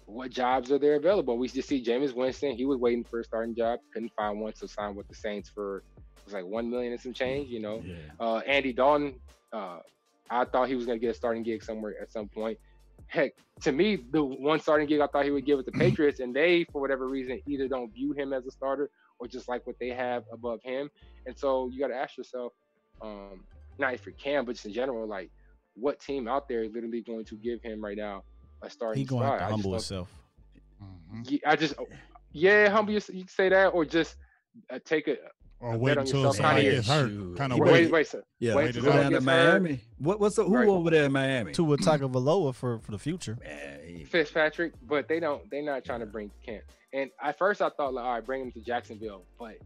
what 0.06 0.32
jobs 0.32 0.72
are 0.72 0.78
there 0.80 0.96
available? 0.96 1.38
We 1.38 1.46
just 1.46 1.68
see 1.68 1.80
Jameis 1.84 2.12
Winston. 2.12 2.56
He 2.56 2.64
was 2.64 2.78
waiting 2.78 3.04
for 3.04 3.20
a 3.20 3.24
starting 3.24 3.54
job, 3.54 3.78
couldn't 3.92 4.12
find 4.16 4.40
one, 4.40 4.56
so 4.56 4.66
signed 4.66 4.96
with 4.96 5.06
the 5.06 5.14
Saints 5.14 5.48
for 5.48 5.78
it 5.78 5.84
was 6.24 6.34
like 6.34 6.44
one 6.44 6.68
million 6.70 6.90
and 6.92 7.00
some 7.00 7.12
change. 7.12 7.50
You 7.50 7.60
know, 7.60 7.84
Yeah. 7.86 7.94
uh, 8.18 8.38
Andy 8.38 8.72
Dalton, 8.72 9.14
uh, 9.52 9.78
I 10.32 10.44
thought 10.46 10.68
he 10.68 10.74
was 10.74 10.86
going 10.86 10.98
to 10.98 11.00
get 11.04 11.10
a 11.10 11.14
starting 11.14 11.42
gig 11.42 11.62
somewhere 11.62 11.94
at 12.00 12.10
some 12.10 12.28
point. 12.28 12.58
Heck, 13.08 13.32
to 13.60 13.72
me, 13.72 14.04
the 14.12 14.24
one 14.24 14.58
starting 14.58 14.86
gig 14.86 15.00
I 15.00 15.06
thought 15.06 15.24
he 15.26 15.30
would 15.30 15.44
give 15.44 15.58
it 15.58 15.66
the 15.66 15.72
Patriots, 15.72 16.20
and 16.20 16.34
they, 16.34 16.64
for 16.72 16.80
whatever 16.80 17.06
reason, 17.06 17.40
either 17.46 17.68
don't 17.68 17.92
view 17.92 18.12
him 18.12 18.32
as 18.32 18.46
a 18.46 18.50
starter 18.50 18.90
or 19.18 19.28
just 19.28 19.48
like 19.48 19.66
what 19.66 19.76
they 19.78 19.90
have 19.90 20.24
above 20.32 20.60
him. 20.64 20.88
And 21.26 21.36
so 21.36 21.68
you 21.70 21.78
got 21.78 21.88
to 21.88 21.94
ask 21.94 22.16
yourself, 22.16 22.54
um, 23.02 23.44
not 23.78 23.92
if 23.92 24.06
you 24.06 24.14
can, 24.14 24.46
but 24.46 24.52
just 24.54 24.64
in 24.64 24.72
general, 24.72 25.06
like 25.06 25.30
what 25.74 26.00
team 26.00 26.26
out 26.26 26.48
there 26.48 26.64
is 26.64 26.72
literally 26.72 27.02
going 27.02 27.26
to 27.26 27.36
give 27.36 27.62
him 27.62 27.84
right 27.84 27.96
now 27.96 28.22
a 28.62 28.70
starting 28.70 29.00
He 29.00 29.04
gonna 29.04 29.26
spot? 29.26 29.38
to 29.40 29.44
humble 29.46 29.72
himself. 29.72 30.08
Mhm. 30.82 31.40
I 31.46 31.56
just, 31.56 31.74
yeah, 32.32 32.70
humble. 32.70 32.94
yourself, 32.94 33.14
You 33.14 33.22
can 33.24 33.28
say 33.28 33.48
that, 33.50 33.68
or 33.68 33.84
just 33.84 34.16
uh, 34.70 34.78
take 34.84 35.08
a 35.08 35.16
Or 35.62 35.76
wait 35.78 35.96
until 35.96 36.32
somebody 36.32 36.62
kinda 36.62 36.76
gets 36.76 36.88
hurt. 36.88 37.36
Kind 37.36 37.52
of 37.52 37.58
wait, 37.60 37.72
wait. 37.72 37.82
wait, 37.84 37.92
wait, 37.92 38.06
sir. 38.08 38.22
Yeah, 38.40 38.56
Wait 38.56 38.66
to 38.66 38.72
till 38.72 38.82
go 38.82 38.92
down 38.92 39.04
to 39.04 39.10
gets 39.10 39.24
hurt. 39.24 39.62
Miami. 39.62 39.80
What 39.98 40.18
what's 40.18 40.34
the, 40.36 40.44
who 40.44 40.56
Right. 40.56 40.68
over 40.68 40.90
there 40.90 41.04
in 41.04 41.12
Miami? 41.12 41.52
Tua 41.52 41.76
Tagovailoa 41.78 42.52
for 42.54 42.80
for 42.80 42.90
the 42.90 42.98
future. 42.98 43.38
Man, 43.44 44.04
Fitzpatrick, 44.06 44.72
but 44.82 45.06
they 45.08 45.20
don't. 45.20 45.48
They're 45.50 45.62
not 45.62 45.84
trying 45.84 46.00
to 46.00 46.06
bring 46.06 46.30
Kent. 46.44 46.64
And 46.92 47.10
at 47.22 47.38
first, 47.38 47.62
I 47.62 47.70
thought, 47.70 47.94
like, 47.94 48.04
all 48.04 48.12
right, 48.14 48.26
bring 48.26 48.42
him 48.42 48.52
to 48.52 48.60
Jacksonville. 48.60 49.22
But 49.38 49.58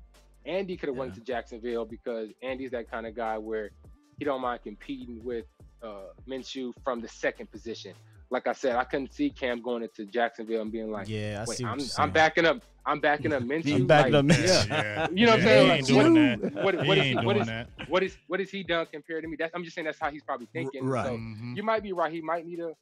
Andy 0.45 0.77
could 0.77 0.91
have 0.91 0.97
went 0.99 1.15
to 1.15 1.21
Jacksonville 1.21 1.85
because 1.87 2.29
Andy's 2.43 2.71
that 2.73 2.91
kind 2.91 3.07
of 3.07 3.17
guy 3.17 3.39
where 3.39 3.71
he 4.19 4.25
don't 4.25 4.43
mind 4.43 4.61
competing 4.63 5.25
with 5.25 5.47
uh, 5.83 6.09
Minshew 6.29 6.73
from 6.85 7.01
the 7.01 7.09
second 7.09 7.51
position. 7.51 7.95
Like 8.31 8.47
I 8.49 8.53
said, 8.53 8.75
I 8.77 8.85
couldn't 8.85 9.13
see 9.15 9.31
Cam 9.31 9.63
going 9.63 9.83
into 9.85 10.05
Jacksonville 10.05 10.63
and 10.63 10.73
being 10.73 10.91
like, 10.91 11.09
yeah, 11.09 11.43
I 11.43 11.49
Wait, 11.49 11.59
see 11.59 11.65
I'm, 11.65 11.79
I'm 11.99 12.11
backing 12.11 12.45
up. 12.45 12.61
I'm 12.85 13.01
backing 13.01 13.33
up 13.33 13.43
Minshew. 13.45 13.75
I'm 13.77 13.87
backing 13.87 14.13
like, 14.13 14.19
up 14.21 14.25
Minshew. 14.27 14.69
Yeah, 14.69 14.83
yeah. 14.83 15.09
You 15.13 15.27
know 15.27 15.33
what 15.33 15.41
I'm 15.41 15.47
Yeah, 15.47 15.47
saying? 15.47 15.65
He 15.65 15.69
Like, 15.71 15.85
doing 15.87 16.41
what- 16.43 16.53
that. 16.55 16.65
What, 16.65 16.75
He 16.83 16.89
what 16.89 16.99
is 16.99 17.05
ain't 17.05 17.17
what 17.25 17.33
doing 17.35 17.41
is 17.43 17.47
that. 17.47 17.69
what 17.89 18.03
is 18.03 18.17
what 18.27 18.41
he 18.41 18.63
done 18.65 18.87
compared 18.93 19.23
to 19.23 19.29
me? 19.29 19.37
That's 19.39 19.53
I'm 19.55 19.63
just 19.65 19.75
saying 19.75 19.85
that's 19.87 19.99
how 20.01 20.11
he's 20.11 20.23
probably 20.23 20.49
thinking. 20.53 20.85
right. 20.87 21.07
So 21.07 21.13
Mhm. 21.17 21.57
you 21.57 21.63
might 21.63 21.83
be 21.83 21.93
right. 21.93 22.13
He 22.13 22.21
might 22.21 22.47
need 22.47 22.57
to. 22.57 22.73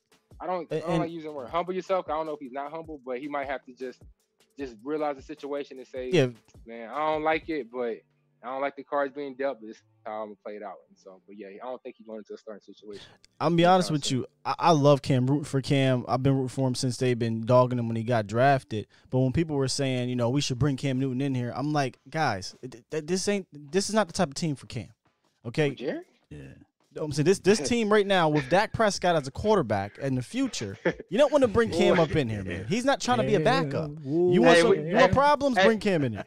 I 0.40 0.46
don't. 0.46 0.66
I 0.72 0.76
And- 0.76 0.84
don't 0.86 0.98
like 1.00 1.10
using 1.10 1.30
the 1.30 1.36
word 1.36 1.48
humble 1.50 1.72
yourself. 1.74 2.06
I 2.08 2.12
don't 2.12 2.26
know 2.26 2.32
if 2.32 2.40
he's 2.40 2.52
not 2.52 2.70
humble, 2.70 3.00
but 3.04 3.18
he 3.18 3.28
might 3.28 3.46
have 3.46 3.64
to 3.66 3.72
just 3.74 4.00
just 4.58 4.76
realize 4.82 5.16
the 5.16 5.22
situation 5.22 5.78
and 5.78 5.86
say, 5.86 6.10
Yeah, 6.12 6.28
man, 6.66 6.88
I 6.88 6.98
don't 7.12 7.22
like 7.22 7.48
it, 7.50 7.70
but 7.72 7.98
I 8.44 8.48
don't 8.48 8.60
like 8.60 8.76
the 8.76 8.84
cards 8.84 9.14
being 9.14 9.34
dealt. 9.34 9.58
But 9.60 9.68
this 9.68 9.76
is 9.76 9.82
how 10.04 10.20
I'm 10.22 10.26
gonna 10.28 10.36
play 10.44 10.56
it 10.56 10.62
out. 10.62 10.74
And 10.88 10.98
so, 10.98 11.20
but 11.26 11.36
yeah, 11.38 11.48
I 11.48 11.66
don't 11.66 11.82
think 11.82 11.96
he's 11.98 12.06
going 12.06 12.18
into 12.18 12.34
a 12.34 12.38
starting 12.38 12.62
situation. 12.62 13.04
I'm 13.40 13.46
gonna 13.52 13.56
be 13.56 13.64
honest 13.64 13.90
with 13.90 14.10
you. 14.10 14.26
I, 14.44 14.54
I 14.58 14.70
love 14.72 15.00
Cam. 15.02 15.26
Rooting 15.26 15.44
for 15.44 15.60
Cam. 15.62 16.04
I've 16.06 16.22
been 16.22 16.34
rooting 16.34 16.48
for 16.48 16.68
him 16.68 16.74
since 16.74 16.96
they've 16.98 17.18
been 17.18 17.40
dogging 17.46 17.78
him 17.78 17.88
when 17.88 17.96
he 17.96 18.02
got 18.04 18.26
drafted. 18.26 18.86
But 19.10 19.20
when 19.20 19.32
people 19.32 19.56
were 19.56 19.68
saying, 19.68 20.08
you 20.10 20.16
know, 20.16 20.28
we 20.30 20.40
should 20.40 20.58
bring 20.58 20.76
Cam 20.76 20.98
Newton 21.00 21.20
in 21.20 21.34
here, 21.34 21.52
I'm 21.56 21.72
like, 21.72 21.98
guys, 22.10 22.54
th- 22.62 22.84
th- 22.90 23.06
this 23.06 23.26
ain't. 23.28 23.46
This 23.72 23.88
is 23.88 23.94
not 23.94 24.06
the 24.08 24.12
type 24.12 24.28
of 24.28 24.34
team 24.34 24.56
for 24.56 24.66
Cam. 24.66 24.88
Okay, 25.46 25.70
Jerry, 25.74 26.02
yeah. 26.30 26.38
I'm 26.96 27.10
saying 27.12 27.24
this 27.24 27.40
this 27.40 27.58
team 27.68 27.92
right 27.92 28.06
now 28.06 28.28
with 28.28 28.48
Dak 28.50 28.72
Prescott 28.72 29.16
as 29.16 29.26
a 29.26 29.30
quarterback 29.32 29.98
in 29.98 30.14
the 30.14 30.22
future, 30.22 30.78
you 31.10 31.18
don't 31.18 31.32
want 31.32 31.42
to 31.42 31.48
bring 31.48 31.70
Cam 31.72 31.98
up 31.98 32.14
in 32.14 32.28
here, 32.28 32.44
man. 32.44 32.66
He's 32.68 32.84
not 32.84 33.00
trying 33.00 33.18
to 33.18 33.24
be 33.24 33.34
a 33.34 33.40
backup. 33.40 33.90
You 34.04 34.42
want 34.42 34.54
Hey, 34.56 34.60
some, 34.60 34.70
we- 34.70 34.76
you 34.90 34.94
want 34.94 35.08
hey, 35.08 35.12
problems? 35.12 35.56
hey. 35.58 35.64
Bring 35.66 35.80
Cam 35.80 36.04
in 36.04 36.12
here. 36.12 36.24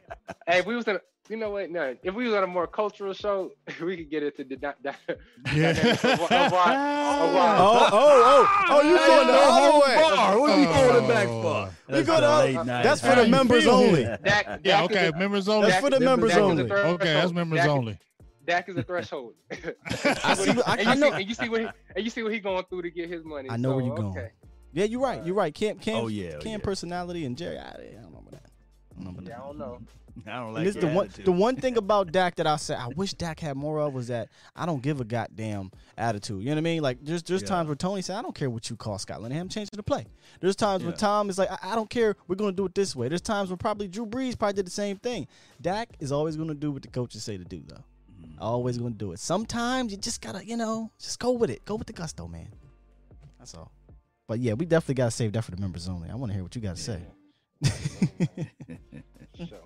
hey, 0.47 0.59
if 0.59 0.65
we 0.65 0.75
was 0.75 0.85
in, 0.87 0.97
a, 0.97 0.99
you 1.29 1.37
know 1.37 1.49
what? 1.51 1.69
No, 1.69 1.95
if 2.03 2.13
we 2.13 2.25
was 2.25 2.33
on 2.33 2.43
a 2.43 2.47
more 2.47 2.67
cultural 2.67 3.13
show, 3.13 3.51
we 3.81 3.97
could 3.97 4.09
get 4.09 4.23
into 4.23 4.43
the. 4.43 4.55
the, 4.55 4.75
the 4.81 5.17
Yeah. 5.55 5.73
dynamics 5.73 6.03
of 6.03 6.11
of 6.11 6.21
of 6.31 6.51
why- 6.51 6.75
oh, 6.77 7.29
oh, 7.29 7.89
oh, 7.91 8.47
oh, 8.49 8.65
oh! 8.69 8.81
You 8.81 8.97
going 8.97 9.27
the 9.27 9.33
other 9.33 9.79
way? 9.79 9.95
Bar. 9.95 10.39
What 10.39 10.49
are 10.51 10.59
you 10.61 10.67
Oh. 10.69 10.93
going 10.93 11.07
back 11.07 11.27
for? 11.27 11.69
We 11.95 12.03
go 12.03 12.19
to- 12.53 12.63
That's 12.65 13.01
for 13.01 13.15
the 13.15 13.27
members 13.27 13.67
only. 13.67 14.03
here? 14.03 14.19
Dak, 14.23 14.59
Yeah, 14.63 14.83
okay, 14.83 15.07
a, 15.07 15.17
members 15.17 15.47
only. 15.47 15.69
That's 15.69 15.81
for 15.81 15.89
the 15.89 15.99
members 15.99 16.31
Dak 16.31 16.39
only. 16.41 16.63
Okay, 16.71 17.13
that's 17.13 17.31
members 17.31 17.59
Dak- 17.59 17.69
only. 17.69 17.99
Dak 18.45 18.69
is 18.69 18.77
a 18.77 18.83
threshold. 18.83 19.33
I 19.51 20.33
see 20.35 20.51
what- 20.51 20.67
I- 20.67 20.75
and, 20.77 20.81
you 20.85 20.89
I 20.91 20.95
know- 20.95 21.09
see, 21.11 21.15
and 21.21 21.27
you 21.29 21.33
see 21.35 21.49
what 21.49 21.61
he, 21.61 21.67
and 21.95 22.03
you 22.05 22.09
see 22.09 22.23
what 22.23 22.33
he 22.33 22.39
going 22.39 22.63
through 22.69 22.83
to 22.83 22.91
get 22.91 23.09
his 23.09 23.23
money. 23.23 23.49
I 23.49 23.57
know 23.57 23.75
where 23.75 23.85
you're 23.85 23.95
going. 23.95 24.09
okay. 24.17 24.31
Yeah, 24.73 24.83
you're 24.85 25.01
right. 25.01 25.25
You're 25.25 25.35
right. 25.35 25.53
Cam, 25.53 25.79
Cam, 25.79 25.95
Oh, 25.95 26.07
yeah, 26.07 26.33
oh, 26.35 26.39
Cam 26.41 26.51
yeah. 26.51 26.57
personality 26.59 27.25
and 27.25 27.37
Jerry. 27.37 27.57
I, 27.57 27.69
I 27.69 27.71
don't 28.01 28.11
know 28.11 28.19
about 28.19 28.31
that. 28.31 28.51
I 28.91 28.95
don't 28.95 29.03
know 29.05 29.09
about 29.11 29.25
that. 29.25 29.35
I 29.35 29.39
don't 29.47 29.57
know. 29.57 29.79
I 30.27 30.31
don't 30.37 30.45
And 30.47 30.53
like 30.55 30.63
this 30.65 30.75
the 30.75 30.87
one 30.87 31.09
the 31.25 31.31
one 31.31 31.55
thing 31.55 31.77
about 31.77 32.11
Dak 32.11 32.35
that 32.35 32.47
I 32.47 32.55
said 32.55 32.77
I 32.77 32.87
wish 32.87 33.13
Dak 33.13 33.39
had 33.39 33.55
more 33.55 33.79
of 33.79 33.93
was 33.93 34.07
that 34.07 34.29
I 34.55 34.65
don't 34.65 34.81
give 34.81 34.99
a 35.01 35.03
goddamn 35.05 35.71
attitude. 35.97 36.39
You 36.41 36.45
know 36.49 36.53
what 36.53 36.57
I 36.59 36.61
mean? 36.61 36.81
Like 36.81 36.97
there's 37.01 37.23
there's 37.23 37.41
Yeah. 37.43 37.47
times 37.49 37.67
where 37.67 37.75
Tony 37.75 38.01
said 38.01 38.15
I 38.17 38.21
don't 38.21 38.33
care 38.35 38.49
what 38.49 38.69
you 38.69 38.75
call 38.75 38.97
Scott 38.97 39.19
Linehan, 39.21 39.51
change 39.51 39.69
the 39.71 39.83
play. 39.83 40.05
There's 40.39 40.55
times 40.55 40.83
when 40.83 40.91
Yeah. 40.93 40.97
Tom 40.97 41.29
is 41.29 41.37
like 41.37 41.51
I, 41.51 41.73
I 41.73 41.75
don't 41.75 41.89
care, 41.89 42.15
we're 42.27 42.35
gonna 42.35 42.51
do 42.51 42.65
it 42.65 42.73
this 42.75 42.95
way. 42.95 43.07
There's 43.09 43.21
times 43.21 43.49
when 43.49 43.57
probably 43.57 43.87
Drew 43.87 44.05
Brees 44.05 44.37
probably 44.37 44.53
did 44.53 44.67
the 44.67 44.71
same 44.71 44.97
thing. 44.97 45.27
Dak 45.61 45.89
is 45.99 46.11
always 46.11 46.35
gonna 46.37 46.53
do 46.55 46.71
what 46.71 46.81
the 46.81 46.87
coaches 46.89 47.23
say 47.23 47.37
to 47.37 47.43
do 47.43 47.61
though. 47.67 47.83
Mm-hmm. 48.21 48.41
Always 48.41 48.77
gonna 48.77 48.91
do 48.91 49.11
it. 49.11 49.19
Sometimes 49.19 49.91
you 49.91 49.97
just 49.97 50.21
gotta 50.21 50.45
you 50.45 50.57
know 50.57 50.91
just 50.99 51.19
go 51.19 51.31
with 51.31 51.49
it. 51.49 51.63
Go 51.65 51.75
with 51.75 51.87
the 51.87 51.93
gusto, 51.93 52.27
man. 52.27 52.47
That's 53.37 53.53
all. 53.53 53.71
But 54.27 54.39
yeah, 54.39 54.53
we 54.53 54.65
definitely 54.65 54.95
gotta 54.95 55.11
save 55.11 55.31
that 55.33 55.43
for 55.43 55.51
the 55.51 55.57
members 55.61 55.87
only. 55.87 56.09
I 56.09 56.15
want 56.15 56.31
to 56.31 56.33
hear 56.33 56.43
what 56.43 56.55
you 56.55 56.61
gotta 56.61 56.77
say. 56.77 57.01
So, 59.37 59.57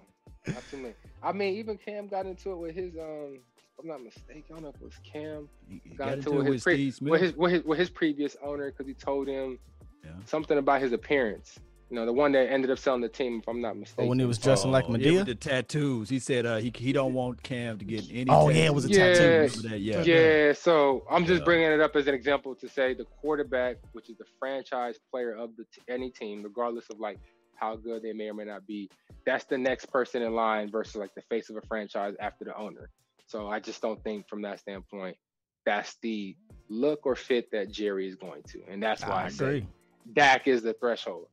not 0.47 0.63
too 0.69 0.77
many. 0.77 0.93
I 1.23 1.31
mean, 1.31 1.55
even 1.55 1.77
Cam 1.77 2.07
got 2.07 2.25
into 2.25 2.51
it 2.51 2.57
with 2.57 2.75
his 2.75 2.95
um. 2.97 3.39
I'm 3.79 3.87
not 3.87 4.03
mistaken, 4.03 4.43
I 4.51 4.53
don't 4.53 4.61
know 4.63 4.69
if 4.69 4.75
it 4.75 4.83
was 4.83 4.99
Cam. 5.03 5.49
You- 5.67 5.81
you 5.85 5.95
Got 5.97 6.05
got 6.09 6.13
into 6.17 6.29
into 6.29 6.31
it 6.31 6.33
it 6.33 6.37
with 6.37 6.45
with 6.45 6.53
his, 6.53 6.63
pre- 6.63 6.75
Steve 6.75 6.93
Smith. 6.93 7.11
with 7.11 7.21
his 7.21 7.33
with 7.35 7.51
his 7.51 7.63
with 7.63 7.79
his 7.79 7.89
previous 7.89 8.37
owner 8.43 8.69
because 8.69 8.85
he 8.85 8.93
told 8.93 9.27
him 9.27 9.57
Yeah. 10.03 10.11
something 10.25 10.57
about 10.59 10.81
his 10.81 10.91
appearance. 10.91 11.57
You 11.89 11.95
know, 11.95 12.05
the 12.05 12.13
one 12.13 12.31
that 12.33 12.49
ended 12.51 12.69
up 12.69 12.77
selling 12.77 13.01
the 13.01 13.09
team, 13.09 13.39
if 13.39 13.47
I'm 13.49 13.59
not 13.59 13.75
mistaken. 13.77 14.05
Oh, 14.05 14.07
when 14.09 14.19
he 14.19 14.25
was 14.25 14.37
dressing 14.37 14.69
like 14.71 14.85
Oh, 14.87 14.95
yeah, 14.95 14.97
Madea. 15.11 15.15
with 15.17 15.25
the 15.25 15.35
tattoos. 15.35 16.09
He 16.09 16.19
said 16.19 16.45
uh, 16.45 16.57
he 16.57 16.71
he 16.75 16.93
don't 16.93 17.13
want 17.15 17.41
Cam 17.41 17.79
to 17.79 17.85
get 17.85 18.05
any. 18.11 18.27
Oh, 18.29 18.49
yeah, 18.49 18.65
it 18.65 18.73
was 18.75 18.85
a 18.85 18.89
tattoos. 18.89 19.17
tattoo. 19.17 19.29
Remember 19.31 19.69
that? 19.69 19.79
Yeah. 19.79 20.03
Yeah, 20.03 20.53
so 20.53 21.03
I'm 21.09 21.25
just 21.25 21.39
Yeah. 21.39 21.45
bringing 21.45 21.71
it 21.71 21.79
up 21.81 21.95
as 21.95 22.05
an 22.07 22.13
example 22.13 22.53
to 22.55 22.69
say 22.69 22.93
the 22.93 23.05
quarterback, 23.05 23.77
which 23.93 24.09
is 24.11 24.17
the 24.17 24.25
franchise 24.37 24.99
player 25.09 25.33
of 25.33 25.55
the 25.57 25.63
t- 25.73 25.81
any 25.89 26.11
team, 26.11 26.43
regardless 26.43 26.85
of 26.91 26.99
like 26.99 27.17
how 27.62 27.76
good 27.76 28.01
they 28.01 28.12
may 28.12 28.30
or 28.30 28.34
may 28.34 28.43
not 28.45 28.66
be, 28.68 28.89
that's 29.26 29.45
the 29.45 29.57
next 29.57 29.86
person 29.86 30.22
in 30.24 30.34
line 30.34 30.70
versus 30.70 30.95
like 30.95 31.14
the 31.16 31.22
face 31.22 31.49
of 31.49 31.55
a 31.55 31.62
franchise 31.62 32.16
after 32.20 32.43
the 32.43 32.57
owner. 32.57 32.89
So 33.28 33.47
I 33.47 33.59
just 33.59 33.82
don't 33.82 34.03
think 34.03 34.28
from 34.28 34.41
that 34.41 34.59
standpoint 34.59 35.16
that's 35.64 35.95
the 36.01 36.36
look 36.70 37.05
or 37.05 37.16
fit 37.16 37.51
that 37.51 37.72
Jerry 37.72 38.07
is 38.07 38.16
going 38.16 38.41
to, 38.49 38.62
and 38.68 38.82
that's 38.82 39.03
why 39.03 39.22
I, 39.22 39.26
I 39.26 39.30
say 39.30 39.45
agree. 39.45 39.68
Dak 40.14 40.47
is 40.47 40.64
the 40.64 40.74
threshold, 40.74 41.28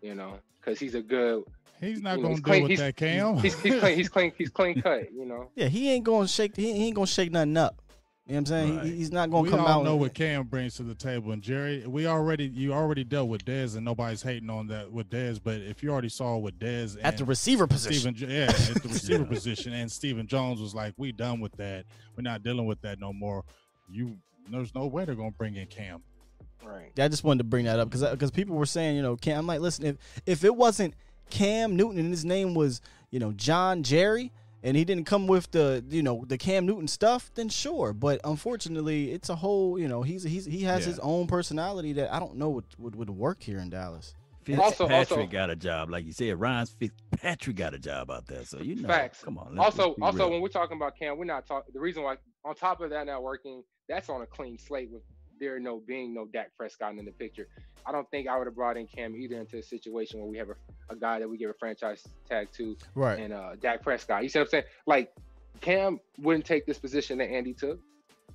you 0.00 0.14
know, 0.14 0.38
because 0.58 0.80
he's 0.80 0.94
a 0.94 1.02
good, 1.02 1.44
He's 1.78 2.00
not 2.00 2.16
you 2.16 2.22
know, 2.22 2.28
gonna 2.28 2.28
he's 2.30 2.40
deal 2.42 2.44
clean- 2.52 2.62
with 2.62 2.70
he's- 2.70 2.80
that, 2.80 2.96
Cam. 2.96 3.36
he's, 3.36 3.60
he's 3.60 3.78
clean, 3.80 3.96
he's 3.96 4.08
clean, 4.08 4.32
he's 4.38 4.48
clean 4.58 4.80
cut, 4.80 5.12
you 5.12 5.26
know. 5.26 5.50
Yeah, 5.54 5.68
he 5.68 5.90
ain't 5.90 6.04
gonna 6.04 6.26
shake. 6.26 6.56
He, 6.56 6.72
he 6.72 6.86
ain't 6.86 6.94
gonna 6.94 7.06
shake 7.06 7.30
nothing 7.30 7.56
up. 7.58 7.82
You 8.26 8.32
know 8.32 8.38
what 8.38 8.40
I'm 8.40 8.46
saying? 8.46 8.76
Right. 8.78 8.86
He, 8.86 8.96
he's 8.96 9.12
not 9.12 9.30
gonna 9.30 9.48
come 9.48 9.60
out. 9.60 9.60
we 9.60 9.64
come 9.64 9.72
all 9.72 9.80
out. 9.80 9.84
know 9.84 9.96
what 9.96 10.12
Cam 10.12 10.44
brings 10.44 10.74
to 10.76 10.82
the 10.82 10.96
table, 10.96 11.30
and 11.30 11.40
Jerry, 11.40 11.86
we 11.86 12.08
already 12.08 12.46
you 12.46 12.72
already 12.72 13.04
dealt 13.04 13.28
with 13.28 13.44
Dez, 13.44 13.76
and 13.76 13.84
nobody's 13.84 14.22
hating 14.22 14.50
on 14.50 14.66
that 14.66 14.90
with 14.90 15.08
Dez. 15.10 15.38
But 15.42 15.60
if 15.60 15.80
you 15.80 15.90
already 15.90 16.08
saw 16.08 16.36
with 16.36 16.58
Dez 16.58 16.98
at 17.04 17.18
the 17.18 17.24
receiver 17.24 17.68
position. 17.68 18.16
Stephen, 18.16 18.34
yeah, 18.34 18.46
at 18.46 18.82
the 18.82 18.88
receiver 18.92 19.24
position, 19.24 19.72
and 19.72 19.90
Stephen 19.90 20.26
Jones 20.26 20.60
was 20.60 20.74
like, 20.74 20.94
"We 20.96 21.12
done 21.12 21.38
with 21.38 21.52
that. 21.58 21.84
We're 22.16 22.22
not 22.22 22.42
dealing 22.42 22.66
with 22.66 22.80
that 22.80 22.98
no 22.98 23.12
more." 23.12 23.44
You, 23.88 24.16
there's 24.50 24.74
no 24.74 24.86
way 24.86 25.04
they're 25.04 25.14
gonna 25.14 25.30
bring 25.30 25.54
in 25.54 25.68
Cam. 25.68 26.02
Right. 26.64 26.90
Yeah, 26.96 27.04
I 27.04 27.08
just 27.08 27.22
wanted 27.22 27.38
to 27.38 27.44
bring 27.44 27.66
that 27.66 27.78
up 27.78 27.88
because 27.88 28.10
because 28.10 28.32
people 28.32 28.56
were 28.56 28.66
saying, 28.66 28.96
you 28.96 29.02
know, 29.02 29.14
Cam. 29.16 29.38
I'm 29.38 29.46
like, 29.46 29.60
listen, 29.60 29.86
if 29.86 29.96
if 30.26 30.42
it 30.42 30.56
wasn't 30.56 30.94
Cam 31.30 31.76
Newton 31.76 32.00
and 32.00 32.10
his 32.10 32.24
name 32.24 32.54
was, 32.54 32.80
you 33.12 33.20
know, 33.20 33.30
John 33.30 33.84
Jerry, 33.84 34.32
and 34.62 34.76
he 34.76 34.84
didn't 34.84 35.04
come 35.04 35.26
with 35.26 35.50
the, 35.52 35.84
you 35.88 36.02
know, 36.02 36.24
the 36.26 36.38
Cam 36.38 36.66
Newton 36.66 36.88
stuff, 36.88 37.30
then 37.34 37.48
sure. 37.48 37.92
But 37.92 38.20
unfortunately, 38.24 39.12
it's 39.12 39.28
a 39.28 39.36
whole, 39.36 39.78
you 39.78 39.88
know, 39.88 40.02
he's 40.02 40.22
he's 40.22 40.44
he 40.46 40.62
has 40.62 40.80
Yeah. 40.82 40.86
his 40.92 40.98
own 41.00 41.26
personality 41.26 41.92
that 41.94 42.12
I 42.12 42.18
don't 42.18 42.36
know 42.36 42.50
would 42.50 42.64
would, 42.78 42.96
would 42.96 43.10
work 43.10 43.42
here 43.42 43.58
in 43.58 43.70
Dallas. 43.70 44.14
Also- 44.48 44.86
Fitzpatrick 44.86 45.10
also- 45.18 45.26
got 45.26 45.50
a 45.50 45.56
job, 45.56 45.90
like 45.90 46.04
you 46.04 46.12
said. 46.12 46.38
Ryan 46.38 46.66
Fitzpatrick 46.66 47.56
got 47.56 47.74
a 47.74 47.78
job 47.80 48.10
out 48.12 48.26
there, 48.28 48.44
so 48.44 48.58
you 48.60 48.76
know. 48.76 48.88
Facts. 48.88 49.22
Come 49.24 49.38
on. 49.38 49.56
let's- 49.56 49.78
also, 49.78 49.90
let's 49.98 50.02
also 50.02 50.18
real. 50.18 50.30
when 50.30 50.40
we're 50.42 50.48
talking 50.48 50.76
about 50.76 50.96
Cam, 50.96 51.18
we're 51.18 51.24
not 51.24 51.46
talking. 51.46 51.72
The 51.74 51.80
reason 51.80 52.02
why, 52.04 52.16
on 52.44 52.54
top 52.54 52.80
of 52.80 52.90
that 52.90 53.06
not 53.06 53.22
working, 53.24 53.62
that's 53.88 54.08
on 54.08 54.22
a 54.22 54.26
clean 54.26 54.56
slate 54.58 54.90
with 54.90 55.02
there 55.40 55.58
no 55.60 55.80
being 55.86 56.14
no 56.14 56.26
Dak 56.32 56.50
Prescott 56.56 56.94
in 56.96 57.04
the 57.04 57.10
picture. 57.12 57.48
I 57.86 57.92
don't 57.92 58.08
think 58.10 58.26
I 58.28 58.36
would 58.36 58.46
have 58.46 58.56
brought 58.56 58.76
in 58.76 58.86
Cam 58.86 59.14
either 59.14 59.36
into 59.40 59.58
a 59.58 59.62
situation 59.62 60.18
where 60.20 60.28
we 60.28 60.36
have 60.38 60.48
a, 60.50 60.56
a 60.92 60.96
guy 60.96 61.18
that 61.20 61.28
we 61.28 61.36
give 61.38 61.50
a 61.50 61.54
franchise 61.54 62.02
tag 62.28 62.48
to 62.56 62.76
Right. 62.94 63.18
and 63.20 63.32
uh 63.32 63.54
Dak 63.60 63.82
Prescott. 63.82 64.22
You 64.22 64.28
see 64.28 64.38
what 64.40 64.46
I'm 64.46 64.50
saying? 64.50 64.64
Like 64.86 65.12
Cam 65.60 66.00
wouldn't 66.18 66.44
take 66.44 66.66
this 66.66 66.78
position 66.78 67.18
that 67.18 67.30
Andy 67.30 67.54
took. 67.54 67.78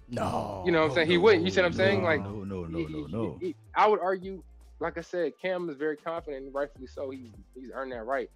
No. 0.10 0.64
You 0.66 0.72
know 0.72 0.82
what 0.82 0.90
I'm 0.90 0.96
saying? 0.96 1.08
He 1.10 1.18
wouldn't. 1.18 1.44
You 1.46 1.52
see 1.52 1.62
what 1.62 1.68
I'm 1.68 1.74
saying? 1.74 2.00
No, 2.02 2.06
Like 2.08 2.22
no, 2.24 2.44
no, 2.44 2.64
no, 2.66 2.78
he- 2.80 2.86
no, 2.86 3.06
he- 3.06 3.12
no. 3.12 3.38
he- 3.42 3.56
I 3.76 3.88
would 3.88 4.00
argue, 4.02 4.42
like 4.80 4.98
I 4.98 5.02
said, 5.02 5.34
Cam 5.42 5.70
is 5.70 5.78
very 5.78 5.96
confident, 5.98 6.46
and 6.46 6.54
rightfully 6.54 6.88
so. 6.88 7.10
He's 7.10 7.30
he's 7.56 7.70
earned 7.74 7.92
that 7.92 8.06
right. 8.06 8.30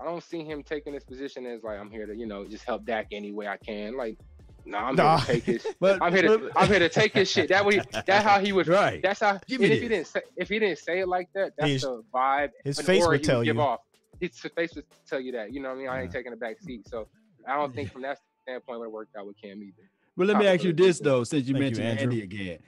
I 0.00 0.04
don't 0.04 0.22
see 0.22 0.42
him 0.44 0.62
taking 0.62 0.92
this 0.94 1.04
position 1.04 1.46
as 1.46 1.62
like 1.62 1.78
I'm 1.78 1.90
here 1.90 2.06
to 2.06 2.14
you 2.16 2.26
know 2.26 2.44
just 2.46 2.64
help 2.64 2.84
Dak 2.84 3.06
any 3.12 3.30
way 3.32 3.46
I 3.46 3.56
can. 3.58 3.96
Like, 3.96 4.18
nah, 4.64 4.88
I'm 4.88 4.94
Nah. 4.96 5.18
here 5.18 5.26
to 5.26 5.32
take 5.40 5.44
his. 5.44 5.66
But 5.80 6.02
I'm 6.02 6.12
here 6.12 6.22
to 6.22 6.50
I'm 6.56 6.68
here 6.68 6.78
to 6.78 6.88
take 6.88 7.12
his 7.14 7.30
shit. 7.30 7.48
That 7.48 7.64
way, 7.64 7.80
that's 8.06 8.24
how 8.24 8.38
he 8.40 8.52
would. 8.52 8.68
right. 8.68 9.00
That's 9.02 9.20
how. 9.20 9.40
Give 9.46 9.60
and 9.60 9.70
me 9.70 9.76
if 9.76 9.82
he 9.82 9.88
didn't 9.88 10.06
say 10.06 10.20
if 10.36 10.48
he 10.48 10.58
didn't 10.58 10.78
say 10.78 11.00
it 11.00 11.08
like 11.08 11.28
that, 11.34 11.52
that's 11.58 11.70
His- 11.70 11.82
the 11.82 12.02
vibe. 12.14 12.50
his 12.64 12.78
and 12.78 12.86
face 12.86 13.06
would 13.06 13.20
he 13.20 13.24
tell 13.24 13.42
give 13.42 13.56
you. 13.56 13.62
off. 13.62 13.80
His 14.20 14.38
face 14.38 14.74
would 14.76 14.84
tell 15.06 15.20
you 15.20 15.32
that. 15.32 15.52
You 15.52 15.60
know 15.60 15.70
what 15.70 15.74
I 15.76 15.78
mean? 15.78 15.88
I 15.88 16.02
ain't 16.02 16.12
Yeah. 16.12 16.18
taking 16.18 16.32
a 16.32 16.36
back 16.36 16.60
seat. 16.60 16.86
So 16.88 17.08
I 17.46 17.56
don't 17.56 17.74
think 17.74 17.90
from 17.92 18.02
that 18.02 18.18
standpoint 18.44 18.76
it 18.76 18.80
would 18.80 18.88
worked 18.92 19.16
out 19.16 19.26
with 19.26 19.36
Cam 19.40 19.62
either. 19.62 19.88
But 20.16 20.26
let 20.28 20.36
me 20.36 20.46
ask 20.46 20.62
you 20.62 20.72
this 20.72 21.00
though, 21.00 21.24
since 21.24 21.46
you 21.48 21.54
Thank 21.54 21.64
mentioned 21.64 21.86
Andrew. 21.86 22.02
Andy 22.04 22.22
again. 22.22 22.58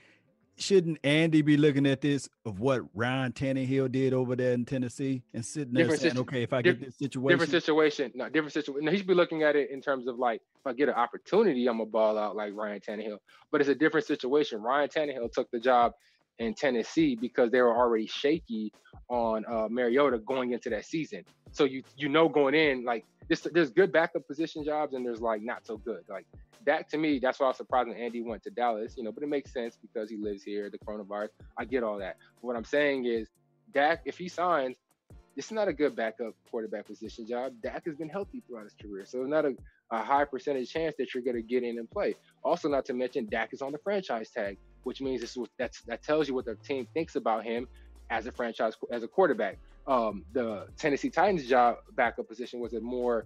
Shouldn't 0.57 0.99
Andy 1.03 1.41
be 1.41 1.57
looking 1.57 1.85
at 1.85 1.99
this 1.99 2.29
of 2.45 2.61
what 2.61 2.81
Ryan 2.93 3.33
Tannehill 3.33 3.91
did 3.91 4.13
over 4.13 4.37
there 4.37 4.53
in 4.53 4.63
Tennessee 4.63 5.21
and 5.33 5.45
sitting 5.45 5.73
there 5.73 5.83
Different 5.83 6.01
saying, 6.01 6.11
situ- 6.11 6.21
okay, 6.21 6.43
if 6.43 6.53
I 6.53 6.61
get 6.61 6.79
this 6.79 6.97
situation, 6.97 7.37
different 7.37 7.51
situation. 7.51 8.11
No, 8.15 8.29
different 8.29 8.53
situation. 8.53 8.85
No, 8.85 8.91
he 8.91 8.97
should 8.97 9.07
be 9.07 9.13
looking 9.13 9.43
at 9.43 9.57
it 9.57 9.69
in 9.69 9.81
terms 9.81 10.07
of 10.07 10.17
like, 10.17 10.41
if 10.57 10.65
I 10.65 10.71
get 10.71 10.87
an 10.87 10.95
opportunity, 10.95 11.67
I'm 11.67 11.77
gonna 11.79 11.89
ball 11.89 12.17
out 12.17 12.37
like 12.37 12.53
Ryan 12.55 12.79
Tannehill. 12.79 13.17
But 13.51 13.59
it's 13.59 13.69
a 13.69 13.75
different 13.75 14.07
situation. 14.07 14.61
Ryan 14.61 14.87
Tannehill 14.87 15.31
took 15.33 15.51
the 15.51 15.59
job 15.59 15.91
in 16.39 16.53
Tennessee 16.53 17.15
because 17.15 17.51
they 17.51 17.61
were 17.61 17.75
already 17.75 18.07
shaky 18.07 18.71
on 19.09 19.45
uh, 19.47 19.67
Mariota 19.69 20.17
going 20.19 20.51
into 20.51 20.69
that 20.69 20.85
season. 20.85 21.23
So 21.51 21.63
you 21.63 21.83
you 21.95 22.09
know 22.09 22.27
going 22.27 22.55
in 22.55 22.83
like 22.83 23.05
this, 23.27 23.47
there's 23.53 23.69
good 23.69 23.91
backup 23.91 24.27
position 24.27 24.63
jobs 24.63 24.93
and 24.93 25.05
there's 25.05 25.21
like 25.21 25.41
not 25.41 25.65
so 25.65 25.77
good. 25.77 26.03
Like 26.09 26.25
that 26.65 26.89
to 26.89 26.97
me, 26.97 27.19
that's 27.19 27.39
why 27.39 27.45
I 27.45 27.49
was 27.49 27.57
surprised 27.57 27.89
when 27.89 27.97
Andy 27.97 28.21
went 28.21 28.43
to 28.43 28.49
Dallas. 28.49 28.95
You 28.97 29.03
know, 29.03 29.11
but 29.11 29.23
it 29.23 29.29
makes 29.29 29.53
sense 29.53 29.77
because 29.81 30.09
he 30.09 30.17
lives 30.17 30.43
here, 30.43 30.69
the 30.69 30.79
coronavirus. 30.79 31.29
I 31.57 31.65
get 31.65 31.83
all 31.83 31.97
that. 31.99 32.17
But 32.35 32.47
what 32.47 32.55
I'm 32.55 32.65
saying 32.65 33.05
is, 33.05 33.29
Dak, 33.73 34.01
if 34.05 34.17
he 34.17 34.27
signs, 34.27 34.75
this 35.35 35.45
is 35.45 35.51
not 35.51 35.67
a 35.67 35.73
good 35.73 35.95
backup 35.95 36.33
quarterback 36.49 36.87
position 36.87 37.27
job. 37.27 37.53
Dak 37.61 37.85
has 37.85 37.95
been 37.95 38.09
healthy 38.09 38.41
throughout 38.47 38.63
his 38.63 38.75
career, 38.81 39.05
so 39.05 39.21
it's 39.21 39.29
not 39.29 39.45
a, 39.45 39.53
a 39.91 40.01
high 40.01 40.23
percentage 40.23 40.71
chance 40.71 40.95
that 40.97 41.13
you're 41.13 41.23
going 41.23 41.35
to 41.35 41.41
get 41.41 41.63
in 41.63 41.77
and 41.77 41.89
play. 41.89 42.15
Also, 42.43 42.69
not 42.69 42.85
to 42.85 42.93
mention 42.93 43.27
Dak 43.29 43.49
is 43.53 43.61
on 43.61 43.71
the 43.71 43.77
franchise 43.79 44.29
tag, 44.29 44.57
which 44.85 45.01
means 45.01 45.19
this 45.19 45.35
is 45.35 45.45
that's 45.59 45.81
that 45.83 46.01
tells 46.03 46.27
you 46.27 46.33
what 46.33 46.45
the 46.45 46.55
team 46.55 46.87
thinks 46.93 47.15
about 47.15 47.43
him 47.43 47.67
as 48.09 48.25
a 48.27 48.31
franchise 48.31 48.73
as 48.91 49.03
a 49.03 49.07
quarterback. 49.07 49.57
Um, 49.87 50.23
the 50.33 50.67
Tennessee 50.77 51.09
Titans 51.09 51.45
job 51.47 51.77
backup 51.95 52.27
position 52.27 52.59
was 52.59 52.73
a 52.73 52.79
more 52.79 53.25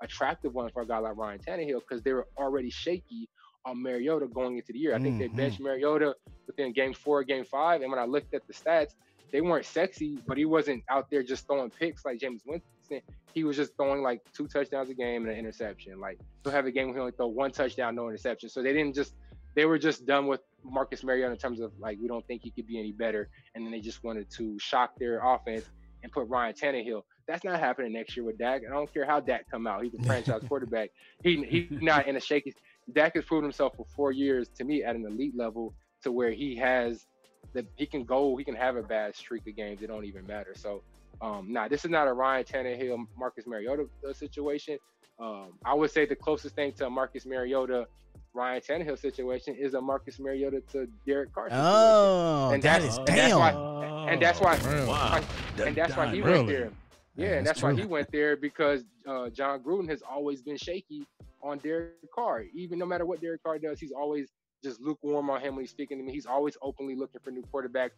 attractive 0.00 0.54
one 0.54 0.70
for 0.70 0.82
a 0.82 0.86
guy 0.86 0.98
like 0.98 1.16
Ryan 1.16 1.40
Tannehill 1.40 1.80
because 1.80 2.02
they 2.02 2.12
were 2.12 2.26
already 2.38 2.70
shaky 2.70 3.28
on 3.66 3.82
Mariota 3.82 4.26
going 4.28 4.56
into 4.56 4.72
the 4.72 4.78
year. 4.78 4.94
I 4.94 4.98
think 5.00 5.18
they 5.18 5.28
Mhm. 5.28 5.36
benched 5.36 5.60
Mariota 5.60 6.14
within 6.46 6.72
game 6.72 6.92
four, 6.94 7.24
game 7.24 7.44
five, 7.44 7.82
and 7.82 7.90
when 7.90 7.98
I 7.98 8.04
looked 8.04 8.32
at 8.32 8.46
the 8.46 8.52
stats, 8.54 8.94
they 9.32 9.40
weren't 9.42 9.66
sexy, 9.66 10.18
but 10.26 10.38
he 10.38 10.44
wasn't 10.46 10.82
out 10.88 11.10
there 11.10 11.22
just 11.22 11.46
throwing 11.46 11.70
picks 11.70 12.04
like 12.04 12.18
Jameis 12.18 12.46
Winston. 12.46 13.02
He 13.34 13.44
was 13.44 13.56
just 13.56 13.76
throwing 13.76 14.02
like 14.02 14.20
two 14.32 14.46
touchdowns 14.46 14.88
a 14.88 14.94
game 14.94 15.22
and 15.24 15.32
an 15.32 15.38
interception. 15.38 16.00
Like 16.00 16.18
he'll 16.44 16.52
have 16.52 16.64
a 16.66 16.70
game 16.70 16.86
where 16.88 16.94
he 16.96 17.00
only 17.00 17.12
throw 17.12 17.26
one 17.26 17.50
touchdown, 17.50 17.94
no 17.94 18.08
interception. 18.08 18.48
So 18.48 18.62
they 18.62 18.72
didn't 18.72 18.94
just 18.94 19.14
they 19.58 19.64
were 19.64 19.76
just 19.76 20.06
done 20.06 20.28
with 20.28 20.40
Marcus 20.62 21.02
Mariota 21.02 21.32
in 21.32 21.36
terms 21.36 21.58
of 21.58 21.72
like 21.80 21.98
we 22.00 22.06
don't 22.06 22.24
think 22.28 22.42
he 22.44 22.50
could 22.52 22.68
be 22.68 22.78
any 22.78 22.92
better, 22.92 23.28
and 23.56 23.64
then 23.64 23.72
they 23.72 23.80
just 23.80 24.04
wanted 24.04 24.30
to 24.36 24.56
shock 24.60 24.92
their 25.00 25.20
offense 25.20 25.64
and 26.04 26.12
put 26.12 26.28
Ryan 26.28 26.54
Tannehill. 26.54 27.02
That's 27.26 27.42
not 27.42 27.58
happening 27.58 27.92
next 27.92 28.16
year 28.16 28.24
with 28.24 28.38
Dak. 28.38 28.62
I 28.64 28.72
don't 28.72 28.92
care 28.94 29.04
how 29.04 29.18
Dak 29.18 29.50
come 29.50 29.66
out. 29.66 29.82
He's 29.82 29.94
a 29.94 30.02
franchise 30.04 30.42
quarterback. 30.48 30.90
He 31.24 31.44
he's 31.44 31.82
not 31.82 32.06
in 32.06 32.14
a 32.14 32.20
shaky. 32.20 32.54
Dak 32.92 33.16
has 33.16 33.24
proven 33.24 33.46
himself 33.46 33.72
for 33.76 33.84
four 33.96 34.12
years 34.12 34.48
to 34.58 34.62
me 34.62 34.84
at 34.84 34.94
an 34.94 35.04
elite 35.04 35.36
level 35.36 35.74
to 36.04 36.12
where 36.12 36.30
he 36.30 36.54
has 36.54 37.04
that 37.52 37.66
he 37.74 37.84
can 37.84 38.04
go, 38.04 38.36
he 38.36 38.44
can 38.44 38.54
have 38.54 38.76
a 38.76 38.82
bad 38.82 39.16
streak 39.16 39.44
of 39.48 39.56
games. 39.56 39.82
It 39.82 39.88
don't 39.88 40.04
even 40.04 40.24
matter. 40.24 40.54
So, 40.54 40.84
um, 41.20 41.52
nah, 41.52 41.66
this 41.66 41.84
is 41.84 41.90
not 41.90 42.06
a 42.06 42.12
Ryan 42.12 42.44
Tannehill, 42.44 43.08
Marcus 43.18 43.44
Mariota 43.44 43.86
situation. 44.12 44.78
Um, 45.18 45.54
I 45.64 45.74
would 45.74 45.90
say 45.90 46.06
the 46.06 46.14
closest 46.14 46.54
thing 46.54 46.70
to 46.74 46.88
Marcus 46.88 47.26
Mariota, 47.26 47.88
Ryan 48.34 48.60
Tannehill 48.60 48.98
situation 48.98 49.54
is 49.54 49.74
a 49.74 49.80
Marcus 49.80 50.18
Mariota 50.18 50.60
to 50.72 50.86
Derek 51.06 51.32
Carr. 51.32 51.48
situation. 51.48 51.66
Oh, 51.66 52.50
And 52.52 52.62
that 52.62 52.80
that's- 52.80 52.92
is 52.92 52.98
and 52.98 53.06
that's 53.08 53.28
damn. 53.30 53.38
why- 53.38 54.08
and 54.12 54.22
that's 54.22 54.40
why- 54.40 54.56
Really? 54.58 54.86
wow. 54.86 55.20
and 55.64 55.76
that's 55.76 55.96
why 55.96 56.06
he 56.08 56.20
Done. 56.20 56.30
went 56.30 56.46
there. 56.48 56.70
Yeah, 57.16 57.26
Yeah, 57.30 57.36
and 57.38 57.46
that's 57.46 57.60
that's 57.60 57.62
why 57.62 57.74
he 57.80 57.86
went 57.86 58.10
there 58.12 58.36
because 58.36 58.84
uh, 59.06 59.28
Jon 59.30 59.60
Gruden 59.62 59.88
has 59.88 60.02
always 60.02 60.40
been 60.42 60.56
shaky 60.56 61.06
on 61.42 61.58
Derek 61.58 61.94
Carr. 62.14 62.44
Even 62.54 62.78
no 62.78 62.86
matter 62.86 63.04
what 63.06 63.20
Derek 63.20 63.42
Carr 63.42 63.58
does, 63.58 63.80
he's 63.80 63.92
always 63.92 64.28
just 64.62 64.80
lukewarm 64.80 65.30
on 65.30 65.40
him 65.40 65.54
when 65.56 65.64
he's 65.64 65.70
speaking 65.70 65.98
to 65.98 66.04
me. 66.04 66.12
He's 66.12 66.26
always 66.26 66.56
openly 66.62 66.94
looking 66.94 67.20
for 67.22 67.30
new 67.30 67.42
quarterbacks. 67.52 67.90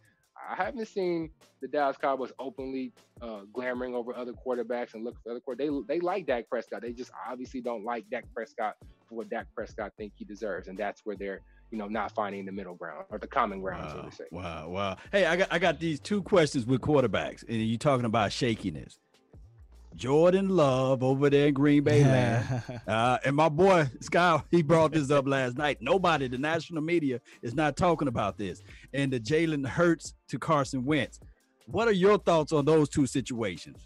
I 0.49 0.55
haven't 0.55 0.87
seen 0.87 1.29
the 1.61 1.67
Dallas 1.67 1.97
Cowboys 1.97 2.31
openly 2.39 2.93
uh, 3.21 3.41
glamoring 3.53 3.93
over 3.93 4.15
other 4.15 4.31
quarterbacks 4.33 4.93
and 4.93 5.03
looking 5.03 5.19
for 5.23 5.31
other 5.31 5.41
quarterbacks. 5.41 5.85
They 5.87 5.95
they 5.95 5.99
like 5.99 6.25
Dak 6.25 6.49
Prescott. 6.49 6.81
They 6.81 6.93
just 6.93 7.11
obviously 7.29 7.61
don't 7.61 7.83
like 7.83 8.09
Dak 8.09 8.23
Prescott 8.33 8.75
for 9.09 9.15
what 9.15 9.29
Dak 9.29 9.47
Prescott 9.53 9.91
think 9.97 10.13
he 10.15 10.23
deserves, 10.23 10.67
and 10.69 10.77
that's 10.77 11.01
where 11.05 11.15
they're 11.17 11.41
you 11.69 11.77
know 11.77 11.87
not 11.87 12.11
finding 12.13 12.45
the 12.45 12.51
middle 12.51 12.75
ground 12.75 13.05
or 13.09 13.17
the 13.17 13.27
common 13.27 13.59
ground, 13.61 13.89
so 13.91 13.97
Wow, 13.97 14.03
to 14.03 14.15
say. 14.15 14.23
wow, 14.31 14.69
wow. 14.69 14.97
Hey, 15.11 15.25
I 15.25 15.35
got 15.35 15.47
I 15.51 15.59
got 15.59 15.79
these 15.79 15.99
two 15.99 16.23
questions 16.23 16.65
with 16.65 16.79
quarterbacks, 16.81 17.43
and 17.47 17.57
you 17.57 17.77
talking 17.77 18.05
about 18.05 18.31
shakiness. 18.31 18.99
Jordan 19.95 20.49
Love 20.49 21.03
over 21.03 21.29
there 21.29 21.47
in 21.47 21.53
Green 21.53 21.83
Bay 21.83 22.03
land. 22.03 22.63
Uh, 22.87 23.17
and 23.23 23.35
my 23.35 23.47
boy 23.47 23.87
Sky, 24.01 24.41
he 24.49 24.61
brought 24.61 24.91
this 24.91 25.11
up 25.11 25.27
last 25.27 25.57
night. 25.57 25.77
Nobody, 25.81 26.27
the 26.27 26.37
national 26.37 26.81
media, 26.81 27.21
is 27.41 27.53
not 27.53 27.77
talking 27.77 28.07
about 28.07 28.37
this. 28.37 28.61
And 28.93 29.11
the 29.13 29.19
Jalen 29.19 29.65
Hurts 29.67 30.13
to 30.29 30.39
Carson 30.39 30.83
Wentz. 30.83 31.19
What 31.67 31.87
are 31.87 31.93
your 31.93 32.17
thoughts 32.17 32.51
on 32.51 32.65
those 32.65 32.89
two 32.89 33.05
situations? 33.05 33.77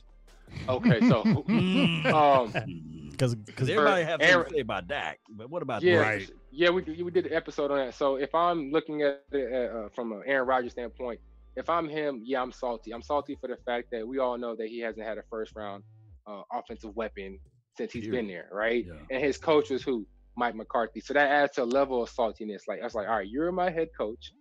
Okay, 0.70 1.00
so 1.02 1.24
Mm. 1.48 2.06
um, 2.14 3.10
Because 3.12 3.36
Because 3.36 3.70
everybody 3.70 4.04
has 4.04 4.12
something 4.14 4.28
Aaron- 4.30 4.46
to 4.50 4.54
say 4.56 4.60
about 4.62 4.88
Dak, 4.88 5.20
but 5.30 5.50
what 5.50 5.62
about 5.62 5.82
Yeah, 5.84 5.98
Right. 5.98 6.30
yeah, 6.52 6.70
we 6.70 6.82
we 7.04 7.12
did 7.12 7.26
an 7.28 7.34
episode 7.34 7.70
on 7.72 7.78
that. 7.78 7.94
So 7.94 8.16
if 8.16 8.34
I'm 8.34 8.72
looking 8.72 9.02
at 9.02 9.24
it 9.32 9.72
uh, 9.72 9.90
from 9.94 10.14
an 10.14 10.24
Aaron 10.26 10.48
Rodgers 10.48 10.72
standpoint, 10.72 11.20
if 11.56 11.70
I'm 11.70 11.88
him, 11.90 12.22
yeah, 12.24 12.42
I'm 12.42 12.52
salty. 12.52 12.92
I'm 12.92 13.02
salty 13.02 13.36
for 13.40 13.48
the 13.48 13.58
fact 13.66 13.92
that 13.92 14.08
we 14.08 14.20
all 14.20 14.38
know 14.38 14.56
that 14.56 14.68
he 14.68 14.80
hasn't 14.80 15.06
had 15.06 15.18
a 15.18 15.24
first 15.30 15.54
round 15.56 15.84
uh, 16.28 16.42
offensive 16.54 16.96
weapon 16.96 17.40
since 17.78 17.94
he's 17.94 18.08
been 18.08 18.28
there, 18.28 18.50
right? 18.52 18.86
Yeah. 18.86 18.94
And 19.12 19.24
his 19.24 19.38
coach 19.38 19.70
was 19.70 19.84
who? 19.84 20.08
Mike 20.38 20.56
McCarthy. 20.56 21.00
So 21.02 21.14
that 21.14 21.30
adds 21.30 21.54
to 21.54 21.64
a 21.64 21.66
level 21.66 22.04
of 22.04 22.12
saltiness. 22.12 22.62
Like 22.68 22.82
I 22.82 22.84
was 22.84 22.96
like, 22.96 23.08
all 23.08 23.18
right, 23.18 23.28
you're 23.28 23.52
my 23.52 23.70
head 23.70 23.90
coach, 23.98 24.34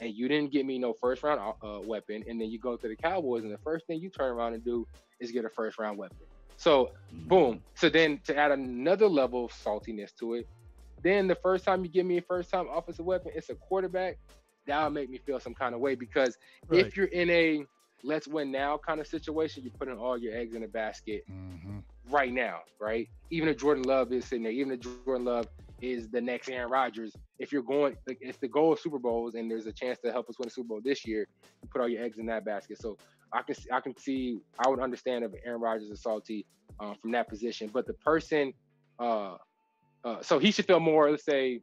and 0.00 0.12
you 0.14 0.28
didn't 0.28 0.52
get 0.52 0.66
me 0.66 0.78
no 0.78 0.94
first 1.00 1.22
round 1.22 1.40
uh, 1.64 1.80
weapon, 1.82 2.22
and 2.28 2.40
then 2.40 2.50
you 2.50 2.58
go 2.60 2.76
to 2.76 2.88
the 2.88 2.96
Cowboys, 2.96 3.44
and 3.44 3.52
the 3.52 3.58
first 3.64 3.86
thing 3.86 4.00
you 4.00 4.10
turn 4.10 4.32
around 4.32 4.54
and 4.54 4.64
do 4.64 4.86
is 5.20 5.30
get 5.32 5.44
a 5.44 5.50
first 5.50 5.78
round 5.78 5.98
weapon. 5.98 6.26
So 6.56 6.90
Mm-hmm. 7.14 7.28
boom. 7.28 7.62
So 7.76 7.88
then 7.88 8.20
to 8.26 8.36
add 8.36 8.52
another 8.52 9.08
level 9.08 9.46
of 9.46 9.52
saltiness 9.52 10.10
to 10.20 10.34
it, 10.34 10.46
then 11.02 11.26
the 11.28 11.36
first 11.42 11.64
time 11.64 11.84
you 11.84 11.90
give 11.90 12.06
me 12.06 12.18
a 12.18 12.22
first 12.22 12.50
time 12.50 12.66
offensive 12.74 13.06
weapon, 13.06 13.32
it's 13.34 13.48
a 13.50 13.56
quarterback. 13.56 14.16
That'll 14.66 14.90
make 14.90 15.08
me 15.10 15.18
feel 15.24 15.40
some 15.40 15.54
kind 15.54 15.74
of 15.74 15.80
way 15.80 15.94
because 15.94 16.36
Right. 16.68 16.80
if 16.80 16.96
you're 16.96 17.06
in 17.06 17.30
a 17.30 17.64
let's 18.02 18.26
win 18.26 18.50
now 18.50 18.78
kind 18.86 19.00
of 19.00 19.06
situation, 19.06 19.62
you're 19.62 19.72
putting 19.78 19.98
all 19.98 20.18
your 20.18 20.34
eggs 20.34 20.54
in 20.54 20.62
a 20.62 20.68
basket 20.68 21.22
Mhm. 21.28 21.84
right 22.10 22.32
now, 22.32 22.60
right? 22.80 23.08
Even 23.30 23.48
if 23.48 23.56
Jordan 23.58 23.84
Love 23.84 24.12
is 24.12 24.26
sitting 24.26 24.42
there, 24.42 24.52
even 24.52 24.72
if 24.72 24.80
Jordan 24.80 25.24
Love 25.24 25.48
is 25.80 26.10
the 26.10 26.20
next 26.20 26.48
Aaron 26.48 26.70
Rodgers, 26.70 27.16
if 27.38 27.52
you're 27.52 27.62
going, 27.62 27.96
like, 28.06 28.18
if 28.20 28.38
the 28.40 28.48
goal 28.48 28.72
of 28.72 28.80
Super 28.80 28.98
Bowls 28.98 29.34
and 29.34 29.50
there's 29.50 29.66
a 29.66 29.72
chance 29.72 29.98
to 30.04 30.12
help 30.12 30.28
us 30.28 30.38
win 30.38 30.48
a 30.48 30.50
Super 30.50 30.68
Bowl 30.68 30.80
this 30.84 31.06
year, 31.06 31.26
you 31.62 31.68
put 31.72 31.80
all 31.80 31.88
your 31.88 32.02
eggs 32.02 32.18
in 32.18 32.26
that 32.26 32.44
basket. 32.44 32.78
So 32.78 32.96
I 33.32 33.42
can, 33.42 33.54
I 33.72 33.80
can 33.80 33.96
see, 33.96 34.40
I 34.58 34.68
would 34.68 34.80
understand 34.80 35.24
if 35.24 35.32
Aaron 35.44 35.60
Rodgers 35.60 35.88
is 35.88 36.02
salty 36.02 36.46
uh, 36.80 36.94
from 37.00 37.12
that 37.12 37.28
position, 37.28 37.70
but 37.72 37.86
the 37.86 37.94
person, 37.94 38.52
uh, 38.98 39.36
uh, 40.04 40.22
so 40.22 40.38
he 40.38 40.50
should 40.50 40.66
feel 40.66 40.80
more, 40.80 41.10
let's 41.10 41.24
say, 41.24 41.60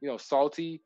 you 0.00 0.08
know, 0.08 0.16
salty. 0.16 0.82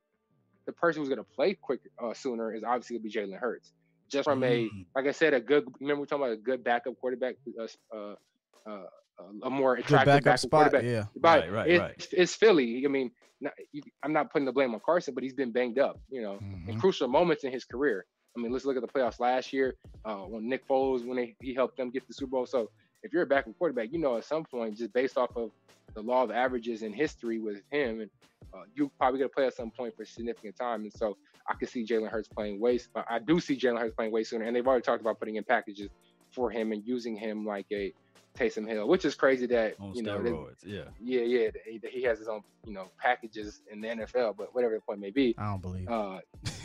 The 0.66 0.72
person 0.74 1.00
who's 1.00 1.08
going 1.08 1.18
to 1.18 1.26
play 1.34 1.56
quick 1.60 1.80
uh, 2.02 2.12
sooner 2.12 2.54
is 2.54 2.62
obviously 2.62 2.98
going 2.98 3.10
to 3.10 3.26
be 3.26 3.34
Jalen 3.34 3.40
Hurts. 3.40 3.72
Just 4.08 4.24
from 4.24 4.42
a, 4.42 4.64
Mm. 4.68 4.86
like 4.96 5.06
I 5.06 5.10
said, 5.12 5.34
a 5.34 5.40
good. 5.40 5.66
Remember 5.80 6.00
we 6.02 6.06
talking 6.06 6.24
about 6.24 6.32
a 6.32 6.36
good 6.40 6.64
backup 6.64 6.98
quarterback, 7.00 7.36
uh, 7.58 7.66
uh, 7.94 8.14
uh, 8.66 8.82
a 9.42 9.50
more 9.50 9.74
attractive 9.74 10.06
backup 10.06 10.24
backup 10.24 10.38
spot. 10.38 10.70
quarterback. 10.70 10.84
Yeah. 10.84 11.04
But 11.16 11.40
Right, 11.42 11.52
right, 11.52 11.68
it's, 11.70 11.80
right. 11.80 12.08
it's 12.12 12.34
Philly. 12.34 12.84
I 12.84 12.88
mean, 12.88 13.10
not, 13.40 13.52
you, 13.72 13.82
I'm 14.02 14.12
not 14.12 14.32
putting 14.32 14.46
the 14.46 14.52
blame 14.52 14.74
on 14.74 14.80
Carson, 14.80 15.14
but 15.14 15.22
he's 15.22 15.34
been 15.34 15.52
banged 15.52 15.78
up, 15.78 16.00
you 16.10 16.22
know, 16.22 16.38
in 16.66 16.74
Mhm. 16.76 16.80
crucial 16.80 17.08
moments 17.08 17.44
in 17.44 17.52
his 17.52 17.64
career. 17.64 18.06
I 18.36 18.40
mean, 18.40 18.52
let's 18.52 18.64
look 18.64 18.76
at 18.76 18.82
the 18.82 18.88
playoffs 18.88 19.20
last 19.20 19.52
year 19.52 19.74
uh, 20.04 20.18
when 20.18 20.48
Nick 20.48 20.66
Foles, 20.66 21.04
when 21.04 21.16
they, 21.16 21.34
he 21.40 21.54
helped 21.54 21.76
them 21.76 21.90
get 21.90 22.06
the 22.06 22.14
Super 22.14 22.30
Bowl. 22.30 22.46
So 22.46 22.70
if 23.02 23.12
you're 23.12 23.22
a 23.22 23.26
backup 23.26 23.56
quarterback, 23.58 23.92
you 23.92 23.98
know 23.98 24.16
at 24.16 24.24
some 24.24 24.44
point, 24.44 24.76
just 24.76 24.92
based 24.92 25.18
off 25.18 25.36
of 25.36 25.50
the 25.94 26.00
law 26.02 26.22
of 26.22 26.30
averages 26.30 26.82
and 26.82 26.94
history 26.94 27.38
with 27.40 27.62
him, 27.70 28.00
and 28.00 28.10
uh, 28.54 28.62
you 28.74 28.90
probably 28.98 29.18
going 29.18 29.28
to 29.30 29.34
play 29.34 29.46
at 29.46 29.54
some 29.54 29.70
point 29.70 29.94
for 29.96 30.04
significant 30.04 30.56
time. 30.56 30.82
And 30.82 30.92
so 30.92 31.16
I 31.48 31.54
could 31.54 31.68
see 31.68 31.84
Jalen 31.84 32.10
Hurts 32.10 32.28
playing 32.28 32.60
way. 32.60 32.78
uh, 32.94 33.02
I 33.08 33.18
do 33.18 33.40
see 33.40 33.56
Jalen 33.56 33.78
Hurts 33.80 33.94
playing 33.96 34.12
way 34.12 34.24
sooner, 34.24 34.44
and 34.44 34.54
they've 34.54 34.66
already 34.66 34.82
talked 34.82 35.00
about 35.00 35.18
putting 35.18 35.36
in 35.36 35.44
packages 35.44 35.88
for 36.32 36.50
him 36.50 36.72
and 36.72 36.82
using 36.86 37.16
him 37.16 37.46
like 37.46 37.66
a 37.72 37.92
Taysom 38.38 38.68
Hill, 38.68 38.86
which 38.86 39.04
is 39.04 39.14
crazy 39.14 39.46
that 39.46 39.74
on 39.80 39.94
you 39.94 40.02
know 40.02 40.18
steroids. 40.18 40.64
Yeah. 40.64 40.82
yeah, 41.02 41.22
yeah, 41.22 41.50
that 41.50 41.62
he, 41.66 41.80
he 41.90 42.02
has 42.04 42.18
his 42.18 42.28
own, 42.28 42.42
you 42.66 42.72
know, 42.74 42.88
packages 43.00 43.62
in 43.72 43.80
the 43.80 43.88
NFL, 43.88 44.36
but 44.36 44.54
whatever 44.54 44.74
the 44.74 44.80
point 44.80 45.00
may 45.00 45.10
be, 45.10 45.34
I 45.38 45.46
don't 45.46 45.62
believe. 45.62 45.88
uh, 45.88 46.18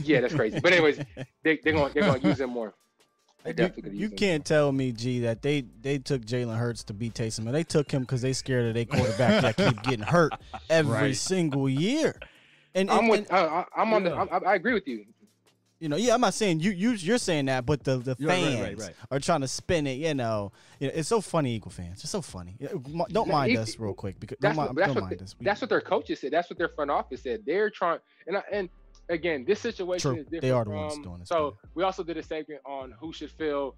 yeah, 0.03 0.21
that's 0.21 0.35
crazy. 0.35 0.59
But 0.59 0.73
anyways, 0.73 0.97
they 1.43 1.59
they're 1.63 1.73
gonna 1.73 1.93
they're 1.93 2.03
gonna 2.03 2.19
use 2.21 2.39
him 2.39 2.49
more. 2.51 2.73
You, 3.45 3.71
you 3.91 4.09
can't 4.09 4.45
tell 4.45 4.71
me, 4.71 4.93
G, 4.93 5.19
that 5.21 5.41
they 5.41 5.61
they 5.81 5.97
took 5.97 6.21
Jalen 6.21 6.57
Hurts 6.57 6.83
to 6.85 6.93
beat 6.93 7.13
Taysom, 7.13 7.39
and 7.39 7.53
they 7.53 7.63
took 7.63 7.91
him 7.91 8.01
because 8.03 8.21
they 8.21 8.31
scared 8.31 8.67
of 8.67 8.73
their 8.73 8.85
quarterback 8.85 9.41
that 9.41 9.57
keep 9.57 9.83
getting 9.83 10.05
hurt 10.05 10.33
every 10.69 10.91
Right. 10.93 11.15
single 11.15 11.67
year. 11.67 12.15
And, 12.75 12.89
I'm 12.89 12.99
and- 12.99 13.09
with, 13.09 13.19
and, 13.19 13.31
uh, 13.31 13.65
I- 13.75 13.81
I'm 13.81 13.93
on 13.93 14.03
the, 14.03 14.11
I, 14.13 14.37
I 14.37 14.55
agree 14.55 14.73
with 14.73 14.87
you. 14.87 15.05
you 15.79 15.89
know, 15.89 15.95
yeah, 15.95 16.13
I'm 16.13 16.21
not 16.21 16.33
saying 16.33 16.59
you 16.61 16.71
you 16.71 16.91
you're 16.91 17.17
saying 17.17 17.45
that, 17.47 17.65
but 17.65 17.83
the 17.83 17.97
the 17.97 18.15
Yeah, 18.19 18.27
right, 18.29 18.43
fans 18.43 18.61
right, 18.61 18.79
right. 18.79 18.95
are 19.11 19.19
trying 19.19 19.41
to 19.41 19.47
spin 19.47 19.85
it. 19.85 19.97
You 19.99 20.13
know, 20.13 20.51
You 20.79 20.87
know, 20.87 20.93
it's 20.95 21.09
so 21.09 21.21
funny, 21.21 21.55
Eagle 21.55 21.71
fans. 21.71 22.01
It's 22.01 22.09
so 22.09 22.21
funny. 22.21 22.57
Don't 23.09 23.27
mind 23.27 23.51
he- 23.51 23.57
us 23.57 23.77
real 23.79 23.93
quick 23.93 24.19
because 24.19 24.37
That's 24.41 24.55
don't, 24.55 24.65
what, 24.65 24.75
mind, 24.75 24.77
that's 24.77 24.87
don't 24.87 24.95
what, 24.95 25.03
mind 25.09 25.19
the- 25.19 25.23
us. 25.25 25.35
We- 25.39 25.43
that's 25.43 25.61
what 25.61 25.69
their 25.69 25.81
coaches 25.81 26.19
said. 26.19 26.31
That's 26.31 26.49
what 26.49 26.57
their 26.57 26.69
front 26.69 26.89
office 26.89 27.21
said. 27.21 27.43
They're 27.45 27.69
trying, 27.69 27.99
and 28.27 28.37
I, 28.37 28.43
and 28.51 28.69
again, 29.09 29.43
this 29.45 29.59
situation 29.59 30.11
True. 30.11 30.19
is 30.21 30.25
different. 30.25 30.41
They 30.41 30.51
are 30.51 30.63
the 30.63 30.71
ones 30.71 30.93
from- 30.95 31.03
doing 31.03 31.19
this, 31.19 31.29
So 31.29 31.57
we 31.75 31.83
also 31.83 32.03
did 32.03 32.17
a 32.17 32.23
segment 32.23 32.61
on 32.65 32.91
who 32.99 33.11
should 33.13 33.31
feel 33.31 33.75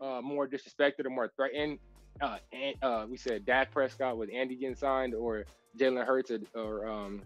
uh, 0.00 0.20
more 0.22 0.46
disrespected 0.46 1.06
or 1.06 1.10
more 1.10 1.28
threatened. 1.34 1.78
Uh, 2.20 2.38
and 2.52 2.74
uh, 2.82 3.06
we 3.10 3.16
said 3.16 3.44
Dak 3.46 3.72
Prescott 3.72 4.16
with 4.16 4.28
Andy 4.32 4.54
getting 4.54 4.76
signed 4.76 5.14
or 5.14 5.44
Jalen 5.78 6.04
Hurts 6.04 6.30
or, 6.30 6.38
or 6.54 6.88
um, 6.88 7.22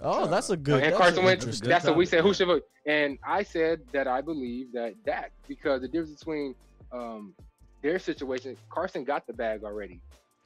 oh, 0.00 0.26
that's 0.26 0.50
a 0.50 0.54
Uh, 0.54 0.56
good. 0.56 0.82
and 0.82 0.94
Carson 0.94 1.24
Wentz. 1.24 1.44
interesting- 1.44 1.68
That's 1.68 1.84
what 1.84 1.96
we 1.96 2.06
said. 2.06 2.22
Who 2.22 2.34
should 2.34 2.46
vote? 2.48 2.64
And 2.86 3.18
I 3.24 3.42
said 3.42 3.80
that 3.92 4.06
I 4.08 4.20
believe 4.20 4.72
that 4.72 5.02
Dak 5.04 5.32
because 5.48 5.80
the 5.82 5.88
difference 5.88 6.18
between 6.18 6.54
um, 6.92 7.34
their 7.82 7.98
situation, 7.98 8.56
Carson 8.70 9.04
got 9.04 9.26
the 9.26 9.32
bag 9.32 9.64
already. 9.64 10.00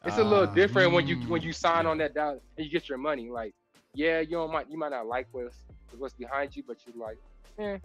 It's 0.05 0.17
a 0.17 0.25
little 0.25 0.49
Ah, 0.49 0.55
different 0.55 0.93
when 0.93 1.07
you 1.07 1.17
when 1.29 1.43
mm, 1.43 1.45
you 1.45 1.53
sign 1.53 1.85
yeah. 1.85 1.91
on 1.91 1.99
that 1.99 2.15
down 2.15 2.41
and 2.57 2.65
you 2.67 2.71
get 2.73 2.89
your 2.89 2.97
money. 2.97 3.29
Like, 3.29 3.55
yeah, 3.95 4.21
you 4.21 4.31
don't 4.31 4.51
might 4.51 4.71
you 4.71 4.79
might 4.79 4.91
not 4.91 5.07
like 5.07 5.27
what's 5.33 5.57
what's 5.99 6.15
behind 6.15 6.57
you, 6.57 6.63
but 6.67 6.79
you're 6.87 6.97
like, 6.97 7.19
eh. 7.59 7.79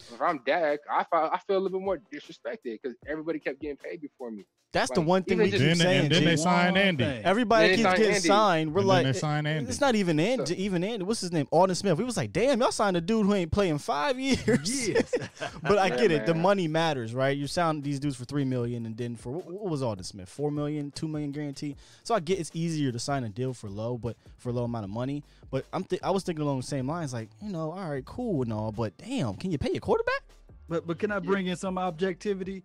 If 0.00 0.22
I'm 0.22 0.38
Dak, 0.46 0.78
I 0.90 1.04
feel 1.04 1.30
I 1.32 1.38
feel 1.46 1.56
a 1.56 1.60
little 1.60 1.78
bit 1.80 1.84
more 1.84 1.98
disrespected 2.12 2.80
because 2.80 2.96
everybody 3.06 3.38
kept 3.40 3.60
getting 3.60 3.76
paid 3.76 4.00
before 4.00 4.30
me. 4.30 4.46
That's 4.70 4.90
the 4.90 5.00
one 5.00 5.22
thing 5.22 5.38
even 5.40 5.44
we 5.46 5.50
just- 5.50 5.62
keep 5.62 5.68
Then- 5.68 5.76
saying. 5.78 6.00
and 6.02 6.10
then 6.12 6.20
G. 6.20 6.24
they 6.26 6.36
signed 6.36 6.76
Andy. 6.76 7.04
Everybody 7.04 7.68
they 7.68 7.76
keeps 7.76 7.88
getting 7.90 8.06
Andy. 8.16 8.20
signed. 8.20 8.74
We're 8.74 8.80
And 8.82 8.90
then 8.90 8.96
like, 9.04 9.06
they 9.14 9.18
signed 9.18 9.48
Andy. 9.48 9.70
it's 9.70 9.80
not 9.80 9.94
even 9.94 10.20
Andy. 10.20 10.44
So- 10.54 10.60
even 10.60 10.84
Andy. 10.84 11.04
What's 11.06 11.22
his 11.22 11.32
name? 11.32 11.48
Aldon 11.50 11.74
Smith. 11.74 11.96
We 11.96 12.04
was 12.04 12.18
like, 12.18 12.34
damn, 12.34 12.60
y'all 12.60 12.70
signed 12.70 12.94
a 12.96 13.00
dude 13.00 13.24
who 13.24 13.32
ain't 13.32 13.50
playing 13.50 13.78
five 13.78 14.20
years. 14.20 14.88
Yes. 14.88 15.14
but 15.62 15.78
I 15.78 15.86
Yeah, 15.86 15.96
get 15.96 16.10
it. 16.10 16.26
The 16.26 16.34
money 16.34 16.68
matters, 16.68 17.14
right? 17.14 17.34
You 17.34 17.46
sound 17.46 17.82
these 17.82 17.98
dudes 17.98 18.16
for 18.16 18.26
three 18.26 18.44
million, 18.44 18.84
and 18.84 18.94
then 18.94 19.16
for 19.16 19.30
what, 19.32 19.46
what 19.46 19.70
was 19.70 19.82
Aldon 19.82 20.04
Smith? 20.04 20.28
Four 20.28 20.50
million, 20.50 20.90
two 20.90 21.08
million 21.08 21.32
guarantee. 21.32 21.74
So 22.02 22.14
I 22.14 22.20
get 22.20 22.38
it's 22.38 22.50
easier 22.52 22.92
to 22.92 22.98
sign 22.98 23.24
a 23.24 23.30
deal 23.30 23.54
for 23.54 23.70
low, 23.70 23.96
but 23.96 24.16
for 24.36 24.50
a 24.50 24.52
low 24.52 24.64
amount 24.64 24.84
of 24.84 24.90
money. 24.90 25.24
But 25.50 25.64
I'm 25.72 25.84
th- 25.84 26.02
I 26.02 26.10
was 26.10 26.24
thinking 26.24 26.42
along 26.42 26.58
the 26.60 26.66
same 26.66 26.86
lines, 26.86 27.14
like 27.14 27.30
you 27.40 27.50
know, 27.50 27.72
all 27.72 27.88
right, 27.88 28.04
cool 28.04 28.42
and 28.42 28.52
all, 28.52 28.70
but 28.70 28.92
damn, 28.98 29.34
can 29.36 29.50
you 29.50 29.56
pay 29.56 29.70
your 29.70 29.80
quarterback? 29.80 30.22
But 30.68 30.86
but 30.86 30.98
can 30.98 31.10
I 31.10 31.20
bring 31.20 31.46
in 31.46 31.56
some 31.56 31.78
objectivity? 31.78 32.64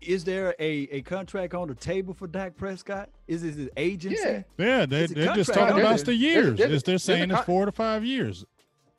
Is 0.00 0.22
there 0.24 0.54
a, 0.60 0.70
a 0.92 1.02
contract 1.02 1.54
on 1.54 1.66
the 1.68 1.74
table 1.74 2.14
for 2.14 2.28
Dak 2.28 2.56
Prescott? 2.56 3.08
Is 3.26 3.42
it 3.42 3.54
his 3.54 3.68
agency? 3.76 4.16
Yeah. 4.24 4.42
Yeah, 4.56 4.86
they, 4.86 5.06
they're 5.06 5.34
just 5.34 5.52
talking 5.52 5.74
out 5.74 5.80
about 5.80 6.00
the 6.00 6.14
years. 6.14 6.56
There's- 6.56 6.60
It's- 6.60 6.82
they're 6.82 6.92
there's 6.92 7.02
a 7.02 7.04
saying 7.04 7.30
it's 7.32 7.40
four 7.42 7.66
to 7.66 7.72
five 7.72 8.04
years. 8.04 8.44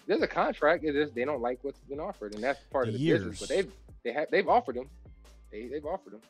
There's 0.08 0.22
a 0.22 0.28
contract. 0.28 0.84
It 0.84 0.96
is 0.96 1.12
they 1.12 1.24
don't 1.24 1.42
like 1.42 1.60
what's 1.62 1.80
been 1.82 2.00
offered, 2.00 2.34
and 2.34 2.44
that's 2.44 2.60
part 2.72 2.88
of 2.88 2.94
The 2.94 3.00
the 3.00 3.12
business. 3.14 3.40
But 3.40 3.50
they've 3.50 3.72
they 4.04 4.12
have 4.12 4.30
they've 4.32 4.50
offered 4.50 4.76
them. 4.76 4.90
They 5.52 5.68
they've 5.68 5.86
offered 5.86 6.14
them. 6.14 6.22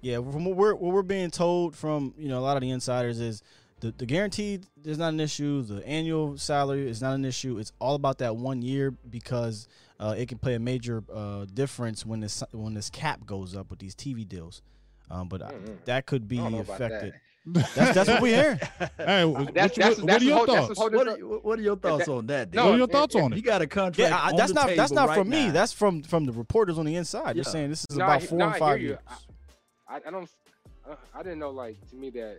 Yeah, 0.00 0.16
from 0.16 0.44
what 0.46 0.56
we're 0.56 0.74
what 0.74 0.92
we're 0.94 1.02
being 1.02 1.30
told 1.30 1.76
from 1.76 2.14
you 2.18 2.28
know 2.28 2.38
a 2.38 2.40
lot 2.40 2.56
of 2.56 2.62
the 2.62 2.70
insiders 2.70 3.20
is 3.20 3.42
the 3.80 3.92
the 3.98 4.06
guaranteed 4.06 4.66
is 4.84 4.96
not 4.98 5.12
an 5.12 5.20
issue. 5.20 5.62
The 5.62 5.86
annual 5.86 6.38
salary 6.38 6.88
is 6.88 7.02
not 7.02 7.14
an 7.14 7.24
issue. 7.26 7.58
It's 7.58 7.72
all 7.78 7.94
about 7.94 8.18
that 8.18 8.34
one 8.36 8.62
year 8.62 8.90
because 9.10 9.68
uh, 10.02 10.14
it 10.18 10.28
can 10.28 10.38
play 10.38 10.54
a 10.54 10.58
major 10.58 11.02
uh, 11.14 11.46
difference 11.54 12.04
when 12.04 12.20
this 12.20 12.42
when 12.52 12.74
this 12.74 12.90
cap 12.90 13.24
goes 13.24 13.54
up 13.56 13.70
with 13.70 13.78
these 13.78 13.94
TV 13.94 14.26
deals. 14.28 14.60
Um, 15.10 15.28
but 15.28 15.42
I- 15.42 15.52
Mm-mm. 15.52 15.84
that 15.84 16.06
could 16.06 16.26
be 16.28 16.38
I 16.38 16.42
don't 16.42 16.52
know 16.52 16.58
about 16.60 16.78
that. 16.78 16.92
affected. 16.92 17.14
That's 17.44 17.94
that's 17.94 18.08
what 18.08 18.22
we 18.22 18.30
hear. 18.30 18.58
Hey, 18.98 19.24
what, 19.24 19.52
That's 19.52 19.76
what, 19.76 19.84
that's 19.86 19.98
what 19.98 20.06
that's 20.06 20.22
are 20.22 20.26
your 20.26 20.38
what- 20.46 20.48
thoughts? 20.48 20.78
What 20.78 21.08
are, 21.08 21.16
what 21.16 21.58
are 21.58 21.62
your 21.62 21.76
thoughts 21.76 22.08
on 22.08 22.26
that? 22.28 22.52
No, 22.54 22.66
what 22.66 22.74
are 22.74 22.78
your 22.78 22.86
thoughts 22.86 23.14
on 23.16 23.32
You 23.32 23.38
it? 23.38 23.44
got 23.44 23.62
a 23.62 23.66
contract. 23.66 24.10
Yeah, 24.10 24.16
I, 24.16 24.30
on 24.30 24.36
that's 24.36 24.50
the 24.52 24.54
not 24.54 24.66
that's 24.76 24.90
table 24.90 24.94
not 25.02 25.08
right 25.08 25.18
from 25.18 25.28
me. 25.28 25.50
That's 25.50 25.72
from 25.72 26.02
from 26.04 26.24
the 26.26 26.32
reporters 26.32 26.78
on 26.78 26.86
the 26.86 26.94
inside. 26.96 27.34
They're 27.36 27.42
saying 27.44 27.70
this 27.70 27.84
is 27.90 27.96
No, 27.96 28.04
about 28.04 28.22
I- 28.22 28.26
four 28.26 28.38
no, 28.38 28.46
and 28.48 28.56
five 28.56 28.78
hear 28.78 28.88
years. 28.90 28.98
I, 29.88 29.96
I 30.06 30.10
don't 30.10 30.28
uh, 30.88 30.94
I 31.14 31.22
didn't 31.22 31.38
know 31.40 31.50
like 31.50 31.76
to 31.90 31.96
me 31.96 32.10
that 32.10 32.38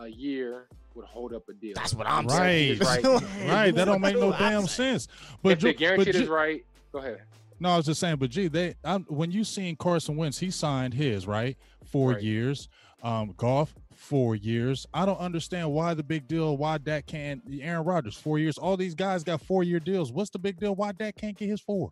a 0.00 0.06
year 0.08 0.68
would 0.94 1.06
hold 1.06 1.32
up 1.32 1.48
a 1.48 1.54
deal. 1.54 1.72
That's 1.74 1.94
what 1.94 2.06
I'm 2.06 2.26
Right. 2.26 2.78
saying. 2.78 2.78
Right. 2.80 3.04
Right, 3.48 3.74
that 3.74 3.84
don't 3.86 4.00
make 4.02 4.14
no 4.16 4.30
That's 4.30 4.40
what 4.40 4.46
I'm 4.46 4.52
damn 4.60 4.66
sense. 4.66 5.08
But, 5.42 5.52
if 5.52 5.60
the 5.60 5.72
Ju- 5.72 5.78
guaranteed 5.78 6.14
but 6.14 6.22
is 6.22 6.28
right, 6.28 6.64
go 7.00 7.06
ahead. 7.06 7.22
No, 7.60 7.70
I 7.70 7.76
was 7.78 7.86
just 7.86 8.00
saying, 8.00 8.16
but 8.16 8.30
gee, 8.30 8.48
they 8.48 8.74
I'm, 8.84 9.04
when 9.04 9.30
you 9.30 9.44
seen 9.44 9.76
Carson 9.76 10.16
Wentz, 10.16 10.38
he 10.38 10.50
signed 10.50 10.94
his 10.94 11.26
right 11.26 11.56
four 11.84 12.12
Right. 12.12 12.22
years. 12.22 12.68
Um, 13.02 13.34
golf 13.36 13.74
four 13.94 14.34
years. 14.34 14.86
I 14.92 15.06
don't 15.06 15.18
understand 15.18 15.70
why 15.72 15.94
the 15.94 16.02
big 16.02 16.26
deal. 16.28 16.56
Why 16.56 16.78
Dak 16.78 17.06
can't? 17.06 17.42
Aaron 17.60 17.84
Rodgers 17.84 18.16
four 18.16 18.38
years. 18.38 18.58
All 18.58 18.76
these 18.76 18.94
guys 18.94 19.22
got 19.24 19.40
four 19.42 19.62
year 19.62 19.80
deals. 19.80 20.10
What's 20.12 20.30
the 20.30 20.38
big 20.38 20.58
deal? 20.58 20.74
Why 20.74 20.92
Dak 20.92 21.16
can't 21.16 21.36
get 21.36 21.48
his 21.48 21.60
four? 21.60 21.90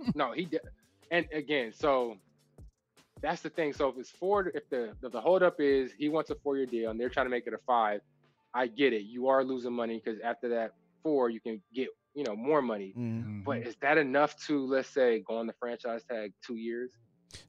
No, 0.14 0.32
he 0.32 0.44
did. 0.44 0.60
And 1.10 1.26
again, 1.32 1.72
so 1.72 2.16
that's 3.20 3.42
the 3.42 3.50
thing. 3.50 3.72
So 3.72 3.88
if 3.88 3.98
it's 3.98 4.10
four, 4.10 4.48
if 4.54 4.68
the 4.70 4.94
if 5.02 5.12
the 5.12 5.20
holdup 5.20 5.60
is 5.60 5.90
he 5.98 6.08
wants 6.08 6.30
a 6.30 6.34
four 6.36 6.56
year 6.56 6.66
deal 6.66 6.90
and 6.90 7.00
they're 7.00 7.08
trying 7.08 7.26
to 7.26 7.30
make 7.30 7.46
it 7.46 7.52
a 7.54 7.58
five, 7.66 8.00
I 8.54 8.66
get 8.68 8.92
it. 8.92 9.02
You 9.02 9.28
are 9.28 9.42
losing 9.44 9.72
money 9.72 10.00
because 10.02 10.20
after 10.20 10.48
that 10.50 10.72
four, 11.02 11.30
you 11.30 11.40
can 11.40 11.60
get 11.74 11.88
you 12.18 12.24
know 12.24 12.36
more 12.36 12.60
money. 12.60 12.92
Mhm. 12.96 13.44
But 13.44 13.58
is 13.68 13.76
that 13.84 13.96
enough 13.98 14.32
to 14.46 14.54
let's 14.66 14.90
say 14.98 15.22
go 15.28 15.36
on 15.38 15.46
the 15.46 15.54
franchise 15.62 16.02
tag 16.10 16.32
two 16.46 16.56
years? 16.56 16.90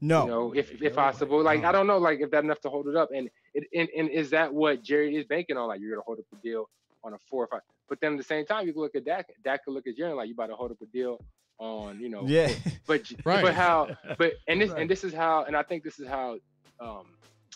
No, 0.01 0.23
You 0.23 0.29
know, 0.31 0.53
if 0.53 0.71
if 0.71 0.81
No, 0.81 0.89
possible, 1.03 1.41
like 1.41 1.61
no. 1.61 1.69
I 1.69 1.71
don't 1.71 1.87
know, 1.87 1.97
like 1.97 2.19
if 2.19 2.29
that 2.31 2.43
enough 2.43 2.61
to 2.61 2.69
hold 2.69 2.87
it 2.87 2.95
up, 2.95 3.09
and 3.15 3.29
it 3.55 3.63
and, 3.79 3.87
and 3.97 4.09
is 4.21 4.29
that 4.31 4.53
what 4.53 4.83
Jerry 4.83 5.15
is 5.15 5.25
banking 5.25 5.57
on? 5.57 5.67
Like 5.71 5.79
you're 5.81 5.91
gonna 5.91 6.03
hold 6.05 6.19
up 6.19 6.25
the 6.31 6.39
deal 6.47 6.69
on 7.03 7.13
a 7.13 7.17
four 7.29 7.45
or 7.45 7.47
five, 7.47 7.61
but 7.89 7.97
then 8.01 8.11
at 8.13 8.17
the 8.17 8.23
same 8.33 8.45
time, 8.45 8.67
you 8.67 8.73
can 8.73 8.81
look 8.81 8.95
at 8.95 9.05
Dak. 9.05 9.25
Dak 9.43 9.63
could 9.65 9.73
look 9.73 9.87
at 9.87 9.95
Jerry 9.95 10.13
like 10.13 10.27
you 10.27 10.33
about 10.33 10.47
to 10.47 10.55
hold 10.55 10.71
up 10.71 10.77
a 10.81 10.85
deal 10.87 11.19
on 11.59 11.99
you 11.99 12.09
know 12.09 12.25
Yeah. 12.27 12.53
but 12.87 13.01
Right. 13.25 13.41
but 13.41 13.53
how 13.53 13.97
but 14.17 14.33
and 14.47 14.61
this 14.61 14.71
Right. 14.71 14.81
and 14.81 14.89
this 14.89 15.03
is 15.03 15.13
how 15.13 15.43
and 15.45 15.55
I 15.57 15.63
think 15.63 15.83
this 15.83 15.97
is 15.99 16.07
how 16.07 16.37
um 16.79 17.05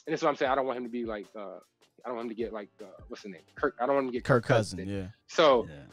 and 0.05 0.11
this 0.11 0.20
is 0.20 0.24
what 0.24 0.30
I'm 0.32 0.36
saying 0.36 0.51
I 0.51 0.55
don't 0.55 0.66
want 0.66 0.78
him 0.78 0.84
to 0.84 0.89
be 0.89 1.05
like 1.05 1.28
uh 1.38 1.59
I 2.03 2.09
don't 2.09 2.16
want 2.18 2.26
him 2.26 2.36
to 2.36 2.41
get 2.43 2.51
like 2.51 2.70
uh, 2.82 2.88
what's 3.07 3.24
the 3.24 3.30
name 3.30 3.43
Kirk 3.55 3.76
I 3.80 3.86
don't 3.86 3.95
want 3.95 4.05
him 4.07 4.11
to 4.11 4.18
get 4.18 4.26
Kirk 4.26 4.43
Cousins. 4.45 4.82
Cousin. 4.82 4.93
Yeah. 4.93 5.07
So 5.28 5.68
Yeah. 5.70 5.84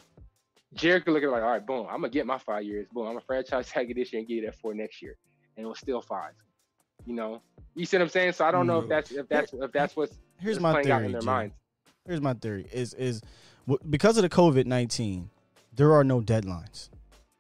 Jared 0.74 1.04
could 1.04 1.12
look 1.14 1.22
at 1.22 1.26
it 1.26 1.30
like, 1.32 1.42
all 1.42 1.50
right, 1.50 1.64
boom, 1.66 1.86
I'm 1.88 1.96
gonna 2.00 2.10
get 2.10 2.26
my 2.26 2.38
five 2.38 2.64
years. 2.64 2.86
Boom, 2.92 3.06
I'm 3.08 3.16
a 3.16 3.20
franchise 3.20 3.68
tag 3.68 3.92
this 3.94 4.12
year 4.12 4.20
and 4.20 4.28
get 4.28 4.44
it 4.44 4.46
at 4.46 4.54
four 4.56 4.72
next 4.74 5.02
year, 5.02 5.16
and 5.56 5.64
it 5.66 5.68
was 5.68 5.78
still 5.78 6.00
five. 6.00 6.32
You 7.06 7.14
know, 7.14 7.42
you 7.74 7.84
see 7.86 7.96
what 7.96 8.02
I'm 8.04 8.08
saying? 8.10 8.32
So 8.32 8.44
I 8.44 8.50
don't 8.52 8.66
know 8.66 8.80
if 8.80 8.84
Mm. 8.86 8.88
that's 8.90 9.10
if 9.10 9.28
that's 9.28 9.52
if 9.52 9.72
that's 9.72 9.96
what's 9.96 10.16
Here's 10.38 10.56
what's 10.56 10.62
my 10.62 10.72
playing 10.72 10.90
out 10.90 10.96
theory. 10.98 11.06
in 11.06 11.12
their 11.12 11.22
minds. 11.22 11.54
Here's 12.06 12.20
my 12.20 12.34
theory: 12.34 12.66
is 12.72 12.94
is 12.94 13.20
because 13.88 14.16
of 14.16 14.22
the 14.22 14.28
COVID 14.28 14.66
nineteen, 14.66 15.30
there 15.74 15.92
are 15.92 16.04
no 16.04 16.20
deadlines. 16.20 16.88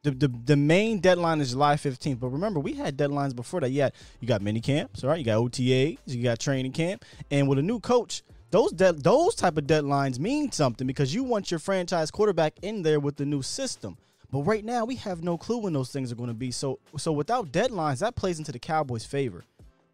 The, 0.02 0.12
the 0.12 0.28
the 0.28 0.56
main 0.56 0.98
deadline 1.00 1.40
is 1.42 1.50
July 1.50 1.74
15th. 1.74 2.18
But 2.20 2.28
remember, 2.28 2.58
we 2.58 2.72
had 2.72 2.96
deadlines 2.96 3.36
before 3.36 3.60
that. 3.60 3.70
Yeah, 3.70 3.90
you 4.20 4.26
got 4.26 4.40
mini 4.40 4.60
camps, 4.62 5.04
all 5.04 5.10
right. 5.10 5.18
You 5.18 5.24
got 5.26 5.38
OTAs, 5.38 5.98
you 6.06 6.22
got 6.22 6.38
training 6.38 6.72
camp, 6.72 7.04
and 7.30 7.46
with 7.48 7.58
a 7.58 7.62
new 7.62 7.80
coach, 7.80 8.22
those 8.50 8.72
de- 8.72 8.92
those 8.92 9.34
type 9.34 9.56
of 9.56 9.64
deadlines 9.64 10.18
mean 10.18 10.50
something 10.50 10.86
because 10.86 11.14
you 11.14 11.22
want 11.22 11.50
your 11.50 11.60
franchise 11.60 12.10
quarterback 12.10 12.54
in 12.62 12.82
there 12.82 13.00
with 13.00 13.16
the 13.16 13.24
new 13.26 13.42
system. 13.42 13.96
But 14.32 14.42
right 14.42 14.64
now, 14.64 14.84
we 14.84 14.94
have 14.96 15.24
no 15.24 15.36
clue 15.36 15.58
when 15.58 15.72
those 15.72 15.90
things 15.90 16.12
are 16.12 16.16
going 16.16 16.28
to 16.28 16.34
be. 16.34 16.50
So 16.50 16.78
so 16.96 17.12
without 17.12 17.52
deadlines, 17.52 18.00
that 18.00 18.16
plays 18.16 18.38
into 18.38 18.52
the 18.52 18.58
Cowboys' 18.58 19.04
favor. 19.04 19.44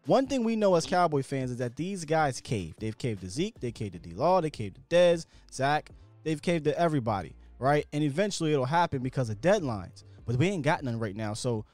One 0.05 0.25
thing 0.25 0.43
we 0.45 0.55
know 0.55 0.75
as 0.75 0.85
Cowboy 0.85 1.21
fans 1.21 1.51
is 1.51 1.57
that 1.57 1.75
these 1.75 2.05
guys 2.05 2.39
cave. 2.39 2.75
They've 2.79 2.97
caved 2.97 3.21
to 3.21 3.29
Zeke, 3.29 3.59
they 3.59 3.71
caved 3.71 3.93
to 3.93 3.99
D 3.99 4.11
Law, 4.11 4.39
they 4.39 4.49
caved 4.49 4.75
to 4.75 4.95
Dez, 4.95 5.25
Zach, 5.51 5.91
they've 6.23 6.41
caved 6.41 6.63
to 6.63 6.79
everybody, 6.79 7.35
right? 7.59 7.85
And 7.91 8.03
eventually 8.03 8.53
it'll 8.53 8.65
happen 8.65 9.03
because 9.03 9.29
of 9.29 9.41
deadlines. 9.41 10.03
But 10.25 10.37
we 10.37 10.47
ain't 10.47 10.63
got 10.63 10.83
none 10.83 10.97
right 10.97 11.15
now. 11.15 11.33
So 11.33 11.65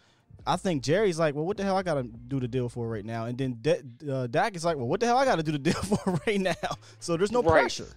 I 0.46 0.58
think 0.58 0.84
Jerry's 0.84 1.18
like, 1.20 1.36
well, 1.36 1.46
what 1.46 1.58
the 1.58 1.64
hell 1.64 1.78
I 1.78 1.84
got 1.84 1.96
to 1.96 2.04
do 2.04 2.40
the 2.40 2.48
deal 2.48 2.70
for 2.70 2.88
right 2.88 3.06
now? 3.06 3.26
And 3.26 3.38
then 3.38 3.58
De- 3.62 3.82
uh, 4.12 4.28
Dak 4.28 4.56
is 4.56 4.66
like, 4.66 4.78
well, 4.78 4.88
what 4.88 5.00
the 5.00 5.06
hell 5.06 5.18
I 5.18 5.26
got 5.26 5.38
to 5.38 5.44
do 5.44 5.54
the 5.54 5.60
deal 5.60 5.74
for 5.82 6.20
right 6.28 6.40
now? 6.40 6.54
So 7.00 7.16
there's 7.18 7.32
no 7.32 7.42
Right. 7.42 7.62
pressure. 7.62 7.88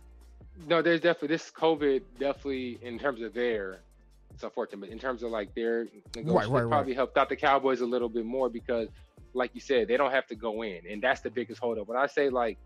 No, 0.68 0.80
there's 0.80 1.00
definitely 1.00 1.28
this 1.28 1.50
COVID 1.50 2.02
definitely 2.18 2.78
in 2.82 2.98
terms 2.98 3.20
of 3.20 3.34
their 3.34 3.80
it's 4.32 4.42
unfortunate, 4.42 4.80
but 4.80 4.88
in 4.90 4.98
terms 4.98 5.22
of 5.22 5.30
like 5.30 5.54
their 5.54 5.86
negotiation, 6.14 6.52
right, 6.52 6.62
right. 6.64 6.68
probably 6.68 6.94
helped 6.94 7.16
out 7.16 7.28
the 7.28 7.36
Cowboys 7.36 7.80
a 7.80 7.86
little 7.86 8.08
bit 8.08 8.24
more 8.26 8.48
because, 8.50 8.88
like 9.32 9.50
you 9.54 9.60
said, 9.60 9.88
they 9.88 9.96
don't 9.96 10.10
have 10.10 10.26
to 10.26 10.34
go 10.34 10.62
in, 10.62 10.80
and 10.90 11.02
that's 11.02 11.20
the 11.22 11.30
biggest 11.30 11.58
holdup. 11.60 11.88
When 11.88 11.96
I 11.96 12.06
say 12.06 12.28
like, 12.28 12.58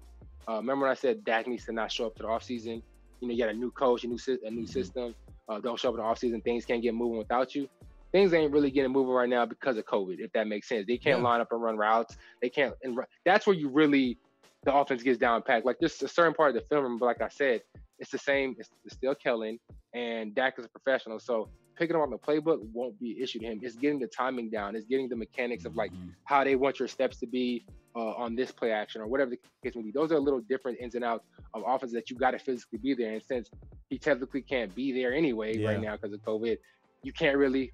uh, 0.49 0.57
remember 0.57 0.83
when 0.87 0.91
I 0.91 0.95
said 0.95 1.25
Dak 1.25 1.47
needs 1.47 1.65
to 1.67 1.73
not 1.73 1.93
show 1.93 2.07
up 2.07 2.17
to 2.17 2.23
the 2.23 2.29
offseason? 2.29 2.83
You 3.21 3.29
know, 3.29 3.35
you 3.35 3.39
got 3.39 3.51
a 3.55 3.57
new 3.57 3.71
coach, 3.71 4.03
a 4.05 4.09
new 4.09 4.19
a 4.45 4.51
new 4.51 4.67
system. 4.67 5.15
Uh, 5.49 5.61
don't 5.61 5.79
show 5.79 5.91
up 5.91 5.95
in 5.95 6.01
the 6.01 6.05
offseason. 6.05 6.43
Things 6.43 6.65
can't 6.65 6.83
get 6.83 6.95
moving 6.95 7.19
without 7.19 7.55
you. 7.55 7.69
Things 8.13 8.35
ain't 8.35 8.53
really 8.53 8.71
getting 8.71 8.93
moving 8.93 9.13
right 9.13 9.29
now 9.29 9.47
because 9.47 9.77
of 9.77 9.85
COVID. 9.87 10.17
If 10.19 10.33
that 10.33 10.47
makes 10.49 10.69
sense, 10.69 10.87
they 10.87 10.99
can't 10.99 11.19
Yeah. 11.21 11.25
line 11.25 11.41
up 11.41 11.49
and 11.53 11.63
run 11.63 11.77
routes. 11.77 12.17
They 12.43 12.51
can't, 12.51 12.75
and 12.83 12.99
that's 13.25 13.47
where 13.47 13.55
you 13.57 13.69
really 13.69 14.19
the 14.65 14.75
offense 14.75 15.03
gets 15.03 15.19
down 15.19 15.43
packed. 15.43 15.65
Like 15.65 15.79
this, 15.81 16.03
a 16.03 16.09
certain 16.09 16.35
part 16.35 16.51
of 16.51 16.55
the 16.55 16.61
film, 16.69 16.99
but 16.99 17.07
like 17.07 17.23
I 17.23 17.29
said, 17.29 17.63
it's 17.99 18.11
the 18.11 18.19
same. 18.19 18.55
It's, 18.59 18.69
it's 18.85 18.95
still 18.95 19.15
Kellen, 19.15 19.59
and 19.95 20.35
Dak 20.35 20.59
is 20.59 20.67
a 20.67 20.69
professional. 20.69 21.19
So 21.19 21.49
picking 21.79 21.97
up 21.97 22.03
on 22.03 22.11
the 22.11 22.19
playbook 22.19 22.59
won't 22.75 22.99
be 23.01 23.13
an 23.17 23.23
issue 23.23 23.39
to 23.39 23.47
him. 23.47 23.61
It's 23.63 23.77
getting 23.77 23.99
the 23.99 24.09
timing 24.09 24.51
down. 24.51 24.77
It's 24.77 24.85
getting 24.87 25.09
the 25.09 25.17
mechanics 25.17 25.65
of 25.65 25.77
like 25.77 25.93
Mhm. 25.93 26.15
how 26.25 26.45
they 26.45 26.57
want 26.57 26.79
your 26.79 26.89
steps 26.89 27.19
to 27.21 27.27
be 27.27 27.65
uh, 27.97 28.13
on 28.17 28.37
this 28.37 28.53
play 28.53 28.71
action 28.71 29.01
or 29.01 29.07
whatever 29.09 29.31
the 29.31 29.39
case 29.65 29.75
may 29.75 29.83
be. 29.83 29.91
Those 29.93 30.13
are 30.13 30.17
a 30.17 30.21
little 30.21 30.41
different 30.41 30.79
ins 30.79 30.95
and 30.95 31.03
outs 31.05 31.25
of 31.55 31.65
offense 31.67 31.93
that 31.93 32.09
you 32.11 32.17
got 32.17 32.33
to 32.33 32.39
physically 32.39 32.79
be 32.79 32.95
there. 32.95 33.15
And 33.15 33.23
since 33.23 33.51
he 33.89 33.99
technically 33.99 34.43
can't 34.43 34.73
be 34.77 34.93
there 34.93 35.13
anyway 35.13 35.57
Yeah. 35.57 35.69
right 35.71 35.81
now 35.81 35.97
because 35.97 36.13
of 36.13 36.21
COVID, 36.21 36.59
you 37.03 37.13
can't 37.13 37.37
really, 37.39 37.73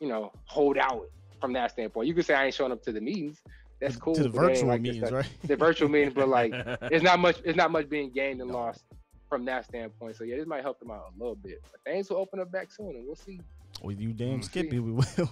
you 0.00 0.08
know, 0.08 0.32
hold 0.44 0.78
out 0.78 1.06
from 1.40 1.52
that 1.54 1.70
standpoint. 1.72 2.08
You 2.08 2.14
could 2.14 2.26
say 2.26 2.34
I 2.34 2.46
ain't 2.46 2.54
showing 2.54 2.72
up 2.72 2.82
to 2.82 2.92
the 2.92 3.00
meetings. 3.00 3.42
That's 3.80 3.96
cool. 3.96 4.14
to 4.14 4.22
the 4.22 4.28
but 4.30 4.44
it 4.44 4.48
ain't 4.48 4.54
virtual 4.54 4.68
like 4.68 4.80
meetings, 4.80 5.10
right? 5.10 5.28
The 5.44 5.56
virtual 5.56 5.88
meetings, 5.88 6.14
but 6.14 6.28
like 6.28 6.52
it's 6.82 7.04
not 7.04 7.18
much. 7.18 7.40
It's 7.44 7.56
not 7.56 7.70
much 7.70 7.88
being 7.88 8.10
gained 8.10 8.40
and 8.40 8.50
lost 8.50 8.84
from 9.28 9.44
that 9.46 9.64
standpoint. 9.66 10.16
So 10.16 10.24
yeah, 10.24 10.36
this 10.36 10.46
might 10.46 10.62
help 10.62 10.78
them 10.78 10.90
out 10.90 11.12
a 11.14 11.18
little 11.18 11.34
bit. 11.34 11.62
But 11.70 11.80
things 11.84 12.08
will 12.08 12.16
open 12.18 12.40
up 12.40 12.50
back 12.50 12.70
soon, 12.70 12.90
and 12.90 13.04
we'll 13.04 13.16
see. 13.16 13.40
Well, 13.82 13.94
you 13.94 14.12
damn 14.14 14.40
Mm. 14.40 14.44
Skippy, 14.44 14.78
we 14.80 14.92
will. 14.92 15.30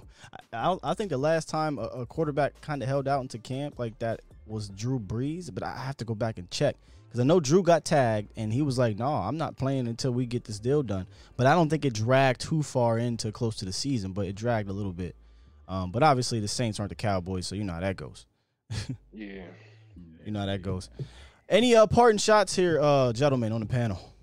I, 0.53 0.57
I, 0.73 0.77
I 0.83 0.95
think 0.95 1.09
the 1.11 1.17
last 1.17 1.49
time 1.49 1.79
a, 1.79 1.83
a 1.83 2.07
quarterback 2.07 2.61
kind 2.61 2.83
of 2.83 2.89
held 2.89 3.09
out 3.09 3.23
into 3.23 3.39
camp 3.39 3.79
like 3.79 3.99
that 4.01 4.21
was 4.47 4.69
Drew 4.69 4.99
Brees, 4.99 5.53
but 5.53 5.63
I 5.63 5.77
have 5.79 5.97
to 5.99 6.05
go 6.05 6.15
back 6.15 6.39
and 6.39 6.51
check 6.51 6.77
because 7.15 7.23
I 7.23 7.29
know 7.29 7.39
Drew 7.39 7.63
got 7.63 7.85
tagged 7.85 8.33
and 8.37 8.53
he 8.53 8.61
was 8.61 8.77
like, 8.77 8.99
"No, 8.99 9.07
I'm 9.07 9.37
not 9.37 9.57
playing 9.57 9.87
until 9.87 10.11
we 10.11 10.27
get 10.27 10.43
this 10.43 10.59
deal 10.59 10.83
done." 10.83 11.07
But 11.37 11.47
I 11.47 11.55
don't 11.55 11.69
think 11.69 11.85
it 11.85 11.95
dragged 11.95 12.41
too 12.41 12.65
far 12.65 12.99
into 12.99 13.31
close 13.31 13.55
to 13.59 13.65
the 13.65 13.73
season, 13.73 14.11
but 14.11 14.27
it 14.27 14.35
dragged 14.35 14.69
a 14.69 14.73
little 14.73 14.93
bit. 14.93 15.15
Um, 15.69 15.93
but 15.93 16.03
obviously, 16.03 16.41
the 16.41 16.49
Saints 16.49 16.81
aren't 16.81 16.89
the 16.89 16.97
Cowboys, 16.97 17.47
so 17.47 17.55
you 17.55 17.63
know 17.63 17.75
how 17.75 17.81
that 17.81 17.97
goes. 17.97 18.27
Yeah. 19.13 19.45
You 20.25 20.33
know 20.33 20.41
how 20.41 20.47
that 20.47 20.63
goes. 20.63 20.89
Any 21.51 21.77
uh, 21.77 21.87
parting 21.87 22.17
shots 22.17 22.57
here, 22.57 22.81
uh, 22.81 23.13
gentlemen, 23.13 23.53
on 23.53 23.61
the 23.61 23.67
panel? 23.67 24.14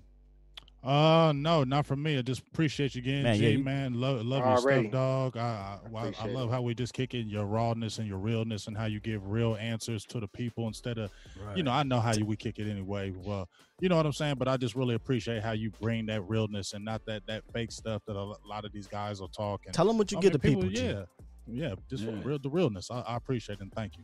Uh, 0.82 1.32
no, 1.36 1.62
not 1.62 1.86
for 1.86 1.94
me. 1.94 2.18
I 2.18 2.22
just 2.22 2.40
appreciate 2.40 2.96
you 2.96 3.02
again, 3.02 3.22
Man, 3.22 3.36
G, 3.36 3.42
yeah, 3.44 3.48
you- 3.50 3.62
man. 3.64 3.94
Love, 4.00 4.24
love 4.26 4.40
your 4.40 4.48
Already. 4.58 4.88
stuff, 4.88 4.92
dog. 4.92 5.36
I, 5.36 5.78
I, 5.94 5.98
I, 5.98 6.12
I 6.22 6.26
love 6.26 6.48
it. 6.48 6.52
how 6.52 6.60
we 6.60 6.74
just 6.74 6.92
kick 6.92 7.14
in 7.14 7.28
your 7.28 7.44
rawness 7.46 7.98
and 7.98 8.08
your 8.08 8.18
realness 8.18 8.66
and 8.66 8.76
how 8.76 8.86
you 8.86 8.98
give 8.98 9.24
real 9.30 9.56
answers 9.60 10.04
to 10.06 10.18
the 10.18 10.26
people 10.26 10.66
instead 10.66 10.98
of, 10.98 11.10
you 11.54 11.62
know, 11.62 11.70
I 11.70 11.84
know 11.84 12.00
how 12.00 12.12
you 12.14 12.26
we 12.26 12.34
kick 12.34 12.58
it 12.58 12.68
anyway. 12.68 13.12
Well, 13.16 13.48
you 13.80 13.88
know 13.88 13.96
what 13.96 14.06
I'm 14.06 14.12
saying, 14.12 14.36
but 14.38 14.48
I 14.48 14.56
just 14.56 14.74
really 14.74 14.96
appreciate 14.96 15.40
how 15.42 15.52
you 15.52 15.70
bring 15.80 16.06
that 16.06 16.22
realness 16.28 16.72
and 16.72 16.84
not 16.84 17.04
that 17.06 17.22
that 17.28 17.44
fake 17.52 17.70
stuff 17.70 18.02
that 18.08 18.16
a 18.16 18.22
lot 18.22 18.64
of 18.64 18.72
these 18.72 18.88
guys 18.88 19.20
are 19.20 19.28
talking. 19.28 19.72
Tell 19.72 19.86
them 19.86 19.98
what 19.98 20.10
you 20.10 20.18
I 20.18 20.20
give 20.20 20.32
mean, 20.32 20.40
the 20.40 20.48
people. 20.62 20.68
G. 20.68 20.84
yeah, 20.84 21.02
yeah, 21.46 21.74
just 21.88 22.02
Yeah. 22.02 22.10
real 22.24 22.38
the 22.40 22.50
realness. 22.50 22.90
I, 22.90 23.00
I 23.02 23.16
appreciate 23.16 23.58
it 23.60 23.62
and 23.62 23.72
thank 23.72 23.96
you. 23.96 24.02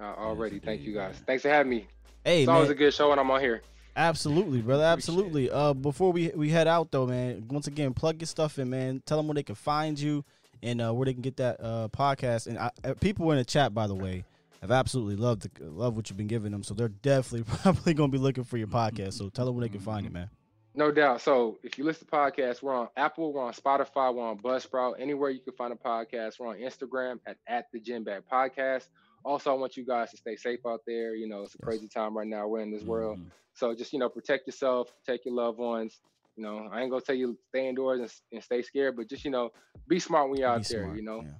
Uh, 0.00 0.04
already. 0.16 0.58
Thank 0.58 0.82
you 0.82 0.94
guys. 0.94 1.16
man. 1.16 1.24
Thanks 1.26 1.42
for 1.42 1.50
having 1.50 1.68
me. 1.70 1.86
Hey, 2.24 2.40
It's 2.42 2.46
man. 2.46 2.56
always 2.56 2.70
a 2.70 2.74
good 2.74 2.94
show 2.94 3.10
when 3.10 3.18
I'm 3.18 3.30
on 3.30 3.40
here. 3.42 3.60
Absolutely, 3.96 4.60
brother. 4.60 4.84
Absolutely. 4.84 5.50
Uh, 5.50 5.72
before 5.72 6.12
we 6.12 6.28
we 6.34 6.50
head 6.50 6.66
out 6.66 6.90
though, 6.90 7.06
man. 7.06 7.46
Once 7.48 7.66
again, 7.66 7.94
plug 7.94 8.20
your 8.20 8.26
stuff 8.26 8.58
in, 8.58 8.70
man. 8.70 9.02
Tell 9.06 9.16
them 9.16 9.28
where 9.28 9.34
they 9.34 9.42
can 9.42 9.54
find 9.54 9.98
you 9.98 10.24
and 10.62 10.80
uh, 10.80 10.92
where 10.92 11.06
they 11.06 11.12
can 11.12 11.22
get 11.22 11.36
that 11.36 11.60
uh, 11.60 11.88
podcast. 11.88 12.46
And 12.46 12.58
I, 12.58 12.70
uh, 12.82 12.94
people 12.94 13.30
in 13.30 13.38
the 13.38 13.44
chat, 13.44 13.72
by 13.72 13.86
the 13.86 13.94
way, 13.94 14.24
have 14.60 14.72
absolutely 14.72 15.16
loved 15.16 15.42
the, 15.42 15.70
love 15.70 15.94
what 15.94 16.10
you've 16.10 16.16
been 16.16 16.26
giving 16.26 16.50
them. 16.50 16.62
So 16.62 16.74
they're 16.74 16.88
definitely 16.88 17.44
probably 17.62 17.94
gonna 17.94 18.10
be 18.10 18.18
looking 18.18 18.44
for 18.44 18.56
your 18.56 18.66
podcast. 18.66 19.14
So 19.14 19.28
tell 19.28 19.46
them 19.46 19.54
where 19.54 19.62
they 19.62 19.72
can 19.72 19.80
find 19.80 20.06
it, 20.06 20.12
man. 20.12 20.28
No 20.76 20.90
doubt. 20.90 21.20
So 21.20 21.58
if 21.62 21.78
you 21.78 21.84
listen 21.84 22.08
to 22.08 22.10
podcasts, 22.10 22.60
we're 22.60 22.74
on 22.74 22.88
Apple, 22.96 23.32
we're 23.32 23.44
on 23.44 23.52
Spotify, 23.52 24.12
we're 24.12 24.26
on 24.26 24.38
Buzzsprout, 24.38 24.94
anywhere 24.98 25.30
you 25.30 25.38
can 25.38 25.52
find 25.52 25.72
a 25.72 25.76
podcast. 25.76 26.40
We're 26.40 26.48
on 26.48 26.56
Instagram 26.56 27.20
at, 27.26 27.36
at 27.46 27.66
the 27.72 27.78
Gym 27.78 28.02
Bag 28.02 28.24
Podcast. 28.30 28.88
Also, 29.24 29.52
I 29.52 29.54
want 29.54 29.76
you 29.76 29.86
guys 29.86 30.10
to 30.10 30.16
stay 30.16 30.34
safe 30.34 30.60
out 30.66 30.80
there. 30.84 31.14
You 31.14 31.28
know, 31.28 31.42
it's 31.42 31.54
a 31.54 31.58
crazy 31.58 31.86
time 31.86 32.16
right 32.16 32.26
now. 32.26 32.48
We're 32.48 32.60
in 32.60 32.72
this 32.72 32.82
world. 32.82 33.20
So 33.54 33.74
just, 33.74 33.92
you 33.92 33.98
know, 33.98 34.08
protect 34.08 34.46
yourself, 34.46 34.92
protect 35.04 35.24
your 35.26 35.34
loved 35.34 35.58
ones. 35.58 36.00
You 36.36 36.42
know, 36.42 36.68
I 36.72 36.80
ain't 36.82 36.90
gonna 36.90 37.00
tell 37.02 37.14
you 37.14 37.38
stay 37.50 37.68
indoors 37.68 38.00
and, 38.00 38.10
and 38.32 38.42
stay 38.42 38.62
scared, 38.62 38.96
but 38.96 39.08
just, 39.08 39.24
you 39.24 39.30
know, 39.30 39.50
be 39.88 40.00
smart 40.00 40.28
when 40.30 40.40
you're 40.40 40.48
out 40.48 40.62
Be 40.66 40.74
there, 40.74 40.82
smart, 40.82 40.96
you 40.96 41.02
know. 41.04 41.22
yeah. 41.22 41.30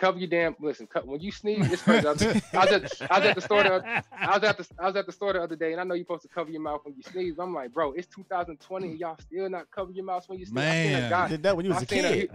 Cover 0.00 0.18
your 0.18 0.28
damn 0.28 0.56
listen, 0.60 0.86
cut, 0.86 1.06
when 1.06 1.20
you 1.20 1.30
sneeze, 1.30 1.70
it's 1.72 1.82
crazy. 1.82 2.06
I 2.06 2.12
was, 2.12 2.22
I 2.22 2.30
was 2.64 2.72
at, 2.72 3.10
I 3.12 3.18
was 3.20 3.28
at 3.28 3.34
the 3.36 3.40
store 3.40 3.62
the, 3.62 4.02
I 4.18 4.34
was 4.34 4.42
at 4.44 4.58
the 4.58 4.66
I 4.78 4.86
was 4.86 4.96
at 4.96 5.06
the 5.06 5.12
store 5.12 5.32
the 5.34 5.40
other 5.42 5.54
day, 5.54 5.72
and 5.72 5.80
I 5.80 5.84
know 5.84 5.94
you're 5.94 6.04
supposed 6.04 6.22
to 6.22 6.28
cover 6.28 6.50
your 6.50 6.60
mouth 6.60 6.80
when 6.84 6.94
you 6.96 7.02
sneeze. 7.02 7.34
I'm 7.38 7.54
like, 7.54 7.72
bro, 7.72 7.92
it's 7.92 8.06
2020, 8.08 8.88
and 8.88 8.98
y'all 8.98 9.16
still 9.20 9.48
not 9.48 9.70
cover 9.70 9.92
your 9.92 10.04
mouth 10.04 10.24
when 10.28 10.38
you 10.40 10.46
sneeze. 10.46 10.64
I 10.64 10.70
seen 10.72 10.94
a 10.94 11.00
Man. 11.00 11.10
guy- 11.10 11.24
I 11.24 11.28
did 11.28 11.42
that 11.44 11.56
when 11.56 11.64
you 11.64 11.70
was 11.70 11.78
I 11.78 11.82
a 11.82 11.86
seen 11.86 12.04
a- 12.04 12.08
kid. 12.08 12.30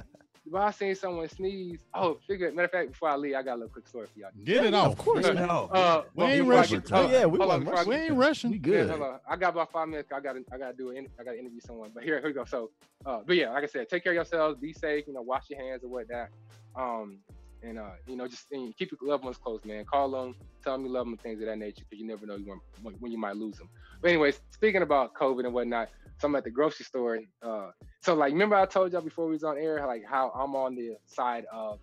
Well, 0.45 0.63
I 0.63 0.71
seen 0.71 0.93
someone 0.95 1.29
sneeze. 1.29 1.79
Oh, 1.93 2.17
figure. 2.27 2.51
Matter 2.51 2.65
of 2.65 2.71
fact, 2.71 2.91
before 2.91 3.09
I 3.09 3.15
leave, 3.15 3.35
I 3.35 3.43
got 3.43 3.53
a 3.53 3.55
little 3.55 3.69
quick 3.69 3.87
story 3.87 4.07
for 4.07 4.19
y'all. 4.19 4.29
Get 4.43 4.65
it 4.65 4.73
yeah, 4.73 4.79
off. 4.81 4.91
of 4.91 4.97
course. 4.97 5.25
Uh, 5.25 5.33
No. 5.33 5.69
Uh, 5.71 6.03
We 6.15 6.23
ain't 6.25 6.47
rushing. 6.47 6.79
get- 6.81 6.91
Oh, 6.91 7.09
yeah, 7.09 7.25
we 7.25 7.39
on, 7.39 7.47
wasn't 7.65 7.69
I 7.69 7.83
We 7.85 7.95
ain't 7.95 8.15
rushing. 8.15 8.51
We 8.51 8.57
yeah, 8.57 8.61
good. 8.61 8.89
hold 8.89 9.01
on. 9.03 9.19
I 9.27 9.37
got 9.37 9.49
about 9.53 9.71
five 9.71 9.87
minutes. 9.87 10.11
I 10.11 10.19
got 10.19 10.33
to 10.33 10.43
I 10.51 10.57
got 10.57 10.71
to 10.71 10.77
do 10.77 10.89
it. 10.89 11.09
I 11.19 11.23
got 11.23 11.31
to 11.31 11.39
interview 11.39 11.61
someone. 11.61 11.91
But 11.93 12.03
here, 12.03 12.19
here 12.19 12.27
we 12.27 12.33
go. 12.33 12.43
So, 12.43 12.71
uh, 13.05 13.19
but 13.25 13.37
yeah, 13.37 13.51
like 13.51 13.63
I 13.63 13.67
said, 13.67 13.87
take 13.87 14.03
care 14.03 14.11
of 14.11 14.15
yourselves. 14.15 14.59
Be 14.59 14.73
safe. 14.73 15.05
You 15.07 15.13
know, 15.13 15.21
wash 15.21 15.49
your 15.49 15.61
hands 15.61 15.83
and 15.83 15.91
whatnot. 15.91 16.27
Um, 16.75 17.19
and 17.61 17.79
uh, 17.79 17.91
you 18.05 18.17
know, 18.17 18.27
just 18.27 18.47
and 18.51 18.75
keep 18.75 18.91
your 18.91 19.09
loved 19.09 19.23
ones 19.23 19.37
close, 19.37 19.63
man. 19.63 19.85
Call 19.85 20.11
them, 20.11 20.35
tell 20.61 20.73
them 20.73 20.85
you 20.85 20.91
love 20.91 21.05
them, 21.05 21.13
and 21.13 21.21
things 21.21 21.39
of 21.39 21.45
that 21.47 21.57
nature, 21.57 21.85
because 21.89 22.01
you 22.01 22.05
never 22.05 22.25
know 22.25 22.35
you 22.35 22.47
want, 22.47 22.61
when, 22.81 22.93
when 22.95 23.11
you 23.13 23.17
might 23.17 23.37
lose 23.37 23.57
them. 23.57 23.69
But 24.01 24.09
anyways, 24.09 24.41
speaking 24.51 24.81
about 24.81 25.13
COVID 25.13 25.45
and 25.45 25.53
whatnot, 25.53 25.89
so 26.19 26.27
I'm 26.27 26.35
at 26.35 26.43
the 26.43 26.51
grocery 26.51 26.85
store. 26.85 27.19
Uh, 27.41 27.71
so 28.01 28.13
like, 28.15 28.31
remember 28.33 28.55
I 28.55 28.65
told 28.65 28.91
y'all 28.93 29.01
before 29.01 29.25
we 29.27 29.33
was 29.33 29.43
on 29.43 29.57
air, 29.57 29.85
like 29.85 30.03
how 30.07 30.31
I'm 30.35 30.55
on 30.55 30.75
the 30.75 30.95
side 31.05 31.45
of, 31.51 31.79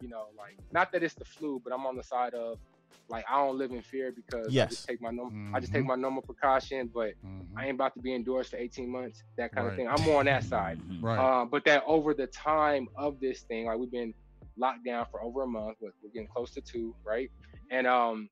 you 0.00 0.08
know, 0.08 0.26
like 0.36 0.58
not 0.72 0.92
that 0.92 1.02
it's 1.02 1.14
the 1.14 1.24
flu, 1.24 1.60
but 1.62 1.72
I'm 1.72 1.86
on 1.86 1.96
the 1.96 2.02
side 2.02 2.34
of, 2.34 2.58
like 3.10 3.24
I 3.30 3.36
don't 3.36 3.58
live 3.58 3.70
in 3.70 3.82
fear 3.82 4.12
because 4.12 4.48
I 4.64 4.66
just 4.70 4.86
take 4.88 5.00
my 5.02 5.10
norm- 5.10 5.52
I 5.54 5.60
just 5.60 5.72
take 5.72 5.84
my 5.84 5.94
normal 5.94 6.22
precaution, 6.22 6.90
but 6.92 7.12
Mhm. 7.24 7.46
I 7.56 7.66
ain't 7.66 7.74
about 7.74 7.94
to 7.94 8.00
be 8.00 8.14
indoors 8.14 8.48
for 8.48 8.56
18 8.56 8.88
months, 8.88 9.22
that 9.36 9.52
kind 9.52 9.66
of 9.66 9.76
thing. 9.76 9.88
I'm 9.88 10.00
more 10.02 10.20
on 10.20 10.26
that 10.26 10.42
side. 10.44 10.78
Mhm. 10.80 11.02
Right. 11.02 11.18
Uh, 11.18 11.44
but 11.44 11.64
that 11.66 11.84
over 11.86 12.14
the 12.14 12.26
time 12.28 12.88
of 12.96 13.20
this 13.20 13.42
thing, 13.42 13.66
like 13.66 13.78
we've 13.78 13.90
been 13.90 14.14
locked 14.56 14.84
down 14.84 15.04
for 15.10 15.22
over 15.22 15.42
a 15.42 15.46
month, 15.46 15.76
but 15.80 15.90
we're 16.02 16.10
getting 16.10 16.28
close 16.28 16.52
to 16.54 16.60
two, 16.62 16.94
right? 17.04 17.30
And 17.70 17.86
um, 17.86 18.30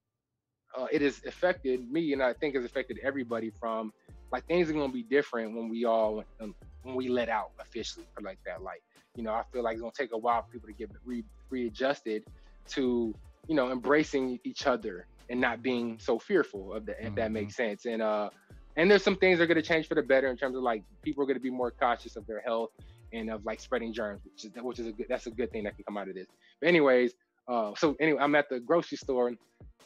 uh, 0.74 0.86
it 0.90 1.02
has 1.02 1.22
affected 1.26 1.90
me, 1.90 2.14
and 2.14 2.22
I 2.22 2.32
think 2.32 2.54
it's 2.54 2.64
affected 2.64 2.98
everybody. 3.02 3.50
From 3.50 3.92
like 4.32 4.46
things 4.46 4.70
are 4.70 4.72
gonna 4.72 4.92
be 4.92 5.02
different 5.02 5.54
when 5.54 5.68
we 5.68 5.84
all 5.84 6.24
um, 6.40 6.54
when 6.82 6.94
we 6.94 7.08
let 7.08 7.28
out 7.28 7.50
officially 7.60 8.06
or 8.16 8.22
like 8.22 8.38
that. 8.46 8.62
Like 8.62 8.82
you 9.14 9.22
know, 9.22 9.32
I 9.32 9.42
feel 9.52 9.62
like 9.62 9.74
it's 9.74 9.82
gonna 9.82 9.92
take 9.96 10.12
a 10.12 10.18
while 10.18 10.42
for 10.42 10.50
people 10.50 10.68
to 10.68 10.74
get 10.74 10.90
re- 11.04 11.24
readjusted 11.50 12.24
to, 12.70 13.14
you 13.46 13.54
know, 13.54 13.70
embracing 13.70 14.40
each 14.44 14.66
other 14.66 15.06
and 15.28 15.40
not 15.40 15.62
being 15.62 15.98
so 16.00 16.18
fearful 16.18 16.72
of 16.72 16.86
that, 16.86 16.96
if 17.00 17.14
that 17.14 17.30
makes 17.30 17.54
sense. 17.54 17.84
And 17.84 18.00
uh, 18.00 18.30
and 18.76 18.90
there's 18.90 19.04
some 19.04 19.16
things 19.16 19.38
that 19.38 19.44
are 19.44 19.46
gonna 19.46 19.62
change 19.62 19.86
for 19.86 19.94
the 19.94 20.02
better 20.02 20.28
in 20.28 20.36
terms 20.36 20.56
of 20.56 20.62
like 20.62 20.82
people 21.02 21.22
are 21.22 21.26
gonna 21.26 21.40
be 21.40 21.50
more 21.50 21.70
cautious 21.70 22.16
of 22.16 22.26
their 22.26 22.40
health 22.40 22.70
and 23.12 23.30
of 23.30 23.44
like 23.44 23.60
spreading 23.60 23.92
germs, 23.92 24.22
which 24.24 24.44
is 24.44 24.50
which 24.62 24.78
is 24.78 24.86
a 24.86 24.92
good 24.92 25.06
that's 25.08 25.26
a 25.26 25.30
good 25.30 25.52
thing 25.52 25.64
that 25.64 25.76
can 25.76 25.84
come 25.84 25.98
out 25.98 26.08
of 26.08 26.14
this. 26.14 26.26
But 26.60 26.68
anyways, 26.68 27.12
uh, 27.48 27.72
so 27.76 27.96
anyway, 28.00 28.20
I'm 28.22 28.34
at 28.34 28.48
the 28.48 28.60
grocery 28.60 28.96
store, 28.96 29.32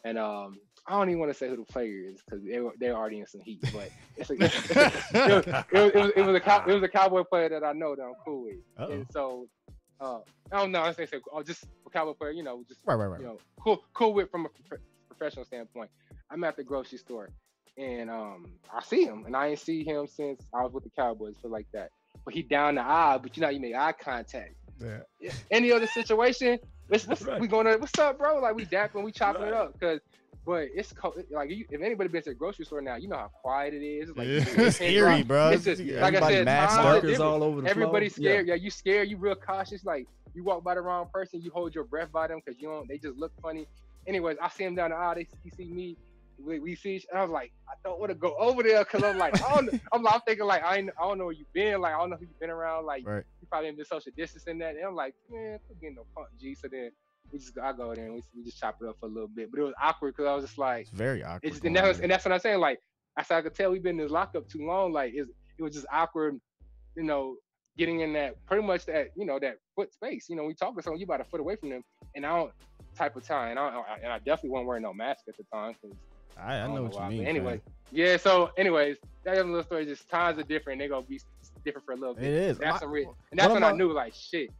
and 0.04 0.18
um, 0.18 0.60
I 0.88 0.92
don't 0.92 1.08
even 1.08 1.18
want 1.20 1.32
to 1.32 1.38
say 1.38 1.48
who 1.48 1.56
the 1.56 1.64
player 1.64 2.02
is 2.08 2.20
because 2.24 2.44
they 2.44 2.60
were 2.60 2.72
they're 2.78 2.94
already 2.94 3.18
in 3.18 3.26
some 3.26 3.40
heat. 3.40 3.60
But 3.72 3.90
it's 4.16 4.30
a, 4.30 4.34
it, 4.34 4.40
was, 4.40 4.52
it, 5.72 5.94
was, 5.94 6.12
it, 6.16 6.22
was, 6.22 6.36
a 6.36 6.40
cow, 6.40 6.64
it 6.66 6.72
was 6.72 6.82
a 6.82 6.88
cowboy 6.88 7.24
player 7.24 7.48
that 7.48 7.64
I 7.64 7.72
know 7.72 7.96
that 7.96 8.02
I'm 8.02 8.14
cool 8.24 8.44
with, 8.44 8.56
Uh-oh. 8.78 8.90
and 8.92 9.06
so 9.10 9.48
uh, 10.00 10.18
I 10.52 10.58
don't 10.58 10.70
know. 10.72 10.82
I 10.82 10.92
say 10.92 11.06
say 11.06 11.18
oh, 11.32 11.42
just 11.42 11.64
a 11.86 11.90
cowboy 11.90 12.12
player, 12.12 12.30
you 12.30 12.42
know, 12.44 12.62
just 12.68 12.80
Right, 12.84 12.94
right, 12.94 13.06
right. 13.06 13.20
you 13.20 13.26
know, 13.26 13.38
cool 13.60 13.82
cool 13.94 14.14
with 14.14 14.30
from 14.30 14.46
a 14.46 14.48
prof- 14.48 14.80
professional 15.08 15.44
standpoint. 15.44 15.90
I'm 16.30 16.44
at 16.44 16.56
the 16.56 16.62
grocery 16.64 16.98
store, 16.98 17.30
and 17.76 18.08
um, 18.10 18.46
I 18.72 18.82
see 18.82 19.04
him, 19.04 19.24
and 19.26 19.34
I 19.36 19.48
ain't 19.48 19.58
see 19.58 19.82
him 19.84 20.06
since 20.06 20.42
I 20.54 20.62
was 20.62 20.72
with 20.72 20.84
the 20.84 20.90
Cowboys, 20.90 21.34
for 21.40 21.48
like 21.48 21.66
that. 21.72 21.90
But 22.24 22.34
he 22.34 22.42
down 22.42 22.76
the 22.76 22.82
aisle, 22.82 23.18
but 23.20 23.36
you 23.36 23.40
know, 23.42 23.48
you 23.48 23.60
make 23.60 23.74
eye 23.74 23.92
contact 23.92 24.54
Yeah. 24.80 25.30
any 25.50 25.70
other 25.72 25.86
situation, 25.86 26.58
what's, 26.88 27.06
what's, 27.06 27.22
Right. 27.22 27.40
we 27.40 27.46
going 27.48 27.66
to 27.66 27.76
what's 27.76 27.98
up, 27.98 28.18
bro? 28.18 28.38
Like 28.40 28.54
we 28.56 28.66
dapping, 28.66 29.02
we 29.04 29.10
chopping 29.12 29.42
it 29.42 29.52
up, 29.52 29.78
cause. 29.80 30.00
But 30.46 30.68
it's 30.74 30.92
cold. 30.92 31.16
Like 31.30 31.50
you, 31.50 31.66
if 31.70 31.82
anybody 31.82 32.08
been 32.08 32.22
to 32.22 32.30
the 32.30 32.34
grocery 32.36 32.64
store 32.64 32.80
now, 32.80 32.94
you 32.94 33.08
know 33.08 33.16
how 33.16 33.30
quiet 33.42 33.74
it 33.74 33.82
is. 33.84 34.10
Like 34.16 34.28
Yeah. 34.28 34.32
you 34.34 34.38
It's 34.66 34.78
can't 34.78 34.92
eerie, 34.92 35.10
drive. 35.24 35.28
bro. 35.28 35.48
It's 35.50 35.64
just 35.64 35.82
like 35.82 35.90
I 35.90 36.06
Everybody 36.06 36.34
said, 36.36 36.44
masked 36.44 36.76
times 36.76 36.78
are 36.78 36.80
up. 36.80 36.92
Markers 36.94 37.10
different. 37.10 37.32
all 37.32 37.42
over 37.42 37.60
the 37.62 37.68
Everybody's 37.68 38.14
floor. 38.14 38.24
scared. 38.30 38.46
Yeah. 38.46 38.54
you 38.54 38.70
scared. 38.70 39.08
You 39.08 39.16
real 39.16 39.34
cautious. 39.34 39.84
Like 39.84 40.06
you 40.34 40.44
walk 40.44 40.62
by 40.62 40.76
the 40.76 40.82
wrong 40.82 41.08
person, 41.12 41.42
you 41.42 41.50
hold 41.50 41.74
your 41.74 41.84
breath 41.84 42.12
by 42.12 42.28
them 42.28 42.40
because 42.44 42.60
you 42.60 42.68
don't. 42.68 42.86
They 42.88 42.98
just 42.98 43.16
look 43.16 43.32
funny. 43.42 43.66
Anyways, 44.06 44.36
I 44.40 44.48
see 44.50 44.62
him 44.64 44.76
down 44.76 44.90
the 44.90 44.96
aisle. 44.96 45.16
They 45.16 45.26
he 45.42 45.50
see 45.50 45.64
me. 45.72 45.96
We, 46.38 46.60
we 46.60 46.74
see. 46.76 46.96
each- 46.96 47.06
And 47.10 47.18
I 47.18 47.22
was 47.22 47.30
like, 47.32 47.50
I 47.68 47.72
don't 47.82 47.98
want 47.98 48.10
to 48.10 48.14
go 48.14 48.36
over 48.38 48.62
there 48.62 48.84
because 48.84 49.02
I'm 49.02 49.16
like, 49.16 49.34
I 49.42 49.54
don't, 49.54 49.80
I'm, 49.90 50.02
like, 50.02 50.14
I'm 50.14 50.20
thinking 50.20 50.44
like, 50.44 50.62
I, 50.62 50.76
ain't, 50.76 50.90
I 51.02 51.08
don't 51.08 51.16
know 51.16 51.24
where 51.24 51.32
you've 51.32 51.50
been. 51.54 51.80
Like, 51.80 51.94
I 51.94 51.98
don't 51.98 52.10
know 52.10 52.16
who 52.16 52.26
you've 52.26 52.38
been 52.38 52.50
around. 52.50 52.84
Like, 52.84 53.06
Right. 53.06 53.24
you 53.40 53.48
probably 53.50 53.70
been 53.72 53.86
social 53.86 54.12
distancing 54.14 54.58
that. 54.58 54.76
And 54.76 54.84
I'm 54.84 54.94
like, 54.94 55.14
man, 55.30 55.58
quit 55.66 55.80
getting 55.80 55.96
no 55.96 56.04
punk 56.14 56.28
G. 56.38 56.54
So 56.54 56.68
then 56.70 56.90
we 57.32 57.38
just, 57.38 57.58
I 57.58 57.72
go 57.72 57.94
there 57.94 58.04
and 58.06 58.14
we, 58.14 58.22
we 58.36 58.44
just 58.44 58.58
chop 58.58 58.76
it 58.82 58.88
up 58.88 58.96
for 59.00 59.06
a 59.06 59.08
little 59.08 59.28
bit. 59.28 59.50
But 59.50 59.60
it 59.60 59.64
was 59.64 59.74
awkward 59.82 60.14
because 60.16 60.28
I 60.28 60.34
was 60.34 60.44
just 60.44 60.58
like, 60.58 60.82
It's 60.82 60.90
very 60.90 61.22
awkward. 61.24 61.40
it's, 61.52 61.60
and, 61.64 61.74
that 61.76 61.84
was, 61.86 62.00
and 62.00 62.10
that's 62.10 62.24
what 62.24 62.32
I'm 62.32 62.40
saying. 62.40 62.60
Like, 62.60 62.80
I 63.16 63.22
said, 63.22 63.38
I 63.38 63.42
could 63.42 63.54
tell 63.54 63.70
we've 63.70 63.82
been 63.82 63.98
in 63.98 64.04
this 64.04 64.12
lockup 64.12 64.48
too 64.48 64.66
long. 64.66 64.92
Like, 64.92 65.12
it's, 65.14 65.30
it 65.58 65.62
was 65.62 65.74
just 65.74 65.86
awkward, 65.92 66.38
you 66.96 67.02
know, 67.02 67.36
getting 67.78 68.00
in 68.00 68.12
that 68.14 68.34
pretty 68.46 68.62
much 68.66 68.86
that, 68.86 69.08
you 69.16 69.24
know, 69.26 69.38
that 69.38 69.58
foot 69.74 69.92
space. 69.92 70.26
You 70.28 70.36
know, 70.36 70.44
we 70.44 70.54
talking 70.54 70.76
to 70.76 70.82
someone, 70.82 71.00
you 71.00 71.04
about 71.04 71.20
a 71.20 71.24
foot 71.24 71.40
away 71.40 71.56
from 71.56 71.70
them. 71.70 71.82
And 72.14 72.24
I 72.24 72.36
don't 72.36 72.52
type 72.96 73.16
of 73.16 73.26
time. 73.26 73.50
And 73.50 73.58
I, 73.58 73.68
I- 73.68 73.98
and 74.02 74.12
I 74.12 74.18
definitely 74.18 74.50
wasn't 74.50 74.68
wearing 74.68 74.82
no 74.82 74.94
mask 74.94 75.24
at 75.28 75.36
the 75.36 75.44
time. 75.52 75.74
'cause 75.82 75.92
I, 76.38 76.56
I 76.56 76.60
don't 76.60 76.70
know 76.70 76.76
know 76.76 76.82
what 76.84 76.92
you 76.94 76.98
why, 77.00 77.08
mean. 77.08 77.24
but 77.24 77.28
anyway. 77.30 77.52
fam. 77.64 77.74
yeah. 77.92 78.16
So, 78.18 78.50
anyways, 78.58 78.96
that 79.24 79.36
little 79.36 79.62
story. 79.62 79.86
Just 79.86 80.08
times 80.10 80.38
are 80.38 80.42
different. 80.42 80.78
They're 80.78 80.88
gonna 80.90 81.06
be 81.06 81.18
different 81.64 81.86
for 81.86 81.92
a 81.92 81.96
little 81.96 82.14
bit. 82.14 82.24
It 82.24 82.34
is. 82.34 82.58
That's 82.58 82.76
I- 82.76 82.80
some 82.80 82.90
real, 82.90 83.16
and 83.30 83.40
that's 83.40 83.52
when 83.52 83.64
I 83.64 83.72
knew 83.72 83.92
like 83.92 84.12
shit. 84.14 84.50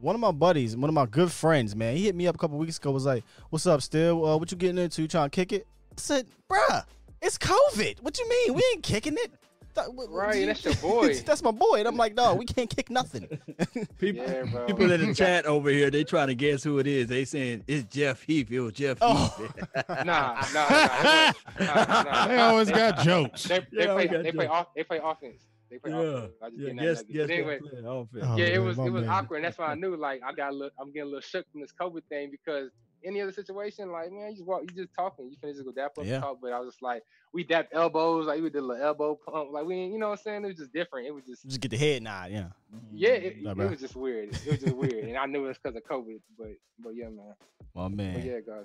One 0.00 0.14
of 0.14 0.20
my 0.20 0.32
buddies, 0.32 0.76
one 0.76 0.88
of 0.88 0.94
my 0.94 1.06
good 1.06 1.30
friends, 1.32 1.74
man, 1.74 1.96
he 1.96 2.04
hit 2.04 2.14
me 2.14 2.26
up 2.26 2.34
a 2.34 2.38
couple 2.38 2.58
weeks 2.58 2.78
ago. 2.78 2.90
Was 2.90 3.06
like, 3.06 3.24
"What's 3.50 3.66
up, 3.66 3.82
still? 3.82 4.24
Uh, 4.26 4.36
what 4.36 4.50
you 4.50 4.56
getting 4.58 4.78
into? 4.78 5.02
You 5.02 5.08
trying 5.08 5.30
to 5.30 5.34
kick 5.34 5.52
it?" 5.52 5.66
I 5.92 6.00
said, 6.00 6.26
"Bruh, 6.50 6.84
it's 7.22 7.38
COVID. 7.38 8.00
What 8.02 8.18
you 8.18 8.28
mean? 8.28 8.54
We 8.54 8.62
ain't 8.74 8.82
kicking 8.82 9.14
it." 9.14 9.32
Th- 9.74 9.88
what- 9.88 10.08
what- 10.10 10.10
Right, 10.10 10.36
you- 10.40 10.46
that's 10.46 10.64
your 10.64 10.74
boy. 10.82 11.14
that's 11.26 11.42
my 11.42 11.50
boy. 11.50 11.76
And 11.80 11.86
I'm 11.88 11.96
like, 11.96 12.14
no, 12.14 12.34
we 12.34 12.46
can't 12.46 12.74
kick 12.74 12.88
nothing. 12.88 13.26
People, 13.98 14.24
Yeah, 14.26 14.44
bro. 14.44 14.64
people 14.66 14.90
in 14.90 15.06
the 15.06 15.14
chat 15.14 15.44
over 15.44 15.68
here, 15.68 15.90
they 15.90 16.02
trying 16.02 16.28
to 16.28 16.34
guess 16.34 16.62
who 16.62 16.78
it 16.78 16.86
is. 16.86 17.08
They 17.08 17.26
saying 17.26 17.64
it's 17.66 17.84
Jeff 17.94 18.22
Heath. 18.22 18.50
It 18.50 18.60
was 18.60 18.72
Jeff 18.72 18.96
Oh. 19.02 19.34
Heath. 19.38 19.86
Nah, 19.88 20.04
nah, 20.04 20.46
nah. 20.54 20.68
nah, 20.68 21.32
nah, 21.60 22.02
nah. 22.04 22.26
They 22.26 22.38
always 22.38 22.70
got 22.70 23.00
jokes. 23.04 23.42
They, 23.44 23.58
they 23.58 23.66
Yeah, 23.72 23.92
play. 23.92 24.08
okay, 24.08 24.22
They 24.22 24.32
play. 24.32 24.46
Off, 24.46 24.68
they 24.74 24.82
play 24.84 25.00
offense. 25.02 25.42
They 25.70 25.78
play 25.78 25.90
yeah, 25.92 25.98
offense. 25.98 26.32
I 26.42 26.48
just 26.50 26.58
yeah. 26.58 26.64
getting 26.66 26.76
that 26.76 26.84
Guess, 26.84 27.02
guess 27.04 27.30
anyway, 27.30 27.58
that 27.58 27.70
play. 27.70 28.22
Oh, 28.22 28.36
yeah, 28.36 28.44
it 28.46 28.58
man, 28.58 28.64
was 28.66 28.78
it 28.78 28.90
was 28.90 29.02
man. 29.02 29.10
awkward, 29.10 29.36
and 29.36 29.44
that's 29.44 29.58
why 29.58 29.66
I 29.66 29.74
knew 29.74 29.96
like 29.96 30.20
I 30.24 30.32
got 30.32 30.50
a 30.50 30.54
little, 30.54 30.70
I'm 30.78 30.88
getting 30.88 31.02
a 31.02 31.06
little 31.06 31.20
shook 31.20 31.50
from 31.50 31.60
this 31.60 31.72
COVID 31.80 32.02
thing 32.08 32.30
because 32.30 32.70
any 33.04 33.20
other 33.20 33.32
situation, 33.32 33.90
like 33.92 34.10
man, 34.10 34.30
you 34.30 34.36
just 34.36 34.46
walk, 34.46 34.62
you 34.62 34.68
just 34.84 34.94
talking, 34.94 35.28
you 35.30 35.36
can 35.36 35.52
just 35.52 35.64
go 35.64 35.72
dap 35.72 35.92
up 35.98 36.04
Yeah. 36.04 36.14
and 36.14 36.22
talk. 36.22 36.38
But 36.42 36.52
I 36.52 36.58
was 36.60 36.72
just 36.72 36.82
like, 36.82 37.02
we 37.32 37.44
dap 37.44 37.68
elbows, 37.72 38.26
like 38.26 38.42
we 38.42 38.48
did 38.50 38.58
a 38.58 38.62
little 38.62 38.82
elbow 38.84 39.14
pump, 39.16 39.50
like 39.52 39.64
we, 39.64 39.76
you 39.84 39.98
know 39.98 40.08
what 40.08 40.18
I'm 40.20 40.22
saying? 40.24 40.44
It 40.44 40.48
was 40.48 40.56
just 40.56 40.72
different. 40.72 41.06
It 41.06 41.14
was 41.14 41.24
just 41.24 41.44
Just 41.46 41.60
get 41.60 41.70
the 41.70 41.76
head 41.76 42.02
nod, 42.02 42.30
yeah. 42.30 42.46
yeah, 42.92 43.10
it, 43.10 43.42
Nah, 43.42 43.52
it 43.52 43.70
was 43.70 43.80
just 43.80 43.96
weird. 43.96 44.30
It 44.34 44.46
was 44.50 44.60
just 44.60 44.76
weird, 44.76 45.04
and 45.04 45.16
I 45.16 45.26
knew 45.26 45.44
it 45.44 45.48
was 45.48 45.58
because 45.62 45.76
of 45.76 45.84
COVID. 45.84 46.20
But 46.38 46.48
but 46.78 46.90
yeah, 46.96 47.08
man. 47.10 47.34
My 47.74 47.82
But 47.88 47.90
man. 47.92 48.24
yeah, 48.26 48.40
guys. 48.40 48.64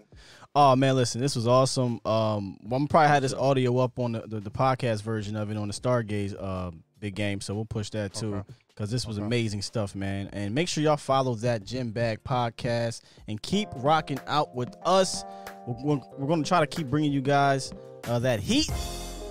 Oh 0.56 0.76
man, 0.76 0.96
listen, 0.96 1.20
this 1.22 1.36
was 1.36 1.46
awesome. 1.48 2.00
Um, 2.06 2.58
I'm 2.72 2.88
probably 2.88 3.10
had 3.10 3.24
this 3.24 3.34
audio 3.34 3.78
up 3.80 4.00
on 4.00 4.14
the, 4.14 4.22
the, 4.22 4.40
the 4.40 4.52
podcast 4.52 5.02
version 5.02 5.36
of 5.36 5.52
it 5.52 5.58
on 5.58 5.68
the 5.68 5.74
Stargaze 5.74 6.34
uh, 6.40 6.72
big 7.02 7.16
game, 7.16 7.42
so 7.42 7.54
we'll 7.56 7.66
push 7.66 7.90
that 7.90 8.14
too 8.14 8.36
Okay. 8.36 8.54
because 8.70 8.90
this 8.92 9.06
was 9.06 9.18
Okay. 9.18 9.26
amazing 9.26 9.62
stuff, 9.64 9.96
man. 9.96 10.30
And 10.32 10.54
make 10.56 10.68
sure 10.70 10.84
y'all 10.84 10.96
follow 10.98 11.34
that 11.36 11.66
Gym 11.66 11.92
Bag 11.92 12.24
podcast 12.24 13.02
and 13.28 13.42
keep 13.42 13.68
rocking 13.78 14.20
out 14.28 14.56
with 14.56 14.74
us. 14.86 15.26
We're, 15.68 15.76
we're, 15.84 16.02
we're 16.18 16.28
going 16.28 16.44
to 16.44 16.48
try 16.48 16.60
to 16.62 16.68
keep 16.68 16.88
bringing 16.88 17.12
you 17.12 17.22
guys 17.22 17.74
uh, 18.08 18.20
that 18.20 18.40
heat. 18.40 18.70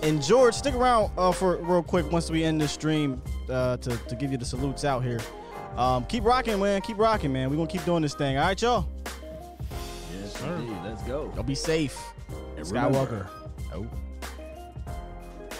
And 0.03 0.21
George, 0.21 0.53
stick 0.55 0.73
around 0.75 1.11
uh, 1.17 1.31
for 1.31 1.57
real 1.57 1.81
quick 1.83 2.11
once 2.11 2.29
we 2.29 2.43
end 2.43 2.59
this 2.59 2.71
stream 2.71 3.21
uh, 3.49 3.77
to 3.77 3.95
to 3.97 4.15
give 4.15 4.31
you 4.31 4.37
the 4.37 4.45
salutes 4.45 4.83
out 4.83 5.03
here. 5.03 5.19
Um, 5.77 6.05
keep 6.05 6.23
rocking, 6.25 6.59
man. 6.59 6.81
Keep 6.81 6.97
rocking, 6.97 7.31
man. 7.31 7.49
We're 7.51 7.55
gonna 7.57 7.69
keep 7.69 7.85
doing 7.85 8.01
this 8.01 8.15
thing. 8.15 8.37
All 8.37 8.45
right, 8.47 8.59
y'all. 8.61 8.89
Yes, 10.19 10.33
Sir. 10.39 10.55
indeed. 10.55 10.75
Let's 10.83 11.03
go. 11.03 11.31
Y'all 11.35 11.43
be 11.43 11.53
safe. 11.55 11.97
And 12.57 12.65
Skywalker. 12.65 13.27
remember, 13.29 13.29
Oh. 13.75 13.87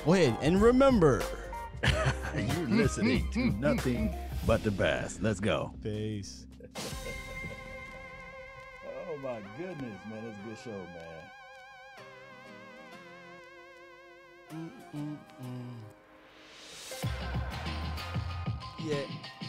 Go 0.06 0.14
ahead 0.14 0.36
and 0.42 0.60
remember. 0.62 1.22
You're 2.36 2.68
listening 2.68 3.30
to 3.32 3.52
nothing 3.60 4.16
but 4.46 4.64
the 4.64 4.72
best. 4.72 5.22
Let's 5.22 5.40
go. 5.40 5.74
Peace. 5.84 6.46
Oh 8.86 9.18
my 9.22 9.40
goodness, 9.58 10.00
man, 10.10 10.26
it's 10.26 10.38
a 10.40 10.48
good 10.48 10.58
show, 10.64 10.72
man. 10.72 11.22
Yeah. 18.84 19.41